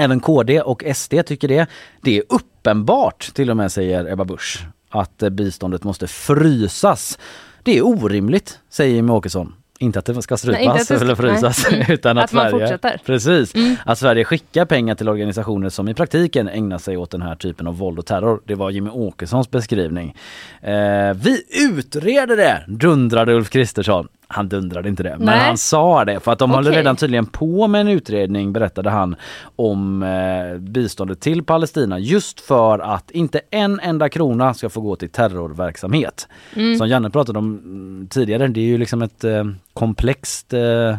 Även 0.00 0.20
KD 0.20 0.60
och 0.60 0.84
SD 0.94 1.14
tycker 1.26 1.48
det. 1.48 1.66
Det 2.02 2.18
är 2.18 2.22
uppenbart, 2.28 3.34
till 3.34 3.50
och 3.50 3.56
med 3.56 3.72
säger 3.72 4.12
Ebba 4.12 4.24
Busch, 4.24 4.66
att 4.90 5.18
biståndet 5.30 5.84
måste 5.84 6.06
frysas. 6.06 7.18
Det 7.62 7.78
är 7.78 7.86
orimligt, 7.86 8.58
säger 8.70 8.94
Jimmie 8.94 9.12
Åkesson. 9.16 9.54
Inte 9.78 9.98
att 9.98 10.04
det 10.04 10.22
ska 10.22 10.36
strypas 10.36 10.84
ska- 10.84 10.94
eller 10.94 11.14
frysas 11.14 11.66
nej. 11.70 11.80
Mm. 11.80 11.92
utan 11.94 12.18
att, 12.18 12.24
Att 12.24 12.30
Sverige, 12.30 12.50
fortsätter. 12.50 13.00
precis, 13.06 13.54
Mm. 13.54 13.76
att 13.84 13.98
Sverige 13.98 14.24
skickar 14.24 14.64
pengar 14.64 14.94
till 14.94 15.08
organisationer 15.08 15.68
som 15.68 15.88
i 15.88 15.94
praktiken 15.94 16.48
ägnar 16.48 16.78
sig 16.78 16.96
åt 16.96 17.10
den 17.10 17.22
här 17.22 17.34
typen 17.34 17.66
av 17.66 17.78
våld 17.78 17.98
och 17.98 18.06
terror. 18.06 18.40
Det 18.44 18.54
var 18.54 18.70
Jimmie 18.70 18.92
Åkessons 18.92 19.50
beskrivning. 19.50 20.14
Eh, 20.60 20.72
vi 21.14 21.42
utreder 21.70 22.36
det, 22.36 22.64
dundrade 22.68 23.34
Ulf 23.34 23.50
Kristersson. 23.50 24.08
Han 24.28 24.48
dundrade 24.48 24.88
inte 24.88 25.02
det, 25.02 25.14
men 25.18 25.26
Nej. 25.26 25.38
han 25.38 25.58
sa 25.58 26.04
det 26.04 26.20
för 26.20 26.32
att 26.32 26.38
de 26.38 26.50
håller 26.50 26.70
Okej. 26.70 26.78
redan 26.78 26.96
tydligen 26.96 27.26
på 27.26 27.66
med 27.66 27.80
en 27.80 27.88
utredning 27.88 28.52
berättade 28.52 28.90
han 28.90 29.16
om 29.56 30.02
eh, 30.02 30.58
biståndet 30.58 31.20
till 31.20 31.42
Palestina 31.44 31.98
just 31.98 32.40
för 32.40 32.78
att 32.78 33.10
inte 33.10 33.40
en 33.50 33.80
enda 33.80 34.08
krona 34.08 34.54
ska 34.54 34.68
få 34.68 34.80
gå 34.80 34.96
till 34.96 35.08
terrorverksamhet. 35.08 36.28
Mm. 36.56 36.78
Som 36.78 36.88
Janne 36.88 37.10
pratade 37.10 37.38
om 37.38 37.58
mm, 37.64 38.06
tidigare, 38.10 38.48
det 38.48 38.60
är 38.60 38.64
ju 38.64 38.78
liksom 38.78 39.02
ett 39.02 39.24
eh, 39.24 39.44
komplext 39.76 40.52
eh, 40.52 40.96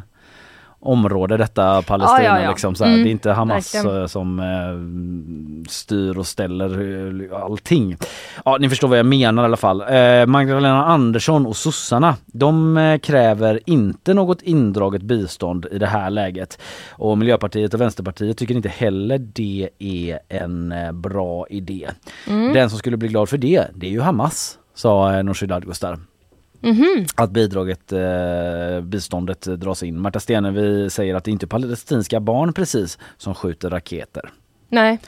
område 0.79 1.37
detta 1.37 1.81
Palestina. 1.81 2.23
Ja, 2.23 2.37
ja, 2.39 2.43
ja. 2.43 2.49
Liksom. 2.49 2.75
Mm, 2.81 3.03
Det 3.03 3.09
är 3.09 3.11
inte 3.11 3.31
Hamas 3.31 3.75
verkligen. 3.75 4.01
eh, 4.01 4.07
som 4.07 4.39
eh, 4.39 5.69
styr 5.69 6.17
och 6.17 6.27
ställer 6.27 6.69
eh, 7.31 7.43
allting. 7.43 7.97
Ja, 8.45 8.57
ni 8.59 8.69
förstår 8.69 8.87
vad 8.87 8.99
jag 8.99 9.05
menar 9.05 9.43
i 9.43 9.45
alla 9.45 9.57
fall. 9.57 9.81
Eh, 9.81 10.25
Magdalena 10.25 10.85
Andersson 10.85 11.45
och 11.45 11.55
sossarna, 11.57 12.15
de 12.25 12.77
eh, 12.77 12.97
kräver 12.99 13.59
inte 13.65 14.13
något 14.13 14.41
indraget 14.41 15.01
bistånd 15.01 15.65
i 15.71 15.77
det 15.77 15.87
här 15.87 16.09
läget. 16.09 16.59
Och 16.91 17.17
Miljöpartiet 17.17 17.73
och 17.73 17.81
Vänsterpartiet 17.81 18.37
tycker 18.37 18.55
inte 18.55 18.69
heller 18.69 19.17
det 19.17 19.69
är 19.79 20.19
en 20.29 20.71
eh, 20.71 20.91
bra 20.91 21.47
idé. 21.49 21.87
Mm. 22.27 22.53
Den 22.53 22.69
som 22.69 22.79
skulle 22.79 22.97
bli 22.97 23.07
glad 23.07 23.29
för 23.29 23.37
det, 23.37 23.67
det 23.75 23.87
är 23.87 23.91
ju 23.91 24.01
Hamas, 24.01 24.57
sa 24.75 25.21
Nooshi 25.21 25.45
Dadgostar 25.45 25.99
Mhm. 26.61 27.05
att 27.15 27.31
bidraget, 27.31 27.91
eh, 27.91 28.81
biståndet 28.81 29.41
dras 29.41 29.83
in. 29.83 30.01
Marta 30.01 30.19
Stenevi 30.19 30.89
säger 30.89 31.15
att 31.15 31.23
det 31.23 31.31
inte 31.31 31.45
är 31.45 31.47
palestinska 31.47 32.19
barn 32.19 32.53
precis 32.53 32.97
som 33.17 33.35
skjuter 33.35 33.69
raketer. 33.69 34.29
Nej. 34.69 34.99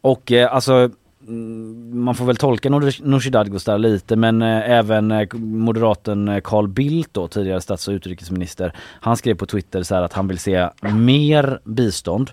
Och 0.00 0.32
eh, 0.32 0.54
alltså 0.54 0.90
mm, 1.28 2.04
man 2.04 2.14
får 2.14 2.24
väl 2.24 2.36
tolka 2.36 2.68
Nooshi 2.68 3.30
Dadgostar 3.30 3.78
lite 3.78 4.16
men 4.16 4.42
eh, 4.42 4.70
även 4.70 5.10
eh, 5.10 5.28
moderaten 5.34 6.28
eh, 6.28 6.40
Carl 6.40 6.68
Bildt 6.68 7.14
då, 7.14 7.28
tidigare 7.28 7.60
stats 7.60 7.88
och 7.88 7.92
utrikesminister, 7.92 8.72
han 9.00 9.16
skrev 9.16 9.34
på 9.34 9.46
Twitter 9.46 9.82
så 9.82 9.94
att 9.94 10.12
han 10.12 10.28
vill 10.28 10.38
se 10.38 10.68
mer 10.94 11.60
bistånd 11.64 12.30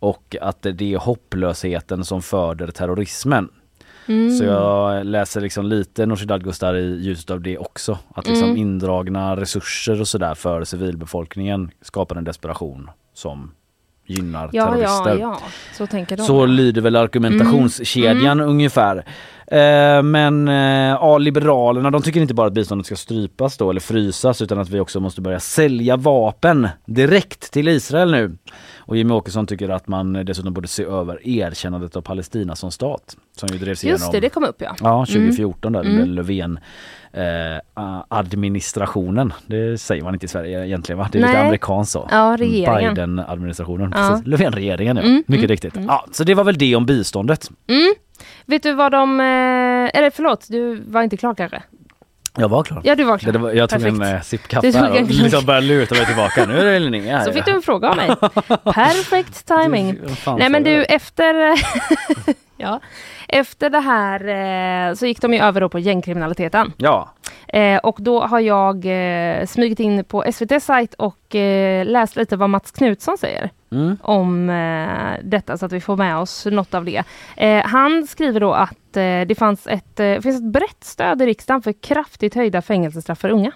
och 0.00 0.36
att 0.40 0.62
det 0.62 0.94
är 0.94 0.98
hopplösheten 0.98 2.04
som 2.04 2.22
föder 2.22 2.66
terrorismen. 2.66 3.48
Mm. 4.08 4.30
Så 4.30 4.44
jag 4.44 5.06
läser 5.06 5.40
liksom 5.40 5.66
lite 5.66 6.06
Nooshi 6.06 6.24
Dadgostar 6.26 6.74
i 6.74 7.00
ljuset 7.02 7.30
av 7.30 7.40
det 7.40 7.58
också. 7.58 7.98
Att 8.14 8.26
liksom 8.26 8.48
Mm. 8.48 8.56
indragna 8.60 9.36
resurser 9.36 10.00
och 10.00 10.08
sådär 10.08 10.34
för 10.34 10.64
civilbefolkningen 10.64 11.70
skapar 11.80 12.16
en 12.16 12.24
desperation 12.24 12.90
som 13.14 13.50
gynnar 14.08 14.50
Ja, 14.52 14.64
terrorister. 14.66 15.10
ja, 15.10 15.18
ja. 15.20 15.38
Så 15.74 15.86
tänker 15.86 16.16
de. 16.16 16.22
Så 16.22 16.46
lyder 16.46 16.80
väl 16.82 16.96
argumentationskedjan 16.96 18.40
Mm. 18.40 18.48
ungefär. 18.50 19.04
Eh, 19.50 20.02
men 20.02 20.48
eh, 20.48 20.54
ja, 21.00 21.18
Liberalerna 21.18 21.90
de 21.90 22.02
tycker 22.02 22.20
inte 22.20 22.34
bara 22.34 22.46
att 22.46 22.52
biståndet 22.52 22.86
ska 22.86 22.96
strypas 22.96 23.56
då 23.56 23.70
eller 23.70 23.80
frysas 23.80 24.42
utan 24.42 24.58
att 24.58 24.68
vi 24.70 24.80
också 24.80 25.00
måste 25.00 25.20
börja 25.20 25.40
sälja 25.40 25.96
vapen 25.96 26.68
direkt 26.86 27.52
till 27.52 27.68
Israel 27.68 28.10
nu. 28.10 28.36
Och 28.78 28.96
Jimmie 28.96 29.14
Åkesson 29.16 29.46
tycker 29.46 29.68
att 29.68 29.88
man 29.88 30.12
dessutom 30.12 30.54
borde 30.54 30.68
se 30.68 30.84
över 30.84 31.28
erkännandet 31.28 31.96
av 31.96 32.00
Palestina 32.00 32.56
som 32.56 32.70
stat. 32.70 33.16
Som 33.36 33.48
ju 33.52 33.58
drevs 33.58 33.84
igenom 33.84 34.00
Just 34.00 34.12
det, 34.12 34.20
det 34.20 34.28
kom 34.28 34.44
upp 34.44 34.56
ja. 34.58 34.74
Ja, 34.80 35.06
2014 35.06 35.72
där 35.72 35.80
Mm. 35.80 36.08
Löfven 36.08 36.58
eh, 37.18 38.02
administrationen. 38.08 39.32
Det 39.46 39.80
säger 39.80 40.02
man 40.02 40.14
inte 40.14 40.26
i 40.26 40.28
Sverige 40.28 40.66
egentligen 40.66 40.98
va? 40.98 41.08
Det 41.12 41.18
är 41.18 41.20
lite 41.20 41.32
Nej. 41.32 41.42
amerikanskt 41.42 41.92
så. 41.92 42.08
Ja, 42.10 42.36
regeringen. 42.38 42.94
Biden-administrationen. 42.94 43.92
Ja. 43.96 44.22
Löfven-regeringen 44.24 44.96
ja. 44.96 45.02
Mm, 45.02 45.16
Mycket 45.16 45.44
mm, 45.44 45.48
riktigt. 45.48 45.76
mm. 45.76 45.88
Ja, 45.88 46.04
så 46.12 46.24
det 46.24 46.34
var 46.34 46.44
väl 46.44 46.58
det 46.58 46.76
om 46.76 46.86
biståndet. 46.86 47.50
Mm. 47.68 47.94
Vet 48.46 48.62
du 48.62 48.72
vad 48.72 48.92
de... 48.92 49.20
Eh, 49.20 49.98
eller 49.98 50.10
förlåt, 50.10 50.46
du 50.48 50.82
var 50.86 51.02
inte 51.02 51.16
klar 51.16 51.34
kanske? 51.34 51.62
Jag 52.36 52.48
var 52.48 52.62
klar. 52.62 52.80
Ja, 52.84 52.94
du 52.94 53.04
var 53.04 53.18
klar. 53.18 53.32
Det 53.32 53.38
var, 53.38 53.52
jag 53.52 53.70
tog 53.70 53.82
Perfekt. 53.82 54.02
en 54.02 54.14
eh, 54.14 54.20
sipp 54.22 54.48
kaffe 54.48 54.66
Du 54.66 54.72
tog 54.72 54.82
här 54.82 55.02
och 55.02 55.10
liksom 55.10 55.44
började 55.44 55.66
luta 55.66 55.94
mig 55.94 56.06
tillbaka. 56.06 56.46
Nu 56.46 56.58
är 56.58 56.64
det 56.64 56.78
Linnea. 56.78 57.24
Så 57.24 57.32
fick 57.32 57.44
du 57.44 57.50
en 57.50 57.62
fråga 57.62 57.90
av 57.90 57.96
mig. 57.96 58.08
Perfekt 58.74 59.46
timing. 59.46 59.98
Fan 60.16 60.38
Nej 60.38 60.48
men 60.48 60.64
du 60.64 60.84
efter 60.84 61.34
Ja. 62.56 62.80
Efter 63.28 63.70
det 63.70 63.80
här 63.80 64.20
eh, 64.88 64.94
så 64.94 65.06
gick 65.06 65.20
de 65.20 65.34
ju 65.34 65.40
över 65.40 65.68
på 65.68 65.78
gängkriminaliteten. 65.78 66.72
Ja, 66.76 67.08
Eh, 67.48 67.78
och 67.78 67.96
då 68.00 68.20
har 68.20 68.40
jag 68.40 68.84
eh, 68.86 69.46
smugit 69.46 69.80
in 69.80 70.04
på 70.04 70.24
SVT 70.32 70.62
sajt 70.62 70.94
och 70.94 71.34
eh, 71.34 71.86
läst 71.86 72.16
lite 72.16 72.36
vad 72.36 72.50
Mats 72.50 72.70
Knutsson 72.70 73.18
säger 73.18 73.50
mm. 73.72 73.96
om 74.02 74.50
eh, 74.50 75.24
detta 75.24 75.58
så 75.58 75.66
att 75.66 75.72
vi 75.72 75.80
får 75.80 75.96
med 75.96 76.16
oss 76.16 76.46
något 76.46 76.74
av 76.74 76.84
det. 76.84 77.04
Eh, 77.36 77.64
han 77.66 78.06
skriver 78.06 78.40
då 78.40 78.52
att 78.52 78.96
eh, 78.96 79.20
det 79.26 79.38
fanns 79.38 79.66
ett, 79.66 80.00
eh, 80.00 80.20
finns 80.20 80.36
ett 80.36 80.52
brett 80.52 80.84
stöd 80.84 81.22
i 81.22 81.26
riksdagen 81.26 81.62
för 81.62 81.72
kraftigt 81.72 82.34
höjda 82.34 82.62
fängelsestraff 82.62 83.18
för 83.18 83.30
unga. 83.30 83.52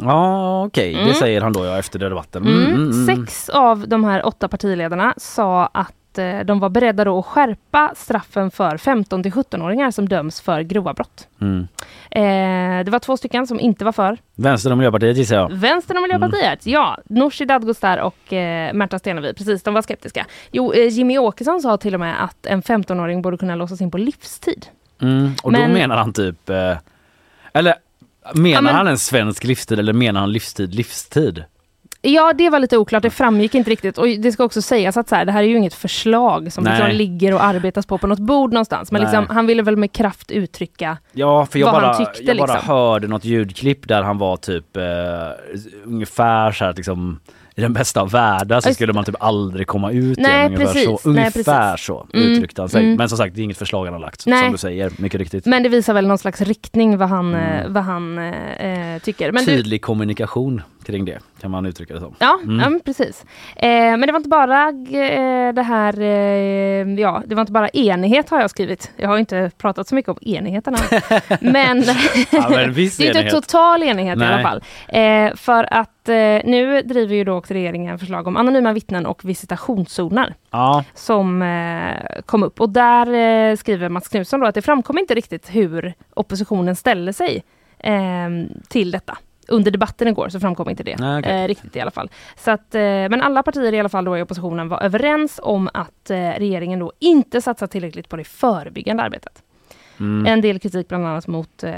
ja 0.00 0.64
okej, 0.66 0.94
Mm. 0.94 1.06
det 1.06 1.14
säger 1.14 1.40
han 1.40 1.52
då 1.52 1.64
ja 1.64 1.78
efter 1.78 1.98
debatten. 1.98 2.46
Mm. 2.46 3.06
Sex 3.06 3.48
av 3.48 3.88
de 3.88 4.04
här 4.04 4.26
åtta 4.26 4.48
partiledarna 4.48 5.14
sa 5.16 5.66
att 5.66 5.94
eh, 6.18 6.40
de 6.40 6.60
var 6.60 6.68
beredda 6.68 7.04
då 7.04 7.18
att 7.18 7.24
skärpa 7.26 7.92
straffen 7.96 8.50
för 8.50 8.76
15 8.76 9.22
till 9.22 9.32
17-åringar 9.32 9.90
som 9.90 10.08
döms 10.08 10.40
för 10.40 10.60
grova 10.60 10.92
brott. 10.94 11.28
Mm. 11.40 11.68
Eh, 12.10 12.84
det 12.84 12.90
var 12.90 12.98
två 12.98 13.16
stycken 13.16 13.46
som 13.46 13.60
inte 13.60 13.84
var 13.84 13.92
för. 13.92 14.18
Vänstern 14.34 14.72
och 14.72 14.78
Miljöpartiet 14.78 15.16
gissar 15.16 15.36
jag. 15.36 15.52
Vänstern 15.52 15.96
och 15.96 16.02
Miljöpartiet, 16.02 16.66
ja. 16.66 16.98
Nooshi 17.04 17.44
Dadgostar 17.44 17.98
och 17.98 18.32
eh, 18.32 18.74
Märta 18.74 18.98
Stenevi, 18.98 19.34
precis, 19.34 19.62
de 19.62 19.74
var 19.74 19.82
skeptiska. 19.82 20.26
Jo, 20.52 20.74
Jimmy 20.74 21.18
Åkesson 21.18 21.60
sa 21.60 21.76
till 21.76 21.94
och 21.94 22.00
med 22.00 22.24
att 22.24 22.46
en 22.46 22.62
15-åring 22.62 23.22
borde 23.22 23.36
kunna 23.36 23.54
låsas 23.54 23.80
in 23.80 23.90
på 23.90 23.98
livstid. 23.98 24.66
Mm. 25.02 25.32
Och 25.42 25.52
Men- 25.52 25.68
då 25.68 25.74
menar 25.74 25.96
han 25.96 26.12
typ, 26.12 26.50
eller 27.52 27.74
menar 28.34 28.50
Ja, 28.56 28.60
men- 28.60 28.74
han 28.74 28.86
en 28.88 28.98
svensk 28.98 29.44
livstid 29.44 29.78
eller 29.78 29.92
menar 29.92 30.20
han 30.20 30.32
livstid 30.32 30.74
livstid? 30.74 31.44
Ja, 32.06 32.32
det 32.32 32.50
var 32.50 32.58
lite 32.58 32.78
oklart. 32.78 33.02
Det 33.02 33.10
framgick 33.10 33.54
inte 33.54 33.70
riktigt. 33.70 33.98
Och 33.98 34.06
det 34.06 34.32
ska 34.32 34.44
också 34.44 34.62
sägas 34.62 34.96
att 34.96 35.08
så 35.08 35.14
här, 35.14 35.24
det 35.24 35.32
här 35.32 35.42
är 35.42 35.46
ju 35.46 35.56
inget 35.56 35.74
förslag 35.74 36.52
som 36.52 36.64
liksom 36.64 36.88
ligger 36.90 37.34
och 37.34 37.44
arbetas 37.44 37.86
på 37.86 37.98
på 37.98 38.06
något 38.06 38.18
bord 38.18 38.52
någonstans. 38.52 38.92
Men 38.92 39.00
liksom, 39.02 39.26
han 39.28 39.46
ville 39.46 39.62
väl 39.62 39.76
med 39.76 39.92
kraft 39.92 40.30
uttrycka 40.30 40.98
Ja, 41.12 41.46
för 41.46 41.58
jag 41.58 41.66
Vad 41.66 41.74
han 41.74 41.82
bara, 41.82 41.94
tyckte, 41.94 42.22
jag 42.24 42.36
bara 42.36 42.54
liksom. 42.54 42.74
hörde 42.76 43.06
något 43.08 43.24
ljudklipp 43.24 43.88
där 43.88 44.02
han 44.02 44.18
var 44.18 44.36
typ 44.36 44.76
eh, 44.76 44.82
ungefär 45.84 46.52
så 46.52 46.64
här 46.64 46.74
liksom 46.76 47.20
i 47.56 47.60
den 47.60 47.72
bästa 47.72 48.00
av 48.00 48.10
världar 48.10 48.60
så 48.60 48.68
Just- 48.68 48.76
skulle 48.78 48.92
man 48.92 49.04
typ 49.04 49.14
aldrig 49.20 49.66
komma 49.66 49.90
ut 49.90 50.18
Nej, 50.18 50.30
igen. 50.30 50.46
Ungefär 50.54 50.64
precis. 50.66 50.84
så, 50.84 50.90
Nej, 50.90 50.98
ungefär 51.04 51.30
precis. 51.70 51.86
så 51.86 52.06
Mm, 52.14 52.26
uttryckte 52.32 52.62
han 52.62 52.68
sig. 52.68 52.84
mm. 52.84 52.96
Men 52.96 53.08
som 53.08 53.18
sagt, 53.18 53.34
det 53.34 53.40
är 53.40 53.44
inget 53.44 53.58
förslag 53.58 53.84
han 53.84 53.94
har 53.94 54.00
lagt 54.00 54.26
Nej. 54.26 54.42
som 54.42 54.52
du 54.52 54.58
säger, 54.58 54.90
mycket 54.98 55.18
riktigt. 55.20 55.46
Men 55.46 55.62
det 55.62 55.68
visar 55.68 55.94
väl 55.94 56.06
någon 56.06 56.18
slags 56.18 56.40
riktning 56.40 56.96
vad 56.98 57.08
han, 57.08 57.34
Mm. 57.34 57.60
eh, 57.66 57.68
vad 57.68 57.84
han 57.84 58.18
eh, 58.18 58.98
tycker. 59.02 59.32
Men 59.32 59.44
du, 59.44 59.56
Tydlig 59.56 59.82
kommunikation 59.82 60.62
kring 60.86 61.04
det 61.04 61.18
kan 61.40 61.50
man 61.50 61.66
uttrycka 61.66 61.94
det 61.94 62.00
som. 62.00 62.14
Ja, 62.18 62.38
Mm. 62.44 62.60
ja 62.74 62.78
precis. 62.84 63.24
Eh, 63.56 63.68
men 63.70 64.00
det 64.00 64.12
var 64.12 64.16
inte 64.16 64.28
bara 64.28 64.68
eh, 64.68 65.54
det 65.54 65.62
här, 65.62 66.00
eh, 66.00 66.94
ja, 67.00 67.22
det 67.26 67.34
var 67.34 67.40
inte 67.40 67.52
bara 67.52 67.68
enighet 67.68 68.30
har 68.30 68.40
jag 68.40 68.50
skrivit. 68.50 68.90
Jag 68.96 69.08
har 69.08 69.18
inte 69.18 69.50
pratat 69.58 69.88
så 69.88 69.94
mycket 69.94 70.08
om 70.08 70.18
enigheten 70.22 70.74
här. 70.74 71.02
men 71.52 71.84
Ja, 72.32 72.48
men 72.50 72.72
det 72.74 72.80
är 72.80 72.84
inte 72.84 73.04
enighet. 73.04 73.30
total 73.32 73.82
enighet 73.82 74.16
i 74.16 74.18
Nej. 74.18 74.28
alla 74.32 74.42
fall. 74.42 74.62
Eh, 74.88 75.36
för 75.36 75.72
att 75.74 75.90
eh, 76.08 76.40
nu 76.44 76.82
driver 76.82 77.14
ju 77.14 77.24
då 77.24 77.34
också 77.34 77.54
regeringen 77.54 77.98
förslag 77.98 78.26
om 78.26 78.36
anonyma 78.36 78.72
vittnen 78.72 79.06
och 79.06 79.24
visitationszoner 79.24 80.34
Ja, 80.50 80.84
som 80.94 81.42
eh, 81.42 82.22
kom 82.26 82.42
upp. 82.42 82.60
Och 82.60 82.70
där 82.70 83.06
eh, 83.50 83.56
skriver 83.56 83.88
Mats 83.88 84.08
Knutsson 84.08 84.40
då 84.40 84.46
att 84.46 84.54
det 84.54 84.62
framkom 84.62 84.98
inte 84.98 85.14
riktigt 85.14 85.48
hur 85.54 85.94
oppositionen 86.14 86.76
ställer 86.76 87.12
sig 87.12 87.44
eh, 87.78 88.28
till 88.68 88.90
detta. 88.90 89.18
Under 89.48 89.70
debatten 89.70 90.08
igår 90.08 90.28
så 90.28 90.40
framkom 90.40 90.70
inte 90.70 90.82
det 90.82 90.96
Nej, 90.98 91.18
okej. 91.18 91.42
eh, 91.42 91.48
riktigt 91.48 91.76
i 91.76 91.80
alla 91.80 91.90
fall. 91.90 92.10
Så 92.36 92.50
att, 92.50 92.74
eh, 92.74 92.80
men 92.80 93.22
alla 93.22 93.42
partier 93.42 93.72
i 93.72 93.80
alla 93.80 93.88
fall 93.88 94.04
då 94.04 94.18
i 94.18 94.22
oppositionen 94.22 94.68
var 94.68 94.82
överens 94.82 95.40
om 95.42 95.68
att 95.74 96.10
eh, 96.10 96.16
regeringen 96.16 96.78
då 96.78 96.92
inte 96.98 97.40
satsar 97.40 97.66
tillräckligt 97.66 98.08
på 98.08 98.16
det 98.16 98.24
förebyggande 98.24 99.02
arbetet. 99.02 99.42
mm, 100.00 100.26
En 100.26 100.40
del 100.40 100.58
kritik 100.58 100.88
bland 100.88 101.06
annat 101.06 101.26
mot 101.26 101.64
eh, 101.64 101.72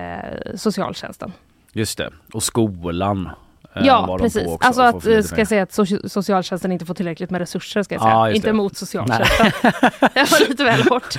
socialtjänsten. 0.55 1.33
just 1.73 1.99
det. 1.99 2.11
Och 2.33 2.43
skolan. 2.43 3.31
Eh, 3.77 3.87
Ja, 3.87 4.19
precis. 4.21 4.47
också, 4.47 4.67
Alltså 4.67 4.83
att, 4.83 5.07
eh, 5.07 5.21
ska 5.23 5.39
jag 5.41 5.49
säga 5.49 5.63
att 5.63 5.71
soci- 5.71 6.09
socialtjänsten 6.09 6.73
inte 6.73 6.85
får 6.87 6.95
tillräckligt 6.95 7.31
med 7.31 7.39
resurser, 7.39 7.83
ska 7.83 7.95
jag 7.95 8.03
Ja, 8.03 8.05
säga. 8.05 8.29
just 8.29 8.37
inte 8.37 8.49
det. 8.49 8.53
mot 8.53 8.77
socialtjänsten. 8.77 9.47
det 10.15 10.31
var 10.31 10.49
lite 10.49 10.65
väl 10.65 10.83
hårt. 10.83 11.15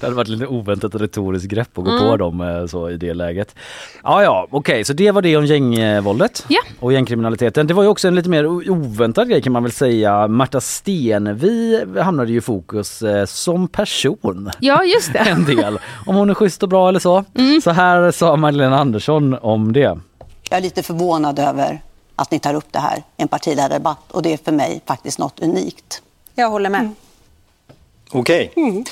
Det 0.00 0.02
hade 0.02 0.14
varit 0.16 0.28
lite 0.28 0.46
oväntat 0.46 0.94
retoriskt 0.94 1.48
grepp 1.48 1.78
att 1.78 1.84
gå 1.84 1.90
Mm. 1.90 2.02
på 2.10 2.16
dem 2.16 2.40
eh, 2.40 2.66
så 2.66 2.90
i 2.90 2.96
det 2.96 3.14
läget. 3.14 3.54
Ja, 4.02 4.22
ja, 4.22 4.46
okej, 4.50 4.84
så 4.84 4.92
det 4.92 5.10
var 5.10 5.22
det 5.22 5.36
om 5.36 5.46
gängvåldet 5.46 6.44
Ja. 6.48 6.60
och 6.80 6.92
gängkriminaliteten. 6.92 7.66
Det 7.66 7.74
var 7.74 7.82
ju 7.82 7.88
också 7.88 8.08
en 8.08 8.14
lite 8.14 8.28
mer 8.28 8.46
oväntad 8.70 9.28
grej 9.28 9.42
kan 9.42 9.52
man 9.52 9.62
väl 9.62 9.72
säga. 9.72 10.28
Märta 10.28 10.60
Stenevi 10.60 11.84
hamnade 12.00 12.32
ju 12.32 12.38
i 12.38 12.40
fokus 12.40 13.02
eh, 13.02 13.24
som 13.24 13.68
person 13.68 14.50
Ja, 14.60 14.84
just 14.84 15.12
det. 15.12 15.18
en 15.28 15.44
del. 15.44 15.78
Om 16.06 16.16
hon 16.16 16.30
är 16.30 16.34
schysst 16.34 16.62
och 16.62 16.68
bra 16.68 16.88
eller 16.88 17.00
så. 17.00 17.24
Mm. 17.34 17.60
Så 17.60 17.70
här 17.70 18.10
sa 18.10 18.36
Magdalena 18.36 18.78
Andersson 18.78 19.36
om 19.40 19.72
det. 19.72 19.98
Jag 20.48 20.58
är 20.58 20.62
lite 20.62 20.82
förvånad 20.82 21.38
över 21.38 21.82
att 22.16 22.30
ni 22.30 22.38
tar 22.38 22.54
upp 22.54 22.72
det 22.72 22.78
här 22.78 22.98
i 23.16 23.22
en 23.22 23.28
partiledardebatt 23.28 24.12
och 24.12 24.22
det 24.22 24.32
är 24.32 24.36
för 24.36 24.52
mig 24.52 24.80
faktiskt 24.86 25.18
något 25.18 25.40
unikt. 25.40 26.02
Jag 26.34 26.50
håller 26.50 26.70
med. 26.70 26.94
Okej. 28.10 28.52
Ja, 28.56 28.82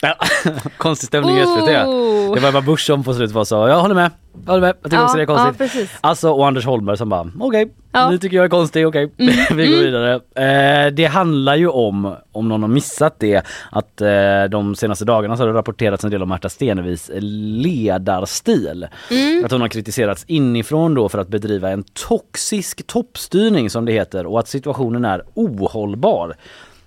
Konstig 0.78 1.06
stämning 1.06 1.36
i 1.36 1.42
SVT. 1.46 1.68
Oh. 1.86 2.34
Det 2.34 2.40
var 2.40 2.48
Ebba 2.48 2.60
Busch 2.60 2.80
som 2.86 3.04
på 3.04 3.14
slutet 3.14 3.34
var 3.34 3.44
så, 3.44 3.54
jag 3.54 3.80
håller 3.80 3.94
med, 3.94 4.10
jag 4.44 4.52
håller 4.52 4.60
med, 4.60 4.74
jag 4.82 4.90
tycker 4.90 4.96
Ja, 4.96 5.04
också 5.04 5.16
det 5.16 5.22
är 5.22 5.26
ja, 5.28 5.36
konstigt. 5.36 5.58
precis. 5.58 5.90
Alltså 6.00 6.30
och 6.30 6.46
Anders 6.46 6.64
Holmberg 6.66 6.96
som 6.96 7.08
bara, 7.08 7.30
okej, 7.40 7.72
Ja. 7.92 8.00
Mm. 8.00 8.12
ni 8.12 8.18
tycker 8.18 8.36
jag 8.36 8.44
är 8.44 8.48
konstig, 8.48 8.86
okej, 8.86 9.12
vi 9.50 9.66
går 9.66 9.78
vidare. 9.78 10.14
Eh, 10.34 10.92
det 10.92 11.04
handlar 11.04 11.56
ju 11.56 11.68
om, 11.68 12.14
om 12.32 12.48
någon 12.48 12.62
har 12.62 12.68
missat 12.68 13.16
det, 13.20 13.42
att 13.70 14.00
eh, 14.00 14.44
de 14.50 14.74
senaste 14.74 15.04
dagarna 15.04 15.36
så 15.36 15.42
har 15.42 15.48
det 15.48 15.54
rapporterats 15.58 16.04
en 16.04 16.10
del 16.10 16.22
om 16.22 16.28
Märta 16.28 16.48
Stenevis 16.48 17.10
ledarstil. 17.14 18.86
Mm. 19.10 19.44
Att 19.44 19.52
hon 19.52 19.60
har 19.60 19.68
kritiserats 19.68 20.24
inifrån 20.26 20.94
då 20.94 21.08
för 21.08 21.18
att 21.18 21.28
bedriva 21.28 21.70
en 21.70 21.84
toxisk 22.08 22.86
toppstyrning 22.86 23.70
som 23.70 23.84
det 23.84 23.92
heter 23.92 24.26
och 24.26 24.38
att 24.38 24.48
situationen 24.48 25.04
är 25.04 25.22
ohållbar. 25.34 26.34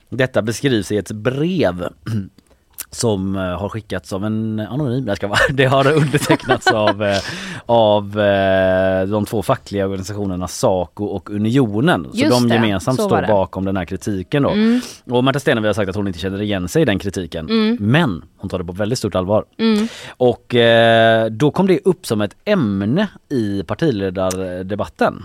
Detta 0.10 0.42
beskrivs 0.42 0.92
i 0.92 0.98
ett 0.98 1.12
brev 1.12 1.88
som 2.92 3.36
eh, 3.36 3.42
har 3.42 3.70
skickats 3.70 4.14
av 4.14 4.26
en 4.26 4.60
anonym, 4.60 5.08
jag 5.08 5.18
ska 5.18 5.28
vara, 5.28 5.40
det 5.50 5.66
har 5.66 5.92
undertecknats 5.92 6.68
av, 6.68 7.04
eh, 7.04 7.18
av 7.66 8.20
eh, 8.20 9.08
de 9.08 9.26
två 9.26 9.42
fackliga 9.44 9.86
organisationerna 9.86 10.48
Saco 10.48 11.06
och 11.06 11.30
Unionen. 11.30 12.08
Så 12.12 12.18
Just 12.18 12.32
de 12.32 12.50
det, 12.50 12.56
gemensamt 12.56 13.02
står 13.02 13.22
det. 13.22 13.28
bakom 13.28 13.66
den 13.66 13.78
här 13.78 13.86
kritiken 13.86 14.44
då. 14.44 14.50
Mm. 14.50 14.82
Och 15.06 15.24
Märta 15.24 15.40
Stenevi 15.40 15.68
har 15.68 15.74
sagt 15.74 15.90
att 15.90 15.96
hon 15.96 16.08
inte 16.08 16.20
känner 16.20 16.42
igen 16.42 16.68
sig 16.68 16.82
i 16.82 16.86
den 16.86 17.00
kritiken. 17.00 17.50
Mm. 17.50 17.78
Men 17.80 18.24
hon 18.38 18.50
tar 18.50 18.58
det 18.58 18.66
på 18.66 18.72
väldigt 18.72 19.00
stort 19.00 19.16
allvar. 19.16 19.46
Mm. 19.58 19.88
Och 20.10 20.56
då 21.32 21.52
kom 21.52 21.68
det 21.68 21.80
upp 21.86 22.06
som 22.06 22.22
ett 22.22 22.36
ämne 22.46 23.08
i 23.30 23.64
partiledardebatten. 23.64 25.24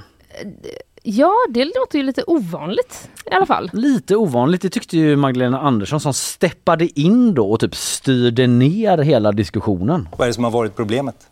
Ja, 1.06 1.32
det 1.48 1.64
låter 1.64 1.98
ju 1.98 2.02
lite 2.04 2.22
ovanligt 2.26 3.08
i 3.30 3.34
alla 3.34 3.46
fall. 3.46 3.70
Lite 3.72 4.16
ovanligt, 4.16 4.62
det 4.62 4.70
tyckte 4.70 4.96
ju 4.96 5.16
Magdalena 5.16 5.60
Andersson 5.60 6.00
som 6.00 6.14
steppade 6.14 7.00
in 7.00 7.34
då 7.34 7.50
och 7.52 7.60
typ 7.60 7.74
styrde 7.76 8.46
ner 8.46 8.98
hela 8.98 9.32
diskussionen. 9.32 10.08
Vad 10.12 10.20
är 10.20 10.26
det 10.26 10.34
som 10.34 10.44
har 10.44 10.50
varit 10.50 10.76
problemet? 10.76 11.26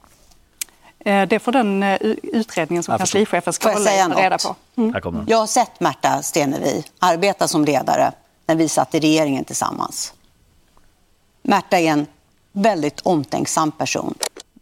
Eh, 0.99 1.29
Det 1.29 1.39
får 1.39 1.53
den 1.53 1.83
eh, 1.83 1.97
utredningen 2.23 2.83
som 2.83 2.99
kanslichefen 2.99 3.53
ska 3.53 3.73
hålla 3.73 3.91
reda 3.91 4.31
något? 4.31 4.43
på. 4.43 4.57
Mm. 4.81 4.93
Här 4.95 5.01
kommer 5.01 5.19
den. 5.19 5.29
Jag 5.29 5.39
har 5.39 5.47
sett 5.47 5.81
Märta 5.81 6.23
Stenevi 6.23 6.85
arbeta 6.99 7.49
som 7.49 7.65
ledare 7.65 8.13
när 8.47 8.55
vi 8.57 8.69
satt 8.69 8.95
i 8.95 9.01
regeringen 9.01 9.45
tillsammans. 9.45 10.15
Märta 11.43 11.79
är 11.79 11.87
en 11.93 12.07
väldigt 12.53 13.01
omtänksam 13.01 13.71
person. 13.73 14.15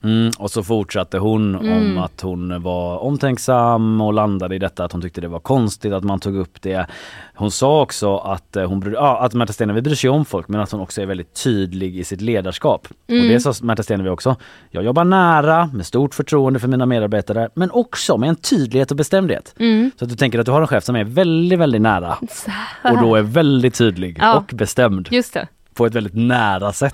Mm, 0.04 0.30
och 0.38 0.50
så 0.50 0.62
fortsatte 0.62 1.18
hon 1.18 1.54
Mm. 1.54 1.72
om 1.96 1.98
att 2.04 2.20
hon 2.20 2.62
var 2.62 2.98
omtänksam 2.98 4.00
och 4.00 4.12
landade 4.12 4.54
i 4.54 4.58
detta 4.58 4.84
att 4.84 4.92
hon 4.92 5.02
tyckte 5.02 5.20
det 5.20 5.28
var 5.28 5.40
konstigt 5.40 5.92
att 5.92 6.04
man 6.04 6.20
tog 6.20 6.36
upp 6.36 6.62
det. 6.62 6.86
Hon 7.34 7.50
sa 7.50 7.82
också 7.82 8.16
att 8.16 8.56
eh, 8.56 8.68
hon 8.68 8.80
bryr, 8.80 8.92
ja, 8.92 9.18
att 9.20 9.34
Märta 9.34 9.52
Stenevi 9.52 9.82
bryr 9.82 9.94
sig 9.94 10.10
om 10.10 10.24
folk 10.24 10.48
men 10.48 10.60
att 10.60 10.70
hon 10.72 10.80
också 10.80 11.02
är 11.02 11.06
väldigt 11.06 11.42
tydlig 11.44 11.96
i 11.98 12.04
sitt 12.04 12.20
ledarskap. 12.20 12.88
Mm. 13.08 13.22
Och 13.22 13.28
det 13.28 13.40
sa 13.40 13.52
Märta 13.62 13.82
Stenevi 13.82 14.08
också. 14.10 14.36
Jag 14.70 14.84
jobbar 14.84 15.04
nära 15.04 15.66
med 15.72 15.86
stort 15.86 16.14
förtroende 16.14 16.60
för 16.60 16.68
mina 16.68 16.86
medarbetare 16.86 17.48
men 17.54 17.70
också 17.70 18.16
med 18.18 18.28
en 18.28 18.36
tydlighet 18.36 18.90
och 18.90 18.96
bestämdhet. 18.96 19.54
Mm. 19.58 19.90
Så 19.98 20.04
att 20.04 20.10
du 20.10 20.16
tänker 20.16 20.38
att 20.38 20.46
du 20.46 20.52
har 20.52 20.60
en 20.60 20.66
chef 20.66 20.84
som 20.84 20.96
är 20.96 21.04
väldigt, 21.04 21.58
väldigt 21.58 21.82
nära 21.82 22.18
och 22.84 22.98
då 23.00 23.14
är 23.16 23.22
väldigt 23.22 23.74
tydlig 23.74 24.18
Ja. 24.20 24.36
och 24.36 24.50
bestämd 24.54 25.08
Just 25.10 25.34
det. 25.34 25.48
På 25.80 25.86
ett 25.86 25.94
väldigt 25.94 26.14
nära 26.16 26.72
sätt. 26.72 26.92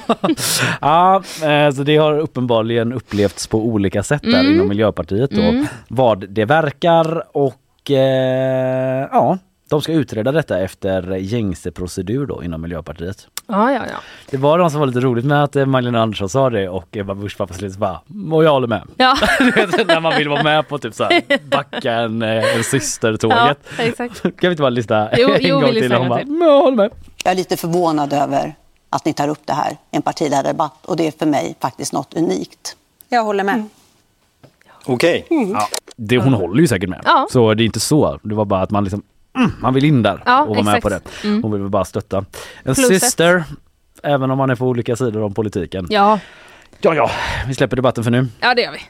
ja, 0.80 1.22
eh, 1.42 1.70
så 1.74 1.82
det 1.82 1.96
har 1.96 2.18
uppenbarligen 2.18 2.92
upplevts 2.92 3.46
på 3.46 3.58
olika 3.58 4.02
sätt 4.02 4.22
där 4.22 4.40
Mm. 4.40 4.52
inom 4.54 4.68
Miljöpartiet 4.68 5.30
då. 5.30 5.40
Mm. 5.42 5.66
Vad 5.88 6.28
det 6.28 6.44
verkar 6.44 7.22
och 7.36 7.90
eh, 7.90 9.08
ja, 9.12 9.38
de 9.70 9.82
ska 9.82 9.92
utreda 9.92 10.32
detta 10.32 10.58
efter 10.58 11.16
gängse 11.16 11.70
procedur 11.70 12.26
då 12.26 12.44
inom 12.44 12.60
Miljöpartiet. 12.62 13.26
Ja, 13.46 13.72
ja, 13.72 13.80
ja. 13.90 13.96
Det 14.30 14.36
var 14.36 14.58
något 14.58 14.72
som 14.72 14.80
var 14.80 14.86
lite 14.86 15.00
roligt 15.00 15.24
med 15.24 15.44
att 15.44 15.56
eh, 15.56 15.66
Magdalena 15.66 16.02
Andersson 16.02 16.28
sa 16.28 16.50
det 16.50 16.68
och 16.68 16.96
Ebba 16.96 17.14
Busch 17.14 17.38
var 17.38 17.46
på 17.46 17.54
slutet 17.54 17.78
bara, 17.78 18.00
och 18.32 18.44
jag 18.44 18.50
håller 18.50 18.66
med. 18.66 18.82
Ja, 18.96 19.16
när 19.86 20.00
man 20.00 20.16
vill 20.16 20.28
vara 20.28 20.42
med 20.42 20.68
på 20.68 20.78
typ 20.78 20.94
såhär 20.94 21.22
backa 21.50 21.92
en, 21.92 22.22
eh, 22.22 22.56
en 22.56 22.64
systertåget. 22.64 23.58
ja 23.78 23.84
exakt. 23.84 24.22
Kan 24.22 24.32
vi 24.40 24.46
inte 24.48 24.60
bara 24.62 24.70
lyssna 24.70 25.10
Jo, 25.16 25.28
en 25.30 25.38
jo, 25.40 25.60
gång 25.60 25.70
till? 25.70 25.92
Och 25.92 25.98
hon 25.98 26.08
bara, 26.08 26.18
till. 26.18 26.30
"Men 26.32 26.48
jag 26.48 26.60
håller 26.62 26.76
med. 26.76 26.90
Jag 27.24 27.30
är 27.32 27.36
lite 27.36 27.56
förvånad 27.56 28.12
över 28.12 28.54
att 28.90 29.04
ni 29.04 29.12
tar 29.12 29.28
upp 29.28 29.40
det 29.44 29.52
här 29.52 29.70
i 29.72 29.96
en 29.96 30.02
partiledardebatt 30.02 30.86
och 30.86 30.96
det 30.96 31.06
är 31.06 31.10
för 31.18 31.26
mig 31.26 31.54
faktiskt 31.60 31.92
något 31.92 32.14
unikt. 32.14 32.76
Jag 33.08 33.24
håller 33.24 33.44
med. 33.44 33.68
Okej. 34.86 35.26
Ja, 35.52 35.68
det, 35.96 36.18
hon 36.18 36.34
håller 36.34 36.60
ju 36.60 36.68
säkert 36.68 36.88
med. 36.88 37.00
Ja. 37.04 37.26
Så 37.30 37.54
det 37.54 37.62
är 37.62 37.64
inte 37.64 37.80
så. 37.80 38.18
Det 38.22 38.34
var 38.34 38.44
bara 38.44 38.62
att 38.62 38.70
man 38.70 38.84
liksom 38.84 39.02
mm, 39.38 39.50
man 39.60 39.74
vill 39.74 39.84
in 39.84 40.02
där 40.02 40.22
Ja, 40.26 40.42
och 40.42 40.48
vara 40.48 40.62
med 40.62 40.74
exakt. 40.76 40.82
på 40.82 40.88
det. 41.22 41.28
Mm. 41.28 41.42
Hon 41.42 41.52
vill 41.52 41.68
bara 41.68 41.84
stötta. 41.84 42.18
En 42.18 42.74
Plus 42.74 42.78
ett. 42.90 43.02
syster, 43.02 43.44
även 44.02 44.30
om 44.30 44.38
man 44.38 44.50
är 44.50 44.54
på 44.54 44.66
olika 44.66 44.96
sidor 44.96 45.22
om 45.22 45.34
politiken. 45.34 45.86
Ja, 45.90 46.18
ja, 46.80 46.94
ja, 46.94 47.10
vi 47.48 47.54
släpper 47.54 47.76
debatten 47.76 48.04
för 48.04 48.10
nu. 48.10 48.26
ja 48.40 48.54
det 48.54 48.62
gör 48.62 48.72
vi. 48.72 48.80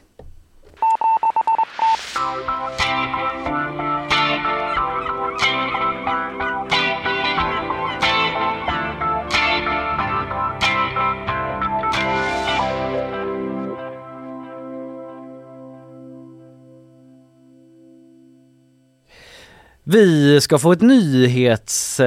Vi 19.84 20.40
ska 20.40 20.58
få 20.58 20.72
ett 20.72 20.80
nyhetssvep, 20.80 22.00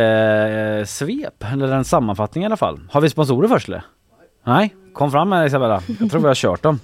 eh, 1.43 1.53
eller 1.53 1.71
en 1.71 1.85
sammanfattning 1.85 2.43
i 2.43 2.45
alla 2.45 2.57
fall. 2.57 2.79
Har 2.91 3.01
vi 3.01 3.09
sponsorer 3.09 3.47
först 3.47 3.67
eller? 3.67 3.83
Nej, 4.43 4.75
kom 4.93 5.11
fram 5.11 5.31
här 5.31 5.45
Isabella. 5.45 5.81
Jag 5.99 6.11
tror 6.11 6.21
vi 6.21 6.27
har 6.27 6.35
kört 6.35 6.63
dem. 6.63 6.79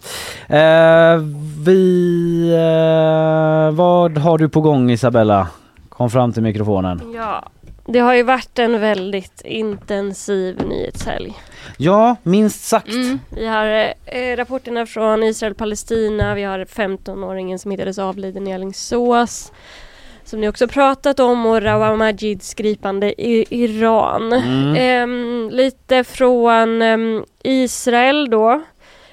Eh, 0.47 1.17
vi, 1.65 2.49
eh, 2.49 3.75
vad 3.75 4.17
har 4.17 4.37
du 4.37 4.49
på 4.49 4.61
gång 4.61 4.91
Isabella? 4.91 5.47
Kom 5.89 6.09
fram 6.09 6.33
till 6.33 6.43
mikrofonen. 6.43 7.01
Ja, 7.15 7.49
det 7.85 7.99
har 7.99 8.13
ju 8.13 8.23
varit 8.23 8.59
en 8.59 8.79
väldigt 8.79 9.41
intensiv 9.45 10.67
nyhetshelg. 10.67 11.33
Ja, 11.77 12.15
minst 12.23 12.63
sagt. 12.63 12.93
Vi 13.29 13.47
har 13.47 13.93
eh, 14.05 14.37
rapporterna 14.37 14.85
från 14.85 15.23
Israel-Palestina, 15.23 16.35
vi 16.35 16.43
har 16.43 16.59
15-åringen 16.59 17.57
som 17.57 17.71
hittades 17.71 17.99
avliden 17.99 18.47
i 18.47 18.53
Alingsås. 18.53 19.51
Som 20.29 20.41
ni 20.41 20.49
också 20.49 20.67
pratat 20.67 21.19
om 21.19 21.45
och 21.45 21.61
Rawa 21.61 21.95
Majids 21.95 22.53
gripande 22.53 23.21
i 23.21 23.45
Iran. 23.49 24.33
Mm. 24.33 24.75
Ehm, 24.75 25.49
lite 25.51 26.03
från 26.03 26.81
ehm, 26.81 27.25
Israel 27.43 28.29
då. 28.29 28.61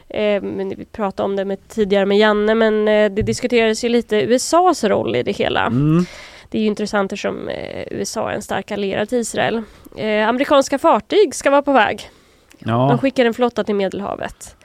Ehm, 0.09 0.69
vi 0.69 0.85
pratade 0.85 1.25
om 1.25 1.37
det 1.37 1.45
med, 1.45 1.69
tidigare 1.69 2.07
med 2.07 2.19
Janne 2.19 2.55
men 2.55 2.89
eh, 2.89 3.13
det 3.13 3.23
diskuterades 3.23 3.85
ju 3.85 3.89
lite 3.89 4.17
USAs 4.17 4.85
roll 4.85 5.17
i 5.17 5.23
det 5.23 5.33
hela. 5.33 5.67
Mm. 5.67 6.07
Det 6.51 6.59
är 6.59 6.63
ju 6.63 6.69
intressant 6.69 7.13
eftersom 7.13 7.49
eh, 7.49 7.85
USA 7.91 8.31
är 8.31 8.35
en 8.35 8.43
stark 8.43 8.71
allierad 8.71 9.09
till 9.09 9.19
Israel. 9.19 9.63
Eh, 9.97 10.29
amerikanska 10.29 10.79
fartyg 10.79 11.35
ska 11.35 11.51
vara 11.51 11.63
på 11.63 11.73
väg. 11.73 12.11
Ja. 12.59 12.87
De 12.91 12.99
skickar 12.99 13.25
en 13.25 13.35
flotta 13.35 13.65
till 13.65 13.75
Medelhavet. 13.75 14.56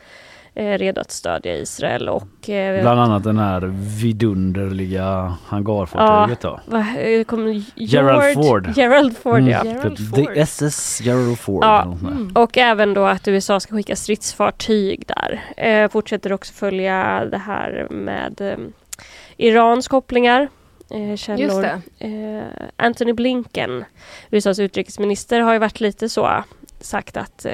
Eh, 0.55 0.77
redo 0.77 1.01
att 1.01 1.11
stödja 1.11 1.55
Israel 1.57 2.09
och... 2.09 2.49
Eh, 2.49 2.81
Bland 2.81 2.99
annat 2.99 3.23
den 3.23 3.37
här 3.37 3.61
vidunderliga 4.01 5.35
hangarfartyget 5.47 6.41
då. 6.41 6.59
vad, 6.65 6.81
eh, 6.81 7.23
kom, 7.23 7.63
Gerald 7.75 8.33
Ford. 8.33 8.69
Gerald 8.75 9.17
Ford 9.17 9.37
Mm, 9.39 9.49
ja. 9.49 9.61
the- 9.63 10.15
The 10.15 10.39
SS 10.39 11.01
Gerald 11.01 11.39
Ford. 11.39 11.63
Ja, 11.63 11.83
sånt 12.01 12.33
där. 12.33 12.41
och 12.41 12.57
även 12.57 12.93
då 12.93 13.05
att 13.05 13.27
USA 13.27 13.59
ska 13.59 13.75
skicka 13.75 13.95
stridsfartyg 13.95 15.03
där. 15.07 15.41
Eh, 15.57 15.89
fortsätter 15.89 16.33
också 16.33 16.53
följa 16.53 17.25
det 17.25 17.37
här 17.37 17.87
med 17.89 18.41
eh, 18.41 18.57
Irans 19.37 19.87
kopplingar. 19.87 20.49
Eh, 20.93 21.15
källor. 21.15 21.41
Just 21.41 21.85
Eh, 21.99 22.41
Anthony 22.75 23.13
Blinken, 23.13 23.85
USAs 24.31 24.59
utrikesminister, 24.59 25.39
har 25.39 25.53
ju 25.53 25.59
varit 25.59 25.79
lite 25.79 26.09
så 26.09 26.43
sagt 26.81 27.17
att 27.17 27.45
eh, 27.45 27.51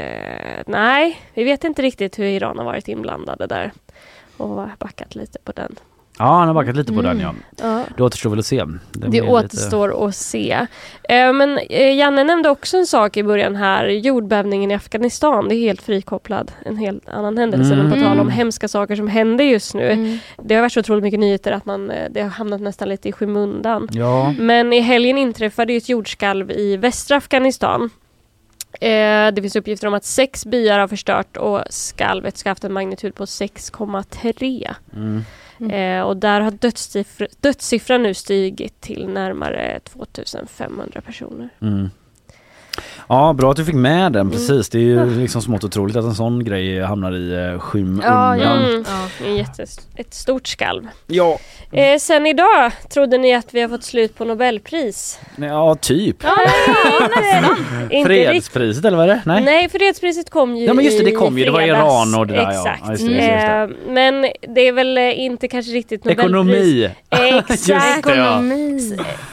nej, 0.67 1.19
vi 1.33 1.43
vet 1.43 1.63
inte 1.63 1.81
riktigt 1.81 2.19
hur 2.19 2.25
Iran 2.25 2.57
har 2.57 2.65
varit 2.65 2.87
inblandade 2.87 3.47
där. 3.47 3.71
Och 4.37 4.67
backat 4.79 5.15
lite 5.15 5.39
på 5.43 5.51
den. 5.51 5.75
Ja, 6.19 6.25
han 6.25 6.47
har 6.47 6.53
backat 6.55 6.75
lite 6.75 6.93
på 6.93 7.01
den 7.01 7.19
ja. 7.19 7.33
Ja. 7.61 7.83
Det 7.97 8.03
återstår 8.03 8.29
väl 8.29 8.39
att 8.39 8.45
se. 8.45 8.63
Det 8.91 9.07
lite- 9.07 9.21
återstår 9.27 10.07
att 10.07 10.15
se. 10.15 10.51
Eh, 11.09 11.33
men 11.33 11.57
eh, 11.57 11.95
Janne 11.95 12.23
nämnde 12.23 12.49
också 12.49 12.77
en 12.77 12.85
sak 12.87 13.17
i 13.17 13.23
början 13.23 13.55
här. 13.55 13.85
Jordbävningen 13.87 14.71
i 14.71 14.75
Afghanistan. 14.75 15.49
Det 15.49 15.55
är 15.55 15.59
helt 15.59 15.81
frikopplad. 15.81 16.51
En 16.65 16.77
helt 16.77 17.09
annan 17.09 17.37
händelse. 17.37 17.73
Mm. 17.73 17.85
Men 17.85 17.93
på 17.93 17.99
tal 18.05 18.11
om 18.13 18.19
Mm. 18.19 18.29
hemska 18.29 18.67
saker 18.67 18.95
som 18.95 19.07
händer 19.07 19.45
just 19.45 19.73
nu. 19.73 20.19
Det 20.43 20.55
har 20.55 20.61
varit 20.61 20.73
så 20.73 20.79
otroligt 20.79 21.03
mycket 21.03 21.19
nyheter 21.19 21.51
att 21.51 21.65
man, 21.65 21.89
eh, 21.91 22.09
det 22.11 22.21
har 22.21 22.29
hamnat 22.29 22.61
nästan 22.61 22.89
lite 22.89 23.09
i 23.09 23.11
skymundan. 23.11 23.87
Ja. 23.91 24.33
Men 24.39 24.73
i 24.73 24.79
helgen 24.79 25.17
inträffade 25.17 25.73
ju 25.73 25.77
ett 25.77 25.89
jordskalv 25.89 26.51
i 26.51 26.77
västra 26.77 27.17
Afghanistan. 27.17 27.89
Eh, 28.81 29.33
det 29.33 29.41
finns 29.41 29.55
uppgifter 29.55 29.87
om 29.87 29.93
att 29.93 30.05
sex 30.05 30.45
byar 30.45 30.79
har 30.79 30.87
förstört 30.87 31.37
och 31.37 31.61
skalvet 31.69 32.37
ska 32.37 32.49
ha 32.49 32.51
haft 32.51 32.63
en 32.63 32.73
magnitud 32.73 33.15
på 33.15 33.25
6,3. 33.25 34.75
Mm. 34.95 35.23
Eh, 35.71 36.01
och 36.07 36.17
där 36.17 36.41
har 36.41 36.51
dödssiffr- 36.51 37.35
dödssiffran 37.41 38.03
nu 38.03 38.13
stigit 38.13 38.81
till 38.81 39.07
närmare 39.07 39.79
2500 39.83 41.01
personer. 41.01 41.49
Mm. 41.61 41.89
Ja, 43.09 43.33
bra 43.33 43.51
att 43.51 43.57
du 43.57 43.65
fick 43.65 43.75
med 43.75 44.11
den. 44.11 44.31
Precis. 44.31 44.69
Det 44.69 44.79
är 44.79 44.97
Mm. 44.97 45.09
ju 45.13 45.21
liksom 45.21 45.41
smått 45.41 45.63
otroligt 45.63 45.95
att 45.95 46.03
en 46.03 46.15
sån 46.15 46.43
grej 46.43 46.81
hamnar 46.83 47.15
i 47.15 47.51
eh, 47.53 47.59
skymundan. 47.59 48.39
Mm, 48.41 48.85
det 49.23 49.29
är 49.29 49.35
jättes- 49.35 49.79
ett 49.95 50.13
stort 50.13 50.47
skalv. 50.47 50.83
Ja. 51.07 51.39
Eh, 51.71 51.97
sen 51.99 52.25
idag 52.27 52.71
trodde 52.89 53.17
ni 53.17 53.35
att 53.35 53.53
vi 53.53 53.61
har 53.61 53.69
fått 53.69 53.83
slut 53.83 54.17
på 54.17 54.25
Nobelpris. 54.25 55.19
Ja, 55.35 55.75
typ. 55.75 56.15
Ja, 56.23 56.35
nästan. 57.15 57.55
Inte 57.91 58.07
Fredspriset 58.07 58.85
eller 58.85 58.97
vad 58.97 59.09
är 59.09 59.13
det? 59.15 59.21
Nej. 59.25 59.43
Nej, 59.43 59.69
fredspriset 59.69 60.29
kom 60.29 60.55
ju 60.57 60.65
Ja, 60.65 60.73
men 60.73 60.85
just 60.85 60.97
det, 60.97 61.03
det 61.03 61.11
i 61.11 61.15
kom 61.15 61.37
ju. 61.37 61.45
Det 61.45 61.51
var. 61.51 61.61
Iran 61.61 62.15
och 62.15 62.27
det 62.27 62.33
där, 62.33 62.41
ja. 62.41 62.49
Exakt. 62.49 62.81
Ja, 62.85 62.91
just 62.91 63.05
det, 63.05 63.11
just 63.11 63.27
det, 63.27 63.33
just 63.33 63.45
det. 63.47 63.87
Eh, 63.87 63.93
men 63.93 64.21
det 64.55 64.67
är 64.67 64.71
väl 64.71 64.97
eh, 64.97 65.19
inte 65.19 65.47
kanske 65.47 65.71
riktigt 65.71 66.05
Nobelpris. 66.05 66.25
Ekonomi. 66.25 66.89
Exakt. 67.09 67.67
Just 67.69 68.03
det, 68.03 68.15
ja. 68.15 68.41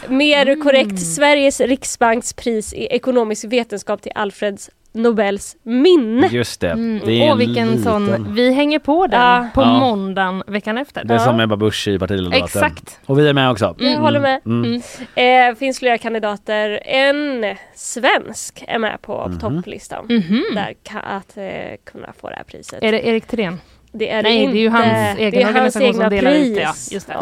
Mer 0.09 0.62
korrekt, 0.62 0.98
Sveriges 1.14 1.60
Riksbanks 1.60 2.32
pris 2.32 2.72
i 2.72 2.86
ekonomisk 2.86 3.44
vetenskap 3.44 3.63
till 4.02 4.12
Alfreds 4.14 4.70
Nobels 4.96 5.56
minne. 5.62 6.26
Just 6.32 6.60
det. 6.60 6.70
Mm. 6.70 7.00
det 7.06 7.12
är 7.12 7.22
Åh 7.24 7.30
en 7.30 7.38
vilken 7.38 7.66
liten... 7.70 7.82
sån, 7.84 8.34
vi 8.34 8.52
hänger 8.54 8.78
på 8.78 9.06
den 9.06 9.20
Ja. 9.20 9.48
på 9.54 9.60
Ja. 9.62 9.66
måndagen 9.78 10.42
veckan 10.46 10.78
efter. 10.78 11.04
Det 11.04 11.14
är 11.14 11.18
som 11.18 11.40
Ebba 11.40 11.56
Busch 11.56 11.88
i 11.88 11.98
partiledardebatten. 11.98 12.44
Exakt. 12.64 12.98
Och 13.06 13.18
vi 13.18 13.28
är 13.28 13.32
med 13.32 13.50
också. 13.50 13.74
Jag 13.78 13.98
håller 13.98 14.20
med. 14.20 14.40
Mm. 14.46 14.82
Eh, 15.14 15.56
finns 15.58 15.78
flera 15.78 15.98
kandidater. 15.98 16.80
En 16.84 17.56
svensk 17.74 18.64
är 18.68 18.78
med 18.78 19.02
på 19.02 19.28
Mhm. 19.28 19.38
topplistan. 19.38 20.04
Mhm. 20.08 20.42
Där 20.54 20.74
att 21.04 21.36
eh, 21.36 21.44
kunna 21.84 22.12
få 22.20 22.28
det 22.30 22.36
här 22.36 22.44
priset. 22.44 22.82
Är 22.82 22.92
det 22.92 23.06
Erik 23.08 23.26
Thirén? 23.26 23.60
Det 23.92 24.10
är 24.10 24.22
Nej, 24.22 24.46
det 24.46 24.52
är 24.52 24.60
ju 24.60 24.66
inte. 24.66 24.78
hans 24.78 25.18
egen 25.18 25.30
det 25.30 25.42
är 25.42 25.44
hans 25.44 25.76
organisation 25.76 25.82
egna 25.82 26.00
som 26.02 26.10
delar 26.10 26.30
pris. 26.30 26.48
ut 26.48 26.54
det. 26.54 26.60
Ja, 26.62 26.72
just 26.90 27.06
det. 27.06 27.14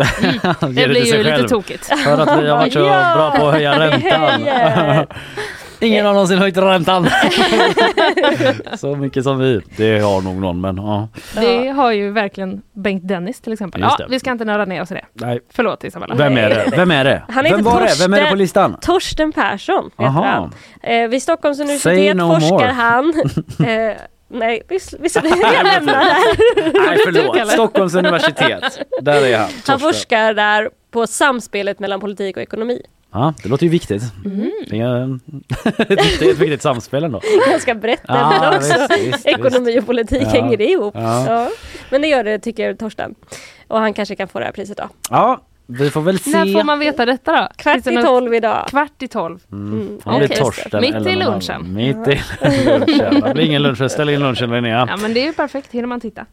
Han 0.60 0.74
Det 0.74 0.88
blir 0.88 1.04
ju 1.16 1.22
lite 1.22 1.48
tokigt. 1.48 1.84
För 1.86 2.18
att 2.18 2.42
vi 2.42 2.48
har 2.48 2.56
varit 2.56 2.72
så 2.72 2.78
Ja. 2.86 3.12
bra 3.16 3.30
på 3.30 3.46
att 3.48 3.54
höja 3.54 3.78
räntan. 3.90 5.06
Ingen 5.82 6.06
har 6.06 6.12
någonsin 6.12 6.38
höjt 6.38 6.56
räntan. 6.56 7.08
så 8.76 8.96
mycket 8.96 9.24
som 9.24 9.38
vi. 9.38 9.60
Det 9.76 9.98
har 9.98 10.20
nog 10.22 10.34
någon 10.34 10.60
men 10.60 10.76
ja. 10.76 11.08
Det 11.34 11.68
har 11.68 11.92
ju 11.92 12.10
verkligen 12.10 12.62
Bengt 12.72 13.08
Dennis 13.08 13.40
till 13.40 13.52
exempel. 13.52 13.80
Ja, 13.80 13.98
vi 14.08 14.20
ska 14.20 14.30
inte 14.30 14.44
nörda 14.44 14.64
ner 14.64 14.82
oss 14.82 14.90
i 14.90 14.94
det. 14.94 15.04
Nej. 15.12 15.40
Förlåt 15.52 15.84
Isabella. 15.84 16.14
Vem 16.14 16.36
är 16.36 16.48
det? 16.50 16.64
Vem 16.76 16.90
är 16.90 17.04
det? 17.04 17.22
Han 17.28 17.44
Vem 17.44 17.62
var 17.62 17.80
det? 17.80 17.94
Vem 18.00 18.14
är 18.14 18.16
det 18.20 18.24
på 18.26 18.30
Torsten- 18.34 18.36
listan? 18.38 18.76
Torsten 18.80 19.32
Persson 19.32 19.90
heter 19.98 20.04
Aha. 20.04 20.24
han. 20.24 20.52
Eh, 20.82 21.08
vid 21.08 21.22
Stockholms 21.22 21.60
universitet 21.60 22.16
no 22.16 22.34
forskar 22.34 22.50
more. 22.50 22.66
han. 22.66 23.14
Eh, 23.68 23.96
nej, 24.28 24.62
visst, 24.68 24.94
visst 25.00 25.16
jag 25.16 25.24
lämnar 25.64 25.92
det 25.92 25.98
här. 25.98 26.86
Nej 26.86 26.98
förlåt, 27.04 27.48
Stockholms 27.48 27.94
universitet. 27.94 28.78
Där 29.00 29.26
är 29.26 29.38
han. 29.38 29.40
Han 29.48 29.50
Torsten. 29.60 29.78
forskar 29.78 30.34
där 30.34 30.70
på 30.90 31.06
samspelet 31.06 31.80
mellan 31.80 32.00
politik 32.00 32.36
och 32.36 32.42
ekonomi. 32.42 32.82
Ja, 33.12 33.34
det 33.42 33.48
låter 33.48 33.64
ju 33.64 33.70
viktigt. 33.70 34.02
Det 34.70 34.78
är 34.80 35.06
det 35.88 36.24
är 36.26 36.30
ett 36.30 36.38
viktigt 36.38 36.62
samspel 36.62 37.04
ändå. 37.04 37.20
Ganska 37.50 37.74
brett 37.74 38.00
Ja, 38.08 38.32
ämne 38.34 38.56
också. 38.56 38.86
visst, 38.98 39.14
visst, 39.14 39.26
Ekonomi 39.26 39.80
och 39.80 39.86
politik 39.86 40.22
Ja. 40.22 40.28
hänger 40.28 40.56
det 40.56 40.66
ihop. 40.70 40.94
Ja. 40.96 41.26
Ja. 41.26 41.48
Men 41.90 42.02
det 42.02 42.08
gör 42.08 42.24
det 42.24 42.38
tycker 42.38 42.74
Torsten. 42.74 43.14
Och 43.68 43.78
han 43.80 43.94
kanske 43.94 44.16
kan 44.16 44.28
få 44.28 44.38
det 44.38 44.44
här 44.44 44.52
priset 44.52 44.76
då. 44.76 44.88
Ja, 45.10 45.40
vi 45.66 45.90
får 45.90 46.00
väl 46.00 46.18
se. 46.18 46.30
När 46.30 46.52
får 46.52 46.64
man 46.64 46.78
veta 46.78 47.06
detta 47.06 47.32
då? 47.42 47.48
Kvart 47.56 47.86
i 47.86 47.96
tolv 48.02 48.34
idag. 48.34 48.66
Kvart 48.68 49.02
i 49.02 49.08
tolv. 49.08 49.38
Mm. 49.52 49.98
Om 50.04 50.18
det 50.18 50.24
är 50.24 50.28
Okej. 50.28 50.36
Torsten 50.36 50.80
Mitt 50.80 50.94
eller 50.94 51.10
i 51.10 51.16
lunchen. 51.16 51.74
Mitt 51.74 52.08
i 52.08 52.20
lunchen. 52.64 53.20
Det 53.20 53.30
blir 53.34 53.44
ingen 53.44 53.62
lunch. 53.62 53.90
Ställ 53.90 54.08
in 54.08 54.20
lunchen 54.20 54.50
Linnea. 54.50 54.86
Ja 54.90 54.96
men 54.96 55.14
det 55.14 55.20
är 55.20 55.26
ju 55.26 55.32
perfekt, 55.32 55.72
hinner 55.72 55.86
man 55.88 56.00
titta. 56.00 56.26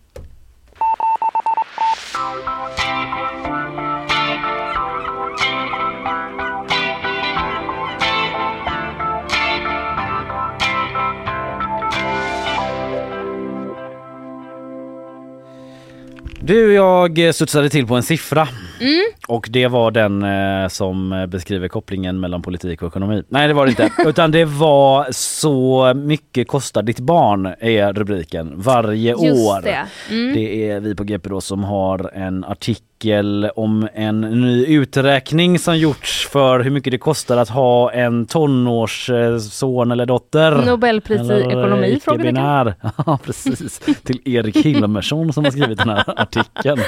Du, 16.41 16.73
jag 16.73 17.19
eh, 17.19 17.31
studsade 17.31 17.69
till 17.69 17.87
på 17.87 17.95
en 17.95 18.03
siffra. 18.03 18.47
Mm. 18.79 19.03
Och 19.27 19.47
det 19.49 19.67
var 19.67 19.91
den 19.91 20.23
eh, 20.23 20.67
som 20.67 21.25
beskriver 21.29 21.67
kopplingen 21.67 22.19
mellan 22.19 22.41
politik 22.41 22.81
och 22.81 22.87
ekonomi. 22.87 23.23
Nej 23.29 23.47
det 23.47 23.53
var 23.53 23.65
det 23.65 23.69
inte. 23.69 23.89
Utan 24.05 24.31
det 24.31 24.45
var 24.45 25.07
så 25.11 25.93
mycket 25.93 26.47
kostar 26.47 26.81
ditt 26.81 26.99
barn 26.99 27.45
är 27.59 27.93
rubriken 27.93 28.53
varje 28.55 29.09
Just 29.11 29.23
år. 29.23 29.61
det. 29.61 29.87
Mm. 30.09 30.33
Det 30.33 30.69
är 30.69 30.79
vi 30.79 30.95
på 30.95 31.03
GP 31.03 31.29
då 31.29 31.41
som 31.41 31.63
har 31.63 32.11
en 32.13 32.43
artikel 32.43 33.49
om 33.55 33.87
en 33.93 34.21
ny 34.21 34.65
uträkning 34.65 35.59
som 35.59 35.77
gjorts 35.77 36.27
för 36.27 36.59
hur 36.59 36.71
mycket 36.71 36.91
det 36.91 36.97
kostar 36.97 37.37
att 37.37 37.49
ha 37.49 37.91
en 37.91 38.25
tonårsson 38.25 39.91
eller 39.91 40.05
dotter. 40.05 40.51
Nobelpris 40.65 41.21
i 41.21 41.23
Eller 41.23 41.47
ekonomi? 41.49 41.99
frågetecken. 42.03 42.35
Ja 43.05 43.19
precis. 43.25 43.79
Till 44.03 44.21
Erik 44.25 44.57
Hilmersson 44.57 45.33
som 45.33 45.43
har 45.43 45.51
skrivit 45.51 45.77
den 45.77 45.89
här 45.89 46.03
artikeln. 46.21 46.79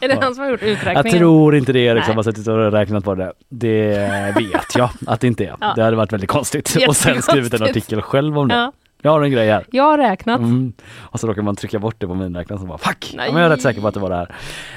Är 0.00 0.08
det 0.08 0.18
han 0.20 0.34
som 0.34 0.44
har 0.44 0.50
gjort 0.50 0.62
uträkningen? 0.62 1.04
Tror 1.40 1.56
inte 1.56 1.72
det 1.72 1.80
Erik 1.80 2.04
som 2.04 2.16
har 2.16 2.22
suttit 2.22 2.46
och 2.48 2.72
räknat 2.72 3.04
på 3.04 3.14
det. 3.14 3.32
Det 3.48 3.98
vet 4.36 4.76
jag 4.76 4.90
att 5.06 5.20
det 5.20 5.26
inte 5.26 5.44
är. 5.44 5.56
Ja. 5.60 5.72
Det 5.76 5.82
hade 5.82 5.96
varit 5.96 6.12
väldigt 6.12 6.30
konstigt. 6.30 6.76
Och 6.88 6.96
sen 6.96 7.22
skrivit 7.22 7.54
en 7.54 7.62
artikel 7.62 8.02
själv 8.02 8.38
om 8.38 8.48
det. 8.48 8.54
Ja. 8.54 8.72
Jag 9.02 9.10
har 9.10 9.22
en 9.22 9.30
grej 9.30 9.48
här. 9.50 9.64
Jag 9.70 9.84
har 9.84 9.98
räknat. 9.98 10.40
Mm. 10.40 10.72
Och 10.98 11.20
så 11.20 11.26
råkar 11.26 11.42
man 11.42 11.56
trycka 11.56 11.78
bort 11.78 11.94
det 11.98 12.06
på 12.06 12.14
miniräknaren 12.14 12.60
så 12.60 12.66
bara 12.66 12.78
fuck! 12.78 13.14
Ja, 13.16 13.22
men 13.32 13.36
jag 13.36 13.44
är 13.44 13.50
rätt 13.50 13.62
säker 13.62 13.80
på 13.80 13.88
att 13.88 13.94
det 13.94 14.00
var 14.00 14.10
det 14.10 14.16
här. 14.16 14.34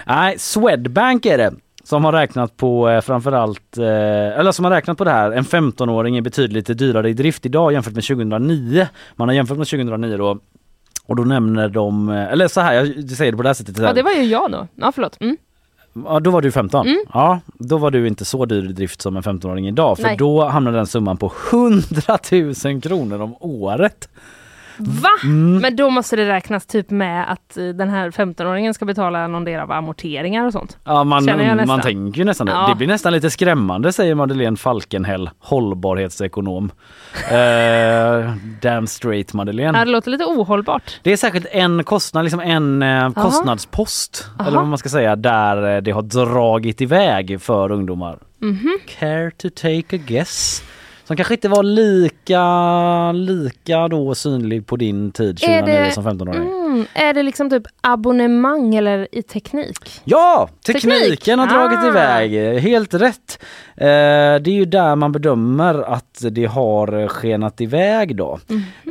Nej, 0.07 0.40
Swedbank 0.40 1.26
är 1.26 1.38
det. 1.38 1.53
Som 1.84 2.06
har 2.06 2.11
räknat 2.11 2.57
på 2.57 2.90
eh, 2.90 3.02
framförallt, 3.02 3.77
eh, 3.77 4.40
eller 4.40 4.52
som 4.52 4.65
har 4.65 4.72
räknat 4.72 4.98
på 4.98 5.03
det 5.03 5.11
här, 5.11 5.31
en 5.31 5.44
15-åring 5.44 6.18
är 6.18 6.22
betydligt 6.22 6.77
dyrare 6.77 7.10
i 7.10 7.14
drift 7.14 7.45
idag 7.45 7.73
jämfört 7.73 7.94
med 7.94 8.03
2009. 8.03 8.88
Man 9.15 9.27
har 9.27 9.35
jämfört 9.35 9.57
med 9.57 9.68
2009 9.68 10.18
då 10.18 10.40
och 11.06 11.15
då 11.15 11.23
nämner 11.23 11.69
de, 11.69 12.10
eh, 12.10 12.31
eller 12.31 12.48
så 12.48 12.61
här, 12.61 12.73
jag 12.73 13.10
säger 13.10 13.31
det 13.31 13.38
på 13.38 13.44
det 13.44 13.49
här 13.49 13.53
sättet. 13.53 13.77
Ja 13.77 13.94
det 13.94 14.03
var 14.03 14.11
ju 14.11 14.23
jag 14.23 14.52
då. 14.52 14.68
Ja 14.76 14.91
förlåt. 14.91 15.22
Mm. 15.22 15.38
Ja, 15.94 16.20
då 16.20 16.32
var 16.32 16.41
du 16.41 16.52
15. 16.52 16.88
Mm. 16.88 16.99
Ja, 17.14 17.40
då 17.45 17.78
var 17.78 17.91
du 17.91 18.07
inte 18.07 18.26
så 18.26 18.45
dyr 18.45 18.70
i 18.70 18.74
drift 18.74 19.02
som 19.02 19.18
en 19.18 19.24
15-åring 19.24 19.68
idag. 19.68 19.98
För 19.98 20.03
Nej. 20.03 20.18
då 20.18 20.45
hamnade 20.45 20.78
den 20.78 20.88
summan 20.88 21.18
på 21.18 21.32
100 21.52 22.18
000 22.65 22.82
kronor 22.82 23.22
om 23.22 23.36
året. 23.40 24.10
Va? 24.78 25.10
Mm. 25.24 25.62
Men 25.62 25.76
då 25.76 25.90
måste 25.90 26.16
det 26.16 26.28
räknas 26.28 26.66
typ 26.66 26.90
med 26.90 27.32
att 27.32 27.58
eh, 27.58 27.66
den 27.66 27.90
här 27.90 28.12
15-åringen 28.12 28.74
ska 28.74 28.86
betala 28.86 29.28
någon 29.28 29.45
del 29.45 29.60
av 29.60 29.72
amorteringar 29.72 30.45
och 30.45 30.54
sånt. 30.54 30.78
Ja, 30.84 31.04
man, 31.04 31.26
man 31.68 31.82
tänker 31.82 32.20
ju 32.20 32.26
nästan 32.26 32.48
det. 32.48 32.54
Ja. 32.54 32.68
Det 32.70 32.76
blir 32.76 32.88
nästan 32.88 33.14
lite 33.14 33.30
skrämmande 33.30 33.94
säger 33.94 34.16
Madeleine 34.16 34.58
Falkenhäll, 34.58 35.30
hållbarhetsekonom. 35.40 36.72
eh, 37.32 38.34
damn 38.62 38.88
straight 38.88 39.34
Madeleine. 39.34 39.78
Ja, 39.78 39.86
det 39.86 39.91
låter 39.91 40.12
lite 40.12 40.26
ohållbart. 40.26 41.00
Det 41.04 41.12
är 41.12 41.18
särskilt 41.18 41.48
en 41.52 41.84
kostnad, 41.84 42.24
liksom 42.24 42.40
en 42.40 42.84
eh, 42.84 43.10
kostnadspost, 43.12 44.30
Aha. 44.40 44.48
eller 44.48 44.58
vad 44.58 44.68
man 44.68 44.78
ska 44.78 44.90
säga, 44.90 45.16
där 45.16 45.82
det 45.82 45.91
har 45.91 46.02
dragit 46.02 46.82
iväg 46.82 47.41
för 47.41 47.72
ungdomar. 47.72 48.20
Mhm. 48.40 48.80
Care 49.00 49.32
to 49.32 49.50
take 49.50 49.95
a 49.95 50.00
guess? 50.08 50.64
Som 51.05 51.15
kanske 51.15 51.34
inte 51.34 51.49
var 51.49 51.63
lika, 51.63 53.11
lika 53.11 53.88
då 53.88 54.15
synlig 54.15 54.67
på 54.67 54.75
din 54.75 55.11
tid 55.11 55.38
2009 55.38 55.91
som 55.91 56.03
15-åring. 56.07 56.41
mm, 56.41 56.85
är 56.93 57.13
det 57.13 57.23
liksom 57.23 57.49
typ 57.49 57.63
abonnemang 57.81 58.75
eller 58.75 59.07
i 59.11 59.21
teknik? 59.23 60.01
Ja! 60.03 60.49
Tekniken 60.65 60.99
Teknik. 61.09 61.27
har 61.27 61.47
dragit 61.47 61.80
Ah. 61.80 61.88
iväg, 61.88 62.59
helt 62.61 62.93
rätt. 62.93 63.43
Eh, 63.77 63.85
det 63.85 64.47
är 64.47 64.51
ju 64.51 64.65
där 64.65 64.95
man 64.95 65.11
bedömer 65.11 65.93
att 65.93 66.23
det 66.31 66.45
har 66.45 67.07
skenat 67.07 67.61
iväg 67.61 68.15
då. 68.15 68.39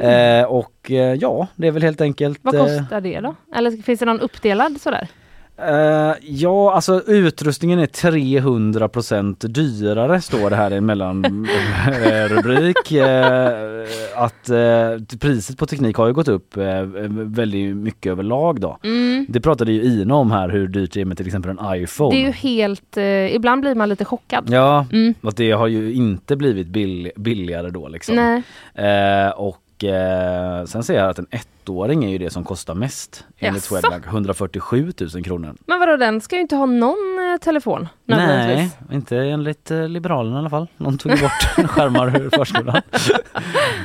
Eh, 0.02 0.44
och 0.44 0.90
eh, 0.90 1.14
ja, 1.14 1.46
det 1.56 1.66
är 1.66 1.70
väl 1.70 1.82
helt 1.82 2.00
enkelt... 2.00 2.38
Vad 2.42 2.54
eh, 2.54 2.60
kostar 2.62 3.00
det 3.00 3.20
då? 3.20 3.34
Eller 3.54 3.82
finns 3.82 4.00
det 4.00 4.06
någon 4.06 4.20
uppdelad 4.20 4.80
sådär? 4.80 5.08
Eh, 5.56 6.12
ja, 6.22 6.72
alltså 6.74 7.02
utrustningen 7.06 7.78
är 7.78 7.86
300% 7.86 9.46
dyrare 9.48 10.20
står 10.20 10.50
det 10.50 10.56
här 10.56 10.72
i 10.72 10.76
en 10.76 10.86
mellanrubrik. 10.86 12.92
uh, 13.02 13.86
att 14.16 14.48
eh, 14.48 15.18
priset 15.20 15.58
på 15.58 15.66
teknik 15.66 15.96
har 15.96 16.06
ju 16.06 16.12
gått 16.12 16.28
upp 16.28 16.56
uh, 16.56 16.82
väldigt 17.26 17.76
mycket 17.76 18.12
överlag 18.12 18.60
då. 18.60 18.78
Mm. 18.82 19.26
Det 19.28 19.40
pratade 19.40 19.72
ju 19.72 19.82
Ina 19.82 20.14
om 20.14 20.30
här 20.30 20.48
hur 20.48 20.68
dyrt 20.68 20.92
det 20.92 21.00
är 21.00 21.04
med 21.04 21.16
till 21.16 21.26
exempel 21.26 21.50
en 21.50 21.58
iPhone. 21.82 22.16
Det 22.16 22.22
är 22.22 22.26
ju 22.26 22.32
helt, 22.32 22.96
eh, 22.96 23.34
ibland 23.34 23.60
blir 23.60 23.74
man 23.74 23.88
lite 23.88 24.04
chockad. 24.04 24.44
Ja, 24.50 24.86
Mm. 24.92 25.14
att 25.22 25.36
det 25.36 25.50
har 25.50 25.66
ju 25.66 25.92
inte 25.92 26.36
blivit 26.36 26.66
bill 26.66 27.10
billigare 27.16 27.70
då 27.70 27.88
liksom. 27.88 28.16
Nej. 28.16 28.42
Eh, 28.74 29.30
och 29.30 29.84
eh, 29.84 30.64
sen 30.64 30.82
ser 30.82 30.94
jag 30.94 31.10
att 31.10 31.18
en 31.18 31.26
ettåring 31.66 32.04
är 32.04 32.08
ju 32.08 32.18
det 32.18 32.30
som 32.30 32.44
kostar 32.44 32.74
mest 32.74 33.24
enligt 33.38 33.62
Jaså? 33.72 33.80
Swedbank. 33.80 34.06
147 34.06 34.92
000 35.14 35.24
kronor. 35.24 35.54
Men 35.66 35.80
vadå 35.80 35.96
den 35.96 36.20
ska 36.20 36.36
ju 36.36 36.42
inte 36.42 36.56
ha 36.56 36.66
någon 36.66 37.32
eh, 37.32 37.40
telefon 37.40 37.88
Nej, 38.06 38.70
inte 38.92 39.16
enligt 39.18 39.70
eh, 39.70 39.88
Liberalerna 39.88 40.36
i 40.36 40.38
alla 40.38 40.50
fall. 40.50 40.66
De 40.78 40.98
tog 40.98 41.12
bort 41.12 41.66
skärmar 41.70 42.20
ur 42.22 42.30
förskolan. 42.30 42.82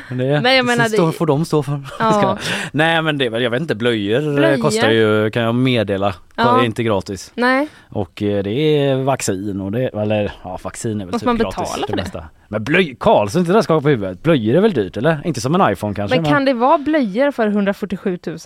Det, 0.10 0.42
Men 0.42 0.56
jag 0.56 0.66
menar, 0.66 0.90
det 1.08 1.12
får 1.18 1.26
de 1.26 1.46
stå 1.46 1.64
för. 1.64 1.80
Ja. 2.00 2.38
Nej 2.72 3.02
men 3.02 3.18
det 3.18 3.26
är 3.26 3.30
väl, 3.30 3.44
jag 3.44 3.50
vet 3.50 3.62
inte, 3.62 3.76
blöjor, 3.76 4.28
eh, 4.30 4.36
Blöjor? 4.36 4.58
kostar 4.62 4.90
ju, 4.90 5.30
kan 5.32 5.44
jag 5.44 5.56
meddela, 5.56 6.16
Ja. 6.36 6.62
är 6.62 6.66
inte 6.66 6.84
gratis. 6.84 7.32
Nej, 7.36 7.68
Och 7.90 8.22
eh, 8.24 8.44
det 8.44 8.52
är 8.52 8.96
vaccin 9.04 9.62
och 9.62 9.72
det, 9.72 9.88
eller 9.88 10.32
ja 10.44 10.60
vaccin 10.64 11.02
är 11.02 11.06
väl 11.06 11.12
Måste 11.12 11.20
typ 11.20 11.26
man 11.26 11.38
gratis. 11.38 11.58
betala 11.58 11.88
för 11.88 11.96
det? 11.98 12.02
mesta. 12.04 12.24
Men 12.48 12.64
blöj, 12.64 12.96
Karlsson 13.00 13.40
inte 13.40 13.52
det 13.52 13.58
där 13.58 13.62
skaka 13.62 13.82
på 13.82 13.90
huvudet. 13.90 14.24
Blöjor 14.24 14.56
är 14.56 14.62
väl 14.62 14.74
dyrt 14.74 14.98
eller? 14.98 15.22
Inte 15.26 15.42
som 15.42 15.56
en 15.56 15.72
iPhone 15.74 15.94
kanske. 15.96 16.22
men 16.22 16.32
kan 16.32 16.46
det 16.46 16.54
vara 16.54 16.78
blöjor 16.78 17.32
för 17.32 17.48
147 17.68 18.20
000? 18.28 18.38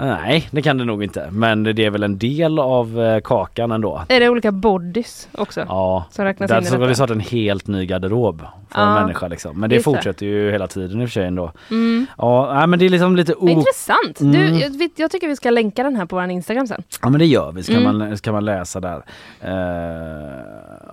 Nej 0.00 0.48
det 0.50 0.62
kan 0.62 0.78
det 0.78 0.84
nog 0.84 1.02
inte. 1.04 1.28
Men 1.30 1.62
det 1.62 1.78
är 1.84 1.90
väl 1.90 2.02
en 2.02 2.18
del 2.18 2.58
av 2.58 3.00
eh, 3.00 3.20
kakan 3.20 3.72
ändå. 3.72 4.02
Är 4.08 4.20
det 4.20 4.28
olika 4.28 4.52
bodys 4.52 5.28
också? 5.32 5.60
Ja, 5.68 6.04
Som 6.10 6.24
räknas 6.24 6.48
där 6.50 6.58
in 6.58 6.64
så 6.66 6.72
har 6.74 6.78
vi 6.78 6.84
detta? 6.86 6.94
startat 6.94 7.14
en 7.14 7.20
helt 7.20 7.66
ny 7.66 7.86
garderob 7.86 8.40
för 8.70 8.80
en 8.80 8.88
Ja, 8.88 9.00
människa 9.00 9.28
liksom. 9.28 9.60
Men 9.60 9.70
det 9.70 9.76
det. 9.76 9.82
fortsätter 9.82 10.26
ju 10.26 10.50
hela 10.50 10.66
tiden 10.66 11.00
i 11.02 11.04
och 11.04 11.08
för 11.08 11.12
sig 11.12 11.26
ändå. 11.26 11.52
Mm. 11.70 12.06
Ja, 12.18 12.66
men 12.66 12.78
det 12.78 12.84
är 12.84 12.88
liksom 12.90 13.16
lite 13.16 13.34
o... 13.34 13.48
Intressant! 13.48 14.18
Du, 14.18 14.24
Mm. 14.46 14.58
jag, 14.58 14.78
vet- 14.78 14.98
jag 14.98 15.10
tycker 15.10 15.28
vi 15.28 15.36
ska 15.36 15.50
länka 15.50 15.82
den 15.82 15.96
här 15.96 16.06
på 16.06 16.16
vår 16.16 16.24
Instagram 16.30 16.66
sen. 16.66 16.82
Ja 17.02 17.08
men 17.10 17.18
det 17.18 17.26
gör 17.26 17.52
vi, 17.52 17.62
ska, 17.62 17.76
Mm. 17.76 17.98
man, 17.98 18.18
ska 18.18 18.32
man 18.32 18.44
läsa 18.44 18.80
där. 18.80 19.02
Eh, 19.40 20.40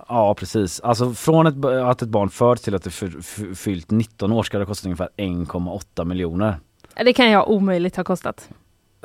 ja 0.08 0.34
precis, 0.34 0.80
alltså 0.80 1.10
från 1.12 1.46
ett, 1.46 1.64
att 1.64 2.02
ett 2.02 2.08
barn 2.08 2.28
föds 2.30 2.62
till 2.62 2.74
att 2.74 2.84
det 2.84 2.90
fyllt 3.56 3.90
19 3.90 4.32
år 4.32 4.42
ska 4.42 4.58
det 4.58 4.64
kosta 4.66 4.86
ungefär 4.88 5.08
1,8 5.16 6.04
miljoner. 6.04 6.54
Det 6.96 7.12
kan 7.12 7.30
jag 7.30 7.48
omöjligt 7.50 7.96
ha 7.96 8.04
kostat. 8.04 8.48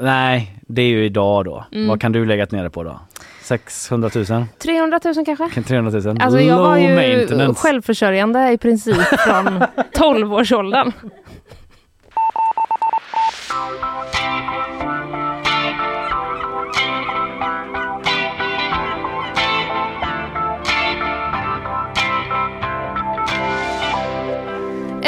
Nej, 0.01 0.55
det 0.61 0.81
är 0.81 0.87
ju 0.87 1.05
idag 1.05 1.45
då. 1.45 1.65
Mm. 1.71 1.87
Vad 1.87 2.01
kan 2.01 2.11
du 2.11 2.25
lägga 2.25 2.47
ner 2.49 2.63
det 2.63 2.69
på 2.69 2.83
då? 2.83 2.99
600 3.41 4.09
000? 4.15 4.25
300 4.59 4.99
000 5.15 5.25
kanske? 5.25 5.63
300 5.63 5.91
000? 5.91 6.17
Alltså 6.21 6.39
jag 6.39 6.57
Low 6.57 6.67
var 6.67 6.77
ju 6.77 7.53
självförsörjande 7.53 8.51
i 8.51 8.57
princip 8.57 8.95
från 9.27 9.63
12-årsåldern. 9.93 10.91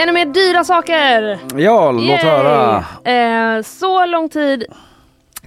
Ännu 0.04 0.12
mer 0.12 0.26
dyra 0.26 0.64
saker! 0.64 1.40
Ja, 1.56 1.92
låt 1.92 2.04
Yay! 2.04 2.18
höra. 2.18 2.86
Eh, 3.58 3.62
så 3.64 4.06
lång 4.06 4.30
tid 4.30 4.66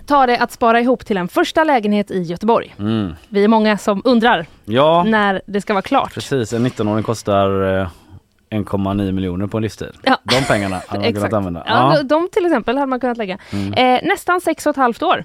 tar 0.07 0.27
det 0.27 0.39
att 0.39 0.53
spara 0.53 0.81
ihop 0.81 1.07
till 1.07 1.17
en 1.17 1.29
första 1.29 1.65
lägenhet 1.65 2.11
i 2.11 2.23
Göteborg. 2.23 2.75
Mm. 2.79 3.13
Vi 3.29 3.45
är 3.45 3.49
många 3.49 3.79
som 3.79 4.03
undrar 4.05 4.47
Ja, 4.65 5.05
när 5.07 5.43
det 5.47 5.61
ska 5.61 5.73
vara 5.75 5.83
klart. 5.83 6.15
precis. 6.15 6.53
En 6.53 6.67
19-åring 6.67 7.05
kostar 7.05 7.79
eh, 7.81 7.89
1,9 8.51 9.13
miljoner 9.13 9.47
på 9.47 9.57
en 9.57 9.63
livstid. 9.63 9.89
Ja. 10.03 10.17
De 10.25 10.43
pengarna 10.45 10.81
hade 10.89 11.03
man 11.05 11.13
kunnat 11.15 11.33
använda. 11.33 11.63
Ja, 11.67 11.95
de- 11.97 12.09
De 12.09 12.29
till 12.33 12.47
exempel 12.47 12.77
hade 12.77 12.91
man 12.91 13.01
kunnat 13.01 13.19
lägga. 13.19 13.39
Mm. 13.53 13.73
Eh, 13.73 14.01
nästan 14.09 14.41
sex 14.41 14.67
och 14.67 14.71
ett 14.71 14.77
halvt 14.77 15.03
år. 15.03 15.25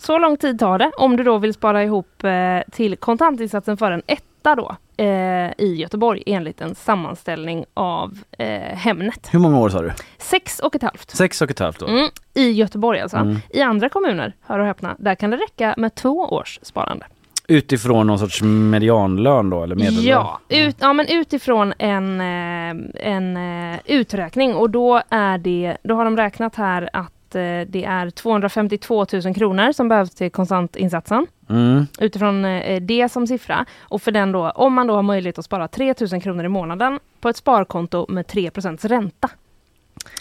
Så 0.00 0.18
lång 0.18 0.36
tid 0.36 0.58
tar 0.58 0.78
det 0.78 0.90
om 0.98 1.16
du 1.16 1.24
då 1.24 1.38
vill 1.38 1.54
spara 1.54 1.82
ihop 1.84 2.24
eh, 2.24 2.30
till 2.72 2.96
kontantinsatsen 2.96 3.76
för 3.76 3.90
en 3.92 4.02
etta 4.06 4.54
då 4.54 4.76
eh, 4.98 5.50
i 5.58 5.74
Göteborg 5.76 6.22
enligt 6.26 6.60
en 6.60 6.74
sammanställning 6.74 7.64
av 7.74 8.18
eh, 8.38 8.48
Hemnet. 8.60 9.28
Hur 9.30 9.38
många 9.38 9.58
år 9.58 9.68
sa 9.68 9.82
du? 9.82 9.92
Sex 10.18 10.58
och 10.58 10.76
ett 10.76 10.82
halvt. 10.82 11.10
Sex 11.10 11.42
och 11.42 11.50
ett 11.50 11.58
halvt 11.58 11.82
år. 11.82 11.88
Mm, 11.88 12.08
I 12.34 12.50
Göteborg 12.50 13.00
alltså. 13.00 13.16
Mm. 13.16 13.36
I 13.50 13.62
andra 13.62 13.88
kommuner, 13.88 14.32
hör 14.42 14.58
och 14.58 14.66
häpna, 14.66 14.96
där 14.98 15.14
kan 15.14 15.30
det 15.30 15.36
räcka 15.36 15.74
med 15.76 15.94
två 15.94 16.18
års 16.18 16.58
sparande. 16.62 17.06
Utifrån 17.50 18.06
någon 18.06 18.18
sorts 18.18 18.42
medianlön 18.42 19.50
då 19.50 19.62
eller 19.62 19.74
medellön? 19.74 20.04
Ja, 20.04 20.40
ut, 20.48 20.76
ja, 20.80 20.92
men 20.92 21.06
utifrån 21.08 21.72
en, 21.78 22.20
eh, 22.20 22.84
en 22.94 23.36
eh, 23.36 23.78
uträkning 23.84 24.54
och 24.54 24.70
då 24.70 25.02
är 25.10 25.38
det, 25.38 25.76
då 25.82 25.94
har 25.94 26.04
de 26.04 26.16
räknat 26.16 26.56
här 26.56 26.90
att 26.92 27.12
eh, 27.34 27.60
det 27.68 27.84
är 27.84 28.10
252 28.10 29.06
000 29.24 29.34
kronor 29.34 29.72
som 29.72 29.88
behövs 29.88 30.10
till 30.14 30.30
kontantinsatsen 30.30 31.26
Mm. 31.50 31.86
utifrån 32.00 32.44
eh, 32.44 32.80
det 32.82 33.08
som 33.08 33.26
siffra. 33.26 33.64
Och 33.80 34.02
för 34.02 34.10
den 34.12 34.32
då, 34.32 34.50
om 34.50 34.74
man 34.74 34.86
då 34.86 34.94
har 34.94 35.02
möjlighet 35.02 35.38
att 35.38 35.44
spara 35.44 35.68
3 35.68 35.94
000 36.12 36.22
kronor 36.22 36.44
i 36.44 36.48
månaden 36.48 36.98
på 37.20 37.28
ett 37.28 37.36
sparkonto 37.36 38.06
med 38.08 38.26
3 38.26 38.50
ränta. 38.82 39.30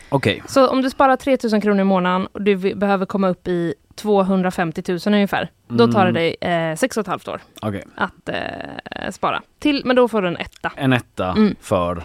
Okej. 0.10 0.44
Så 0.48 0.68
om 0.68 0.82
du 0.82 0.90
sparar 0.90 1.16
3 1.16 1.38
000 1.52 1.62
kronor 1.62 1.82
i 1.82 1.84
månaden 1.84 2.28
och 2.32 2.42
du 2.42 2.76
behöver 2.76 3.06
komma 3.06 3.28
upp 3.30 3.48
i 3.48 3.74
250 3.96 4.84
000 4.88 5.00
ungefär. 5.06 5.50
Då 5.68 5.88
tar 5.92 6.06
det 6.06 6.12
dig 6.12 6.36
eh, 6.42 6.76
sex 6.76 6.98
och 6.98 7.02
ett 7.02 7.08
halvt 7.08 7.28
år 7.28 7.42
Okej, 7.62 7.84
att 7.96 8.30
eh, 8.30 9.10
spara. 9.12 9.42
Till, 9.60 9.82
men 9.86 9.96
då 9.96 10.08
får 10.08 10.22
du 10.22 10.28
en 10.28 10.38
etta. 10.38 10.72
en 10.76 10.94
etta 10.94 11.32
Mm. 11.32 11.56
för... 11.62 12.04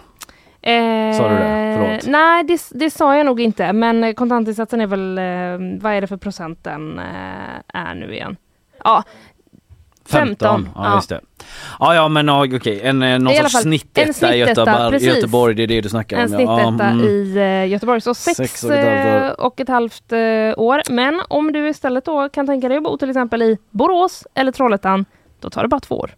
Eh, 0.62 1.16
Sa 1.16 1.28
du 1.28 1.34
det? 1.34 1.74
Förlåt. 1.78 2.06
Nej, 2.06 2.44
det, 2.44 2.60
det 2.70 2.90
sa 2.90 3.16
jag 3.16 3.26
nog 3.26 3.40
inte. 3.40 3.72
Men 3.72 4.14
kontantinsatsen 4.14 4.80
är 4.80 4.86
väl, 4.86 5.18
eh, 5.18 5.80
vad 5.82 5.92
är 5.92 6.00
det 6.00 6.06
för 6.06 6.16
procent 6.16 6.64
den 6.64 6.98
eh, 6.98 7.80
är 7.80 7.94
nu 7.94 8.12
igen? 8.14 8.36
Ja, 8.84 9.04
15, 10.08 10.68
Ja, 10.74 10.84
ja. 10.84 10.94
just 10.94 11.08
det. 11.08 11.20
Ja, 11.80 11.94
ja 11.94 12.08
men 12.08 12.28
ja, 12.28 12.46
okej, 12.56 12.80
en, 12.82 13.02
eh, 13.02 13.18
någon 13.18 13.32
I 13.32 13.36
sorts 13.36 13.52
fall, 13.52 13.62
snittetta 13.62 14.28
en 14.28 14.34
i 14.34 14.38
Göteborg. 14.38 15.04
Göteborg, 15.04 15.54
det 15.54 15.62
är 15.62 15.66
det 15.66 15.80
du 15.80 15.88
snackar 15.88 16.16
en 16.16 16.34
om. 16.34 16.40
ja. 16.40 16.58
snittetta 16.58 16.84
Ja, 16.84 16.90
mm. 16.90 17.04
i 17.04 17.36
eh, 17.36 17.66
Göteborg. 17.72 18.00
Så 18.00 18.14
sex, 18.14 18.36
Sex 18.36 18.64
och 18.64 18.72
ett 18.72 18.84
halvt 18.84 19.38
år. 19.38 19.46
och 19.46 19.60
ett 19.60 19.68
halvt 19.68 20.12
eh, 20.12 20.18
år. 20.56 20.92
Men 20.92 21.20
om 21.28 21.52
du 21.52 21.68
istället 21.68 22.04
då 22.04 22.28
kan 22.28 22.46
tänka 22.46 22.68
dig 22.68 22.76
att 22.76 22.84
bo 22.84 22.96
till 22.96 23.10
exempel 23.10 23.42
i 23.42 23.58
Borås 23.70 24.26
eller 24.34 24.52
Trollhättan, 24.52 25.04
då 25.40 25.50
tar 25.50 25.62
det 25.62 25.68
bara 25.68 25.80
två 25.80 25.94
år. 25.96 26.10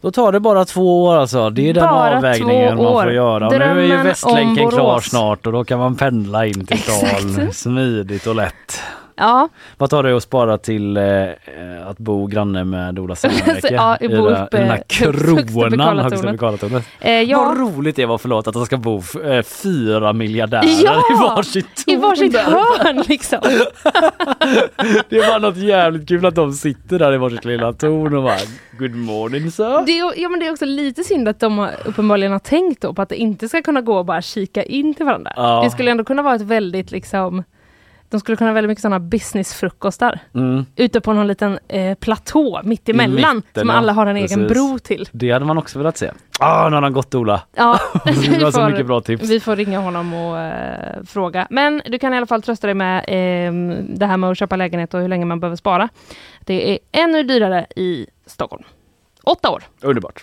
Då 0.00 0.10
tar 0.10 0.32
det 0.32 0.40
bara 0.40 0.64
två 0.64 1.04
år 1.04 1.16
alltså. 1.16 1.50
Det 1.50 1.68
är 1.70 1.74
den 1.74 1.84
Bara 1.84 2.16
avvägningen 2.16 2.76
man 2.76 2.86
år. 2.86 3.02
får 3.02 3.12
göra. 3.12 3.46
Och 3.46 3.52
nu 3.58 3.64
är 3.64 3.74
ju 3.80 3.88
Drömmen 3.88 4.06
Västlänken 4.06 4.70
klar 4.70 5.00
snart 5.00 5.46
och 5.46 5.52
då 5.52 5.64
kan 5.64 5.78
man 5.78 5.96
pendla 5.96 6.46
in 6.46 6.66
till 6.66 6.78
stan 6.82 7.52
smidigt 7.52 8.26
och 8.26 8.34
lätt. 8.34 8.80
Ja, 9.18 9.48
Vad 9.78 9.90
tar 9.90 10.02
det 10.02 10.16
att 10.16 10.22
spara 10.22 10.58
till 10.58 10.96
eh, 10.96 11.04
att 11.86 11.98
bo 11.98 12.26
granne 12.26 12.64
med 12.64 12.98
Ola 12.98 13.14
Senneke? 13.14 13.68
Ja, 13.74 13.96
I 14.00 14.08
bo 14.08 14.28
uppe 14.28 14.56
den 14.58 14.68
här 14.68 14.82
kronan 14.88 15.46
Karlatornet. 15.78 16.02
högst 16.02 16.24
uppe 16.24 16.32
på 16.32 16.38
Karlatornet. 16.38 16.84
eh, 17.00 17.12
ja. 17.22 17.38
Vad 17.44 17.58
roligt 17.76 17.96
det 17.96 18.06
var, 18.06 18.18
förlåt, 18.18 18.46
att 18.46 18.54
de 18.54 18.66
ska 18.66 18.76
bo 18.76 19.02
eh, 19.24 19.42
fyra 19.42 20.12
miljardärer 20.12 20.84
Ja! 20.84 21.02
i 21.12 21.14
varsitt 21.20 21.84
torn. 21.86 21.94
i 21.94 21.96
varsitt 22.00 22.36
hörn 22.36 23.02
liksom. 23.08 23.38
Det 25.08 25.18
var 25.20 25.38
något 25.40 25.56
jävligt 25.56 26.08
kul 26.08 26.26
att 26.26 26.34
de 26.34 26.52
sitter 26.52 26.98
där 26.98 27.12
i 27.14 27.16
varsitt 27.18 27.44
lilla 27.44 27.72
torn 27.72 28.14
och 28.16 28.22
bara 28.22 28.36
Good 28.78 28.94
morning 28.94 29.50
sir. 29.50 29.86
Det 29.86 29.98
är, 29.98 30.20
ja, 30.22 30.28
men 30.28 30.40
det 30.40 30.46
är 30.46 30.52
också 30.52 30.64
lite 30.64 31.04
synd 31.04 31.28
att 31.28 31.40
de 31.40 31.58
har, 31.58 31.70
uppenbarligen 31.84 32.32
har 32.32 32.38
tänkt 32.38 32.82
då 32.82 32.94
på 32.94 33.02
att 33.02 33.08
det 33.08 33.16
inte 33.16 33.48
ska 33.48 33.62
kunna 33.62 33.80
gå 33.80 33.98
att 34.00 34.06
bara 34.06 34.22
kika 34.22 34.62
in 34.62 34.94
till 34.94 35.06
varandra. 35.06 35.32
Ja. 35.36 35.60
Det 35.64 35.70
skulle 35.70 35.90
ändå 35.90 36.04
kunna 36.04 36.22
vara 36.22 36.34
ett 36.34 36.42
väldigt 36.42 36.90
liksom 36.90 37.44
de 38.10 38.20
skulle 38.20 38.36
kunna 38.36 38.50
ha 38.50 38.54
väldigt 38.54 38.68
mycket 38.68 38.82
sådana 38.82 39.00
businessfrukostar 39.00 40.18
Mm. 40.34 40.66
ute 40.76 41.00
på 41.00 41.12
någon 41.12 41.26
liten 41.26 41.58
eh, 41.68 41.94
platå 41.98 42.60
mitt 42.64 42.88
emellan 42.88 43.36
mitten, 43.36 43.60
som 43.60 43.70
alla 43.70 43.92
har 43.92 44.06
en 44.06 44.16
egen 44.16 44.46
bro 44.46 44.78
till. 44.78 45.08
Det 45.12 45.30
hade 45.30 45.44
man 45.44 45.58
också 45.58 45.78
velat 45.78 45.96
se. 45.96 46.10
Ah, 46.40 46.68
nu 46.68 46.74
har 46.74 46.82
han 46.82 46.92
gått 46.92 47.14
Ola. 47.14 47.42
Ja, 47.54 47.78
Det 48.04 48.44
var 48.44 48.50
så 48.50 48.68
mycket 48.68 48.86
bra 48.86 49.00
tips. 49.00 49.30
vi 49.30 49.40
får 49.40 49.56
ringa 49.56 49.78
honom 49.80 50.14
och 50.14 50.38
eh, 50.38 51.02
fråga. 51.06 51.46
Men 51.50 51.82
du 51.86 51.98
kan 51.98 52.14
i 52.14 52.16
alla 52.16 52.26
fall 52.26 52.42
trösta 52.42 52.66
dig 52.66 52.74
med 52.74 52.98
eh, 52.98 53.52
det 53.96 54.06
här 54.06 54.16
med 54.16 54.30
att 54.30 54.38
köpa 54.38 54.56
lägenhet 54.56 54.94
och 54.94 55.00
hur 55.00 55.08
länge 55.08 55.24
man 55.24 55.40
behöver 55.40 55.56
spara. 55.56 55.88
Det 56.40 56.72
är 56.72 56.78
ännu 56.92 57.22
dyrare 57.22 57.66
i 57.76 58.06
Stockholm. 58.26 58.62
Åtta 59.24 59.50
år. 59.50 59.62
Underbart. 59.82 60.22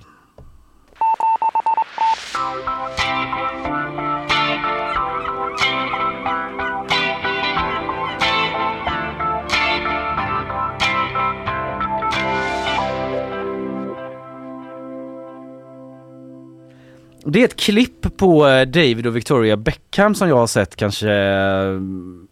Det 17.25 17.39
är 17.41 17.45
ett 17.45 17.55
klipp 17.55 18.17
på 18.17 18.47
eh, 18.47 18.61
David 18.65 19.07
och 19.07 19.15
Victoria 19.15 19.57
Beckham 19.57 20.15
som 20.15 20.29
jag 20.29 20.35
har 20.35 20.47
sett 20.47 20.75
kanske 20.75 21.11
eh, 21.11 21.79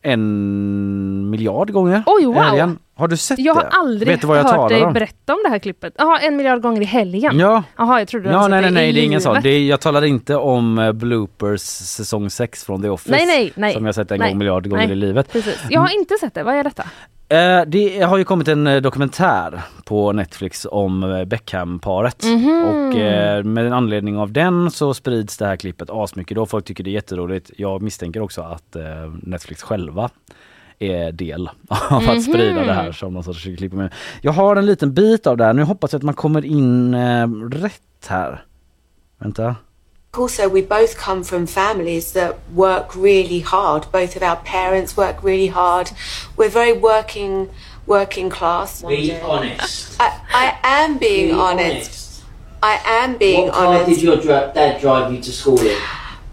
en 0.01 1.29
miljard 1.29 1.71
gånger. 1.71 2.03
Oj, 2.05 2.25
wow. 2.25 2.35
helgen. 2.35 2.79
Har 2.95 3.07
du 3.07 3.17
sett 3.17 3.39
Jag 3.39 3.55
det? 3.55 3.59
har 3.59 3.67
aldrig 3.79 4.07
Vet 4.07 4.21
du 4.21 4.27
vad 4.27 4.37
jag 4.37 4.43
hört 4.43 4.69
dig 4.69 4.85
om? 4.85 4.93
berätta 4.93 5.33
om 5.33 5.39
det 5.43 5.49
här 5.49 5.59
klippet. 5.59 5.93
Jaha, 5.97 6.19
en 6.19 6.35
miljard 6.35 6.61
gånger 6.61 6.81
i 6.81 6.85
helgen. 6.85 7.39
Ja, 7.39 7.63
Jaha, 7.77 7.99
jag 7.99 8.07
trodde 8.07 8.29
du 8.29 8.31
ja 8.31 8.47
nej 8.47 8.61
nej 8.61 8.71
nej 8.71 8.93
det 8.93 8.99
är 8.99 9.03
ingen 9.03 9.21
sån. 9.21 9.37
är, 9.37 9.47
jag 9.47 9.79
talar 9.81 10.05
inte 10.05 10.35
om 10.35 10.79
eh, 10.79 10.91
bloopers 10.91 11.61
säsong 11.61 12.29
6 12.29 12.63
från 12.63 12.81
The 12.81 12.89
Office. 12.89 13.11
Nej, 13.11 13.25
nej, 13.25 13.53
nej. 13.55 13.73
Som 13.73 13.85
jag 13.85 13.95
sett 13.95 14.11
en 14.11 14.19
Nej. 14.19 14.29
gång 14.29 14.37
miljard 14.37 14.69
gånger 14.69 14.87
Nej. 14.87 14.91
i 14.91 14.95
livet. 14.99 15.31
Precis. 15.31 15.59
Jag 15.69 15.81
har 15.81 15.99
inte 15.99 16.15
sett 16.19 16.33
det. 16.33 16.43
Vad 16.43 16.55
är 16.55 16.63
detta? 16.63 16.83
Eh, 17.31 17.61
det 17.67 18.01
har 18.01 18.17
ju 18.17 18.23
kommit 18.23 18.47
en 18.47 18.67
eh, 18.67 18.81
dokumentär 18.81 19.61
på 19.85 20.11
Netflix 20.11 20.67
om 20.71 21.03
eh, 21.03 21.25
Beckham-paret 21.25 22.23
Mhm. 22.25 22.63
och 22.65 22.95
eh, 22.99 23.43
med 23.43 23.65
en 23.67 23.73
anledning 23.73 24.17
av 24.17 24.31
den 24.31 24.71
så 24.71 24.93
sprids 24.93 25.37
det 25.37 25.45
här 25.45 25.55
klippet 25.55 25.89
asmycket 25.91 26.35
då. 26.35 26.45
Folk 26.45 26.65
tycker 26.65 26.83
det 26.83 26.89
är 26.89 26.93
jätteroligt. 26.93 27.51
Jag 27.57 27.81
misstänker 27.81 28.21
också 28.21 28.41
att 28.41 28.75
Netflix 29.13 29.63
själva 29.63 30.09
är 30.79 31.11
del 31.11 31.49
av 31.67 32.09
att 32.09 32.23
sprida 32.23 32.55
Mhm. 32.59 32.67
det 32.67 32.73
här 32.73 32.91
som 32.91 33.13
någon 33.13 33.23
sorts 33.23 33.43
klipp. 33.43 33.73
Jag 34.21 34.31
har 34.31 34.55
en 34.55 34.65
liten 34.65 34.93
bit 34.93 35.27
av 35.27 35.37
det 35.37 35.43
här. 35.45 35.53
Nu 35.53 35.63
hoppas 35.63 35.93
jag 35.93 35.99
att 35.99 36.03
man 36.03 36.13
kommer 36.13 36.45
in 36.45 36.95
rätt 37.51 38.07
här. 38.07 38.43
Vänta. 39.19 39.55
Also, 40.17 40.49
we 40.49 40.61
both 40.61 40.97
come 40.97 41.23
from 41.23 41.47
families 41.47 42.11
that 42.11 42.37
work 42.51 42.93
really 42.97 43.39
hard. 43.39 43.89
Both 43.93 44.17
of 44.17 44.23
our 44.23 44.35
parents 44.35 44.97
work 44.97 45.23
really 45.23 45.47
hard. 45.47 45.91
We're 46.35 46.49
very 46.49 46.73
working, 46.73 47.49
working 47.87 48.29
class. 48.29 48.81
Be 48.81 49.17
honest. 49.21 49.95
I, 50.01 50.19
I 50.33 50.57
am 50.63 50.97
being 50.97 51.27
Be 51.27 51.31
honest. 51.31 52.23
I 52.61 52.81
am 52.85 53.17
being 53.17 53.45
what 53.45 53.53
car 53.53 53.67
honest. 53.67 53.89
did 53.89 54.01
your 54.01 54.17
dra- 54.17 54.51
dad 54.53 54.81
drive 54.81 55.13
you 55.13 55.21
to 55.21 55.31
school 55.31 55.59
in? 55.61 55.81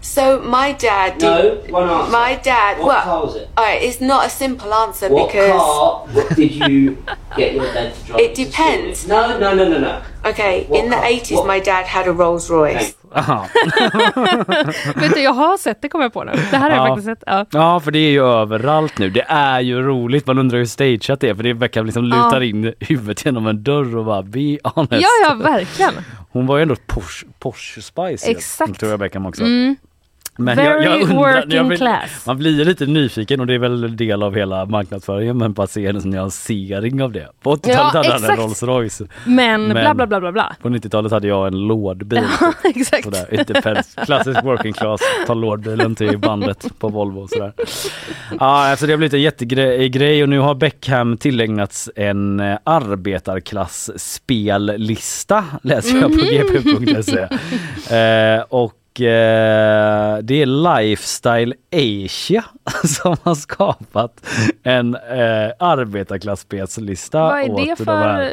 So 0.01 0.41
my 0.41 0.73
dad 0.73 1.17
did. 1.17 1.21
No, 1.21 1.55
one 1.71 1.89
answer. 1.89 2.11
My 2.11 2.35
dad. 2.35 2.79
What 2.79 2.87
well, 2.87 3.03
car 3.03 3.23
was 3.25 3.35
it? 3.37 3.49
all 3.57 3.63
right, 3.63 3.81
it's 3.81 4.01
not 4.01 4.25
a 4.25 4.29
simple 4.29 4.73
answer 4.73 5.07
What 5.09 5.27
because. 5.27 5.51
car 5.51 6.05
what 6.07 6.35
did 6.35 6.51
you 6.53 6.97
get 7.37 7.53
your 7.55 7.63
dad 7.73 7.95
to 7.95 8.03
drive 8.05 8.19
It 8.19 8.37
you 8.37 8.45
to 8.45 8.51
school 8.51 8.65
in? 8.67 8.75
depends. 8.81 9.07
No, 9.07 9.39
no, 9.39 9.55
no, 9.55 9.69
no, 9.69 9.79
no. 9.79 10.03
Okay, 10.25 10.65
What 10.65 10.83
in 10.83 10.89
the 10.89 10.97
80s, 10.97 11.35
What- 11.37 11.47
my 11.47 11.59
dad 11.61 11.85
had 11.85 12.07
a 12.07 12.11
Rolls 12.11 12.49
Royce. 12.49 12.75
Aha. 12.93 12.98
Vet 14.95 15.13
du, 15.13 15.21
jag 15.21 15.33
har 15.33 15.57
sett 15.57 15.81
det 15.81 15.89
kommer 15.89 16.05
jag 16.05 16.13
på 16.13 16.23
nu. 16.23 16.31
Det 16.51 16.57
här 16.57 16.69
har 16.69 16.77
jag 16.77 16.85
Ja. 16.87 16.87
faktiskt 16.87 17.05
sett. 17.05 17.23
Ja. 17.25 17.45
Ja 17.51 17.79
för 17.79 17.91
det 17.91 17.99
är 17.99 18.11
ju 18.11 18.23
överallt 18.25 18.97
nu. 18.97 19.09
Det 19.09 19.25
är 19.27 19.59
ju 19.61 19.81
roligt. 19.81 20.27
Man 20.27 20.37
undrar 20.39 20.57
hur 20.57 20.65
stageat 20.65 21.19
det 21.19 21.29
är 21.29 21.35
för 21.35 21.43
det 21.43 21.53
Beckham 21.53 21.85
liksom 21.85 22.03
lutar 22.03 22.41
in 22.41 22.73
huvudet 22.79 23.25
genom 23.25 23.47
en 23.47 23.63
dörr 23.63 23.95
och 23.97 24.05
bara 24.05 24.21
be 24.23 24.57
honest. 24.63 24.91
ja, 25.01 25.07
ja, 25.23 25.33
verkligen. 25.33 25.93
Hon 26.31 26.47
var 26.47 26.57
ju 26.57 26.61
ändå 26.61 26.75
Porsche, 26.87 27.25
Porsche 27.39 27.81
Spice. 27.81 28.31
Exakt. 28.31 28.69
Victoria 28.69 28.97
Beckham 28.97 29.25
också. 29.25 29.43
Mm. 29.43 29.75
Men 30.39 30.55
Very 30.57 31.05
working 31.05 31.57
jag 31.57 31.63
vill- 31.63 31.77
class. 31.77 32.25
Man 32.27 32.37
blir 32.37 32.65
lite 32.65 32.85
nyfiken 32.85 33.39
och 33.39 33.47
det 33.47 33.53
är 33.53 33.59
väl 33.59 33.83
en 33.83 33.97
del 33.97 34.23
av 34.23 34.35
hela 34.35 34.65
marknadsföringen 34.65 35.37
men 35.37 35.53
bara 35.53 35.67
se 35.67 35.85
en 35.85 35.95
nyansering 35.95 37.01
av 37.03 37.11
det. 37.11 37.27
På 37.41 37.51
80-talet 37.55 37.77
Ja, 37.77 37.83
hade 37.83 37.97
han 37.97 38.05
en 38.17 38.23
exakt. 38.23 38.39
Rolls 38.39 38.63
Royce. 38.63 39.01
Men, 39.25 39.61
Men- 39.63 39.69
bla 39.71 39.93
bla 39.93 40.07
bla 40.07 40.19
bla 40.19 40.31
bla. 40.31 40.55
På 40.61 40.69
90-talet 40.69 41.11
hade 41.11 41.27
jag 41.27 41.47
en 41.47 41.67
lådbil. 41.67 42.21
Exakt. 42.63 43.03
Sådär, 43.03 43.41
it 43.41 43.47
depends. 43.47 43.95
Klassisk 44.05 44.43
working 44.43 44.73
class, 44.73 45.01
ta 45.27 45.33
lådbilen 45.33 45.95
till 45.95 46.17
bandet 46.17 46.65
på 46.79 46.87
Volvo 46.89 47.19
och 47.21 47.29
sådär. 47.29 47.53
Ja, 48.39 48.69
alltså 48.69 48.85
det 48.85 48.91
har 48.93 48.97
blivit 48.97 49.13
en 49.13 49.21
jättegrej 49.21 50.23
och 50.23 50.29
nu 50.29 50.39
har 50.39 50.55
Beckham 50.55 51.17
tillägnats 51.17 51.89
en 51.95 52.39
eh, 52.39 52.57
arbetarklass-spellista 52.63 55.43
läser 55.63 55.97
jag 56.01 56.11
på 56.13 56.19
gp.se. 56.25 57.27
Eh, 57.95 58.41
och 58.49 58.73
eh, 59.01 60.17
det 60.23 60.41
är 60.41 60.79
Lifestyle 60.79 61.53
Asia 61.71 62.43
som 62.83 63.15
har 63.23 63.35
skapat 63.35 64.25
en 64.63 64.95
eh, 64.95 65.51
arbetarklass-spelslista. 65.59 67.19
Vad 67.19 67.39
är 67.39 67.65
det 67.65 67.75
de 67.77 67.85
för... 67.85 68.31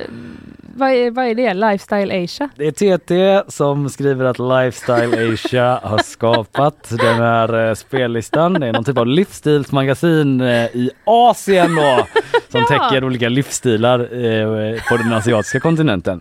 Vad 0.79 0.91
är, 0.91 1.11
vad 1.11 1.27
är 1.27 1.35
det? 1.35 1.55
Lifestyle 1.55 2.25
Asia? 2.25 2.49
det 2.57 2.83
är 2.83 2.99
TT 2.99 3.43
som 3.51 3.89
skriver 3.89 4.25
att 4.25 4.39
Lifestyle 4.39 5.33
Asia 5.33 5.81
har 5.83 5.99
skapat 5.99 6.89
den 6.91 7.17
här 7.17 7.69
eh, 7.69 7.75
spellistan. 7.75 8.53
Det 8.53 8.67
är 8.67 8.73
någon 8.73 8.85
typ 8.85 8.99
av 8.99 9.07
livsstilsmagasin 9.07 10.41
eh, 10.41 10.65
i 10.65 10.91
Asien 11.05 11.75
då 11.75 12.07
som 12.49 12.61
Ja. 12.71 12.89
täcker 12.89 13.05
olika 13.05 13.29
livsstilar 13.29 14.01
eh, 14.01 14.81
på 14.91 14.97
den 14.97 15.13
asiatiska 15.13 15.61
kontinenten. 15.61 16.21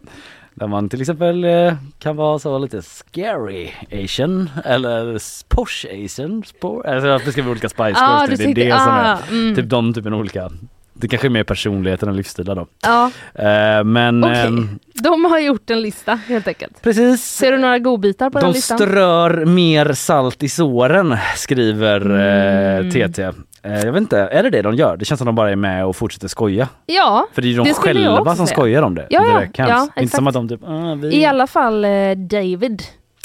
Där 0.57 0.67
man 0.67 0.89
till 0.89 1.01
exempel 1.01 1.43
eh, 1.43 1.73
kan 1.99 2.15
vara 2.15 2.39
så 2.39 2.57
lite 2.57 2.81
scary 2.81 3.71
asian 3.91 4.49
eller 4.65 5.17
posh 5.47 5.85
asian. 6.05 6.43
Spor, 6.43 6.87
alltså 6.87 7.07
jag 7.07 7.21
beskriver 7.21 7.51
olika 7.51 7.69
spice 7.69 7.93
Ah, 7.95 8.25
girls, 8.25 8.39
du 8.39 8.53
det 8.53 8.61
är 8.61 8.65
det 8.65 8.79
som 8.79 8.93
ah, 8.93 9.01
är 9.01 9.17
mm. 9.31 9.55
typ 9.55 9.69
de 9.69 9.93
typen 9.93 10.13
av 10.13 10.19
olika. 10.19 10.51
Det 10.97 11.07
kanske 11.07 11.27
är 11.27 11.29
mer 11.29 11.43
personligheten 11.43 12.09
än 12.09 12.15
livsstilar 12.15 12.55
då. 12.55 12.67
Ja, 12.83 13.11
Eh, 13.33 13.83
men 13.83 14.23
okej. 14.23 14.45
ehm, 14.45 14.79
De 15.03 15.25
har 15.25 15.39
gjort 15.39 15.69
en 15.69 15.81
lista 15.81 16.15
helt 16.15 16.47
enkelt. 16.47 16.81
precis. 16.81 17.21
Ser 17.23 17.51
du 17.51 17.57
några 17.57 17.79
godbitar 17.79 18.29
på 18.29 18.39
den 18.39 18.49
De 18.49 18.53
listan? 18.55 18.77
strör 18.77 19.45
mer 19.45 19.93
salt 19.93 20.43
i 20.43 20.49
såren 20.49 21.17
skriver 21.35 22.01
Mm. 22.01 22.87
eh, 22.87 22.91
TT. 23.09 23.23
Eh, 23.23 23.31
jag 23.85 23.91
vet 23.91 24.01
inte, 24.01 24.17
är 24.19 24.43
det 24.43 24.49
det 24.49 24.61
de 24.61 24.75
gör? 24.75 24.97
Det 24.97 25.05
känns 25.05 25.17
som 25.19 25.25
de 25.25 25.35
bara 25.35 25.51
är 25.51 25.55
med 25.55 25.85
och 25.85 25.95
fortsätter 25.95 26.27
skoja. 26.27 26.67
Ja, 26.85 27.27
För 27.33 27.41
det 27.41 27.47
är 27.47 27.49
ju 27.49 27.57
de 27.63 27.73
själva 27.73 28.35
som 28.35 28.47
säga. 28.47 28.55
skojar 28.55 28.81
om 28.81 28.95
det. 28.95 29.07
Ja, 29.09 29.21
det 29.21 29.49
ja, 29.63 29.67
ja, 29.95 30.01
inte 30.01 30.15
som 30.15 30.27
att 30.27 30.33
de 30.33 30.49
typ, 30.49 30.61
ah, 30.63 30.95
vi... 30.95 31.15
i 31.15 31.25
alla 31.25 31.47
fall 31.47 31.85
eh, 31.85 32.11
David. 32.15 32.81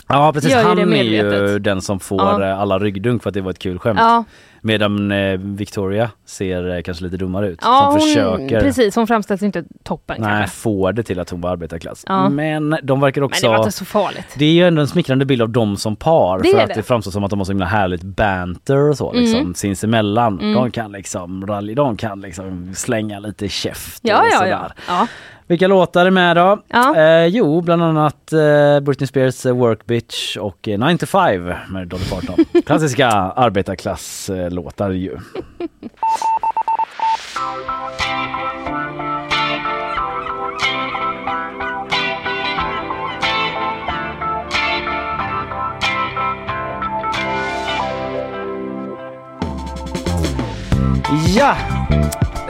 Ja 0.08 0.32
precis, 0.32 0.54
han 0.54 0.78
är 0.92 1.02
ju 1.02 1.58
den 1.58 1.80
som 1.82 2.00
får 2.00 2.20
Ja. 2.20 2.48
eh, 2.50 2.60
alla 2.60 2.78
ryggdunk 2.78 3.22
för 3.22 3.30
att 3.30 3.34
det 3.34 3.40
var 3.40 3.50
ett 3.50 3.58
kul 3.58 3.78
skämt. 3.78 3.98
Ja, 4.02 4.24
Medan 4.60 5.12
eh, 5.12 5.38
Victoria 5.38 6.10
ser 6.26 6.76
eh, 6.76 6.82
kanske 6.82 7.04
lite 7.04 7.16
dummare 7.16 7.48
ut. 7.48 7.58
Ja, 7.62 7.88
hon, 7.92 8.00
försöker 8.00 8.60
precis. 8.60 8.96
Hon 8.96 9.06
framställs 9.06 9.42
inte 9.42 9.64
toppen 9.82 10.16
nej, 10.20 10.30
kanske. 10.30 10.56
få 10.56 10.92
det 10.92 11.02
till 11.02 11.20
att 11.20 11.30
hon 11.30 11.40
var 11.40 11.50
arbetarklass. 11.50 12.04
Ja. 12.06 12.28
Men 12.28 12.76
de 12.82 13.00
verkar 13.00 13.20
Men 13.20 13.26
också... 13.26 13.46
det 13.46 13.48
var 13.50 13.56
inte 13.58 13.72
så 13.72 13.84
farligt. 13.84 14.26
Det 14.38 14.44
är 14.44 14.52
ju 14.52 14.66
ändå 14.66 14.80
en 14.80 14.88
smickrande 14.88 15.24
bild 15.24 15.42
av 15.42 15.48
dem 15.50 15.76
som 15.76 15.96
par 15.96 16.38
Det 16.38 16.50
för 16.50 16.58
att 16.58 16.68
det. 16.68 16.74
det 16.74 16.82
framstår 16.82 17.10
som 17.10 17.24
att 17.24 17.30
de 17.30 17.38
har 17.38 17.44
så 17.44 17.52
himla 17.52 17.66
härligt 17.66 18.02
banter 18.02 18.76
och 18.90 18.96
så 18.96 19.12
liksom 19.12 19.40
Mm. 19.40 19.54
sinsemellan. 19.54 20.40
Mm. 20.40 20.54
De 20.54 20.70
kan 20.70 20.92
liksom 20.92 21.46
rally, 21.46 21.74
de 21.74 21.96
kan 21.96 22.20
liksom 22.20 22.74
slänga 22.74 23.18
lite 23.18 23.48
käft 23.48 23.98
Ja, 24.02 24.20
och 24.26 24.32
sådär. 24.32 24.72
ja. 24.88 25.06
Vilka 25.50 25.68
låtar 25.68 26.06
är 26.06 26.10
med 26.10 26.36
då? 26.36 26.58
Ja. 26.68 26.96
Eh, 26.96 27.26
jo, 27.26 27.60
bland 27.60 27.82
annat 27.82 28.32
eh, 28.32 28.80
Britney 28.80 29.06
Spears 29.06 29.46
eh, 29.46 29.56
Work 29.56 29.86
Bitch 29.86 30.36
och 30.36 30.68
eh, 30.68 30.78
9 30.78 30.98
to 30.98 31.06
5 31.06 31.52
med 31.68 31.88
Dolly 31.88 32.04
Parton. 32.04 32.44
Klassiska 32.66 33.08
arbetarklasslåtar 33.08 34.90
ju. 34.90 35.16
Ja! 51.36 51.56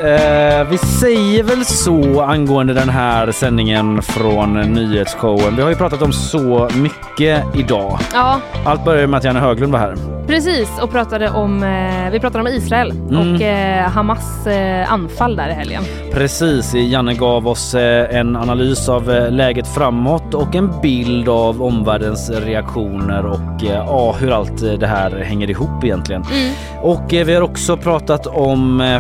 Eh, 0.05 0.65
vi 0.71 0.79
säger 0.79 1.43
väl 1.43 1.65
så 1.65 2.21
angående 2.23 2.75
den 2.75 2.89
här 2.89 3.33
sändningen 3.33 4.03
från 4.03 4.55
nyhetsshowen. 4.55 5.57
Vi 5.57 5.63
har 5.63 5.69
ju 5.69 5.75
pratat 5.77 6.03
om 6.03 6.13
så 6.13 6.69
mycket 6.75 7.45
idag. 7.55 7.99
ja, 8.13 8.41
Allt 8.65 8.85
började 8.85 9.07
med 9.07 9.19
att 9.19 9.25
Janne 9.25 9.41
Höglund 9.41 9.73
var 9.73 9.79
här. 9.81 9.95
precis. 10.27 10.69
Och 10.83 10.91
pratade 10.91 11.31
om, 11.31 11.63
eh, 11.63 12.11
vi 12.13 12.21
pratade 12.21 12.41
om 12.41 12.55
Israel 12.57 12.91
Mm. 12.91 13.35
och 13.35 13.43
eh, 13.43 13.89
Hamas 13.91 14.47
anfall 14.87 15.37
där 15.37 15.49
i 15.49 15.53
helgen. 15.53 15.83
Precis, 16.13 16.75
Janne 16.75 17.15
gav 17.15 17.49
oss 17.49 17.75
en 18.11 18.37
analys 18.37 18.89
av 18.89 19.27
läget 19.31 19.67
framåt 19.75 20.35
och 20.35 20.55
en 20.55 20.81
bild 20.83 21.29
av 21.29 21.63
omvärldens 21.63 22.31
reaktioner 22.31 23.27
och 23.27 23.63
ja, 23.63 24.15
hur 24.21 24.31
allt 24.31 24.81
det 24.81 24.87
här 24.87 25.11
hänger 25.25 25.51
ihop 25.51 25.85
egentligen. 25.85 26.23
Mm. 26.33 26.53
Och 26.83 27.03
vi 27.11 27.35
har 27.35 27.43
också 27.43 27.77
pratat 27.77 28.27
om 28.27 28.81
eh, 28.81 28.99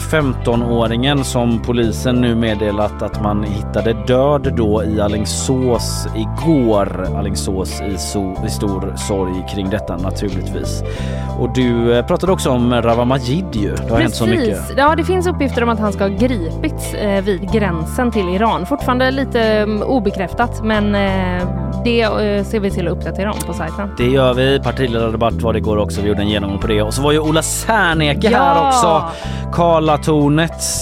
15-åringen 0.90 1.24
som 1.24 1.62
polisen 1.62 2.20
nu 2.20 2.34
meddelat 2.34 3.02
att 3.02 3.22
man 3.22 3.44
hittade 3.44 3.92
död 3.92 4.52
då 4.56 4.84
i 4.84 5.00
Alingsås 5.00 6.06
igår. 6.16 7.06
Alingsås 7.16 7.80
i, 7.80 7.98
so 7.98 8.46
i 8.46 8.50
stor 8.50 8.94
sorg 8.96 9.46
kring 9.54 9.70
detta 9.70 9.96
naturligtvis. 9.96 10.82
Och 11.38 11.54
du 11.54 11.96
eh, 11.96 12.06
pratade 12.06 12.32
också 12.32 12.50
om 12.50 12.82
Rawa 12.82 13.04
Majid 13.04 13.44
ju. 13.52 13.74
Det 13.74 13.90
har 13.90 14.00
hänt 14.00 14.14
så 14.14 14.26
mycket. 14.26 14.58
Ja, 14.76 14.94
det 14.96 15.04
finns 15.04 15.26
uppgifter 15.26 15.62
om 15.62 15.68
att 15.68 15.78
han 15.78 15.92
ska 15.92 16.04
ha 16.04 16.08
gripits 16.08 16.94
eh, 16.94 17.24
vid 17.24 17.52
gränsen 17.52 18.10
till 18.10 18.28
Iran. 18.28 18.66
Fortfarande 18.66 19.10
lite 19.10 19.42
mm, 19.42 19.82
obekräftat, 19.82 20.64
men 20.64 20.94
eh, 20.94 21.48
det 21.84 22.08
ser 22.46 22.60
vi 22.60 22.70
till 22.70 22.86
att 22.88 22.92
uppdatera 22.92 23.32
om 23.32 23.38
på 23.46 23.52
sajten. 23.52 23.94
Det 23.96 24.06
gör 24.06 24.34
vi. 24.34 24.60
Partiledardebatt 24.60 25.34
var 25.34 25.52
det 25.52 25.58
igår 25.58 25.76
också. 25.76 26.00
Vi 26.00 26.08
gjorde 26.08 26.22
en 26.22 26.28
genomgång 26.28 26.58
på 26.58 26.66
det. 26.66 26.82
Och 26.82 26.94
så 26.94 27.02
var 27.02 27.12
ju 27.12 27.18
Ola 27.18 27.42
Serneke 27.42 28.30
Ja! 28.30 28.38
här 28.38 28.68
också. 28.68 29.02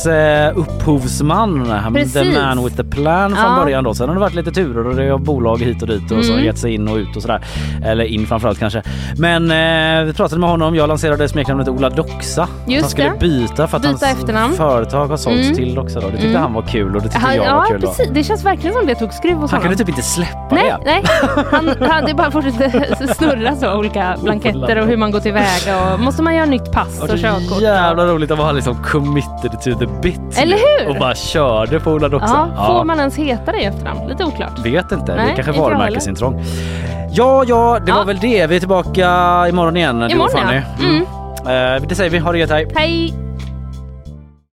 Karlatornets 0.05 0.07
eh, 0.07 0.59
upphovsman. 0.59 1.71
Han- 1.71 1.95
The 1.95 2.01
Precis. 2.01 2.37
man 2.37 2.65
with 2.65 2.77
the 2.77 2.85
plan 2.85 3.37
från 3.37 3.53
Ja. 3.57 3.63
början 3.65 3.85
då. 3.85 3.95
Sen 3.95 4.09
har 4.09 4.15
det 4.15 4.21
varit 4.21 4.35
lite 4.35 4.51
turer 4.53 4.87
och 4.87 4.95
det 4.97 5.09
har 5.11 5.19
bolag 5.19 5.59
hit 5.63 5.83
och 5.83 5.89
dit 5.89 6.11
och 6.13 6.25
så 6.25 6.33
Mm. 6.33 6.45
gett 6.45 6.59
sig 6.59 6.75
in 6.75 6.89
och 6.89 6.97
ut 6.97 7.17
och 7.17 7.23
sådär. 7.23 7.41
Eller 7.85 8.05
in 8.05 8.27
framförallt 8.27 8.59
kanske. 8.59 8.83
Men 9.19 9.51
eh, 9.51 10.05
vi 10.07 10.13
pratade 10.13 10.41
med 10.41 10.51
honom. 10.51 10.75
Jag 10.75 10.89
lanserade 10.89 11.29
smeknamnet 11.29 11.69
Ola 11.69 11.91
Doxa. 11.91 12.49
Just 12.67 12.83
han 12.83 12.91
skulle 12.91 13.09
det. 13.11 13.19
byta 13.19 13.67
för 13.67 13.77
att 13.77 13.83
Byta 13.83 13.89
hans 13.89 14.03
efternamn. 14.03 14.55
företag 14.55 15.07
har 15.09 15.17
sålts 15.17 15.43
Mm. 15.45 15.55
till 15.57 15.75
Doxa 15.75 16.01
då. 16.01 16.07
Det 16.07 16.13
tyckte 16.13 16.29
Mm. 16.29 16.43
han 16.43 16.53
var 16.53 16.63
kul 16.63 16.97
och 16.97 17.03
det 17.03 17.09
tyckte 17.09 17.19
Han, 17.27 17.37
jag 17.37 17.47
ja, 17.47 17.55
var 17.57 17.67
kul. 17.67 17.81
Då. 17.81 17.87
precis. 17.87 18.09
Det 18.15 18.23
känns 18.25 18.45
verkligen 18.45 18.77
som 18.77 18.87
det 18.87 18.95
tog 18.95 19.13
skruv 19.13 19.37
hos 19.37 19.51
Han 19.51 19.61
honom. 19.61 19.63
kunde 19.63 19.77
typ 19.77 19.89
inte 19.89 20.03
släppa 20.03 20.49
Nej, 20.51 20.75
det. 20.85 20.85
nej. 20.85 21.03
Han, 21.51 21.69
han, 21.91 22.05
det 22.05 22.15
bara 22.15 22.31
fortsätter 22.31 23.15
snurra 23.15 23.57
så, 23.57 23.75
olika 23.79 24.17
blanketter 24.23 24.79
och 24.79 24.87
hur 24.87 24.97
man 24.97 25.11
går 25.11 25.21
tillväga. 25.21 25.93
Och 25.95 26.01
måste 26.01 26.23
man 26.23 26.35
göra 26.35 26.47
nytt 26.47 26.73
pass 26.73 27.01
Och 27.03 27.11
och 27.11 27.19
körkort? 27.19 27.61
jävla 27.63 28.07
roligt 28.07 28.31
att 28.31 28.39
vara 28.39 28.53
liksom 28.53 28.83
committed 28.85 29.51
to 29.65 29.79
the 29.79 29.87
bit. 30.03 30.39
Eller 30.39 30.57
hur? 30.57 30.89
Och 30.89 30.97
bara 31.01 31.15
körde 31.15 31.81
på 31.81 31.91
Ola 31.91 32.09
Doxa. 32.09 32.49
Ja, 32.57 32.67
får 32.67 32.85
man 32.85 32.99
ens 32.99 33.17
heta 33.17 33.53
det 33.53 33.59
i 33.61 33.65
efternamn? 33.65 34.09
Lite 34.09 34.25
oklart. 34.25 34.59
Vet 34.65 34.93
inte, 34.93 35.13
det 35.13 35.23
Nej, 35.23 35.31
är 35.31 35.35
kanske 35.35 35.53
jag 35.53 35.63
varumärkesintrång. 35.63 36.45
Ja, 37.11 37.45
ja, 37.47 37.79
det 37.87 37.91
Ja. 37.91 37.95
var 37.95 38.05
väl 38.05 38.19
det. 38.19 38.47
Vi 38.47 38.57
är 38.57 38.61
tillbaka 38.61 39.05
imorgon 39.49 39.77
igen. 39.77 39.99
du 39.99 40.05
och 40.05 40.11
Imorgon, 40.11 40.31
Fanny. 40.31 40.61
ja. 40.81 40.85
Mm. 41.47 41.77
Eh, 41.77 41.89
det 41.89 41.95
säger 41.95 42.11
vi. 42.11 42.19
Ha 42.19 42.33
det 42.33 42.39
gött, 42.39 42.51
hej. 42.51 42.69
Hej! 42.75 43.15